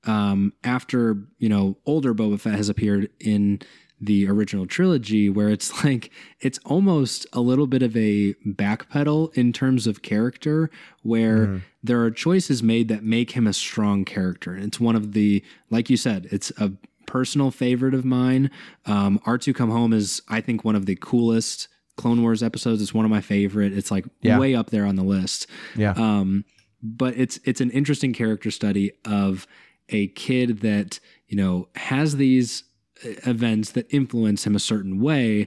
um, 0.05 0.53
after, 0.63 1.25
you 1.39 1.49
know, 1.49 1.77
older 1.85 2.15
Boba 2.15 2.39
Fett 2.41 2.55
has 2.55 2.69
appeared 2.69 3.11
in 3.19 3.61
the 4.01 4.29
original 4.29 4.67
trilogy 4.67 5.29
where 5.29 5.49
it's 5.49 5.85
like 5.85 6.11
it's 6.41 6.59
almost 6.65 7.27
a 7.33 7.41
little 7.41 7.67
bit 7.67 7.83
of 7.83 7.97
a 7.97 8.35
backpedal 8.47 9.33
in 9.37 9.53
terms 9.53 9.87
of 9.87 10.03
character 10.03 10.71
where 11.03 11.63
there 11.83 12.03
are 12.03 12.11
choices 12.11 12.63
made 12.63 12.89
that 12.89 13.03
make 13.05 13.31
him 13.33 13.47
a 13.47 13.53
strong 13.53 14.05
character. 14.05 14.53
And 14.55 14.65
it's 14.65 14.79
one 14.81 14.97
of 14.97 15.13
the 15.13 15.43
like 15.71 15.89
you 15.89 15.97
said 15.97 16.29
it's 16.31 16.51
a 16.59 16.73
personal 17.07 17.51
favorite 17.51 17.95
of 17.95 18.05
mine. 18.05 18.51
Um 18.85 19.19
r2 19.21 19.55
come 19.55 19.71
home 19.71 19.93
is 19.93 20.21
i 20.29 20.41
think 20.41 20.65
one 20.65 20.75
of 20.77 20.87
the 20.87 20.97
coolest 20.97 21.69
clone 21.97 22.21
wars 22.21 22.43
episodes. 22.43 22.83
It's 22.83 22.93
one 22.93 23.07
of 23.07 23.11
my 23.11 23.23
favorite. 23.23 23.73
It's 23.73 23.91
like 23.91 24.05
Yeah. 24.21 24.39
way 24.39 24.55
up 24.55 24.69
there 24.71 24.85
on 24.85 24.97
the 24.97 25.03
list. 25.05 25.47
Yeah. 25.75 25.93
um, 25.93 26.45
but 26.83 27.17
it's 27.17 27.39
it's 27.45 27.63
an 27.63 27.71
interesting 27.71 28.13
character 28.13 28.51
study 28.51 28.93
of 29.07 29.47
a 29.89 30.09
kid 30.09 30.61
that 30.61 31.01
you 31.29 31.37
know 31.39 31.69
has 31.75 32.17
these 32.17 32.65
events 33.03 33.73
that 33.73 33.87
influence 33.93 34.47
him 34.47 34.55
a 34.55 34.61
certain 34.61 35.01
way 35.01 35.47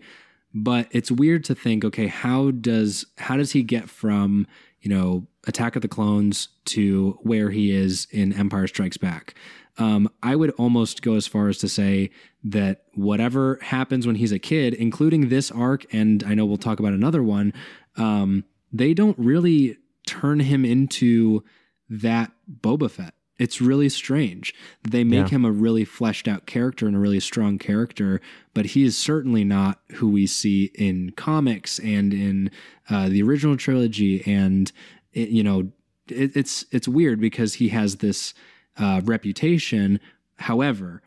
but 0.53 0.87
it's 0.91 1.11
weird 1.11 1.43
to 1.43 1.53
think 1.53 1.83
okay 1.83 2.07
how 2.07 2.51
does 2.51 3.05
how 3.17 3.37
does 3.37 3.51
he 3.51 3.63
get 3.63 3.89
from 3.89 4.47
you 4.81 4.89
know 4.89 5.25
attack 5.47 5.75
of 5.75 5.81
the 5.81 5.87
clones 5.87 6.49
to 6.65 7.17
where 7.21 7.49
he 7.49 7.71
is 7.71 8.07
in 8.11 8.33
empire 8.33 8.67
strikes 8.67 8.97
back 8.97 9.35
um, 9.77 10.09
i 10.23 10.35
would 10.35 10.51
almost 10.51 11.01
go 11.01 11.15
as 11.15 11.27
far 11.27 11.47
as 11.47 11.57
to 11.57 11.67
say 11.67 12.09
that 12.43 12.83
whatever 12.93 13.59
happens 13.61 14.05
when 14.07 14.15
he's 14.15 14.31
a 14.31 14.39
kid 14.39 14.73
including 14.73 15.29
this 15.29 15.51
arc 15.51 15.85
and 15.93 16.23
i 16.25 16.33
know 16.33 16.45
we'll 16.45 16.57
talk 16.57 16.79
about 16.79 16.93
another 16.93 17.23
one 17.23 17.53
um, 17.97 18.43
they 18.71 18.93
don't 18.93 19.17
really 19.17 19.77
turn 20.05 20.39
him 20.39 20.65
into 20.65 21.43
that 21.89 22.31
Boba 22.49 22.89
Fett. 22.89 23.13
It's 23.39 23.61
really 23.61 23.89
strange. 23.89 24.53
They 24.87 25.03
make 25.03 25.27
Yeah. 25.27 25.29
him 25.29 25.45
a 25.45 25.51
really 25.51 25.85
fleshed 25.85 26.27
out 26.27 26.45
character 26.45 26.85
and 26.85 26.95
a 26.95 26.99
really 26.99 27.21
strong 27.21 27.57
character, 27.57 28.19
but 28.53 28.67
he 28.67 28.83
is 28.83 28.97
certainly 28.97 29.43
not 29.45 29.79
who 29.93 30.09
we 30.09 30.27
see 30.27 30.71
in 30.75 31.11
comics 31.11 31.79
and 31.79 32.13
in 32.13 32.51
uh, 32.89 33.07
the 33.09 33.23
original 33.23 33.55
trilogy. 33.57 34.21
And 34.27 34.71
it, 35.13 35.29
you 35.29 35.41
know, 35.41 35.71
it, 36.09 36.35
it's 36.35 36.65
it's 36.71 36.87
weird 36.87 37.19
because 37.21 37.55
he 37.55 37.69
has 37.69 37.95
this 37.97 38.33
uh, 38.77 39.01
reputation. 39.05 39.99
However, 40.39 41.01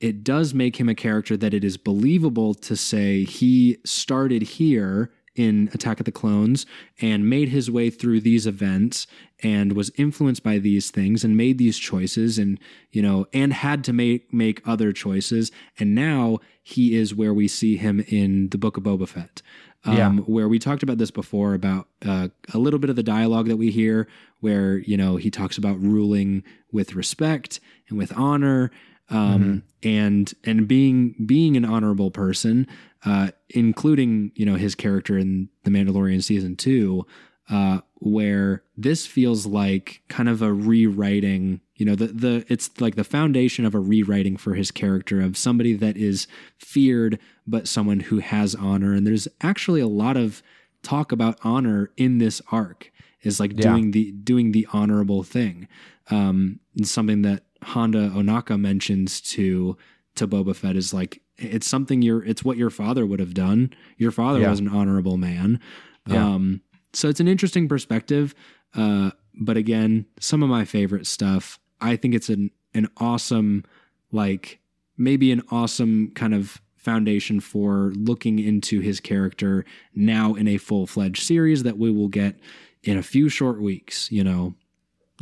it 0.00 0.24
does 0.24 0.54
make 0.54 0.76
him 0.78 0.88
a 0.88 0.94
character 0.94 1.36
that 1.36 1.54
it 1.54 1.64
is 1.64 1.76
believable 1.76 2.54
to 2.54 2.76
say 2.76 3.24
he 3.24 3.78
started 3.84 4.42
here 4.42 5.10
in 5.34 5.70
Attack 5.72 5.98
of 6.00 6.04
the 6.04 6.12
Clones 6.12 6.66
and 7.00 7.28
made 7.28 7.48
his 7.48 7.70
way 7.70 7.88
through 7.88 8.20
these 8.20 8.46
events 8.46 9.06
and 9.42 9.72
was 9.72 9.90
influenced 9.96 10.42
by 10.42 10.58
these 10.58 10.90
things 10.90 11.24
and 11.24 11.36
made 11.36 11.56
these 11.58 11.78
choices 11.78 12.38
and 12.38 12.60
you 12.90 13.00
know 13.00 13.26
and 13.32 13.52
had 13.52 13.82
to 13.84 13.92
make 13.92 14.32
make 14.32 14.60
other 14.68 14.92
choices 14.92 15.50
and 15.78 15.94
now 15.94 16.38
he 16.62 16.94
is 16.94 17.14
where 17.14 17.32
we 17.34 17.48
see 17.48 17.76
him 17.76 18.00
in 18.08 18.48
the 18.50 18.58
book 18.58 18.76
of 18.76 18.82
Boba 18.82 19.08
Fett 19.08 19.40
um, 19.84 19.96
Yeah. 19.96 20.10
where 20.10 20.48
we 20.48 20.58
talked 20.58 20.82
about 20.82 20.98
this 20.98 21.10
before 21.10 21.54
about 21.54 21.88
uh, 22.04 22.28
a 22.52 22.58
little 22.58 22.78
bit 22.78 22.90
of 22.90 22.96
the 22.96 23.02
dialogue 23.02 23.48
that 23.48 23.56
we 23.56 23.70
hear 23.70 24.06
where 24.40 24.78
you 24.78 24.96
know 24.98 25.16
he 25.16 25.30
talks 25.30 25.56
about 25.56 25.80
ruling 25.80 26.44
with 26.70 26.94
respect 26.94 27.58
and 27.88 27.96
with 27.96 28.12
honor 28.16 28.70
um, 29.10 29.62
and 29.82 30.32
and 30.44 30.66
being 30.68 31.14
being 31.26 31.56
an 31.56 31.64
honorable 31.64 32.10
person, 32.10 32.66
uh, 33.04 33.30
including 33.50 34.32
you 34.34 34.46
know 34.46 34.54
his 34.56 34.74
character 34.74 35.18
in 35.18 35.48
the 35.64 35.70
Mandalorian 35.70 36.22
season 36.22 36.56
two, 36.56 37.04
uh, 37.50 37.80
where 37.94 38.62
this 38.76 39.06
feels 39.06 39.46
like 39.46 40.02
kind 40.08 40.28
of 40.28 40.42
a 40.42 40.52
rewriting. 40.52 41.60
You 41.76 41.86
know, 41.86 41.94
the 41.94 42.06
the 42.08 42.44
it's 42.48 42.70
like 42.80 42.94
the 42.94 43.04
foundation 43.04 43.64
of 43.64 43.74
a 43.74 43.80
rewriting 43.80 44.36
for 44.36 44.54
his 44.54 44.70
character 44.70 45.20
of 45.20 45.36
somebody 45.36 45.74
that 45.74 45.96
is 45.96 46.26
feared, 46.58 47.18
but 47.46 47.66
someone 47.68 48.00
who 48.00 48.18
has 48.20 48.54
honor. 48.54 48.94
And 48.94 49.06
there's 49.06 49.26
actually 49.40 49.80
a 49.80 49.88
lot 49.88 50.16
of 50.16 50.42
talk 50.82 51.12
about 51.12 51.38
honor 51.42 51.90
in 51.96 52.18
this 52.18 52.40
arc. 52.50 52.90
Is 53.22 53.38
like 53.38 53.52
Yeah. 53.52 53.70
doing 53.70 53.90
the 53.92 54.12
doing 54.12 54.52
the 54.52 54.66
honorable 54.72 55.22
thing. 55.22 55.68
Um, 56.10 56.58
and 56.76 56.86
something 56.88 57.22
that 57.22 57.44
Hondo 57.62 58.08
Ohnaka 58.10 58.58
mentions 58.58 59.20
to 59.22 59.76
to 60.14 60.28
Boba 60.28 60.54
Fett 60.54 60.76
is 60.76 60.92
like 60.92 61.20
it's 61.38 61.66
something 61.66 62.02
your 62.02 62.24
it's 62.24 62.44
what 62.44 62.56
your 62.56 62.70
father 62.70 63.06
would 63.06 63.20
have 63.20 63.34
done. 63.34 63.72
Your 63.96 64.10
father 64.10 64.40
Yeah. 64.40 64.50
was 64.50 64.60
an 64.60 64.68
honorable 64.68 65.16
man. 65.16 65.58
Yeah. 66.06 66.26
Um, 66.34 66.60
so 66.92 67.08
it's 67.08 67.20
an 67.20 67.28
interesting 67.28 67.68
perspective. 67.68 68.34
Uh, 68.74 69.12
but 69.34 69.56
again, 69.56 70.06
some 70.20 70.42
of 70.42 70.48
my 70.48 70.64
favorite 70.64 71.06
stuff. 71.06 71.58
I 71.80 71.96
think 71.96 72.14
it's 72.14 72.28
an 72.28 72.50
an 72.74 72.88
awesome, 72.98 73.64
like 74.12 74.60
maybe 74.96 75.32
an 75.32 75.42
awesome 75.50 76.10
kind 76.14 76.34
of 76.34 76.60
foundation 76.76 77.38
for 77.40 77.92
looking 77.96 78.38
into 78.38 78.80
his 78.80 78.98
character 79.00 79.64
now 79.94 80.34
in 80.34 80.48
a 80.48 80.56
full 80.58 80.86
fledged 80.86 81.22
series 81.22 81.62
that 81.62 81.78
we 81.78 81.90
will 81.90 82.08
get 82.08 82.38
in 82.82 82.98
a 82.98 83.02
few 83.02 83.28
short 83.28 83.60
weeks. 83.60 84.10
You 84.10 84.24
know, 84.24 84.54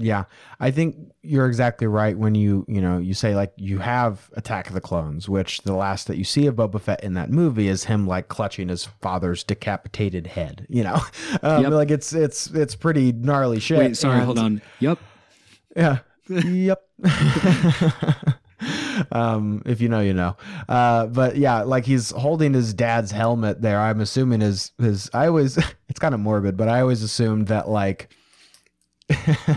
Yeah, 0.02 0.24
I 0.58 0.70
think 0.70 0.96
you're 1.22 1.46
exactly 1.46 1.86
right 1.86 2.16
when 2.16 2.34
you 2.34 2.64
you 2.68 2.80
know 2.80 2.98
you 2.98 3.14
say 3.14 3.34
like 3.34 3.52
you 3.56 3.78
have 3.78 4.30
Attack 4.34 4.68
of 4.68 4.74
the 4.74 4.80
Clones, 4.80 5.28
which 5.28 5.60
the 5.62 5.74
last 5.74 6.06
that 6.06 6.16
you 6.16 6.24
see 6.24 6.46
of 6.46 6.56
Boba 6.56 6.80
Fett 6.80 7.04
in 7.04 7.14
that 7.14 7.30
movie 7.30 7.68
is 7.68 7.84
him 7.84 8.06
like 8.06 8.28
clutching 8.28 8.68
his 8.68 8.86
father's 9.02 9.44
decapitated 9.44 10.26
head. 10.26 10.66
You 10.68 10.84
know, 10.84 10.94
um, 11.42 11.62
Yep. 11.64 11.72
like 11.72 11.90
it's 11.90 12.12
it's 12.12 12.46
it's 12.48 12.74
pretty 12.74 13.12
gnarly 13.12 13.60
shit. 13.60 13.78
Wait, 13.78 13.96
sorry, 13.96 14.16
and- 14.16 14.24
hold 14.24 14.38
on. 14.38 14.62
Yep. 14.80 14.98
Yeah. 15.76 15.98
yep. 16.28 16.82
um, 19.12 19.62
if 19.66 19.80
you 19.80 19.88
know, 19.88 20.00
you 20.00 20.14
know. 20.14 20.36
Uh, 20.68 21.06
but 21.06 21.36
yeah, 21.36 21.62
like 21.62 21.84
he's 21.84 22.10
holding 22.10 22.54
his 22.54 22.74
dad's 22.74 23.10
helmet 23.10 23.62
there. 23.62 23.80
I'm 23.80 24.00
assuming 24.00 24.40
his 24.40 24.72
his. 24.78 25.10
I 25.14 25.26
always 25.26 25.58
it's 25.88 25.98
kind 25.98 26.14
of 26.14 26.20
morbid, 26.20 26.56
but 26.56 26.68
I 26.68 26.80
always 26.80 27.02
assumed 27.02 27.48
that 27.48 27.68
like 27.68 28.14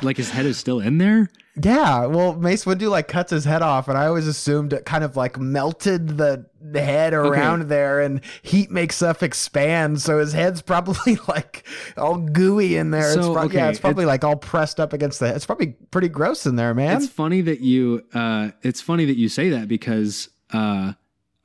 Like 0.02 0.18
his 0.18 0.30
head 0.32 0.46
is 0.46 0.58
still 0.58 0.80
in 0.80 0.98
there? 0.98 1.30
yeah, 1.62 2.08
well, 2.08 2.34
Mace 2.36 2.66
Windu 2.66 2.90
like 2.90 3.08
cuts 3.08 3.30
his 3.30 3.46
head 3.46 3.62
off, 3.62 3.88
and 3.88 3.96
I 3.96 4.08
always 4.08 4.26
assumed 4.28 4.74
it 4.74 4.86
kind 4.86 5.04
of 5.04 5.16
like 5.16 5.38
melted 5.38 6.18
the, 6.18 6.48
head 6.74 7.14
around 7.14 7.70
there, 7.70 8.02
and 8.02 8.22
heat 8.42 8.72
makes 8.72 8.96
stuff 8.96 9.22
expand, 9.22 10.02
so 10.02 10.18
his 10.18 10.34
head's 10.34 10.64
probably 10.64 11.18
like 11.28 11.64
all 11.96 12.18
gooey 12.18 12.78
in 12.78 12.90
there. 12.90 13.06
it's 13.14 13.14
So, 13.14 13.34
prob- 13.34 13.54
yeah, 13.54 13.70
it's 13.70 13.80
probably 13.80 14.06
like 14.06 14.24
all 14.24 14.36
pressed 14.36 14.80
up 14.80 14.94
against 14.94 15.20
the. 15.20 15.28
It's 15.36 15.46
probably 15.46 15.76
pretty 15.92 16.10
gross 16.10 16.48
in 16.48 16.56
there, 16.56 16.74
man. 16.74 16.98
It's 16.98 17.08
funny 17.12 17.42
that 17.42 17.60
you 17.60 18.04
uh 18.14 18.50
it's 18.64 18.82
funny 18.82 19.06
that 19.06 19.18
you 19.18 19.30
say 19.30 19.50
that 19.50 19.68
because 19.68 20.30
uh 20.52 20.94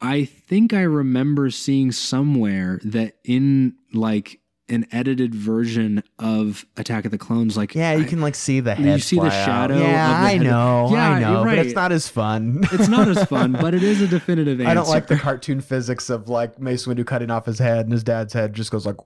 I 0.01 0.25
think 0.25 0.73
I 0.73 0.83
remember 0.83 1.51
seeing 1.51 1.93
somewhere 1.93 2.81
that 2.85 3.17
in 3.25 3.75
like 3.93 4.41
an 4.71 4.87
edited 4.93 5.35
version 5.35 6.03
of 6.19 6.67
Attack 6.77 7.05
of 7.07 7.11
the 7.11 7.19
Clones 7.19 7.57
like 7.57 7.75
Yeah, 7.75 7.95
you 7.95 8.05
I- 8.05 8.09
can 8.09 8.21
like 8.21 8.35
see 8.35 8.61
the 8.61 8.77
You 8.77 8.85
head. 8.85 9.03
see 9.03 9.17
the 9.17 9.23
fly 9.23 9.39
out. 9.41 9.45
shadow 9.47 9.79
Yeah, 9.79 10.09
the 10.09 10.15
I 10.27 10.31
head. 10.33 10.43
know, 10.43 10.89
Yeah, 10.93 11.11
I 11.11 11.21
know, 11.21 11.33
you're 11.37 11.45
but 11.45 11.59
it's 11.59 11.75
not 11.75 11.91
as 11.93 12.09
fun. 12.09 12.61
it's 12.73 12.89
not 12.89 13.09
as 13.09 13.25
fun, 13.29 13.53
but 13.53 13.75
it 13.75 13.83
is 13.83 14.01
a 14.03 14.07
definitive 14.07 14.61
answer. 14.61 14.71
I 14.71 14.75
don't 14.75 14.89
like 14.89 15.07
the 15.07 15.17
cartoon 15.17 15.61
physics 15.61 16.11
of 16.11 16.29
like 16.29 16.59
Mace 16.61 16.87
Windu 16.87 17.07
cutting 17.07 17.31
off 17.31 17.47
his 17.47 17.59
head, 17.59 17.81
and 17.87 17.93
his 17.93 18.05
dad's 18.05 18.33
head 18.35 18.53
just 18.55 18.71
goes 18.71 18.85
like, 18.85 18.97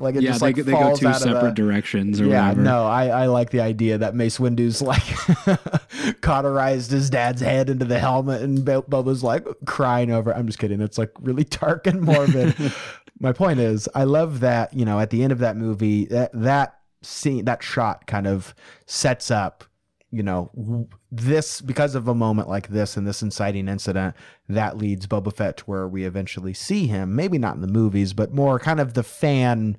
like 0.00 0.16
it 0.16 0.22
yeah, 0.22 0.30
just 0.30 0.40
they, 0.40 0.46
like 0.46 0.56
they 0.56 0.72
go 0.72 0.96
two 0.96 1.06
out 1.06 1.16
of 1.16 1.22
the- 1.22 1.32
separate 1.32 1.54
directions 1.54 2.20
or 2.20 2.26
yeah, 2.26 2.48
whatever. 2.48 2.62
no, 2.62 2.86
I, 2.86 3.06
I 3.08 3.26
like 3.26 3.50
the 3.50 3.60
idea 3.60 3.98
that 3.98 4.14
Mace 4.14 4.40
Windu's 4.40 4.80
like 4.82 5.02
cauterized 6.22 6.90
his 6.90 7.10
dad's 7.10 7.40
head 7.40 7.70
into 7.70 7.84
the 7.84 7.98
helmet, 7.98 8.42
and 8.42 8.64
Bo- 8.64 8.82
Boba's 8.82 9.22
like 9.22 9.46
crying 9.66 10.10
over. 10.10 10.30
it. 10.30 10.36
I'm 10.36 10.46
just 10.46 10.58
kidding. 10.58 10.80
It's 10.80 10.98
like 10.98 11.12
really 11.20 11.44
dark 11.60 11.86
and 11.86 12.00
morbid. 12.02 12.54
My 13.20 13.32
point 13.32 13.60
is, 13.60 13.88
I 13.94 14.04
love 14.04 14.40
that 14.40 14.72
you 14.74 14.84
know 14.84 14.98
at 14.98 15.10
the 15.10 15.22
end 15.22 15.32
of 15.32 15.38
that 15.40 15.56
movie 15.56 16.06
that 16.06 16.30
that 16.34 16.78
scene 17.02 17.44
that 17.44 17.62
shot 17.62 18.06
kind 18.06 18.26
of 18.26 18.54
sets 18.86 19.30
up 19.30 19.64
you 20.10 20.22
know 20.22 20.50
this 21.12 21.60
because 21.60 21.94
of 21.94 22.06
a 22.08 22.14
moment 22.14 22.48
like 22.48 22.68
this 22.68 22.96
and 22.96 23.06
this 23.06 23.22
inciting 23.22 23.68
incident 23.68 24.14
that 24.48 24.76
leads 24.78 25.06
Boba 25.06 25.34
Fett 25.34 25.56
to 25.58 25.64
where 25.64 25.88
we 25.88 26.04
eventually 26.04 26.54
see 26.54 26.86
him 26.86 27.16
maybe 27.16 27.36
not 27.38 27.56
in 27.56 27.60
the 27.62 27.66
movies 27.66 28.12
but 28.12 28.32
more 28.32 28.58
kind 28.58 28.78
of 28.78 28.94
the 28.94 29.02
fan 29.02 29.76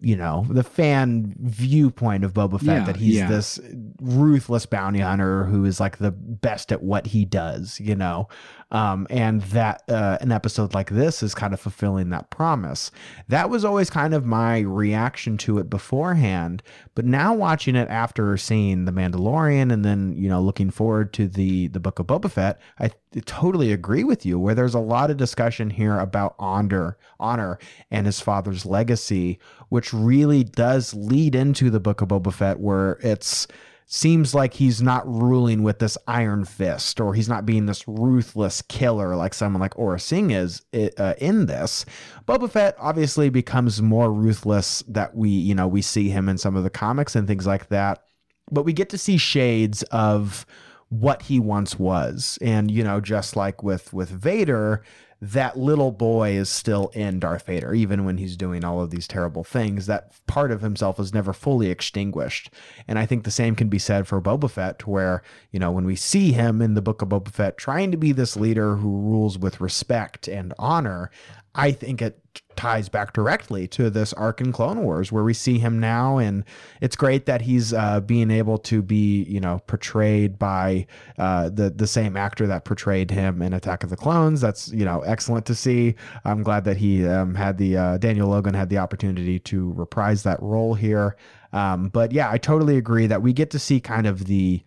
you 0.00 0.16
know 0.16 0.46
the 0.48 0.64
fan 0.64 1.34
viewpoint 1.38 2.24
of 2.24 2.32
Boba 2.32 2.58
Fett 2.58 2.66
Yeah, 2.80 2.84
that 2.84 2.96
he's 2.96 3.16
yeah. 3.16 3.28
this 3.28 3.60
ruthless 4.00 4.64
bounty 4.66 5.00
hunter 5.00 5.44
who 5.44 5.64
is 5.66 5.78
like 5.78 5.98
the 5.98 6.10
best 6.10 6.72
at 6.72 6.82
what 6.82 7.06
he 7.08 7.24
does 7.26 7.78
you 7.78 7.94
know 7.94 8.28
um, 8.72 9.06
and 9.08 9.42
that 9.42 9.82
uh, 9.88 10.18
an 10.20 10.32
episode 10.32 10.74
like 10.74 10.90
this 10.90 11.22
is 11.22 11.34
kind 11.34 11.54
of 11.54 11.60
fulfilling 11.60 12.10
that 12.10 12.30
promise. 12.30 12.90
That 13.28 13.48
was 13.48 13.64
always 13.64 13.88
kind 13.88 14.14
of 14.14 14.26
my 14.26 14.60
reaction 14.60 15.38
to 15.38 15.58
it 15.58 15.70
beforehand 15.70 16.62
but 16.94 17.04
now 17.04 17.32
watching 17.34 17.76
it 17.76 17.88
after 17.88 18.36
seeing 18.36 18.84
the 18.84 18.92
Mandalorian 18.92 19.72
and 19.72 19.84
then 19.84 20.14
you 20.16 20.28
know 20.28 20.40
looking 20.40 20.70
forward 20.70 21.12
to 21.14 21.28
the 21.28 21.68
the 21.68 21.80
book 21.80 21.98
of 21.98 22.06
Boba 22.06 22.30
Fett 22.30 22.60
I 22.78 22.90
totally 23.24 23.72
agree 23.72 24.04
with 24.04 24.26
you 24.26 24.38
where 24.38 24.54
there's 24.54 24.74
a 24.74 24.80
lot 24.80 25.10
of 25.10 25.16
discussion 25.16 25.70
here 25.70 25.98
about 25.98 26.34
honor 26.38 26.98
honor 27.18 27.58
and 27.90 28.06
his 28.06 28.20
father's 28.20 28.66
legacy 28.66 29.38
which 29.68 29.92
really 29.92 30.44
does 30.44 30.94
lead 30.94 31.34
into 31.34 31.70
the 31.70 31.80
book 31.80 32.00
of 32.00 32.08
Boba 32.08 32.32
Fett 32.32 32.60
where 32.60 32.98
it's 33.02 33.46
seems 33.86 34.34
like 34.34 34.54
he's 34.54 34.80
not 34.80 35.06
ruling 35.06 35.62
with 35.62 35.78
this 35.78 35.98
iron 36.06 36.44
fist 36.44 37.00
or 37.00 37.14
he's 37.14 37.28
not 37.28 37.44
being 37.44 37.66
this 37.66 37.86
ruthless 37.86 38.62
killer 38.62 39.14
like 39.16 39.34
someone 39.34 39.60
like 39.60 39.74
Aurra 39.74 40.00
Sing 40.00 40.30
is 40.30 40.62
uh, 40.74 41.14
in 41.18 41.46
this. 41.46 41.84
Boba 42.26 42.50
Fett 42.50 42.74
obviously 42.78 43.28
becomes 43.28 43.82
more 43.82 44.12
ruthless 44.12 44.82
that 44.88 45.14
we, 45.14 45.28
you 45.28 45.54
know, 45.54 45.68
we 45.68 45.82
see 45.82 46.08
him 46.08 46.28
in 46.28 46.38
some 46.38 46.56
of 46.56 46.64
the 46.64 46.70
comics 46.70 47.14
and 47.14 47.28
things 47.28 47.46
like 47.46 47.68
that. 47.68 48.04
But 48.50 48.64
we 48.64 48.72
get 48.72 48.90
to 48.90 48.98
see 48.98 49.16
shades 49.16 49.82
of 49.84 50.46
what 50.88 51.22
he 51.22 51.40
once 51.40 51.78
was. 51.78 52.38
And, 52.42 52.70
you 52.70 52.84
know, 52.84 53.00
just 53.00 53.36
like 53.36 53.62
with 53.62 53.92
with 53.92 54.10
Vader, 54.10 54.82
that 55.22 55.56
little 55.56 55.92
boy 55.92 56.32
is 56.32 56.48
still 56.48 56.90
in 56.94 57.20
Darth 57.20 57.46
Vader, 57.46 57.72
even 57.72 58.04
when 58.04 58.18
he's 58.18 58.36
doing 58.36 58.64
all 58.64 58.82
of 58.82 58.90
these 58.90 59.06
terrible 59.06 59.44
things. 59.44 59.86
That 59.86 60.10
part 60.26 60.50
of 60.50 60.62
himself 60.62 60.98
is 60.98 61.14
never 61.14 61.32
fully 61.32 61.70
extinguished. 61.70 62.50
And 62.88 62.98
I 62.98 63.06
think 63.06 63.22
the 63.22 63.30
same 63.30 63.54
can 63.54 63.68
be 63.68 63.78
said 63.78 64.08
for 64.08 64.20
Boba 64.20 64.50
Fett, 64.50 64.84
where, 64.84 65.22
you 65.52 65.60
know, 65.60 65.70
when 65.70 65.84
we 65.84 65.94
see 65.94 66.32
him 66.32 66.60
in 66.60 66.74
the 66.74 66.82
book 66.82 67.02
of 67.02 67.10
Boba 67.10 67.28
Fett 67.28 67.56
trying 67.56 67.92
to 67.92 67.96
be 67.96 68.10
this 68.10 68.36
leader 68.36 68.74
who 68.74 68.98
rules 68.98 69.38
with 69.38 69.60
respect 69.60 70.26
and 70.26 70.52
honor, 70.58 71.08
I 71.54 71.70
think 71.70 72.02
it 72.02 72.41
ties 72.56 72.88
back 72.88 73.12
directly 73.12 73.66
to 73.68 73.90
this 73.90 74.12
arc 74.12 74.40
in 74.40 74.52
Clone 74.52 74.82
Wars 74.82 75.10
where 75.10 75.24
we 75.24 75.34
see 75.34 75.58
him 75.58 75.78
now. 75.78 76.18
And 76.18 76.44
it's 76.80 76.96
great 76.96 77.26
that 77.26 77.42
he's 77.42 77.72
uh, 77.72 78.00
being 78.00 78.30
able 78.30 78.58
to 78.58 78.82
be, 78.82 79.24
you 79.24 79.40
know, 79.40 79.60
portrayed 79.66 80.38
by 80.38 80.86
uh, 81.18 81.48
the, 81.48 81.70
the 81.70 81.86
same 81.86 82.16
actor 82.16 82.46
that 82.46 82.64
portrayed 82.64 83.10
him 83.10 83.42
in 83.42 83.52
Attack 83.52 83.84
of 83.84 83.90
the 83.90 83.96
Clones. 83.96 84.40
That's, 84.40 84.72
you 84.72 84.84
know, 84.84 85.00
excellent 85.02 85.46
to 85.46 85.54
see. 85.54 85.94
I'm 86.24 86.42
glad 86.42 86.64
that 86.64 86.76
he 86.76 87.06
um, 87.06 87.34
had 87.34 87.58
the, 87.58 87.76
uh, 87.76 87.98
Daniel 87.98 88.28
Logan 88.28 88.54
had 88.54 88.68
the 88.68 88.78
opportunity 88.78 89.38
to 89.40 89.72
reprise 89.72 90.22
that 90.22 90.40
role 90.42 90.74
here. 90.74 91.16
Um, 91.52 91.88
but 91.88 92.12
yeah, 92.12 92.30
I 92.30 92.38
totally 92.38 92.78
agree 92.78 93.06
that 93.06 93.20
we 93.20 93.32
get 93.32 93.50
to 93.50 93.58
see 93.58 93.78
kind 93.80 94.06
of 94.06 94.24
the, 94.24 94.62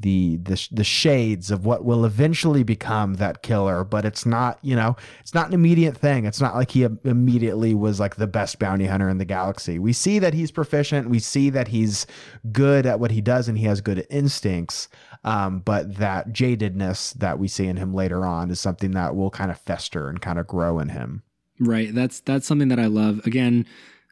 the 0.00 0.36
the 0.36 0.68
the 0.72 0.84
shades 0.84 1.50
of 1.50 1.64
what 1.64 1.84
will 1.84 2.04
eventually 2.04 2.62
become 2.62 3.14
that 3.14 3.42
killer 3.42 3.84
but 3.84 4.04
it's 4.04 4.26
not 4.26 4.58
you 4.62 4.74
know 4.74 4.96
it's 5.20 5.34
not 5.34 5.48
an 5.48 5.54
immediate 5.54 5.96
thing. 5.96 6.26
It's 6.26 6.40
not 6.40 6.54
like 6.54 6.70
he 6.70 6.82
immediately 7.04 7.74
was 7.74 7.98
like 7.98 8.16
the 8.16 8.26
best 8.26 8.58
bounty 8.58 8.86
hunter 8.86 9.08
in 9.08 9.18
the 9.18 9.24
galaxy. 9.24 9.78
We 9.78 9.92
see 9.92 10.18
that 10.18 10.34
he's 10.34 10.50
proficient. 10.50 11.08
We 11.08 11.18
see 11.18 11.50
that 11.50 11.68
he's 11.68 12.06
good 12.52 12.86
at 12.86 13.00
what 13.00 13.10
he 13.10 13.20
does 13.20 13.48
and 13.48 13.58
he 13.58 13.64
has 13.64 13.80
good 13.80 14.06
instincts. 14.10 14.88
Um, 15.24 15.60
but 15.60 15.96
that 15.96 16.32
jadedness 16.32 17.14
that 17.14 17.38
we 17.38 17.48
see 17.48 17.66
in 17.66 17.76
him 17.76 17.94
later 17.94 18.26
on 18.26 18.50
is 18.50 18.60
something 18.60 18.90
that 18.90 19.16
will 19.16 19.30
kind 19.30 19.50
of 19.50 19.58
fester 19.58 20.08
and 20.08 20.20
kind 20.20 20.38
of 20.38 20.46
grow 20.46 20.78
in 20.78 20.90
him. 20.90 21.22
Right. 21.58 21.94
That's 21.94 22.20
that's 22.20 22.46
something 22.46 22.68
that 22.68 22.78
I 22.78 22.86
love. 22.86 23.20
Again, 23.24 23.66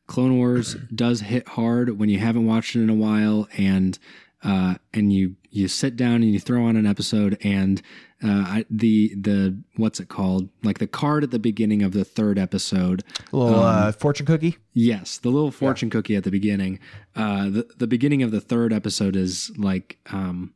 Clone 0.07 0.39
Wars 0.39 0.77
does 0.95 1.21
hit 1.21 1.47
hard 1.49 1.99
when 1.99 2.09
you 2.09 2.19
haven't 2.19 2.47
watched 2.47 2.75
it 2.77 2.81
in 2.83 2.91
a 2.91 2.95
while 2.95 3.49
and 3.59 3.99
uh 4.43 4.77
and 4.95 5.13
you 5.13 5.37
you 5.55 5.69
sit 5.69 5.97
down 5.97 6.17
and 6.17 6.33
you 6.33 6.41
throw 6.41 6.65
on 6.65 6.77
an 6.77 6.87
episode 6.87 7.37
and 7.43 7.81
uh 8.25 8.45
I, 8.47 8.65
the 8.71 9.15
the 9.15 9.63
what's 9.77 10.01
it 10.01 10.09
called? 10.09 10.49
Like 10.65 10.79
the 10.79 10.87
card 10.87 11.23
at 11.23 11.31
the 11.31 11.39
beginning 11.39 11.83
of 11.83 11.93
the 11.93 12.05
third 12.05 12.39
episode. 12.39 13.05
a 13.33 13.37
little 13.37 13.63
Um, 13.63 13.89
uh, 13.89 13.93
fortune 13.93 14.27
cookie 14.27 14.57
Yes, 14.73 15.19
the 15.19 15.29
little 15.31 15.51
fortune 15.51 15.91
cookie 15.91 16.17
at 16.17 16.25
the 16.25 16.31
beginning. 16.31 16.79
Uh 17.15 17.51
the 17.51 17.69
the 17.77 17.87
beginning 17.87 18.23
of 18.23 18.31
the 18.31 18.41
third 18.41 18.73
episode 18.73 19.15
is 19.15 19.51
like 19.57 19.99
um 20.11 20.55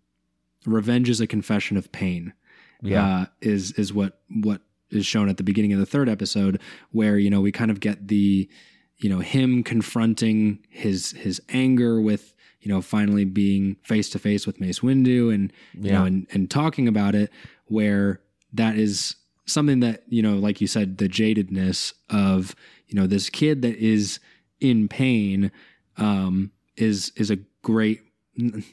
revenge 0.64 1.08
is 1.08 1.20
a 1.20 1.26
confession 1.26 1.76
of 1.76 1.92
pain 1.92 2.32
uh, 3.22 3.26
is 3.40 3.72
is 3.72 3.92
what 3.92 4.20
what 4.28 4.62
is 4.90 5.04
shown 5.06 5.28
at 5.28 5.36
the 5.36 5.42
beginning 5.42 5.72
of 5.72 5.78
the 5.80 5.86
third 5.86 6.08
episode, 6.08 6.60
where 6.92 7.18
you 7.18 7.30
know 7.30 7.40
we 7.40 7.50
kind 7.52 7.70
of 7.70 7.80
get 7.80 8.08
the 8.08 8.48
you 8.98 9.08
know 9.10 9.18
him 9.18 9.62
confronting 9.64 10.60
his 10.70 11.10
his 11.12 11.40
anger 11.48 12.00
with 12.00 12.34
you 12.66 12.72
know 12.72 12.82
finally 12.82 13.24
being 13.24 13.76
face 13.84 14.08
to 14.10 14.18
face 14.18 14.44
with 14.44 14.60
Mace 14.60 14.80
Windu 14.80 15.32
and 15.32 15.52
you 15.72 15.84
Yeah. 15.92 15.98
know 16.00 16.04
and 16.04 16.26
and 16.32 16.50
talking 16.50 16.88
about 16.88 17.14
it, 17.14 17.30
where 17.66 18.20
that 18.52 18.76
is 18.76 19.14
something 19.46 19.78
that 19.80 20.02
you 20.08 20.20
know 20.20 20.34
like 20.34 20.60
you 20.60 20.66
said 20.66 20.98
the 20.98 21.08
jadedness 21.08 21.92
of 22.10 22.56
you 22.88 22.98
know 22.98 23.06
this 23.06 23.30
kid 23.30 23.62
that 23.62 23.76
is 23.76 24.18
in 24.60 24.88
pain 24.88 25.52
um 25.96 26.50
is 26.76 27.12
is 27.16 27.30
a 27.30 27.36
great 27.62 28.00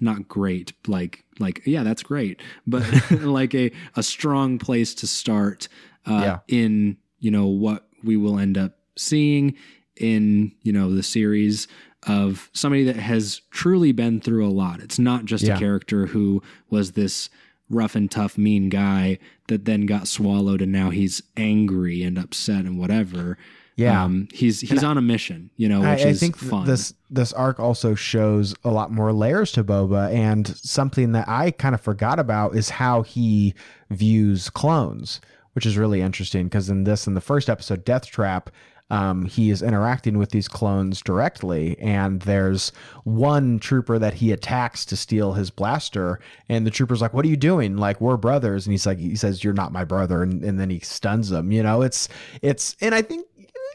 not 0.02 0.28
great 0.28 0.74
like 0.88 1.24
like 1.40 1.62
yeah 1.66 1.84
that's 1.84 2.02
great 2.02 2.42
but 2.66 2.84
like 3.22 3.54
a 3.54 3.72
a 3.96 4.02
strong 4.02 4.58
place 4.58 4.96
to 4.96 5.06
start 5.06 5.68
uh 6.08 6.22
Yeah. 6.22 6.40
in 6.48 6.98
you 7.20 7.30
know 7.30 7.46
what 7.48 7.88
we 8.04 8.18
will 8.18 8.40
end 8.40 8.58
up 8.58 8.74
seeing 8.98 9.56
in 9.98 10.52
you 10.64 10.74
know 10.74 10.94
the 10.96 11.04
series 11.04 11.68
of 12.08 12.50
somebody 12.54 12.84
that 12.84 12.96
has 12.98 13.42
truly 13.52 13.92
been 13.92 14.20
through 14.20 14.46
a 14.46 14.50
lot 14.52 14.80
it's 14.80 15.00
not 15.00 15.26
just 15.26 15.44
Yeah. 15.44 15.56
a 15.56 15.60
character 15.60 16.08
who 16.08 16.42
was 16.70 16.92
this 16.94 17.30
rough 17.70 17.96
and 17.96 18.10
tough 18.12 18.38
mean 18.38 18.70
guy 18.70 19.18
that 19.48 19.66
then 19.66 19.86
got 19.86 20.08
swallowed 20.08 20.62
and 20.62 20.72
now 20.72 20.90
he's 20.90 21.22
angry 21.38 22.04
and 22.04 22.18
upset 22.18 22.66
and 22.66 22.78
whatever 22.78 23.38
Yeah. 23.76 24.04
um, 24.04 24.28
he's 24.34 24.62
he's 24.62 24.84
on 24.84 24.98
a 24.98 25.02
mission, 25.02 25.50
you 25.58 25.68
know, 25.70 25.82
I, 25.82 25.96
which 25.96 26.06
I 26.06 26.10
is 26.10 26.20
think 26.20 26.38
fun. 26.38 26.68
this 26.68 26.94
this 27.10 27.34
arc 27.34 27.60
also 27.60 27.96
shows 27.96 28.54
a 28.64 28.70
lot 28.70 28.92
more 28.92 29.12
layers 29.12 29.52
to 29.54 29.64
Boba, 29.64 30.14
and 30.14 30.48
something 30.48 31.14
that 31.14 31.28
I 31.28 31.50
kind 31.52 31.74
of 31.74 31.82
forgot 31.82 32.20
about 32.20 32.56
is 32.56 32.70
how 32.70 33.02
he 33.02 33.56
views 33.90 34.50
clones, 34.52 35.20
which 35.54 35.66
is 35.66 35.78
really 35.78 36.02
interesting 36.02 36.46
because 36.46 36.70
in 36.70 36.84
this 36.84 37.08
in 37.08 37.14
the 37.16 37.22
first 37.22 37.50
episode, 37.50 37.84
Death 37.86 38.06
Trap. 38.06 38.50
Um, 38.90 39.26
he 39.26 39.50
is 39.50 39.64
interacting 39.64 40.18
with 40.18 40.30
these 40.30 40.48
clones 40.48 41.02
directly, 41.02 41.78
and 41.80 42.22
there's 42.22 42.72
one 43.06 43.58
trooper 43.58 43.98
that 43.98 44.16
he 44.16 44.32
attacks 44.32 44.86
to 44.86 44.96
steal 44.96 45.34
his 45.34 45.50
blaster, 45.50 46.20
and 46.50 46.66
the 46.66 46.72
trooper's 46.72 47.02
like, 47.02 47.14
"What 47.14 47.26
are 47.26 47.30
you 47.30 47.38
doing? 47.38 47.78
Like 47.78 48.00
we're 48.02 48.18
brothers," 48.18 48.68
and 48.68 48.72
he's 48.72 48.86
like, 48.86 49.00
he 49.00 49.16
says, 49.16 49.44
"You're 49.44 49.54
not 49.54 49.72
my 49.72 49.84
brother," 49.84 50.22
and, 50.22 50.44
and 50.44 50.60
then 50.60 50.70
he 50.70 50.80
stuns 50.80 51.32
him. 51.32 51.52
You 51.52 51.64
know, 51.64 51.82
it's 51.82 52.08
it's, 52.42 52.76
and 52.82 52.94
I 52.94 53.02
think 53.02 53.26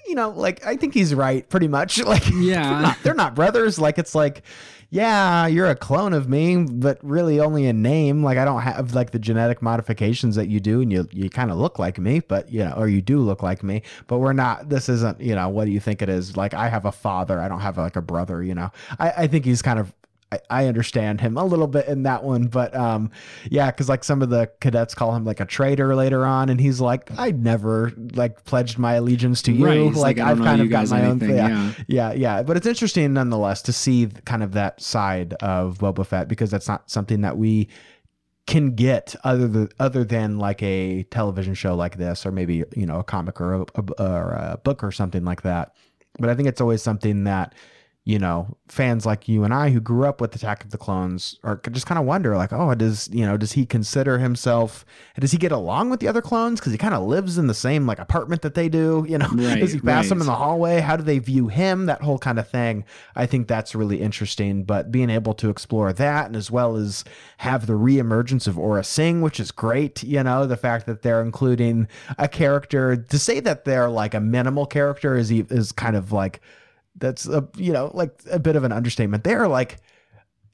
you 0.09 0.15
know, 0.15 0.31
like 0.31 0.65
I 0.67 0.77
think 0.77 0.95
he's 0.95 1.15
right 1.15 1.49
pretty 1.49 1.69
much. 1.69 2.03
Like 2.09 2.27
Yeah. 2.31 2.63
they're 2.71 2.81
not, 2.83 2.97
they're 3.03 3.15
not 3.15 3.35
brothers. 3.35 3.79
Like 3.79 3.99
it's 3.99 4.15
like, 4.15 4.43
yeah, 4.91 5.47
you're 5.47 5.67
a 5.69 5.77
clone 5.77 6.15
of 6.15 6.31
me, 6.31 6.65
but 6.65 6.99
really 7.03 7.41
only 7.41 7.67
in 7.67 7.83
name. 7.83 8.23
Like 8.25 8.39
I 8.39 8.47
don't 8.47 8.63
have 8.63 8.95
like 8.95 9.11
the 9.11 9.19
genetic 9.19 9.61
modifications 9.61 10.35
that 10.37 10.49
you 10.49 10.61
do, 10.61 10.81
and 10.81 10.91
you 10.91 11.07
you 11.13 11.29
kind 11.29 11.51
of 11.51 11.59
look 11.59 11.79
like 11.79 11.99
me, 11.99 12.21
but 12.21 12.51
you 12.51 12.65
know, 12.65 12.73
or 12.75 12.89
you 12.89 13.03
do 13.03 13.19
look 13.19 13.43
like 13.43 13.63
me, 13.63 13.83
but 14.07 14.19
we're 14.19 14.33
not. 14.33 14.71
This 14.71 14.89
isn't, 14.89 15.21
you 15.21 15.35
know, 15.35 15.51
what 15.51 15.67
do 15.67 15.73
you 15.73 15.81
think 15.81 16.01
it 16.01 16.09
is? 16.09 16.39
Like 16.39 16.55
I 16.55 16.69
have 16.71 16.87
a 16.87 16.93
father, 16.93 17.39
I 17.39 17.49
don't 17.49 17.61
have 17.61 17.77
like 17.77 17.97
a 17.97 18.01
brother. 18.03 18.43
You 18.43 18.55
know, 18.55 18.71
I 18.99 19.11
I 19.19 19.27
think 19.27 19.45
he's 19.45 19.61
kind 19.61 19.79
of 19.79 19.93
I, 20.31 20.41
I 20.51 20.67
understand 20.67 21.21
him 21.21 21.37
a 21.37 21.45
little 21.45 21.67
bit 21.67 21.87
in 21.87 22.03
that 22.03 22.23
one, 22.23 22.49
but 22.49 22.75
um, 22.77 23.11
yeah, 23.51 23.71
because 23.71 23.89
like 23.89 24.05
some 24.05 24.21
of 24.21 24.29
the 24.29 24.51
cadets 24.61 24.95
call 24.95 25.15
him 25.15 25.25
like 25.25 25.41
a 25.41 25.47
traitor 25.47 25.95
later 25.97 26.27
on, 26.27 26.49
and 26.49 26.61
he's 26.61 26.81
like, 26.81 27.11
I 27.19 27.31
never 27.31 27.93
like 28.15 28.45
pledged 28.45 28.79
my 28.79 28.95
allegiance 28.95 29.41
to 29.43 29.53
you. 29.53 29.65
Right, 29.65 29.81
Like, 29.81 30.19
like, 30.19 30.19
I've 30.19 30.39
kind 30.39 30.61
of 30.61 30.69
got 30.69 30.89
my 30.91 31.05
own 31.07 31.19
thing. 31.19 31.31
yeah. 31.37 31.73
yeah, 31.87 32.13
yeah. 32.13 32.43
But 32.43 32.57
it's 32.57 32.67
interesting 32.67 33.13
nonetheless 33.15 33.63
to 33.63 33.73
see 33.73 34.09
kind 34.25 34.43
of 34.43 34.53
that 34.53 34.81
side 34.81 35.35
of 35.35 35.79
Boba 35.79 36.07
Fett 36.07 36.29
because 36.29 36.51
that's 36.51 36.69
not 36.69 36.91
something 36.91 37.23
that 37.23 37.39
we 37.39 37.69
can 38.47 38.75
get 38.75 39.15
other 39.25 39.47
than 39.47 39.69
other 39.79 40.05
than 40.05 40.39
like 40.39 40.63
a 40.63 41.05
television 41.05 41.55
show 41.55 41.75
like 41.75 41.97
this, 41.97 42.27
or 42.27 42.33
maybe 42.33 42.65
you 42.77 42.87
know 42.87 42.99
a 42.99 43.05
comic 43.05 43.41
or 43.41 43.55
a, 43.55 43.67
or 43.99 44.31
a 44.33 44.61
book 44.63 44.83
or 44.83 44.93
something 44.93 45.25
like 45.25 45.43
that. 45.43 45.75
But 46.19 46.29
I 46.31 46.35
think 46.35 46.49
it's 46.49 46.61
always 46.61 46.83
something 46.83 47.25
that 47.25 47.55
you 48.09 48.19
know 48.19 48.57
fans 48.69 49.05
like 49.05 49.29
you 49.29 49.45
and 49.45 49.53
I 49.53 49.69
who 49.69 49.81
grew 49.81 50.07
up 50.07 50.19
with 50.19 50.35
Attack 50.35 50.65
of 50.65 50.71
the 50.71 50.79
Clones 50.79 51.39
are 51.45 51.61
just 51.71 51.85
kind 51.85 51.99
of 51.99 52.07
wonder 52.07 52.39
like, 52.39 52.55
oh, 52.55 52.75
does 52.75 53.07
you 53.13 53.27
know 53.27 53.37
does 53.37 53.53
he 53.53 53.67
consider 53.67 54.17
himself? 54.17 54.87
Does 55.21 55.31
he 55.31 55.37
get 55.37 55.53
along 55.53 55.91
with 55.91 56.01
the 56.01 56.09
other 56.09 56.23
clones 56.23 56.59
because 56.59 56.73
he 56.73 56.79
kind 56.79 56.95
of 56.95 57.03
lives 57.03 57.37
in 57.37 57.49
the 57.49 57.55
same 57.55 57.87
like 57.87 57.99
apartment 57.99 58.41
that 58.43 58.55
they 58.55 58.71
do? 58.71 59.05
You 59.09 59.19
know, 59.19 59.29
Right, 59.29 59.61
does 59.61 59.73
he 59.73 59.81
pass 59.81 60.09
them 60.09 60.21
in 60.21 60.27
the 60.27 60.35
hallway? 60.35 60.81
How 60.81 60.97
do 60.97 61.03
they 61.03 61.19
view 61.19 61.49
him? 61.49 61.87
That 61.87 62.03
whole 62.03 62.19
kind 62.19 62.39
of 62.39 62.49
thing. 62.49 62.85
I 63.15 63.27
think 63.27 63.47
that's 63.47 63.75
really 63.75 64.01
interesting. 64.01 64.65
But 64.65 64.91
being 64.91 65.11
able 65.11 65.35
to 65.35 65.51
explore 65.51 65.93
that 65.93 66.27
and 66.27 66.37
as 66.37 66.51
well 66.51 66.77
as 66.77 67.05
have 67.39 67.67
the 67.67 67.75
reemergence 67.75 68.47
of 68.47 68.57
Aurra 68.57 68.85
Sing, 68.85 69.21
which 69.21 69.41
is 69.41 69.51
great. 69.51 70.03
You 70.03 70.23
know, 70.23 70.47
the 70.47 70.57
fact 70.57 70.87
that 70.87 71.03
they're 71.03 71.23
including 71.23 71.89
a 72.17 72.29
character 72.29 72.97
to 72.97 73.19
say 73.19 73.41
that 73.41 73.65
they're 73.65 73.91
like 73.91 74.15
a 74.15 74.21
minimal 74.21 74.65
character 74.67 75.17
is 75.17 75.31
is 75.31 75.73
kind 75.73 75.97
of 75.97 76.13
like 76.13 76.41
that's 76.99 77.27
a 77.27 77.49
you 77.57 77.73
know 77.73 77.91
like 77.95 78.21
a 78.31 78.39
bit 78.39 78.57
of 78.57 78.65
an 78.65 78.73
understatement. 78.73 79.25
They're 79.25 79.49
like 79.49 79.79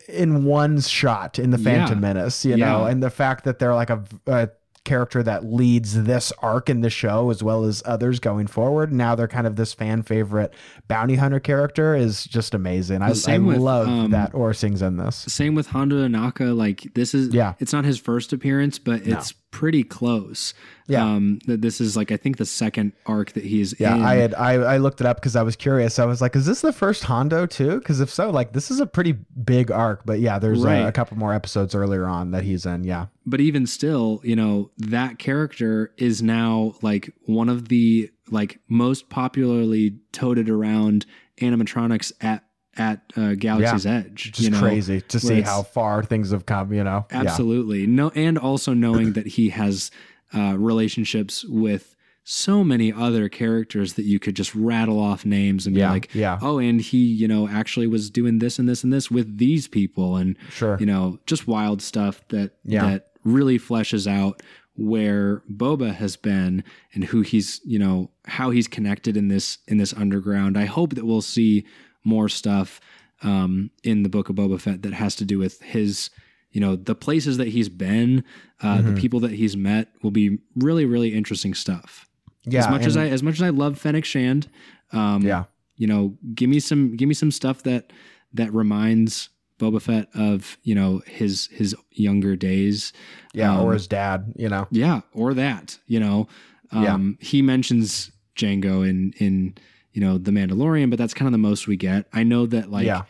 in 0.09 0.45
one 0.45 0.81
shot 0.81 1.39
in 1.39 1.51
the 1.51 1.59
Phantom 1.59 1.97
Yeah. 1.99 2.01
Menace, 2.13 2.45
you 2.45 2.57
know, 2.57 2.85
Yeah. 2.85 2.91
and 2.91 3.03
the 3.03 3.11
fact 3.11 3.45
that 3.45 3.59
they're 3.59 3.75
like 3.75 3.89
a, 3.91 4.05
a 4.27 4.51
character 4.85 5.23
that 5.23 5.47
leads 5.47 6.05
this 6.05 6.31
arc 6.43 6.69
in 6.69 6.83
the 6.83 6.91
show 6.91 7.31
as 7.31 7.43
well 7.43 7.65
as 7.65 7.83
others 7.87 8.21
going 8.21 8.47
forward. 8.47 8.93
Now 8.93 9.15
they're 9.15 9.27
kind 9.27 9.47
of 9.47 9.57
this 9.57 9.73
fan 9.73 10.03
favorite 10.03 10.53
bounty 10.89 11.15
hunter 11.15 11.41
character 11.41 11.95
is 11.95 12.25
just 12.25 12.53
amazing. 12.53 13.01
I, 13.01 13.15
I 13.27 13.39
with, 13.39 13.57
love 13.57 13.89
um, 13.89 14.11
that 14.11 14.33
Aurra 14.35 14.55
Sing's 14.55 14.83
in 14.83 14.99
this. 14.99 15.17
Same 15.17 15.55
with 15.55 15.69
Hondo 15.69 16.07
Ohnaka. 16.07 16.55
Like 16.55 16.93
this 16.93 17.15
is, 17.15 17.33
Yeah. 17.33 17.55
it's 17.59 17.73
not 17.73 17.87
his 17.87 17.99
first 17.99 18.35
appearance, 18.35 18.79
but 18.79 19.07
it's 19.07 19.33
pretty 19.51 19.85
close. 19.85 20.53
Yeah. 20.87 21.03
Um, 21.05 21.39
that 21.47 21.63
this 21.63 21.81
is 21.81 21.97
like 21.97 22.13
I 22.13 22.19
think 22.19 22.37
the 22.37 22.45
second 22.45 22.93
arc 23.07 23.33
that 23.33 23.45
he's 23.45 23.75
Yeah, 23.81 23.97
in. 23.97 24.03
I 24.03 24.15
had 24.17 24.35
I, 24.35 24.53
I 24.55 24.77
looked 24.77 25.01
it 25.01 25.07
up 25.07 25.17
because 25.17 25.35
I 25.35 25.43
was 25.43 25.57
curious. 25.57 25.99
I 25.99 26.05
was 26.05 26.21
like, 26.21 26.37
is 26.37 26.45
this 26.45 26.61
the 26.61 26.73
first 26.75 27.05
Hondo 27.05 27.47
too? 27.47 27.79
Because 27.79 28.01
if 28.01 28.11
so, 28.11 28.29
like 28.31 28.53
this 28.53 28.71
is 28.71 28.81
a 28.81 28.87
pretty 28.87 29.13
big 29.13 29.71
arc. 29.71 30.05
But 30.05 30.21
yeah, 30.21 30.39
there's 30.39 30.63
Right. 30.63 30.81
a 30.87 30.93
couple 30.93 31.17
more 31.17 31.33
episodes 31.33 31.75
earlier 31.75 32.05
on 32.07 32.33
that 32.33 32.43
he's 32.45 32.67
in. 32.67 32.85
Yeah, 32.85 33.07
but 33.25 33.41
even 33.41 33.67
still, 33.67 34.21
you 34.25 34.37
know, 34.37 34.71
that 34.77 35.19
character 35.19 35.93
is 35.97 36.23
now 36.23 36.75
like 36.83 37.11
one 37.25 37.49
of 37.49 37.69
the 37.69 38.11
like 38.31 38.59
most 38.69 39.09
popularly 39.09 39.99
toted 40.13 40.51
around 40.51 41.07
animatronics 41.41 42.13
at 42.21 42.45
at 42.77 43.01
uh, 43.17 43.35
Galaxy's 43.35 43.87
Edge. 43.87 44.33
just 44.33 44.41
you 44.41 44.51
know? 44.51 44.59
crazy 44.61 45.01
to 45.03 45.21
see 45.21 45.43
how 45.43 45.63
far 45.63 46.03
things 46.03 46.33
have 46.33 46.45
come. 46.45 46.73
You 46.73 46.83
know, 46.85 47.07
Yeah. 47.11 47.21
Absolutely. 47.21 47.87
No, 47.87 48.11
and 48.17 48.37
also 48.37 48.75
knowing 48.75 49.13
that 49.13 49.27
he 49.29 49.51
has 49.51 49.91
uh, 50.35 50.57
relationships 50.59 51.45
with 51.45 51.95
so 52.27 52.65
many 52.65 52.91
other 52.93 53.29
characters 53.29 53.95
that 53.95 54.05
you 54.05 54.19
could 54.19 54.35
just 54.35 54.55
rattle 54.55 54.99
off 54.99 55.27
names 55.27 55.67
and 55.67 55.75
be 55.75 55.81
Yeah, 55.81 55.91
like, 55.91 56.15
yeah. 56.15 56.39
oh, 56.41 56.59
and 56.59 56.81
he, 56.81 56.99
you 57.05 57.29
know, 57.29 57.47
actually 57.49 57.87
was 57.87 58.09
doing 58.09 58.39
this 58.39 58.59
and 58.59 58.67
this 58.67 58.83
and 58.83 58.91
this 58.93 59.11
with 59.11 59.37
these 59.37 59.69
people, 59.69 60.17
and 60.17 60.37
Sure. 60.51 60.79
you 60.81 60.87
know, 60.87 61.19
just 61.27 61.47
wild 61.47 61.83
stuff 61.83 62.27
that 62.29 62.53
Yeah. 62.65 62.87
that 62.89 63.09
really 63.25 63.59
fleshes 63.59 64.07
out 64.07 64.43
where 64.77 65.43
Boba 65.53 65.95
has 65.95 66.17
been 66.17 66.65
and 66.95 67.05
who 67.05 67.21
he's, 67.21 67.61
you 67.65 67.79
know, 67.79 68.11
how 68.25 68.51
he's 68.51 68.67
connected 68.69 69.17
in 69.17 69.29
this 69.29 69.59
in 69.69 69.77
this 69.77 69.93
underground. 69.93 70.57
I 70.59 70.65
hope 70.65 70.95
that 70.95 71.05
we'll 71.05 71.21
see 71.23 71.65
more 72.05 72.29
stuff 72.29 72.81
um, 73.23 73.71
in 73.83 74.03
the 74.03 74.09
book 74.09 74.29
of 74.29 74.37
Boba 74.37 74.61
Fett 74.61 74.83
that 74.83 74.93
has 74.95 75.15
to 75.17 75.25
do 75.25 75.39
with 75.39 75.61
his, 75.63 76.11
you 76.55 76.61
know, 76.63 76.75
the 76.77 76.95
places 76.95 77.37
that 77.37 77.49
he's 77.49 77.69
been, 77.69 78.25
uh, 78.63 78.79
Mm-hmm. 78.79 78.95
the 78.95 79.01
people 79.01 79.21
that 79.21 79.33
he's 79.33 79.57
met 79.57 79.89
will 80.03 80.11
be 80.13 80.39
really, 80.57 80.87
really 80.87 81.13
interesting 81.15 81.53
stuff. 81.53 82.09
yeah. 82.47 82.61
as 82.61 82.71
much 82.71 82.87
as 82.87 82.97
I 82.97 83.09
as 83.09 83.23
much 83.23 83.35
as 83.35 83.43
I 83.43 83.51
love 83.51 83.79
Fennec 83.79 84.05
Shand, 84.07 84.49
um, 84.93 85.21
yeah, 85.23 85.45
you 85.77 85.87
know, 85.87 86.17
give 86.35 86.49
me 86.49 86.61
some 86.61 86.97
give 86.97 87.09
me 87.09 87.15
some 87.15 87.31
stuff 87.31 87.63
that 87.65 87.93
that 88.33 88.53
reminds 88.55 89.29
Boba 89.59 89.81
Fett 89.83 90.09
of 90.15 90.57
you 90.63 90.75
know 90.75 91.03
his 91.07 91.49
his 91.53 91.75
younger 91.93 92.37
days. 92.37 92.93
yeah, 93.35 93.53
um, 93.59 93.65
or 93.67 93.73
his 93.75 93.87
dad. 93.87 94.33
You 94.37 94.49
know, 94.49 94.67
Yeah, 94.71 95.01
or 95.13 95.35
that. 95.35 95.79
You 95.87 96.01
know, 96.01 96.29
um, 96.73 97.19
he 97.21 97.43
mentions 97.43 98.11
Jango 98.37 98.89
in 98.89 99.13
in 99.19 99.55
you 99.93 100.01
know 100.01 100.19
the 100.19 100.31
Mandalorian, 100.33 100.91
but 100.91 100.99
that's 100.99 101.15
kind 101.15 101.27
of 101.29 101.33
the 101.33 101.39
most 101.39 101.67
we 101.69 101.77
get. 101.77 102.07
I 102.13 102.23
know 102.25 102.47
that 102.47 102.71
like 102.71 102.87
Yeah. 102.87 103.03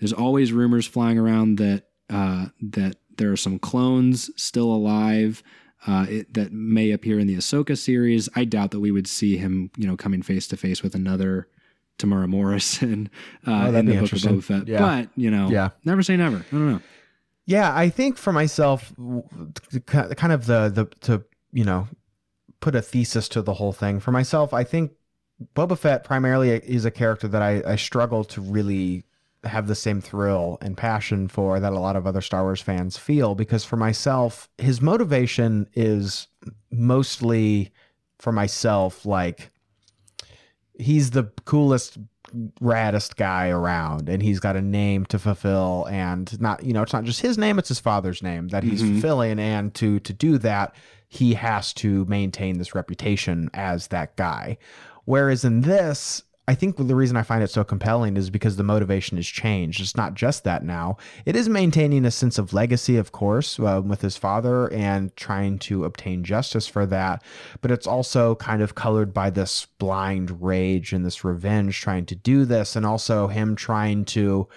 there's 0.00 0.12
always 0.12 0.52
rumors 0.52 0.86
flying 0.86 1.18
around 1.18 1.56
that 1.58 1.85
uh, 2.10 2.46
that 2.60 2.96
there 3.16 3.32
are 3.32 3.36
some 3.36 3.58
clones 3.58 4.30
still 4.36 4.72
alive. 4.72 5.42
Uh, 5.86 6.06
it, 6.08 6.34
that 6.34 6.52
may 6.52 6.90
appear 6.90 7.18
in 7.18 7.26
the 7.28 7.36
Ahsoka 7.36 7.78
series. 7.78 8.28
I 8.34 8.44
doubt 8.44 8.72
that 8.72 8.80
we 8.80 8.90
would 8.90 9.06
see 9.06 9.36
him, 9.36 9.70
you 9.76 9.86
know, 9.86 9.96
coming 9.96 10.20
face 10.20 10.48
to 10.48 10.56
face 10.56 10.82
with 10.82 10.94
another 10.96 11.46
Temuera 11.98 12.26
Morrison 12.28 13.08
uh, 13.46 13.70
Oh, 13.72 13.74
in 13.74 13.86
the 13.86 13.94
Book 14.00 14.12
of. 14.12 14.18
Boba 14.18 14.42
Fett. 14.42 14.68
Yeah. 14.68 14.78
But 14.80 15.10
you 15.16 15.30
know, 15.30 15.48
Yeah. 15.48 15.70
never 15.84 16.02
say 16.02 16.16
never. 16.16 16.38
I 16.38 16.50
don't 16.50 16.72
know. 16.72 16.80
Yeah, 17.44 17.72
I 17.76 17.90
think 17.90 18.16
for 18.18 18.32
myself, 18.32 18.92
kind 19.86 20.32
of 20.32 20.46
the 20.46 20.68
the 20.68 20.86
to 21.02 21.22
you 21.52 21.64
know 21.64 21.88
put 22.60 22.74
a 22.74 22.82
thesis 22.82 23.28
to 23.30 23.42
the 23.42 23.54
whole 23.54 23.72
thing. 23.72 24.00
For 24.00 24.10
myself, 24.10 24.52
I 24.52 24.64
think 24.64 24.92
Boba 25.54 25.78
Fett 25.78 26.02
primarily 26.04 26.50
is 26.50 26.84
a 26.84 26.90
character 26.90 27.28
that 27.28 27.42
I, 27.42 27.62
I 27.64 27.76
struggle 27.76 28.24
to 28.24 28.40
really 28.40 29.04
have 29.48 29.66
the 29.66 29.74
same 29.74 30.00
thrill 30.00 30.58
and 30.60 30.76
passion 30.76 31.28
for 31.28 31.58
that 31.60 31.72
a 31.72 31.78
lot 31.78 31.96
of 31.96 32.06
other 32.06 32.20
Star 32.20 32.42
Wars 32.42 32.60
fans 32.60 32.96
feel 32.96 33.34
because 33.34 33.64
for 33.64 33.76
myself, 33.76 34.48
his 34.58 34.80
motivation 34.80 35.68
is 35.74 36.28
mostly 36.70 37.72
for 38.18 38.32
myself 38.32 39.04
like 39.06 39.50
he's 40.78 41.10
the 41.10 41.24
coolest 41.44 41.98
raddest 42.60 43.16
guy 43.16 43.48
around 43.48 44.08
and 44.08 44.22
he's 44.22 44.40
got 44.40 44.56
a 44.56 44.60
name 44.62 45.06
to 45.06 45.18
fulfill 45.18 45.86
and 45.90 46.38
not 46.40 46.62
you 46.64 46.72
know 46.72 46.82
it's 46.82 46.92
not 46.92 47.04
just 47.04 47.20
his 47.20 47.38
name 47.38 47.58
it's 47.58 47.68
his 47.68 47.78
father's 47.78 48.22
name 48.22 48.48
that 48.48 48.64
he's 48.64 48.82
Mhm. 48.82 48.92
fulfilling 48.94 49.38
and 49.38 49.72
to 49.74 50.00
to 50.00 50.12
do 50.12 50.36
that 50.38 50.74
he 51.08 51.34
has 51.34 51.72
to 51.74 52.04
maintain 52.06 52.58
this 52.58 52.74
reputation 52.74 53.48
as 53.54 53.86
that 53.88 54.16
guy 54.16 54.58
whereas 55.04 55.44
in 55.44 55.60
this 55.60 56.24
I 56.48 56.54
think 56.54 56.76
the 56.76 56.94
reason 56.94 57.16
I 57.16 57.22
find 57.22 57.42
it 57.42 57.50
so 57.50 57.64
compelling 57.64 58.16
is 58.16 58.30
because 58.30 58.56
the 58.56 58.62
motivation 58.62 59.16
has 59.16 59.26
changed. 59.26 59.80
It's 59.80 59.96
not 59.96 60.14
just 60.14 60.44
that 60.44 60.64
now. 60.64 60.96
It 61.24 61.34
is 61.34 61.48
maintaining 61.48 62.04
a 62.04 62.10
sense 62.12 62.38
of 62.38 62.52
legacy, 62.52 62.96
of 62.96 63.10
course, 63.10 63.58
uh, 63.58 63.82
with 63.84 64.00
his 64.00 64.16
father 64.16 64.72
and 64.72 65.14
trying 65.16 65.58
to 65.60 65.84
obtain 65.84 66.22
justice 66.22 66.68
for 66.68 66.86
that. 66.86 67.24
But 67.62 67.72
it's 67.72 67.86
also 67.86 68.36
kind 68.36 68.62
of 68.62 68.76
colored 68.76 69.12
by 69.12 69.30
this 69.30 69.66
blind 69.78 70.40
rage 70.40 70.92
and 70.92 71.04
this 71.04 71.24
revenge 71.24 71.80
trying 71.80 72.06
to 72.06 72.14
do 72.14 72.44
this, 72.44 72.76
and 72.76 72.86
also 72.86 73.26
him 73.26 73.56
trying 73.56 74.04
to 74.06 74.48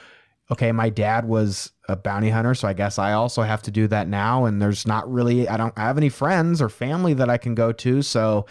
okay, 0.51 0.71
my 0.71 0.89
dad 0.89 1.25
was 1.25 1.71
a 1.87 1.95
bounty 1.95 2.29
hunter, 2.29 2.55
so 2.55 2.67
I 2.67 2.73
guess 2.73 2.97
I 2.97 3.13
also 3.13 3.43
have 3.43 3.61
to 3.63 3.71
do 3.71 3.87
that 3.87 4.07
now. 4.07 4.45
And 4.45 4.61
there's 4.61 4.87
not 4.87 5.11
really, 5.11 5.47
I 5.47 5.57
don't 5.57 5.77
have 5.77 5.97
any 5.97 6.09
friends 6.09 6.61
or 6.61 6.69
family 6.69 7.13
that 7.13 7.29
I 7.29 7.37
can 7.37 7.53
go 7.53 7.71
to. 7.71 8.01
So 8.01 8.47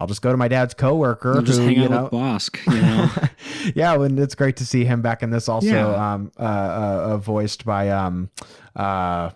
I'll 0.00 0.06
just 0.08 0.22
go 0.22 0.30
to 0.32 0.36
my 0.36 0.48
dad's 0.48 0.74
coworker. 0.74 1.36
I'll 1.36 1.42
just 1.42 1.60
who, 1.60 1.66
hang 1.66 1.76
you 1.76 1.84
out 1.84 1.90
know, 1.90 2.02
with 2.04 2.12
Bossk. 2.12 2.58
You 2.74 2.82
know, 2.82 3.72
yeah, 3.76 3.94
and 4.04 4.18
it's 4.18 4.34
great 4.34 4.56
to 4.56 4.66
see 4.66 4.84
him 4.84 5.02
back 5.02 5.22
in 5.22 5.30
this. 5.30 5.48
Also, 5.48 5.66
Yeah. 5.68 6.14
um, 6.14 6.32
uh, 6.38 6.42
uh, 6.42 6.46
uh, 7.12 7.16
voiced 7.18 7.64
by 7.64 7.90
um, 7.90 8.28
uh, 8.74 9.30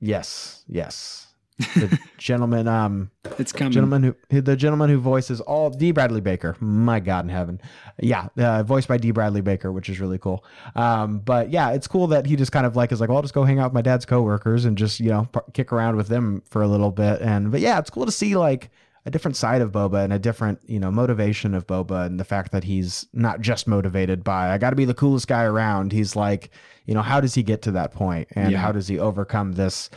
yes, 0.00 0.64
yes, 0.68 1.28
the 1.76 1.98
gentleman, 2.18 2.68
um, 2.68 3.10
it's 3.38 3.52
coming. 3.52 3.72
gentleman 3.72 4.14
who 4.30 4.40
the 4.42 4.56
gentleman 4.56 4.90
who 4.90 4.98
voices 4.98 5.40
all 5.40 5.70
D. 5.70 5.92
Bradley 5.92 6.20
Baker. 6.20 6.56
My 6.60 7.00
God 7.00 7.24
in 7.24 7.28
heaven, 7.30 7.60
yeah, 8.00 8.28
uh, 8.36 8.62
voiced 8.64 8.88
by 8.88 8.98
D. 8.98 9.12
Bradley 9.12 9.40
Baker, 9.40 9.72
which 9.72 9.88
is 9.88 9.98
really 10.00 10.18
cool. 10.18 10.44
Um, 10.74 11.20
but 11.20 11.50
yeah, 11.50 11.70
it's 11.70 11.86
cool 11.88 12.08
that 12.08 12.26
he 12.26 12.36
just 12.36 12.52
kind 12.52 12.66
of 12.66 12.76
like 12.76 12.92
is 12.92 13.00
like, 13.00 13.08
well, 13.08 13.16
I'll 13.16 13.22
just 13.22 13.34
go 13.34 13.44
hang 13.44 13.58
out 13.60 13.66
with 13.70 13.74
my 13.74 13.82
dad's 13.82 14.04
coworkers 14.04 14.64
and 14.66 14.76
just 14.76 15.00
you 15.00 15.08
know 15.08 15.26
p- 15.32 15.40
kick 15.54 15.72
around 15.72 15.96
with 15.96 16.08
them 16.08 16.42
for 16.50 16.60
a 16.62 16.68
little 16.68 16.90
bit. 16.90 17.22
And 17.22 17.50
but 17.50 17.60
yeah, 17.60 17.78
it's 17.78 17.90
cool 17.90 18.04
to 18.06 18.12
see 18.12 18.36
like 18.36 18.70
a 19.04 19.10
different 19.10 19.36
side 19.36 19.60
of 19.62 19.72
Boba 19.72 20.04
and 20.04 20.12
a 20.12 20.18
different 20.18 20.60
you 20.66 20.78
know 20.80 20.90
motivation 20.90 21.54
of 21.54 21.66
Boba 21.66 22.06
and 22.06 22.20
the 22.20 22.24
fact 22.24 22.52
that 22.52 22.64
he's 22.64 23.06
not 23.12 23.40
just 23.40 23.66
motivated 23.66 24.22
by 24.24 24.50
I 24.52 24.58
got 24.58 24.70
to 24.70 24.76
be 24.76 24.84
the 24.84 24.94
coolest 24.94 25.26
guy 25.28 25.42
around. 25.44 25.92
He's 25.92 26.14
like, 26.16 26.50
you 26.86 26.94
know, 26.94 27.02
how 27.02 27.20
does 27.20 27.34
he 27.34 27.42
get 27.42 27.62
to 27.62 27.72
that 27.72 27.92
point 27.92 28.28
and 28.36 28.52
Yeah. 28.52 28.58
how 28.58 28.72
does 28.72 28.88
he 28.88 28.98
overcome 28.98 29.52
this? 29.52 29.90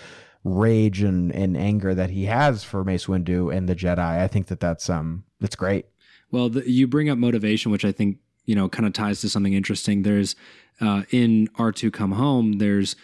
rage 0.43 1.01
and, 1.01 1.31
and 1.33 1.57
anger 1.57 1.95
that 1.95 2.11
he 2.11 2.25
has 2.25 2.63
for 2.63 2.83
Mace 2.83 3.07
Windu 3.07 3.51
and 3.51 3.67
the 3.67 3.75
Jedi. 3.75 3.97
I 3.97 4.27
think 4.27 4.45
that 4.45 4.59
that's 4.59 4.91
um 4.91 5.23
that's 5.39 5.55
great. 5.55 5.87
Well, 6.29 6.49
the, 6.49 6.69
you 6.69 6.85
bring 6.85 7.09
up 7.09 7.17
motivation, 7.17 7.71
which 7.71 7.83
I 7.83 7.91
think 7.91 8.17
you 8.45 8.53
know 8.53 8.69
kind 8.69 8.85
of 8.85 8.93
ties 8.93 9.21
to 9.21 9.29
something 9.29 9.53
interesting. 9.53 10.03
There's 10.03 10.35
uh, 10.79 11.01
in 11.09 11.49
R 11.57 11.71
two 11.71 11.89
Come 11.89 12.11
Home. 12.11 12.59
There's 12.59 12.95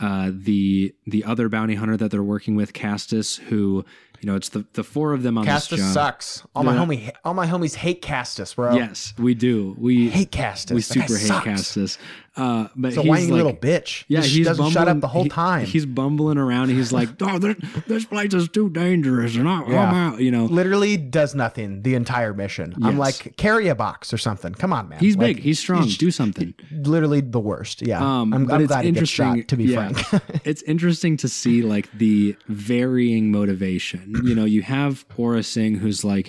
uh, 0.00 0.32
the 0.34 0.92
the 1.06 1.22
other 1.22 1.48
bounty 1.48 1.76
hunter 1.76 1.96
that 1.96 2.10
they're 2.10 2.22
working 2.22 2.56
with, 2.56 2.72
Castas, 2.72 3.38
who 3.42 3.84
you 4.20 4.26
know 4.26 4.34
it's 4.36 4.48
the 4.48 4.64
the 4.74 4.82
four 4.84 5.12
of 5.12 5.22
them 5.22 5.38
on 5.38 5.44
Castas 5.46 5.68
this 5.70 5.80
job. 5.80 5.92
sucks. 5.94 6.42
All 6.54 6.64
my 6.64 6.74
Yeah. 6.74 6.84
homie, 6.84 7.10
all 7.24 7.34
my 7.34 7.46
homies 7.46 7.74
hate 7.76 8.02
Castas, 8.02 8.54
bro. 8.54 8.74
Yes, 8.74 9.14
we 9.18 9.34
do. 9.34 9.74
We 9.78 10.08
hate 10.10 10.30
Castas. 10.32 10.72
we 10.72 10.80
super 10.80 11.16
hate 11.16 11.26
sucks. 11.26 11.46
Castas. 11.46 11.98
Uh, 12.38 12.68
but 12.76 12.88
He's 12.92 12.98
a 12.98 13.02
whiny 13.02 13.24
like, 13.24 13.32
little 13.32 13.52
bitch. 13.54 14.04
Yeah, 14.08 14.22
he's 14.22 14.46
doesn't 14.46 14.70
shut 14.70 14.86
up 14.88 15.00
the 15.00 15.08
whole 15.08 15.24
he- 15.24 15.28
time. 15.28 15.66
He's 15.66 15.84
bumbling 15.84 16.38
around. 16.38 16.68
He's 16.70 16.92
like, 16.92 17.08
"Oh, 17.20 17.38
this, 17.38 17.56
this 17.86 18.04
place 18.04 18.32
is 18.32 18.48
too 18.48 18.70
dangerous," 18.70 19.34
and 19.36 19.48
I, 19.48 19.68
Yeah. 19.68 19.82
I'm 19.88 19.94
out. 19.94 20.20
You 20.20 20.30
know, 20.30 20.44
literally 20.44 20.96
does 20.96 21.34
nothing 21.34 21.82
the 21.82 21.94
entire 21.96 22.32
mission. 22.32 22.74
I'm 22.82 22.96
like, 22.96 23.36
carry 23.36 23.68
a 23.68 23.74
box 23.74 24.12
or 24.14 24.18
something. 24.18 24.54
Come 24.54 24.72
on, 24.72 24.88
man. 24.88 25.00
he's 25.00 25.16
Like, 25.16 25.36
big. 25.36 25.42
He's 25.44 25.58
strong. 25.58 25.82
he's 25.82 25.98
do 25.98 26.10
something. 26.10 26.54
literally 26.70 27.20
the 27.20 27.40
worst. 27.40 27.82
Yeah. 27.86 27.98
Um, 28.00 28.32
I'm, 28.32 28.46
but 28.46 28.54
I'm 28.54 28.60
it's 28.62 28.68
glad 28.68 28.84
he 28.84 28.92
gets 28.92 28.98
interesting. 29.18 29.40
shot, 29.42 29.48
to 29.48 29.56
be 29.56 29.64
yeah, 29.64 29.88
frank. 29.92 30.22
it's 30.44 30.62
interesting 30.62 31.16
to 31.18 31.28
see 31.28 31.62
like 31.62 31.90
the 31.98 32.36
varying 32.46 33.30
motivation. 33.32 34.20
You 34.24 34.34
know, 34.34 34.44
you 34.44 34.62
have 34.62 35.04
Aura 35.16 35.42
Singh 35.42 35.74
who's 35.76 36.04
like, 36.04 36.28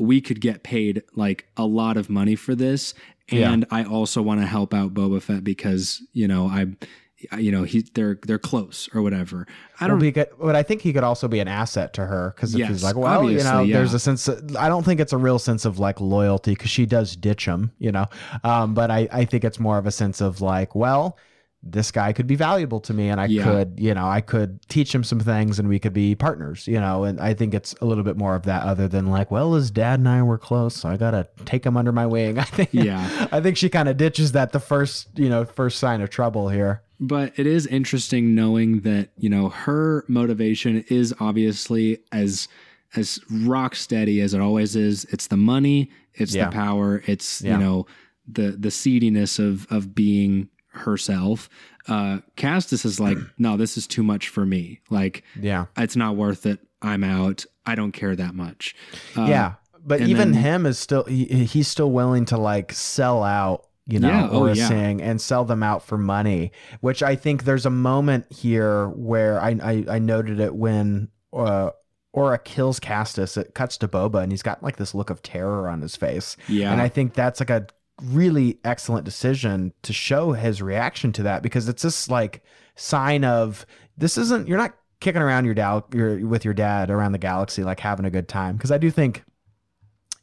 we 0.00 0.20
could 0.20 0.40
get 0.40 0.62
paid 0.64 1.02
like 1.14 1.46
a 1.56 1.64
lot 1.66 1.96
of 1.96 2.08
money 2.10 2.34
for 2.34 2.54
this, 2.54 2.94
Yeah. 3.30 3.52
and 3.52 3.66
I 3.70 3.84
also 3.84 4.22
want 4.22 4.40
to 4.40 4.46
help 4.46 4.74
out 4.74 4.94
Boba 4.94 5.22
Fett 5.22 5.44
because 5.44 6.02
you 6.12 6.26
know 6.26 6.46
I, 6.46 6.66
you 7.38 7.52
know 7.52 7.64
he 7.64 7.82
they're 7.94 8.18
they're 8.26 8.38
close 8.38 8.88
or 8.94 9.02
whatever. 9.02 9.46
I 9.78 9.86
don't. 9.86 9.98
be 9.98 10.10
good, 10.10 10.28
but 10.40 10.56
I 10.56 10.62
think 10.62 10.80
he 10.80 10.92
could 10.94 11.04
also 11.04 11.28
be 11.28 11.38
an 11.38 11.48
asset 11.48 11.92
to 11.94 12.06
her 12.06 12.32
because 12.34 12.54
Yes, 12.54 12.68
he's 12.70 12.82
like, 12.82 12.96
well, 12.96 13.30
you 13.30 13.38
know, 13.44 13.58
obviously, 13.60 13.72
there's 13.74 13.94
a 13.94 13.98
sense. 13.98 14.26
Of, 14.26 14.56
I 14.56 14.68
don't 14.68 14.84
think 14.84 15.00
it's 15.00 15.12
a 15.12 15.18
real 15.18 15.38
sense 15.38 15.64
of 15.66 15.78
like 15.78 16.00
loyalty 16.00 16.52
because 16.52 16.70
she 16.70 16.86
does 16.86 17.14
ditch 17.16 17.44
him, 17.44 17.72
you 17.78 17.92
know. 17.92 18.06
Um, 18.42 18.72
but 18.74 18.90
I, 18.90 19.06
I 19.12 19.24
think 19.26 19.44
it's 19.44 19.60
more 19.60 19.76
of 19.78 19.86
a 19.86 19.90
sense 19.90 20.20
of 20.22 20.40
like, 20.40 20.74
well, 20.74 21.18
this 21.62 21.90
guy 21.90 22.12
could 22.14 22.26
be 22.26 22.36
valuable 22.36 22.80
to 22.80 22.94
me, 22.94 23.10
and 23.10 23.20
I 23.20 23.26
Yeah. 23.26 23.44
could, 23.44 23.74
you 23.78 23.92
know, 23.92 24.06
I 24.08 24.22
could 24.22 24.66
teach 24.68 24.94
him 24.94 25.04
some 25.04 25.20
things, 25.20 25.58
and 25.58 25.68
we 25.68 25.78
could 25.78 25.92
be 25.92 26.14
partners, 26.14 26.66
you 26.66 26.80
know. 26.80 27.04
And 27.04 27.20
I 27.20 27.34
think 27.34 27.52
it's 27.52 27.74
a 27.82 27.84
little 27.84 28.02
bit 28.04 28.16
more 28.16 28.34
of 28.34 28.44
that, 28.44 28.62
other 28.62 28.88
than 28.88 29.08
like, 29.08 29.30
well, 29.30 29.52
his 29.54 29.70
dad 29.70 30.00
and 30.00 30.08
I 30.08 30.22
were 30.22 30.38
close, 30.38 30.74
so 30.76 30.88
I 30.88 30.96
gotta 30.96 31.28
take 31.44 31.66
him 31.66 31.76
under 31.76 31.92
my 31.92 32.06
wing. 32.06 32.38
I 32.38 32.44
think, 32.44 32.70
Yeah. 32.72 33.26
I 33.30 33.40
think 33.40 33.58
she 33.58 33.68
kind 33.68 33.88
of 33.90 33.98
ditches 33.98 34.32
that 34.32 34.52
the 34.52 34.60
first, 34.60 35.08
you 35.16 35.28
know, 35.28 35.44
first 35.44 35.78
sign 35.78 36.00
of 36.00 36.08
trouble 36.08 36.48
here. 36.48 36.80
But 36.98 37.38
it 37.38 37.46
is 37.46 37.66
interesting 37.66 38.34
knowing 38.34 38.80
that 38.80 39.10
you 39.18 39.28
know 39.30 39.48
her 39.50 40.04
motivation 40.08 40.84
is 40.88 41.14
obviously 41.20 41.98
as 42.12 42.48
as 42.96 43.20
rock 43.30 43.74
steady 43.76 44.20
as 44.20 44.34
it 44.34 44.40
always 44.40 44.76
is. 44.76 45.04
It's 45.10 45.26
the 45.28 45.36
money, 45.36 45.90
it's 46.14 46.34
Yeah. 46.34 46.46
the 46.46 46.52
power, 46.52 47.02
it's 47.06 47.40
Yeah. 47.42 47.52
you 47.58 47.64
know 47.64 47.86
the 48.30 48.52
the 48.52 48.70
seediness 48.70 49.38
of 49.38 49.66
of 49.70 49.94
being 49.94 50.48
herself. 50.70 51.48
Uh, 51.88 52.18
Castas 52.36 52.84
is 52.84 53.00
like, 53.00 53.18
no, 53.38 53.56
this 53.56 53.76
is 53.76 53.86
too 53.86 54.02
much 54.02 54.28
for 54.28 54.44
me. 54.46 54.80
Like, 54.90 55.22
Yeah. 55.38 55.66
it's 55.76 55.96
not 55.96 56.16
worth 56.16 56.46
it. 56.46 56.60
I'm 56.82 57.04
out. 57.04 57.44
I 57.66 57.74
don't 57.74 57.92
care 57.92 58.16
that 58.16 58.34
much. 58.34 58.74
Uh, 59.16 59.24
yeah, 59.24 59.52
but 59.84 60.00
even 60.00 60.32
then- 60.32 60.42
him 60.42 60.66
is 60.66 60.78
still 60.78 61.04
he, 61.04 61.24
he's 61.44 61.68
still 61.68 61.90
willing 61.90 62.24
to 62.26 62.38
like 62.38 62.72
sell 62.72 63.22
out, 63.22 63.66
you 63.86 63.98
know, 64.00 64.08
Yeah, 64.08 64.28
oh, 64.30 64.40
or 64.46 64.54
yeah. 64.54 64.66
sing 64.68 65.02
and 65.02 65.20
sell 65.20 65.44
them 65.44 65.62
out 65.62 65.82
for 65.84 65.98
money. 65.98 66.52
Which 66.80 67.02
I 67.02 67.16
think 67.16 67.44
there's 67.44 67.66
a 67.66 67.70
moment 67.70 68.26
here 68.32 68.88
where 68.88 69.40
I 69.42 69.50
I, 69.62 69.84
I 69.96 69.98
noted 69.98 70.40
it 70.40 70.54
when 70.54 71.08
uh, 71.34 71.70
Aurra 72.16 72.42
kills 72.42 72.80
Castas. 72.80 73.36
It 73.36 73.54
cuts 73.54 73.76
to 73.78 73.88
Boba 73.88 74.22
and 74.22 74.32
he's 74.32 74.42
got 74.42 74.62
like 74.62 74.76
this 74.76 74.94
look 74.94 75.10
of 75.10 75.22
terror 75.22 75.68
on 75.68 75.82
his 75.82 75.96
face, 75.96 76.36
yeah, 76.48 76.72
and 76.72 76.80
I 76.80 76.88
think 76.88 77.12
that's 77.14 77.40
like 77.40 77.50
a 77.50 77.66
really 78.02 78.58
excellent 78.64 79.04
decision 79.04 79.72
to 79.82 79.92
show 79.92 80.32
his 80.32 80.62
reaction 80.62 81.12
to 81.12 81.22
that 81.24 81.42
because 81.42 81.68
it's 81.68 81.82
this 81.82 82.08
like 82.08 82.42
sign 82.76 83.24
of 83.24 83.66
this 83.96 84.16
isn't 84.16 84.48
you're 84.48 84.58
not 84.58 84.74
kicking 85.00 85.22
around 85.22 85.44
your 85.44 85.54
dad 85.54 85.82
your, 85.92 86.26
with 86.26 86.44
your 86.44 86.54
dad 86.54 86.90
around 86.90 87.12
the 87.12 87.18
galaxy 87.18 87.64
like 87.64 87.80
having 87.80 88.04
a 88.06 88.10
good 88.10 88.28
time 88.28 88.56
because 88.56 88.70
I 88.70 88.78
do 88.78 88.90
think 88.90 89.24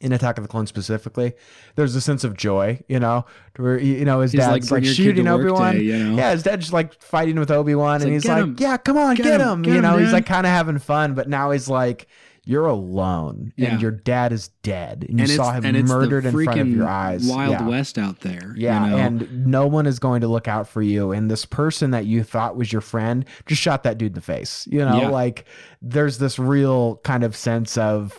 in 0.00 0.12
Attack 0.12 0.38
of 0.38 0.44
the 0.44 0.48
Clones 0.48 0.68
specifically, 0.68 1.32
there's 1.74 1.94
a 1.96 2.00
sense 2.00 2.22
of 2.22 2.36
joy, 2.36 2.80
you 2.88 3.00
know, 3.00 3.26
where 3.56 3.80
you 3.80 4.04
know 4.04 4.20
his 4.20 4.32
He's 4.32 4.40
like, 4.42 4.60
dad's 4.62 4.68
"Bring 4.68 4.84
like, 4.84 4.94
shooting 4.94 5.26
Obi 5.26 5.50
Wan. 5.50 5.74
day," 5.74 5.82
you 5.82 5.98
know? 5.98 6.16
Yeah, 6.16 6.30
his 6.30 6.44
dad's 6.44 6.66
just 6.66 6.72
like 6.72 7.00
fighting 7.02 7.36
with 7.38 7.50
Obi 7.50 7.74
Wan, 7.74 7.96
and 7.96 8.04
like, 8.04 8.12
he's 8.12 8.24
like, 8.24 8.44
him. 8.44 8.56
"Yeah, 8.58 8.76
come 8.76 8.96
on, 8.96 9.16
Get 9.16 9.24
get, 9.24 9.40
him. 9.40 9.48
him!" 9.48 9.62
Get 9.62 9.70
you 9.72 9.76
him, 9.78 9.82
know, 9.82 9.96
he's 9.98 10.12
like 10.12 10.26
kind 10.26 10.46
of 10.46 10.52
having 10.52 10.78
fun, 10.78 11.14
but 11.14 11.28
now 11.28 11.50
he's 11.50 11.68
like, 11.68 12.06
"You're 12.48 12.66
alone, 12.66 13.52
Yeah. 13.56 13.72
and 13.72 13.82
your 13.82 13.90
dad 13.90 14.32
is 14.32 14.48
dead, 14.62 15.04
and 15.06 15.18
you 15.18 15.24
and 15.24 15.32
saw 15.32 15.52
him 15.52 15.62
murdered 15.86 16.24
in 16.24 16.32
front 16.32 16.58
of 16.60 16.66
your 16.68 16.88
eyes." 16.88 17.26
Wild 17.26 17.50
yeah. 17.52 17.68
West 17.68 17.98
out 17.98 18.20
there. 18.20 18.54
you 18.56 18.62
Yeah, 18.64 18.88
know? 18.88 18.96
and 18.96 19.46
no 19.46 19.66
one 19.66 19.84
is 19.86 19.98
going 19.98 20.22
to 20.22 20.28
look 20.28 20.48
out 20.48 20.66
for 20.66 20.80
you. 20.80 21.12
And 21.12 21.30
this 21.30 21.44
person 21.44 21.90
that 21.90 22.06
you 22.06 22.22
thought 22.22 22.56
was 22.56 22.72
your 22.72 22.80
friend 22.80 23.26
just 23.44 23.60
shot 23.60 23.82
that 23.82 23.98
dude 23.98 24.12
in 24.12 24.14
the 24.14 24.20
face. 24.22 24.66
You 24.70 24.78
know, 24.78 25.02
Yeah. 25.02 25.08
like 25.10 25.44
there's 25.82 26.16
this 26.16 26.38
real 26.38 26.96
kind 27.04 27.22
of 27.22 27.36
sense 27.36 27.76
of, 27.76 28.18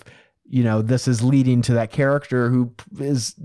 you 0.52 0.64
know, 0.64 0.82
this 0.82 1.08
is 1.08 1.22
leading 1.24 1.62
to 1.62 1.74
that 1.76 1.92
character 1.92 2.50
who 2.50 2.74
is 3.00 3.36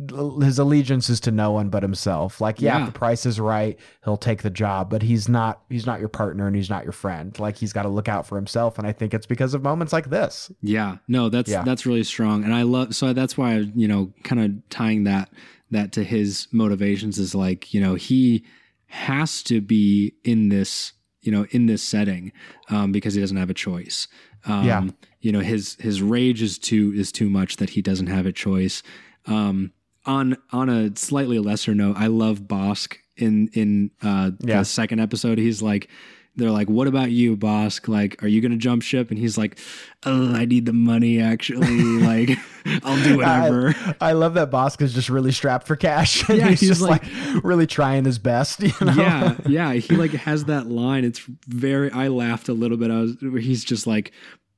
his 0.43 0.59
allegiance 0.59 1.11
is 1.11 1.21
to 1.21 1.31
no 1.31 1.51
one 1.53 1.69
but 1.69 1.83
himself. 1.83 2.41
Like, 2.41 2.63
yeah, 2.63 2.79
Yeah. 2.79 2.87
if 2.87 2.93
the 2.95 2.99
price 2.99 3.27
is 3.27 3.39
right, 3.39 3.79
he'll 4.05 4.17
take 4.17 4.41
the 4.43 4.49
job, 4.49 4.89
but 4.89 5.03
he's 5.03 5.29
not 5.29 5.61
he's 5.69 5.85
not 5.85 6.01
your 6.01 6.09
partner 6.09 6.47
and 6.47 6.57
he's 6.57 6.71
not 6.71 6.83
your 6.83 6.93
friend. 6.95 7.39
Like 7.39 7.57
he's 7.59 7.75
got 7.75 7.83
to 7.83 7.91
look 7.91 8.09
out 8.09 8.27
for 8.27 8.37
himself. 8.37 8.79
And 8.79 8.87
I 8.87 8.93
think 8.93 9.13
it's 9.13 9.27
because 9.27 9.53
of 9.53 9.63
moments 9.63 9.93
like 9.93 10.09
this. 10.09 10.51
Yeah, 10.63 10.97
no, 11.07 11.29
that's 11.29 11.51
Yeah. 11.51 11.63
that's 11.63 11.85
really 11.85 12.05
strong, 12.05 12.43
and 12.43 12.55
I 12.55 12.63
love. 12.63 12.95
So 12.95 13.13
that's 13.13 13.37
why 13.37 13.57
you 13.75 13.87
know, 13.87 14.13
kind 14.23 14.41
of 14.43 14.69
tying 14.71 15.05
that 15.05 15.29
that 15.71 15.93
to 15.93 16.05
his 16.05 16.49
motivations 16.53 17.19
is 17.19 17.35
like 17.35 17.75
you 17.75 17.81
know 17.83 17.97
he 17.97 18.45
has 18.87 19.43
to 19.43 19.61
be 19.61 20.15
in 20.25 20.49
this 20.49 20.93
you 21.21 21.33
know 21.33 21.47
in 21.51 21.67
this 21.67 21.83
setting 21.83 22.33
um, 22.71 22.93
because 22.93 23.13
he 23.15 23.21
doesn't 23.21 23.37
have 23.37 23.51
a 23.51 23.55
choice. 23.55 24.09
Um, 24.47 24.65
Yeah. 24.67 24.89
You 25.25 25.33
know 25.33 25.41
his 25.41 25.77
his 25.81 26.03
rage 26.03 26.43
is 26.43 26.59
too 26.59 26.93
is 26.95 27.11
too 27.11 27.31
much 27.31 27.57
that 27.57 27.71
he 27.71 27.81
doesn't 27.83 28.09
have 28.09 28.27
a 28.27 28.33
choice. 28.33 28.83
Um, 29.27 29.73
on 30.07 30.37
on 30.53 30.69
a 30.69 30.95
slightly 30.97 31.39
lesser 31.39 31.75
note, 31.75 31.97
I 31.99 32.09
love 32.09 32.41
Bossk 32.43 32.97
in 33.17 33.49
in 33.55 33.91
uh, 34.03 34.33
Yeah. 34.41 34.59
the 34.59 34.65
second 34.65 35.01
episode. 35.01 35.39
He's 35.39 35.63
like. 35.63 35.89
They're 36.37 36.51
like, 36.51 36.69
"What 36.69 36.89
about 36.89 37.13
you, 37.13 37.37
Bossk? 37.37 37.87
Like, 37.87 38.21
are 38.21 38.27
you 38.27 38.41
gonna 38.41 38.57
jump 38.57 38.83
ship?" 38.83 39.11
And 39.11 39.19
he's 39.21 39.39
like, 39.39 39.57
"Oh, 40.05 40.35
I 40.35 40.47
need 40.47 40.67
the 40.67 40.73
money. 40.73 41.21
Actually, 41.21 41.79
like, 42.03 42.37
I'll 42.83 43.01
do 43.05 43.19
whatever." 43.19 43.69
I, 44.01 44.09
I 44.11 44.13
love 44.15 44.35
that 44.35 44.51
Bossk 44.51 44.83
is 44.83 44.93
just 44.95 45.09
really 45.09 45.31
strapped 45.31 45.65
for 45.69 45.77
cash. 45.77 46.29
And 46.29 46.39
Yeah, 46.39 46.49
he's, 46.49 46.59
he's 46.59 46.69
just 46.71 46.81
like, 46.81 47.05
like- 47.05 47.45
really 47.45 47.69
trying 47.69 48.05
his 48.05 48.19
best. 48.19 48.61
You 48.65 48.73
know? 48.81 48.95
yeah, 48.97 49.37
yeah. 49.47 49.73
He 49.75 49.95
like 49.95 50.11
has 50.11 50.47
that 50.47 50.67
line. 50.67 51.05
It's 51.05 51.21
very. 51.47 51.89
I 51.93 52.09
laughed 52.09 52.49
a 52.49 52.53
little 52.53 52.79
bit. 52.79 52.91
I 52.91 53.03
was. 53.03 53.17
He's 53.41 53.63
just 53.65 53.87
like, 53.87 54.11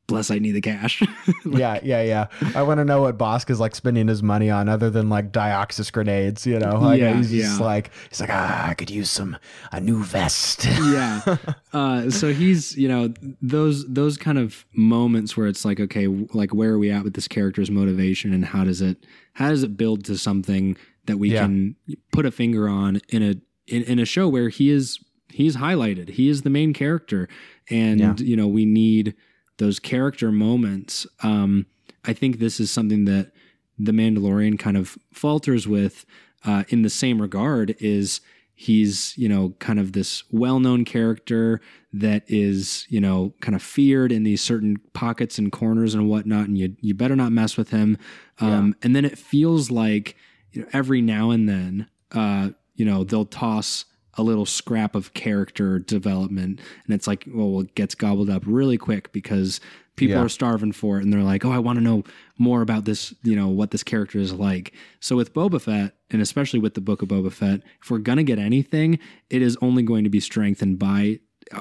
"Bless, 0.07 0.31
I 0.31 0.39
need 0.39 0.53
the 0.53 0.61
cash." 0.61 1.03
yeah, 1.45 1.79
yeah, 1.83 2.03
yeah. 2.03 2.27
I 2.55 2.63
want 2.63 2.79
to 2.79 2.85
know 2.85 3.01
what 3.03 3.19
Bossk 3.19 3.51
is 3.51 3.59
like 3.61 3.75
spending 3.75 4.09
his 4.09 4.23
money 4.23 4.51
on, 4.51 4.69
other 4.69 4.91
than 4.91 5.09
like 5.09 5.33
dioxis 5.33 5.91
grenades. 5.93 6.47
You 6.47 6.59
know, 6.59 6.79
like, 6.79 7.01
Yeah, 7.01 7.15
he's 7.17 7.31
just 7.31 7.61
like 7.61 7.91
he's 8.09 8.21
like, 8.21 8.31
ah, 8.33 8.69
I 8.69 8.75
could 8.75 8.91
use 8.91 9.11
some 9.11 9.37
a 9.73 9.81
new 9.81 10.03
vest. 10.05 10.65
yeah. 10.67 11.37
Uh, 11.73 12.11
so 12.11 12.33
he's, 12.33 12.77
you 12.77 12.89
know, 12.89 13.13
those 13.43 13.87
those 13.93 14.17
kind 14.17 14.39
of 14.39 14.65
moments 14.75 15.37
where 15.37 15.47
it's 15.47 15.65
like, 15.65 15.81
okay, 15.81 16.07
like 16.07 16.55
where 16.55 16.73
are 16.73 16.79
we 16.79 16.91
at 16.91 17.05
with 17.05 17.15
this 17.15 17.29
character's 17.29 17.71
motivation, 17.71 18.33
and 18.33 18.45
how 18.45 18.65
does 18.65 18.81
it 18.81 19.05
how 19.35 19.49
does 19.51 19.63
it 19.63 19.77
build 19.77 20.05
to 20.07 20.17
something 20.17 20.77
that 21.07 21.19
we 21.19 21.31
Yeah. 21.33 21.43
can 21.43 21.77
put 22.13 22.27
a 22.27 22.31
finger 22.31 22.69
on 22.69 23.01
in 23.11 23.23
a 23.23 23.35
in, 23.67 23.83
in 23.83 23.99
a 23.99 24.05
show 24.05 24.29
where 24.29 24.49
he 24.49 24.71
is 24.71 24.99
he's 25.29 25.57
highlighted, 25.57 26.11
he 26.11 26.29
is 26.29 26.43
the 26.43 26.51
main 26.51 26.73
character, 26.73 27.29
and 27.69 28.01
Yeah. 28.01 28.15
you 28.19 28.37
know 28.37 28.47
we 28.47 28.65
need 28.65 29.15
those 29.59 29.79
character 29.79 30.31
moments. 30.31 31.07
Um, 31.23 31.67
I 32.05 32.13
think 32.13 32.39
this 32.39 32.61
is 32.61 32.71
something 32.71 33.05
that 33.07 33.33
the 33.79 33.93
Mandalorian 33.93 34.59
kind 34.59 34.77
of 34.77 34.97
falters 35.13 35.67
with 35.67 36.07
uh, 36.45 36.65
in 36.69 36.83
the 36.83 36.91
same 36.91 37.21
regard 37.21 37.77
is 37.79 38.21
he's 38.59 39.13
you 39.19 39.29
know 39.29 39.55
kind 39.59 39.79
of 39.79 39.93
this 39.93 40.25
well-known 40.31 40.83
character 40.85 41.61
that 41.93 42.25
is 42.27 42.87
you 42.89 43.01
know 43.01 43.35
kind 43.41 43.55
of 43.55 43.63
feared 43.63 44.11
in 44.11 44.23
these 44.23 44.41
certain 44.41 44.79
pockets 44.95 45.39
and 45.39 45.53
corners 45.53 45.95
and 45.95 46.09
whatnot 46.09 46.47
and 46.47 46.57
you 46.57 46.75
you 46.81 46.95
better 46.95 47.15
not 47.15 47.31
mess 47.31 47.59
with 47.59 47.69
him 47.69 47.99
um, 48.41 48.75
and 48.83 48.97
then 48.97 49.05
it 49.05 49.19
feels 49.19 49.71
like 49.71 50.17
you 50.53 50.63
know 50.63 50.69
every 50.73 51.03
now 51.03 51.31
and 51.31 51.47
then 51.47 51.87
uh, 52.13 52.49
you 52.75 52.85
know 52.85 53.05
they'll 53.05 53.27
toss 53.27 53.85
a 54.19 54.23
little 54.23 54.47
scrap 54.47 54.95
of 54.95 55.13
character 55.15 55.79
development 55.79 56.61
and 56.85 56.95
it's 56.95 57.07
like 57.07 57.25
well 57.35 57.61
it 57.61 57.75
gets 57.75 57.95
gobbled 57.95 58.31
up 58.31 58.43
really 58.47 58.79
quick 58.79 59.13
because 59.13 59.61
people 59.97 60.17
Yeah. 60.17 60.23
are 60.25 60.29
starving 60.29 60.73
for 60.73 60.99
it 60.99 61.05
and 61.05 61.13
they're 61.13 61.23
like 61.23 61.45
oh 61.45 61.51
i 61.53 61.59
want 61.59 61.77
to 61.79 61.83
know 61.85 62.03
more 62.39 62.63
about 62.63 62.85
this 62.85 63.15
you 63.23 63.35
know 63.37 63.49
what 63.49 63.71
this 63.71 63.83
character 63.83 64.19
is 64.19 64.33
like 64.33 64.73
so 65.01 65.17
with 65.17 65.33
boba 65.35 65.61
fett 65.61 65.95
and 66.11 66.21
especially 66.23 66.59
with 66.61 66.75
the 66.75 66.81
book 66.81 67.03
of 67.03 67.09
boba 67.09 67.33
fett 67.33 67.61
if 67.83 67.91
we're 67.91 67.99
gonna 67.99 68.23
get 68.25 68.39
anything 68.39 68.99
it 69.31 69.43
is 69.43 69.57
only 69.61 69.83
going 69.83 70.05
to 70.05 70.11
be 70.11 70.21
strengthened 70.21 70.79
by 70.79 71.19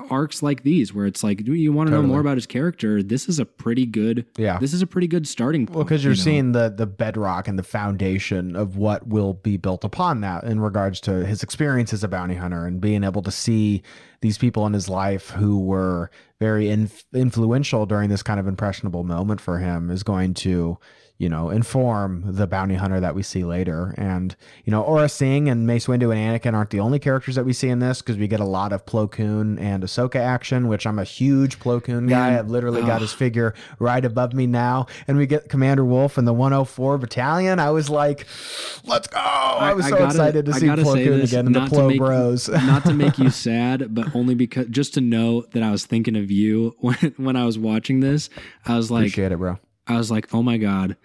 arcs 0.10 0.42
like 0.42 0.64
these 0.64 0.94
where 0.94 1.06
it's 1.06 1.24
like 1.24 1.44
do 1.44 1.54
you 1.54 1.72
want 1.72 1.88
to 1.88 1.94
know 1.94 2.02
more 2.02 2.20
about 2.20 2.38
his 2.38 2.48
character 2.48 3.04
this 3.04 3.30
is 3.30 3.38
a 3.38 3.46
pretty 3.46 3.86
good 3.86 4.26
Yeah. 4.38 4.58
this 4.58 4.74
is 4.74 4.82
a 4.82 4.88
pretty 4.88 5.08
good 5.08 5.28
starting 5.28 5.66
point 5.68 5.76
Well, 5.76 5.84
because 5.86 6.04
you're 6.04 6.14
you 6.14 6.18
know? 6.20 6.24
seeing 6.24 6.52
the 6.54 6.70
the 6.76 6.88
bedrock 6.88 7.48
and 7.48 7.58
the 7.60 7.64
foundation 7.64 8.56
of 8.56 8.78
what 8.78 9.08
will 9.08 9.34
be 9.34 9.58
built 9.58 9.84
upon 9.84 10.22
that 10.22 10.44
in 10.44 10.60
regards 10.60 11.00
to 11.02 11.26
his 11.26 11.44
experience 11.44 11.94
as 11.94 12.04
a 12.04 12.08
bounty 12.08 12.36
hunter 12.36 12.66
and 12.66 12.82
being 12.82 13.04
able 13.04 13.22
to 13.22 13.32
see 13.32 13.84
these 14.22 14.38
people 14.40 14.66
in 14.66 14.74
his 14.74 14.90
life 14.90 15.30
who 15.32 15.60
were 15.60 16.10
very 16.40 16.70
inf- 16.70 17.06
influential 17.14 17.86
during 17.86 18.10
this 18.10 18.24
kind 18.24 18.40
of 18.40 18.48
impressionable 18.48 19.04
moment 19.04 19.40
for 19.40 19.60
him 19.60 19.92
is 19.92 20.02
going 20.04 20.34
to 20.34 20.78
you 21.18 21.30
know 21.30 21.50
inform 21.50 22.24
the 22.26 22.46
bounty 22.46 22.76
hunter 22.76 23.00
that 23.00 23.16
we 23.16 23.24
see 23.24 23.44
later. 23.44 23.94
And 23.98 24.36
you 24.66 24.72
know 24.72 24.84
Aurra 24.84 25.10
Sing 25.10 25.48
and 25.50 25.66
Mace 25.66 25.88
Windu 25.88 26.14
and 26.16 26.42
Anakin 26.42 26.54
aren't 26.54 26.72
the 26.72 26.80
only 26.80 27.00
characters 27.00 27.36
that 27.36 27.46
we 27.46 27.54
see 27.54 27.70
in 27.70 27.80
this 27.80 28.02
because 28.02 28.18
we 28.18 28.28
get 28.28 28.40
a 28.40 28.46
lot 28.46 28.74
of 28.74 28.86
Plo 28.86 29.10
Koon 29.10 29.58
and 29.60 29.84
Ahsoka 29.84 30.16
action 30.18 30.68
which 30.68 30.86
I'm 30.86 31.00
a 31.00 31.04
huge 31.04 31.60
Plo 31.60 31.84
Koon 31.84 32.08
guy. 32.08 32.32
Man, 32.32 32.40
I've 32.40 32.50
literally 32.50 32.82
got 32.82 33.02
his 33.02 33.14
figure 33.14 33.54
right 33.80 34.04
above 34.04 34.34
me 34.34 34.46
now. 34.48 34.88
And 35.08 35.18
we 35.18 35.26
get 35.26 35.50
Commander 35.50 35.86
Wolf 35.86 36.18
and 36.18 36.28
the 36.28 36.34
104 36.34 36.98
battalion. 36.98 37.60
I 37.60 37.72
was 37.72 37.90
like 37.90 38.28
let's 38.86 39.08
go. 39.08 39.20
I, 39.20 39.74
was 39.74 39.86
so 39.86 39.92
gotta- 39.92 40.06
excited 40.06 40.46
to 40.48 40.52
I 40.52 40.60
see 40.60 40.68
Plo 40.68 40.94
Koon 40.96 41.20
this, 41.20 41.32
again 41.32 41.46
and 41.48 41.56
the 41.56 41.62
Plo 41.62 41.88
make- 41.88 41.98
Bros. 42.00 42.50
not 42.50 42.84
to 42.86 42.94
make 42.94 43.18
you 43.18 43.30
sad, 43.46 43.94
but 43.96 44.14
only 44.16 44.36
because 44.36 44.68
just 44.68 44.94
to 44.96 45.02
know 45.02 45.46
that 45.54 45.64
I 45.64 45.72
was 45.72 45.86
thinking 45.86 46.16
of 46.18 46.30
you 46.30 46.76
when 46.80 47.14
when 47.18 47.36
I 47.36 47.46
was 47.46 47.58
watching 47.58 48.02
this. 48.02 48.30
I 48.66 48.76
was 48.76 48.92
like, 48.92 49.02
appreciate 49.04 49.32
it 49.32 49.38
bro 49.38 49.60
I 49.88 49.98
was 49.98 50.10
like, 50.12 50.34
oh 50.34 50.42
my 50.44 50.58
god, 50.58 50.98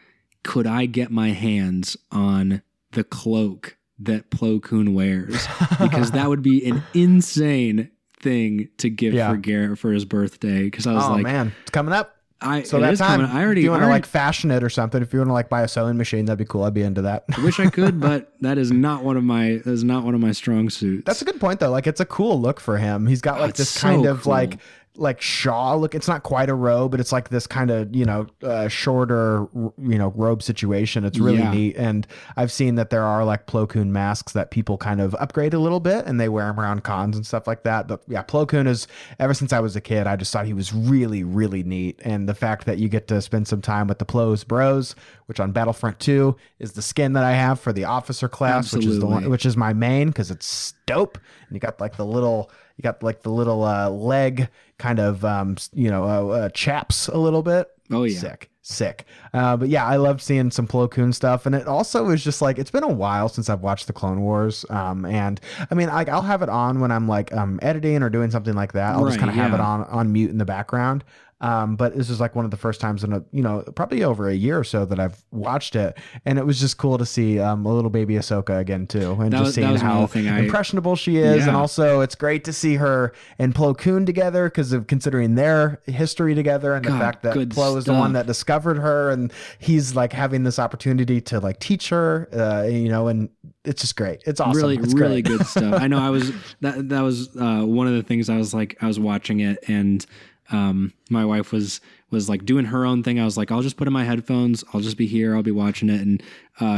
could 0.43 0.67
I 0.67 0.87
get 0.87 1.11
my 1.11 1.31
hands 1.31 1.97
on 2.11 2.63
the 2.93 3.05
cloak 3.05 3.77
that 3.99 4.31
Plo 4.31 4.63
Koon 4.63 4.95
wears? 4.95 5.47
Because 5.81 6.13
that 6.13 6.29
would 6.29 6.43
be 6.43 6.65
an 6.67 6.83
insane 6.95 7.91
thing 8.21 8.69
to 8.79 8.89
give 8.91 9.15
Yeah. 9.15 9.31
for 9.31 9.37
Garrett 9.37 9.79
for 9.79 9.93
his 9.93 10.05
birthday. 10.05 10.65
Because 10.65 10.87
I 10.87 10.95
was 10.95 11.05
oh 11.05 11.13
like, 11.13 11.23
man 11.23 11.53
it's 11.63 11.71
coming 11.71 11.93
up 11.95 12.17
I 12.43 12.63
so 12.63 12.81
that 12.81 12.97
time 12.97 13.21
coming. 13.21 13.37
I 13.37 13.43
already, 13.45 13.61
if 13.61 13.65
you 13.65 13.71
want 13.71 13.83
to 13.83 13.89
like 13.89 14.07
fashion 14.07 14.51
it 14.51 14.63
or 14.63 14.71
something 14.71 15.03
if 15.03 15.13
you 15.13 15.19
want 15.21 15.29
to 15.29 15.35
like 15.35 15.51
buy 15.51 15.61
a 15.63 15.69
sewing 15.69 15.99
machine 15.99 16.25
that'd 16.25 16.39
be 16.39 16.47
cool 16.47 16.65
I'd 16.65 16.73
be 16.73 16.83
into 16.83 17.03
that 17.03 17.25
I 17.37 17.45
wish 17.45 17.61
I 17.61 17.69
could, 17.69 18.01
but 18.09 18.33
that 18.41 18.57
is 18.57 18.71
not 18.73 19.05
one 19.05 19.19
of 19.19 19.25
my 19.25 19.61
that 19.65 19.67
is 19.67 19.85
not 19.85 20.05
one 20.05 20.15
of 20.15 20.21
my 20.23 20.33
strong 20.33 20.71
suits. 20.71 21.05
That's 21.05 21.21
a 21.21 21.27
good 21.27 21.39
point 21.41 21.61
though. 21.61 21.71
Like 21.71 21.87
it's 21.87 22.01
a 22.01 22.07
cool 22.07 22.41
look 22.41 22.59
for 22.61 22.79
him. 22.79 23.07
He's 23.07 23.21
got 23.21 23.35
like 23.41 23.43
ah, 23.43 23.49
it's 23.51 23.59
this 23.59 23.71
so 23.71 23.81
kind 23.81 24.07
of 24.07 24.23
cool. 24.23 24.31
like 24.33 24.59
like 25.01 25.21
Shaw 25.21 25.75
look. 25.77 25.95
It's 25.95 26.07
not 26.07 26.23
quite 26.23 26.51
a 26.51 26.55
robe, 26.55 26.91
but 26.91 27.01
it's 27.01 27.11
like 27.11 27.31
this 27.31 27.47
kind 27.47 27.71
of 27.71 27.95
you 27.97 28.05
know 28.05 28.27
uh, 28.43 28.69
shorter 28.69 29.49
you 29.55 29.99
know 29.99 30.13
robe 30.15 30.43
situation. 30.43 31.05
It's 31.05 31.19
really 31.19 31.39
Yeah. 31.39 31.51
neat. 31.51 31.77
And 31.77 32.07
I've 32.37 32.53
seen 32.53 32.75
that 32.75 32.91
there 32.91 33.03
are 33.05 33.25
like 33.25 33.47
Plo 33.47 33.69
Koon 33.69 33.93
masks 33.93 34.35
that 34.35 34.51
people 34.51 34.77
kind 34.77 35.01
of 35.01 35.15
upgrade 35.17 35.55
a 35.55 35.59
little 35.59 35.81
bit 35.81 36.05
and 36.07 36.21
they 36.21 36.29
wear 36.29 36.47
them 36.47 36.61
around 36.61 36.85
cons 36.85 37.17
and 37.17 37.27
stuff 37.27 37.47
like 37.47 37.63
that. 37.63 37.89
But 37.89 38.03
yeah, 38.09 38.23
Plo 38.23 38.47
Koon 38.47 38.67
is 38.67 38.87
ever 39.19 39.33
since 39.35 39.53
I 39.53 39.61
was 39.61 39.75
a 39.75 39.81
kid, 39.81 40.07
I 40.07 40.17
just 40.17 40.33
thought 40.33 40.45
he 40.47 40.53
was 40.55 40.73
really 40.73 41.25
really 41.25 41.63
neat. 41.63 41.99
And 42.05 42.29
the 42.29 42.35
fact 42.35 42.67
that 42.67 42.79
you 42.79 42.89
get 42.89 43.09
to 43.09 43.23
spend 43.23 43.49
some 43.49 43.63
time 43.63 43.87
with 43.89 43.99
the 43.99 44.05
Plos 44.05 44.45
Bros, 44.45 44.95
which 45.27 45.41
on 45.41 45.53
Battlefront 45.53 45.99
2 45.99 46.37
is 46.59 46.73
the 46.73 46.83
skin 46.83 47.15
that 47.15 47.25
I 47.25 47.33
have 47.33 47.59
for 47.59 47.73
the 47.73 47.85
officer 47.85 48.29
class, 48.29 48.75
which 48.75 48.85
is 48.87 48.99
the 49.01 49.07
one 49.07 49.31
which 49.31 49.47
is 49.47 49.57
my 49.57 49.73
main 49.73 50.09
because 50.09 50.31
it's 50.31 50.75
dope. 50.87 51.17
And 51.49 51.57
you 51.57 51.61
got 51.61 51.81
like 51.81 51.97
the 51.97 52.05
little, 52.07 52.51
you 52.81 52.83
got 52.83 53.03
like 53.03 53.21
the 53.21 53.31
little 53.31 53.63
uh, 53.63 53.91
leg 53.91 54.49
kind 54.79 54.99
of, 54.99 55.23
um, 55.23 55.55
you 55.75 55.91
know, 55.91 56.05
uh, 56.05 56.29
uh, 56.29 56.49
chaps 56.49 57.09
a 57.09 57.19
little 57.19 57.43
bit. 57.43 57.69
Oh, 57.91 58.05
yeah. 58.05 58.19
sick, 58.19 58.51
sick. 58.63 59.05
Uh, 59.35 59.55
but 59.59 59.69
yeah, 59.69 59.85
I 59.85 59.97
loved 59.97 60.23
seeing 60.23 60.51
some 60.51 60.67
Plo 60.67 60.91
Koon 60.91 61.13
stuff, 61.13 61.45
and 61.45 61.55
it 61.55 61.67
also 61.67 62.09
is 62.09 62.25
just 62.25 62.41
like 62.41 62.59
it's 62.59 62.71
been 62.71 62.83
a 62.83 62.89
while 62.89 63.29
since 63.29 63.51
I've 63.51 63.61
watched 63.61 63.87
the 63.87 63.93
Clone 63.93 64.23
Wars. 64.23 64.65
Um, 64.71 65.05
and 65.05 65.39
I 65.71 65.75
mean, 65.75 65.89
like 65.89 66.09
I'll 66.09 66.23
have 66.23 66.41
it 66.41 66.49
on 66.49 66.81
when 66.81 66.91
I'm 66.91 67.07
like 67.07 67.35
um 67.35 67.59
editing 67.61 68.03
or 68.03 68.09
doing 68.09 68.31
something 68.31 68.55
like 68.55 68.73
that. 68.73 68.95
I'll 68.95 69.05
just 69.05 69.19
kind 69.19 69.29
of 69.29 69.37
have 69.37 69.53
it 69.53 69.61
on 69.61 69.85
on 69.85 70.11
mute 70.11 70.31
in 70.31 70.39
the 70.39 70.47
background. 70.47 71.05
Um, 71.43 71.77
but 71.77 71.97
this 71.97 72.11
is 72.11 72.21
like 72.21 72.35
one 72.37 72.45
of 72.45 72.51
the 72.51 72.57
first 72.59 72.81
times 72.81 73.03
in 73.03 73.13
a 73.15 73.25
you 73.33 73.43
know 73.43 73.63
probably 73.75 74.05
over 74.05 74.29
a 74.29 74.35
year 74.35 74.59
or 74.59 74.65
so 74.65 74.85
that 74.85 75.01
I've 75.01 75.25
watched 75.31 75.75
it, 75.75 75.97
and 76.27 76.39
it 76.39 76.45
was 76.45 76.61
just 76.61 76.77
cool 76.77 76.99
to 76.99 77.07
see 77.07 77.39
um, 77.39 77.65
a 77.65 77.73
little 77.75 77.89
baby 77.91 78.15
Ahsoka 78.15 78.59
again 78.59 78.87
too, 78.87 79.13
and 79.13 79.33
That 79.33 79.39
just 79.39 79.45
was- 79.45 79.55
seeing 79.55 79.77
how 79.77 80.07
thing 80.07 80.29
I- 80.29 80.41
impressionable 80.41 80.97
she 80.97 81.17
is, 81.17 81.47
and 81.47 81.57
also 81.57 82.01
it's 82.01 82.15
great 82.15 82.45
to 82.45 82.53
see 82.53 82.75
her 82.77 83.13
and 83.39 83.55
Plo 83.55 83.77
Koon 83.77 84.05
together 84.05 84.49
because 84.49 84.73
of 84.73 84.87
considering 84.87 85.35
their 85.35 85.81
history 85.87 86.35
together 86.35 86.75
and 86.75 86.85
the 86.85 86.91
fact 86.91 87.23
that 87.23 87.35
Plo 87.37 87.77
is 87.79 87.85
the 87.87 87.95
one 87.95 88.13
that 88.13 88.27
discovered 88.27 88.77
her, 88.79 89.11
and 89.11 89.33
he's 89.59 89.95
like 89.95 90.13
having 90.13 90.43
this 90.45 90.59
opportunity 90.59 91.21
to 91.23 91.41
like 91.41 91.59
teach 91.59 91.89
her, 91.89 92.29
uh, 92.35 92.67
you 92.69 92.89
know, 92.89 93.09
and 93.09 93.31
it's 93.65 93.81
just 93.83 93.97
great. 93.97 94.23
It's 94.27 94.41
awesome. 94.41 94.61
Really, 94.61 94.77
It's 94.77 94.95
really 94.95 95.23
good 95.23 95.45
stuff. 95.47 95.81
I 95.81 95.87
know. 95.87 95.99
I 95.99 96.11
was 96.17 96.33
that. 96.61 96.89
That 96.91 97.01
was 97.03 97.29
uh, 97.37 97.63
one 97.65 97.87
of 97.87 97.95
the 97.95 98.03
things. 98.03 98.29
I 98.31 98.37
was 98.37 98.53
like, 98.55 98.77
I 98.83 98.87
was 98.87 98.99
watching 99.01 99.41
it, 99.41 99.59
and 99.69 100.05
um, 100.51 100.93
my 101.09 101.25
wife 101.25 101.53
was 101.53 101.81
was 102.11 102.29
like 102.29 102.45
doing 102.45 102.65
her 102.67 102.85
own 102.85 103.03
thing. 103.03 103.21
I 103.21 103.25
was 103.25 103.37
like, 103.37 103.51
I'll 103.53 103.63
just 103.63 103.77
put 103.77 103.87
in 103.87 103.93
my 103.93 104.05
headphones. 104.05 104.65
I'll 104.73 104.81
just 104.81 104.97
be 104.97 105.07
here. 105.07 105.37
I'll 105.37 105.43
be 105.43 105.51
watching 105.51 105.89
it, 105.89 106.01
and 106.01 106.23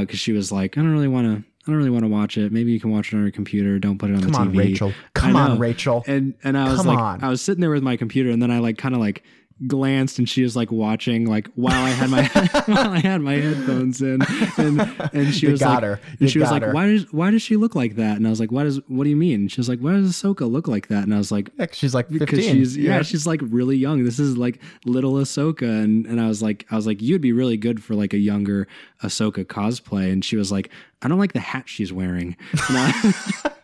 because 0.00 0.18
she 0.18 0.32
was 0.32 0.52
like, 0.52 0.76
I 0.76 0.82
don't 0.82 0.92
really 0.92 1.08
want 1.08 1.26
to. 1.26 1.48
I 1.62 1.70
don't 1.70 1.76
really 1.76 1.90
want 1.90 2.04
to 2.04 2.08
watch 2.08 2.36
it. 2.36 2.50
Maybe 2.50 2.72
you 2.72 2.80
can 2.80 2.90
watch 2.90 3.12
it 3.12 3.16
on 3.16 3.22
your 3.22 3.30
computer. 3.30 3.78
Don't 3.78 3.96
put 3.96 4.10
it 4.10 4.14
on 4.14 4.22
Come 4.22 4.32
the 4.32 4.38
on, 4.38 4.52
TV. 4.52 4.58
Rachel. 4.58 4.92
Come 5.14 5.36
on. 5.36 5.60
Rachel. 5.60 6.02
And 6.08 6.34
and 6.42 6.58
I 6.58 6.64
was 6.64 6.78
Come 6.78 6.86
like, 6.88 6.98
on. 6.98 7.22
I 7.22 7.28
was 7.28 7.40
sitting 7.40 7.60
there 7.60 7.70
with 7.70 7.84
my 7.84 7.96
computer, 7.96 8.30
and 8.30 8.42
then 8.42 8.50
I 8.50 8.58
like 8.58 8.78
kind 8.78 8.94
of 8.96 9.00
like 9.00 9.22
glanced, 9.66 10.18
and 10.18 10.28
she 10.28 10.42
was 10.42 10.56
like 10.56 10.70
watching 10.72 11.26
like 11.26 11.48
while 11.54 11.84
I 11.84 11.90
had 11.90 12.10
my 12.10 12.24
while 12.66 12.90
I 12.90 12.98
had 12.98 13.20
my 13.20 13.34
headphones 13.34 14.00
in, 14.02 14.20
and 14.56 14.80
and 15.12 15.34
she 15.34 15.46
You 15.46 15.52
was 15.52 15.60
got 15.60 15.82
like, 15.82 15.82
her. 15.84 16.00
and 16.20 16.30
she 16.30 16.38
was 16.38 16.50
like, 16.50 16.62
her. 16.62 16.72
why 16.72 16.86
does 16.86 17.12
why 17.12 17.30
does 17.30 17.42
she 17.42 17.56
look 17.56 17.74
like 17.74 17.96
that? 17.96 18.16
And 18.16 18.26
I 18.26 18.30
was 18.30 18.40
like, 18.40 18.50
why 18.52 18.64
does 18.64 18.80
what 18.88 19.04
do 19.04 19.10
you 19.10 19.16
mean? 19.16 19.48
She 19.48 19.60
was 19.60 19.68
like, 19.68 19.80
why 19.80 19.92
does 19.92 20.10
Ahsoka 20.10 20.50
look 20.50 20.68
like 20.68 20.88
that? 20.88 21.04
And 21.04 21.14
I 21.14 21.18
was 21.18 21.30
like. 21.32 21.50
Yeah, 21.58 21.66
she's 21.72 21.94
like 21.94 22.08
15. 22.08 22.18
Because 22.18 22.44
she's 22.44 22.76
yeah, 22.76 23.02
she's 23.02 23.26
like 23.26 23.40
really 23.44 23.76
young. 23.76 24.04
This 24.04 24.18
is 24.18 24.36
like 24.36 24.60
little 24.84 25.14
Ahsoka, 25.14 25.62
and 25.82 26.06
and 26.06 26.20
I 26.20 26.28
was 26.28 26.42
like, 26.42 26.66
I 26.70 26.76
was 26.76 26.86
like, 26.86 27.00
you'd 27.02 27.20
be 27.20 27.32
really 27.32 27.56
good 27.56 27.82
for 27.82 27.94
like 27.94 28.12
a 28.12 28.18
younger 28.18 28.66
Ahsoka 29.02 29.44
cosplay. 29.44 30.12
And 30.12 30.24
she 30.24 30.36
was 30.36 30.50
like, 30.52 30.70
I 31.02 31.08
don't 31.08 31.18
like 31.18 31.32
the 31.32 31.40
hat 31.40 31.68
she's 31.68 31.92
wearing. 31.92 32.36
And 32.68 32.78
I, 32.78 33.14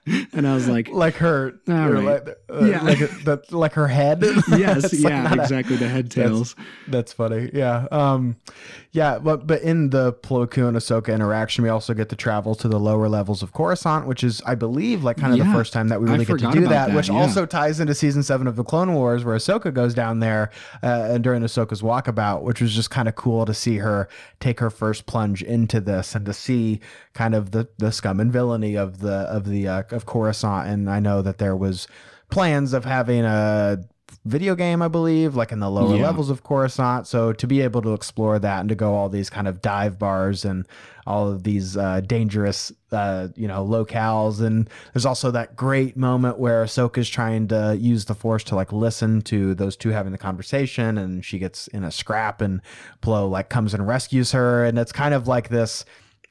and 0.32 0.47
I 0.48 0.55
was 0.55 0.69
like, 0.69 0.89
like 0.89 1.15
her, 1.16 1.55
right. 1.66 2.05
like, 2.05 2.28
uh, 2.51 2.65
Yeah. 2.65 2.82
like, 2.82 2.98
the, 2.98 3.40
like 3.51 3.73
her 3.74 3.86
head. 3.89 4.23
yes, 4.48 4.85
It's 4.93 5.02
like 5.02 5.12
yeah, 5.12 5.32
a- 5.35 5.40
exactly. 5.40 5.77
The 5.77 5.89
head 5.89 6.10
tails. 6.10 6.56
That's 6.89 7.12
funny. 7.12 7.51
Yeah. 7.52 7.86
Um, 7.93 8.36
yeah. 8.93 9.19
But 9.19 9.47
but 9.47 9.62
in 9.62 9.90
the 9.90 10.12
Plo 10.15 10.51
Koon 10.51 10.74
Ahsoka 10.74 11.15
interaction, 11.15 11.62
we 11.62 11.70
also 11.70 11.94
get 11.94 12.09
to 12.09 12.16
travel 12.16 12.55
to 12.56 12.69
the 12.69 12.81
lower 12.81 13.09
levels 13.09 13.43
of 13.43 13.52
Coruscant, 13.52 14.06
which 14.06 14.24
is, 14.24 14.43
I 14.47 14.55
believe, 14.55 15.05
like 15.05 15.16
kind 15.19 15.32
of 15.32 15.39
the 15.47 15.52
first 15.52 15.73
time 15.73 15.89
that 15.89 16.01
we 16.01 16.09
I 16.09 16.12
really 16.12 16.24
get 16.24 16.39
to 16.40 16.51
do 16.51 16.60
that, 16.62 16.89
that, 16.89 16.94
which 16.97 17.09
yeah. 17.09 17.16
also 17.16 17.47
ties 17.47 17.78
into 17.81 17.94
season 17.94 18.23
seven 18.23 18.47
of 18.47 18.56
the 18.56 18.65
Clone 18.65 18.94
Wars, 18.94 19.24
where 19.24 19.36
Ahsoka 19.36 19.73
goes 19.73 19.94
down 19.94 20.20
there 20.20 20.51
uh, 20.82 21.09
and 21.10 21.23
during 21.23 21.43
Ahsoka's 21.43 21.82
walkabout, 21.82 22.43
which 22.43 22.60
was 22.60 22.74
just 22.74 22.90
kind 22.90 23.09
of 23.09 23.15
cool 23.15 23.47
to 23.47 23.55
see 23.55 23.77
her 23.78 24.09
take 24.40 24.59
her 24.60 24.70
first 24.70 25.06
plunge 25.06 25.43
into 25.43 25.81
this 25.81 26.15
and 26.15 26.24
to 26.27 26.32
see 26.32 26.81
kind 27.12 27.28
of 27.35 27.51
the 27.51 27.69
the 27.79 27.93
scum 27.93 28.21
and 28.21 28.33
villainy 28.33 28.77
of 28.77 29.01
the 29.01 29.13
of 29.13 29.47
the 29.49 29.69
uh, 29.69 29.83
of 29.91 30.07
Coruscant. 30.07 30.69
And 30.69 30.91
I 30.91 31.01
know 31.01 31.23
that 31.23 31.39
there 31.39 31.57
was 31.57 31.87
plans 32.31 32.73
of 32.73 32.85
having 32.85 33.25
a 33.25 33.79
video 34.25 34.55
game, 34.55 34.83
I 34.83 34.89
believe, 34.89 35.37
like 35.37 35.53
in 35.53 35.61
the 35.61 35.71
lower 35.71 35.97
Yeah. 35.97 36.03
levels 36.03 36.29
of 36.29 36.43
Coruscant. 36.43 37.07
So 37.07 37.33
to 37.33 37.47
be 37.47 37.61
able 37.63 37.81
to 37.83 37.95
explore 37.95 38.39
that 38.39 38.61
and 38.61 38.69
to 38.69 38.75
go 38.75 38.95
all 38.95 39.09
these 39.09 39.31
kind 39.31 39.47
of 39.49 39.63
dive 39.63 39.99
bars 39.99 40.45
and 40.45 40.67
all 41.07 41.29
of 41.29 41.43
these 41.43 41.77
uh, 41.77 42.01
dangerous, 42.01 42.71
uh, 42.93 43.29
you 43.35 43.49
know, 43.49 43.65
locales. 43.65 44.43
And 44.43 44.69
there's 44.93 45.07
also 45.07 45.31
that 45.31 45.57
great 45.57 45.97
moment 45.97 46.39
where 46.39 46.63
Ahsoka's 46.65 47.09
trying 47.09 47.49
to 47.49 47.77
use 47.81 48.05
the 48.07 48.15
Force 48.15 48.45
to 48.45 48.55
like 48.55 48.73
listen 48.73 49.23
to 49.23 49.55
those 49.55 49.77
two 49.77 49.91
having 49.91 50.13
the 50.13 50.19
conversation, 50.19 50.99
and 50.99 51.25
she 51.25 51.39
gets 51.39 51.67
in 51.69 51.83
a 51.85 51.91
scrap, 51.91 52.43
and 52.43 52.61
Plo 53.03 53.31
like 53.31 53.49
comes 53.49 53.73
and 53.73 53.87
rescues 53.87 54.33
her, 54.33 54.65
and 54.67 54.79
it's 54.79 54.93
kind 54.93 55.15
of 55.15 55.27
like 55.27 55.49
this 55.49 55.87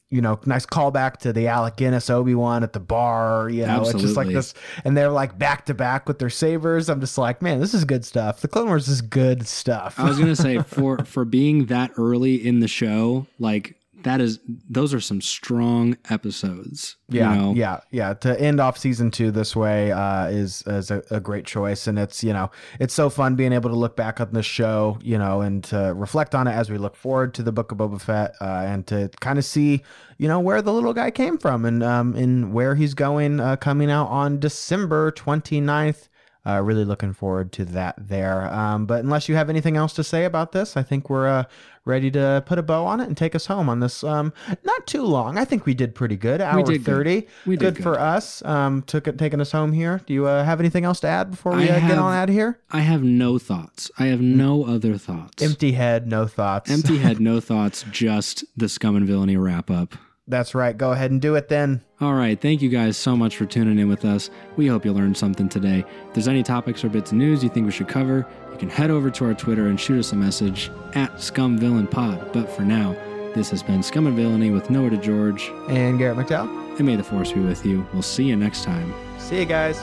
you 0.09 0.21
know, 0.21 0.39
nice 0.45 0.65
callback 0.65 1.17
to 1.17 1.33
the 1.33 1.47
Alec 1.47 1.75
Guinness 1.75 2.09
Obi 2.09 2.33
Wan 2.33 2.63
at 2.63 2.73
the 2.73 2.79
bar. 2.79 3.49
You 3.49 3.65
know, 3.65 3.81
it's 3.81 3.93
just 3.93 4.15
like 4.15 4.27
this, 4.27 4.53
and 4.85 4.95
they're 4.95 5.09
like 5.09 5.37
back 5.37 5.65
to 5.65 5.73
back 5.73 6.07
with 6.07 6.19
their 6.19 6.29
sabers. 6.29 6.89
I'm 6.89 7.01
just 7.01 7.17
like, 7.17 7.41
man, 7.41 7.59
this 7.59 7.73
is 7.73 7.83
good 7.83 8.05
stuff. 8.05 8.41
The 8.41 8.47
Clone 8.47 8.67
Wars 8.67 8.87
is 8.87 9.01
good 9.01 9.47
stuff. 9.47 9.99
I 9.99 10.07
was 10.07 10.17
gonna 10.17 10.35
say 10.35 10.59
for 10.63 11.03
for 11.05 11.25
being 11.25 11.65
that 11.65 11.91
early 11.97 12.35
in 12.35 12.61
the 12.61 12.67
show, 12.67 13.27
like 13.39 13.76
that 14.03 14.21
is 14.21 14.39
those 14.69 14.93
are 14.93 14.99
some 14.99 15.21
strong 15.21 15.97
episodes. 16.09 16.97
Yeah, 17.09 17.33
you 17.33 17.41
know? 17.41 17.53
yeah, 17.53 17.79
yeah. 17.91 18.13
To 18.15 18.39
end 18.39 18.59
off 18.59 18.77
season 18.77 19.11
two 19.11 19.31
this 19.31 19.55
way 19.55 19.91
uh, 19.91 20.27
is 20.27 20.63
is 20.67 20.91
a, 20.91 21.03
a 21.09 21.19
great 21.19 21.45
choice, 21.45 21.87
and 21.87 21.97
it's 21.97 22.23
you 22.23 22.33
know 22.33 22.51
it's 22.79 22.93
so 22.93 23.09
fun 23.09 23.35
being 23.35 23.53
able 23.53 23.69
to 23.69 23.75
look 23.75 23.95
back 23.95 24.21
on 24.21 24.31
the 24.33 24.43
show, 24.43 24.99
you 25.01 25.17
know, 25.17 25.41
and 25.41 25.63
to 25.65 25.93
reflect 25.95 26.35
on 26.35 26.47
it 26.47 26.51
as 26.51 26.69
we 26.69 26.77
look 26.77 26.95
forward 26.95 27.33
to 27.35 27.43
the 27.43 27.51
Book 27.51 27.71
of 27.71 27.79
Boba 27.79 27.99
Fett, 27.99 28.35
uh, 28.39 28.63
and 28.67 28.85
to 28.87 29.09
kind 29.19 29.39
of 29.39 29.45
see 29.45 29.81
you 30.17 30.27
know 30.27 30.39
where 30.39 30.61
the 30.61 30.73
little 30.73 30.93
guy 30.93 31.11
came 31.11 31.37
from 31.37 31.65
and 31.65 31.83
um 31.83 32.15
and 32.15 32.53
where 32.53 32.75
he's 32.75 32.93
going, 32.93 33.39
uh, 33.39 33.55
coming 33.55 33.89
out 33.89 34.07
on 34.07 34.39
December 34.39 35.11
29th. 35.11 36.09
Uh, 36.45 36.61
really 36.61 36.85
looking 36.85 37.11
forward 37.11 37.51
to 37.51 37.65
that 37.65 37.93
there. 37.97 38.47
Um, 38.53 38.85
but 38.85 39.03
unless 39.03 39.27
you 39.27 39.35
have 39.35 39.49
anything 39.49 39.75
else 39.75 39.91
to 39.95 40.03
say 40.03 40.23
about 40.23 40.53
this, 40.53 40.77
I 40.77 40.83
think 40.83 41.09
we're 41.09 41.27
uh, 41.27 41.43
ready 41.87 42.11
to 42.11 42.43
put 42.45 42.59
a 42.59 42.63
bow 42.63 42.85
on 42.85 42.99
it 42.99 43.07
and 43.07 43.17
take 43.17 43.33
us 43.33 43.45
home 43.45 43.69
on 43.69 43.79
this. 43.79 44.03
Um, 44.03 44.33
not 44.63 44.85
too 44.85 45.03
long. 45.03 45.37
I 45.37 45.45
think 45.45 45.65
we 45.65 45.73
did 45.73 45.95
pretty 45.95 46.17
good. 46.17 46.41
Hour 46.41 46.63
did 46.63 46.83
good. 46.83 46.85
30. 46.85 47.27
We 47.45 47.57
did 47.57 47.75
good, 47.75 47.83
for 47.83 47.99
us. 47.99 48.43
Um, 48.45 48.83
took 48.83 49.07
it, 49.07 49.17
taking 49.17 49.41
us 49.41 49.51
home 49.51 49.73
here. 49.73 50.01
Do 50.05 50.13
you 50.13 50.27
uh, 50.27 50.43
have 50.43 50.59
anything 50.59 50.85
else 50.85 50.99
to 51.01 51.07
add 51.07 51.31
before 51.31 51.55
we 51.55 51.69
uh, 51.69 51.79
get 51.79 51.97
on 51.97 52.13
out 52.13 52.29
of 52.29 52.35
here? 52.35 52.59
I 52.71 52.81
have 52.81 53.03
no 53.03 53.39
thoughts. 53.39 53.89
I 53.97 54.07
have 54.07 54.21
no 54.21 54.65
other 54.65 54.97
thoughts. 54.97 55.41
Empty 55.41 55.71
head, 55.71 56.07
no 56.07 56.27
thoughts. 56.27 56.69
Empty 56.69 56.97
head, 56.99 57.19
no 57.19 57.39
thoughts, 57.39 57.85
just 57.91 58.43
the 58.55 58.69
scum 58.69 58.95
and 58.95 59.07
villainy 59.07 59.37
wrap 59.37 59.71
up. 59.71 59.95
That's 60.29 60.53
right. 60.53 60.77
Go 60.77 60.91
ahead 60.91 61.11
and 61.11 61.21
do 61.21 61.35
it 61.35 61.47
then. 61.47 61.81
All 62.01 62.13
right, 62.13 62.39
thank 62.39 62.61
you 62.61 62.69
guys 62.69 62.97
so 62.97 63.15
much 63.15 63.37
for 63.37 63.45
tuning 63.45 63.79
in 63.79 63.87
with 63.87 64.03
us. 64.03 64.29
We 64.57 64.67
hope 64.67 64.83
you 64.85 64.91
learned 64.91 65.17
something 65.17 65.47
today. 65.47 65.85
If 66.07 66.13
there's 66.13 66.27
any 66.27 66.43
topics 66.43 66.83
or 66.83 66.89
bits 66.89 67.11
of 67.11 67.17
news 67.17 67.43
you 67.43 67.49
think 67.49 67.65
we 67.65 67.71
should 67.71 67.87
cover, 67.87 68.27
you 68.57 68.59
can 68.67 68.69
head 68.75 68.89
over 68.89 69.11
to 69.11 69.25
our 69.25 69.35
Twitter 69.35 69.67
and 69.67 69.79
shoot 69.79 69.99
us 69.99 70.11
a 70.13 70.15
message 70.15 70.71
at 70.95 71.13
ScumVillainPod. 71.17 72.33
But 72.33 72.49
for 72.49 72.63
now, 72.63 72.93
this 73.35 73.51
has 73.51 73.61
been 73.61 73.83
Scum 73.83 74.07
and 74.07 74.15
Villainy 74.15 74.49
with 74.49 74.71
Noah 74.71 74.89
to 74.89 74.97
George, 74.97 75.51
And 75.69 75.99
Garrett 75.99 76.17
McDowell. 76.17 76.77
and 76.79 76.87
may 76.87 76.95
the 76.95 77.03
force 77.03 77.31
be 77.31 77.39
with 77.39 77.63
you. 77.67 77.85
We'll 77.93 78.01
see 78.01 78.23
you 78.23 78.35
next 78.35 78.63
time. 78.63 78.91
See 79.19 79.37
you 79.39 79.45
guys. 79.45 79.77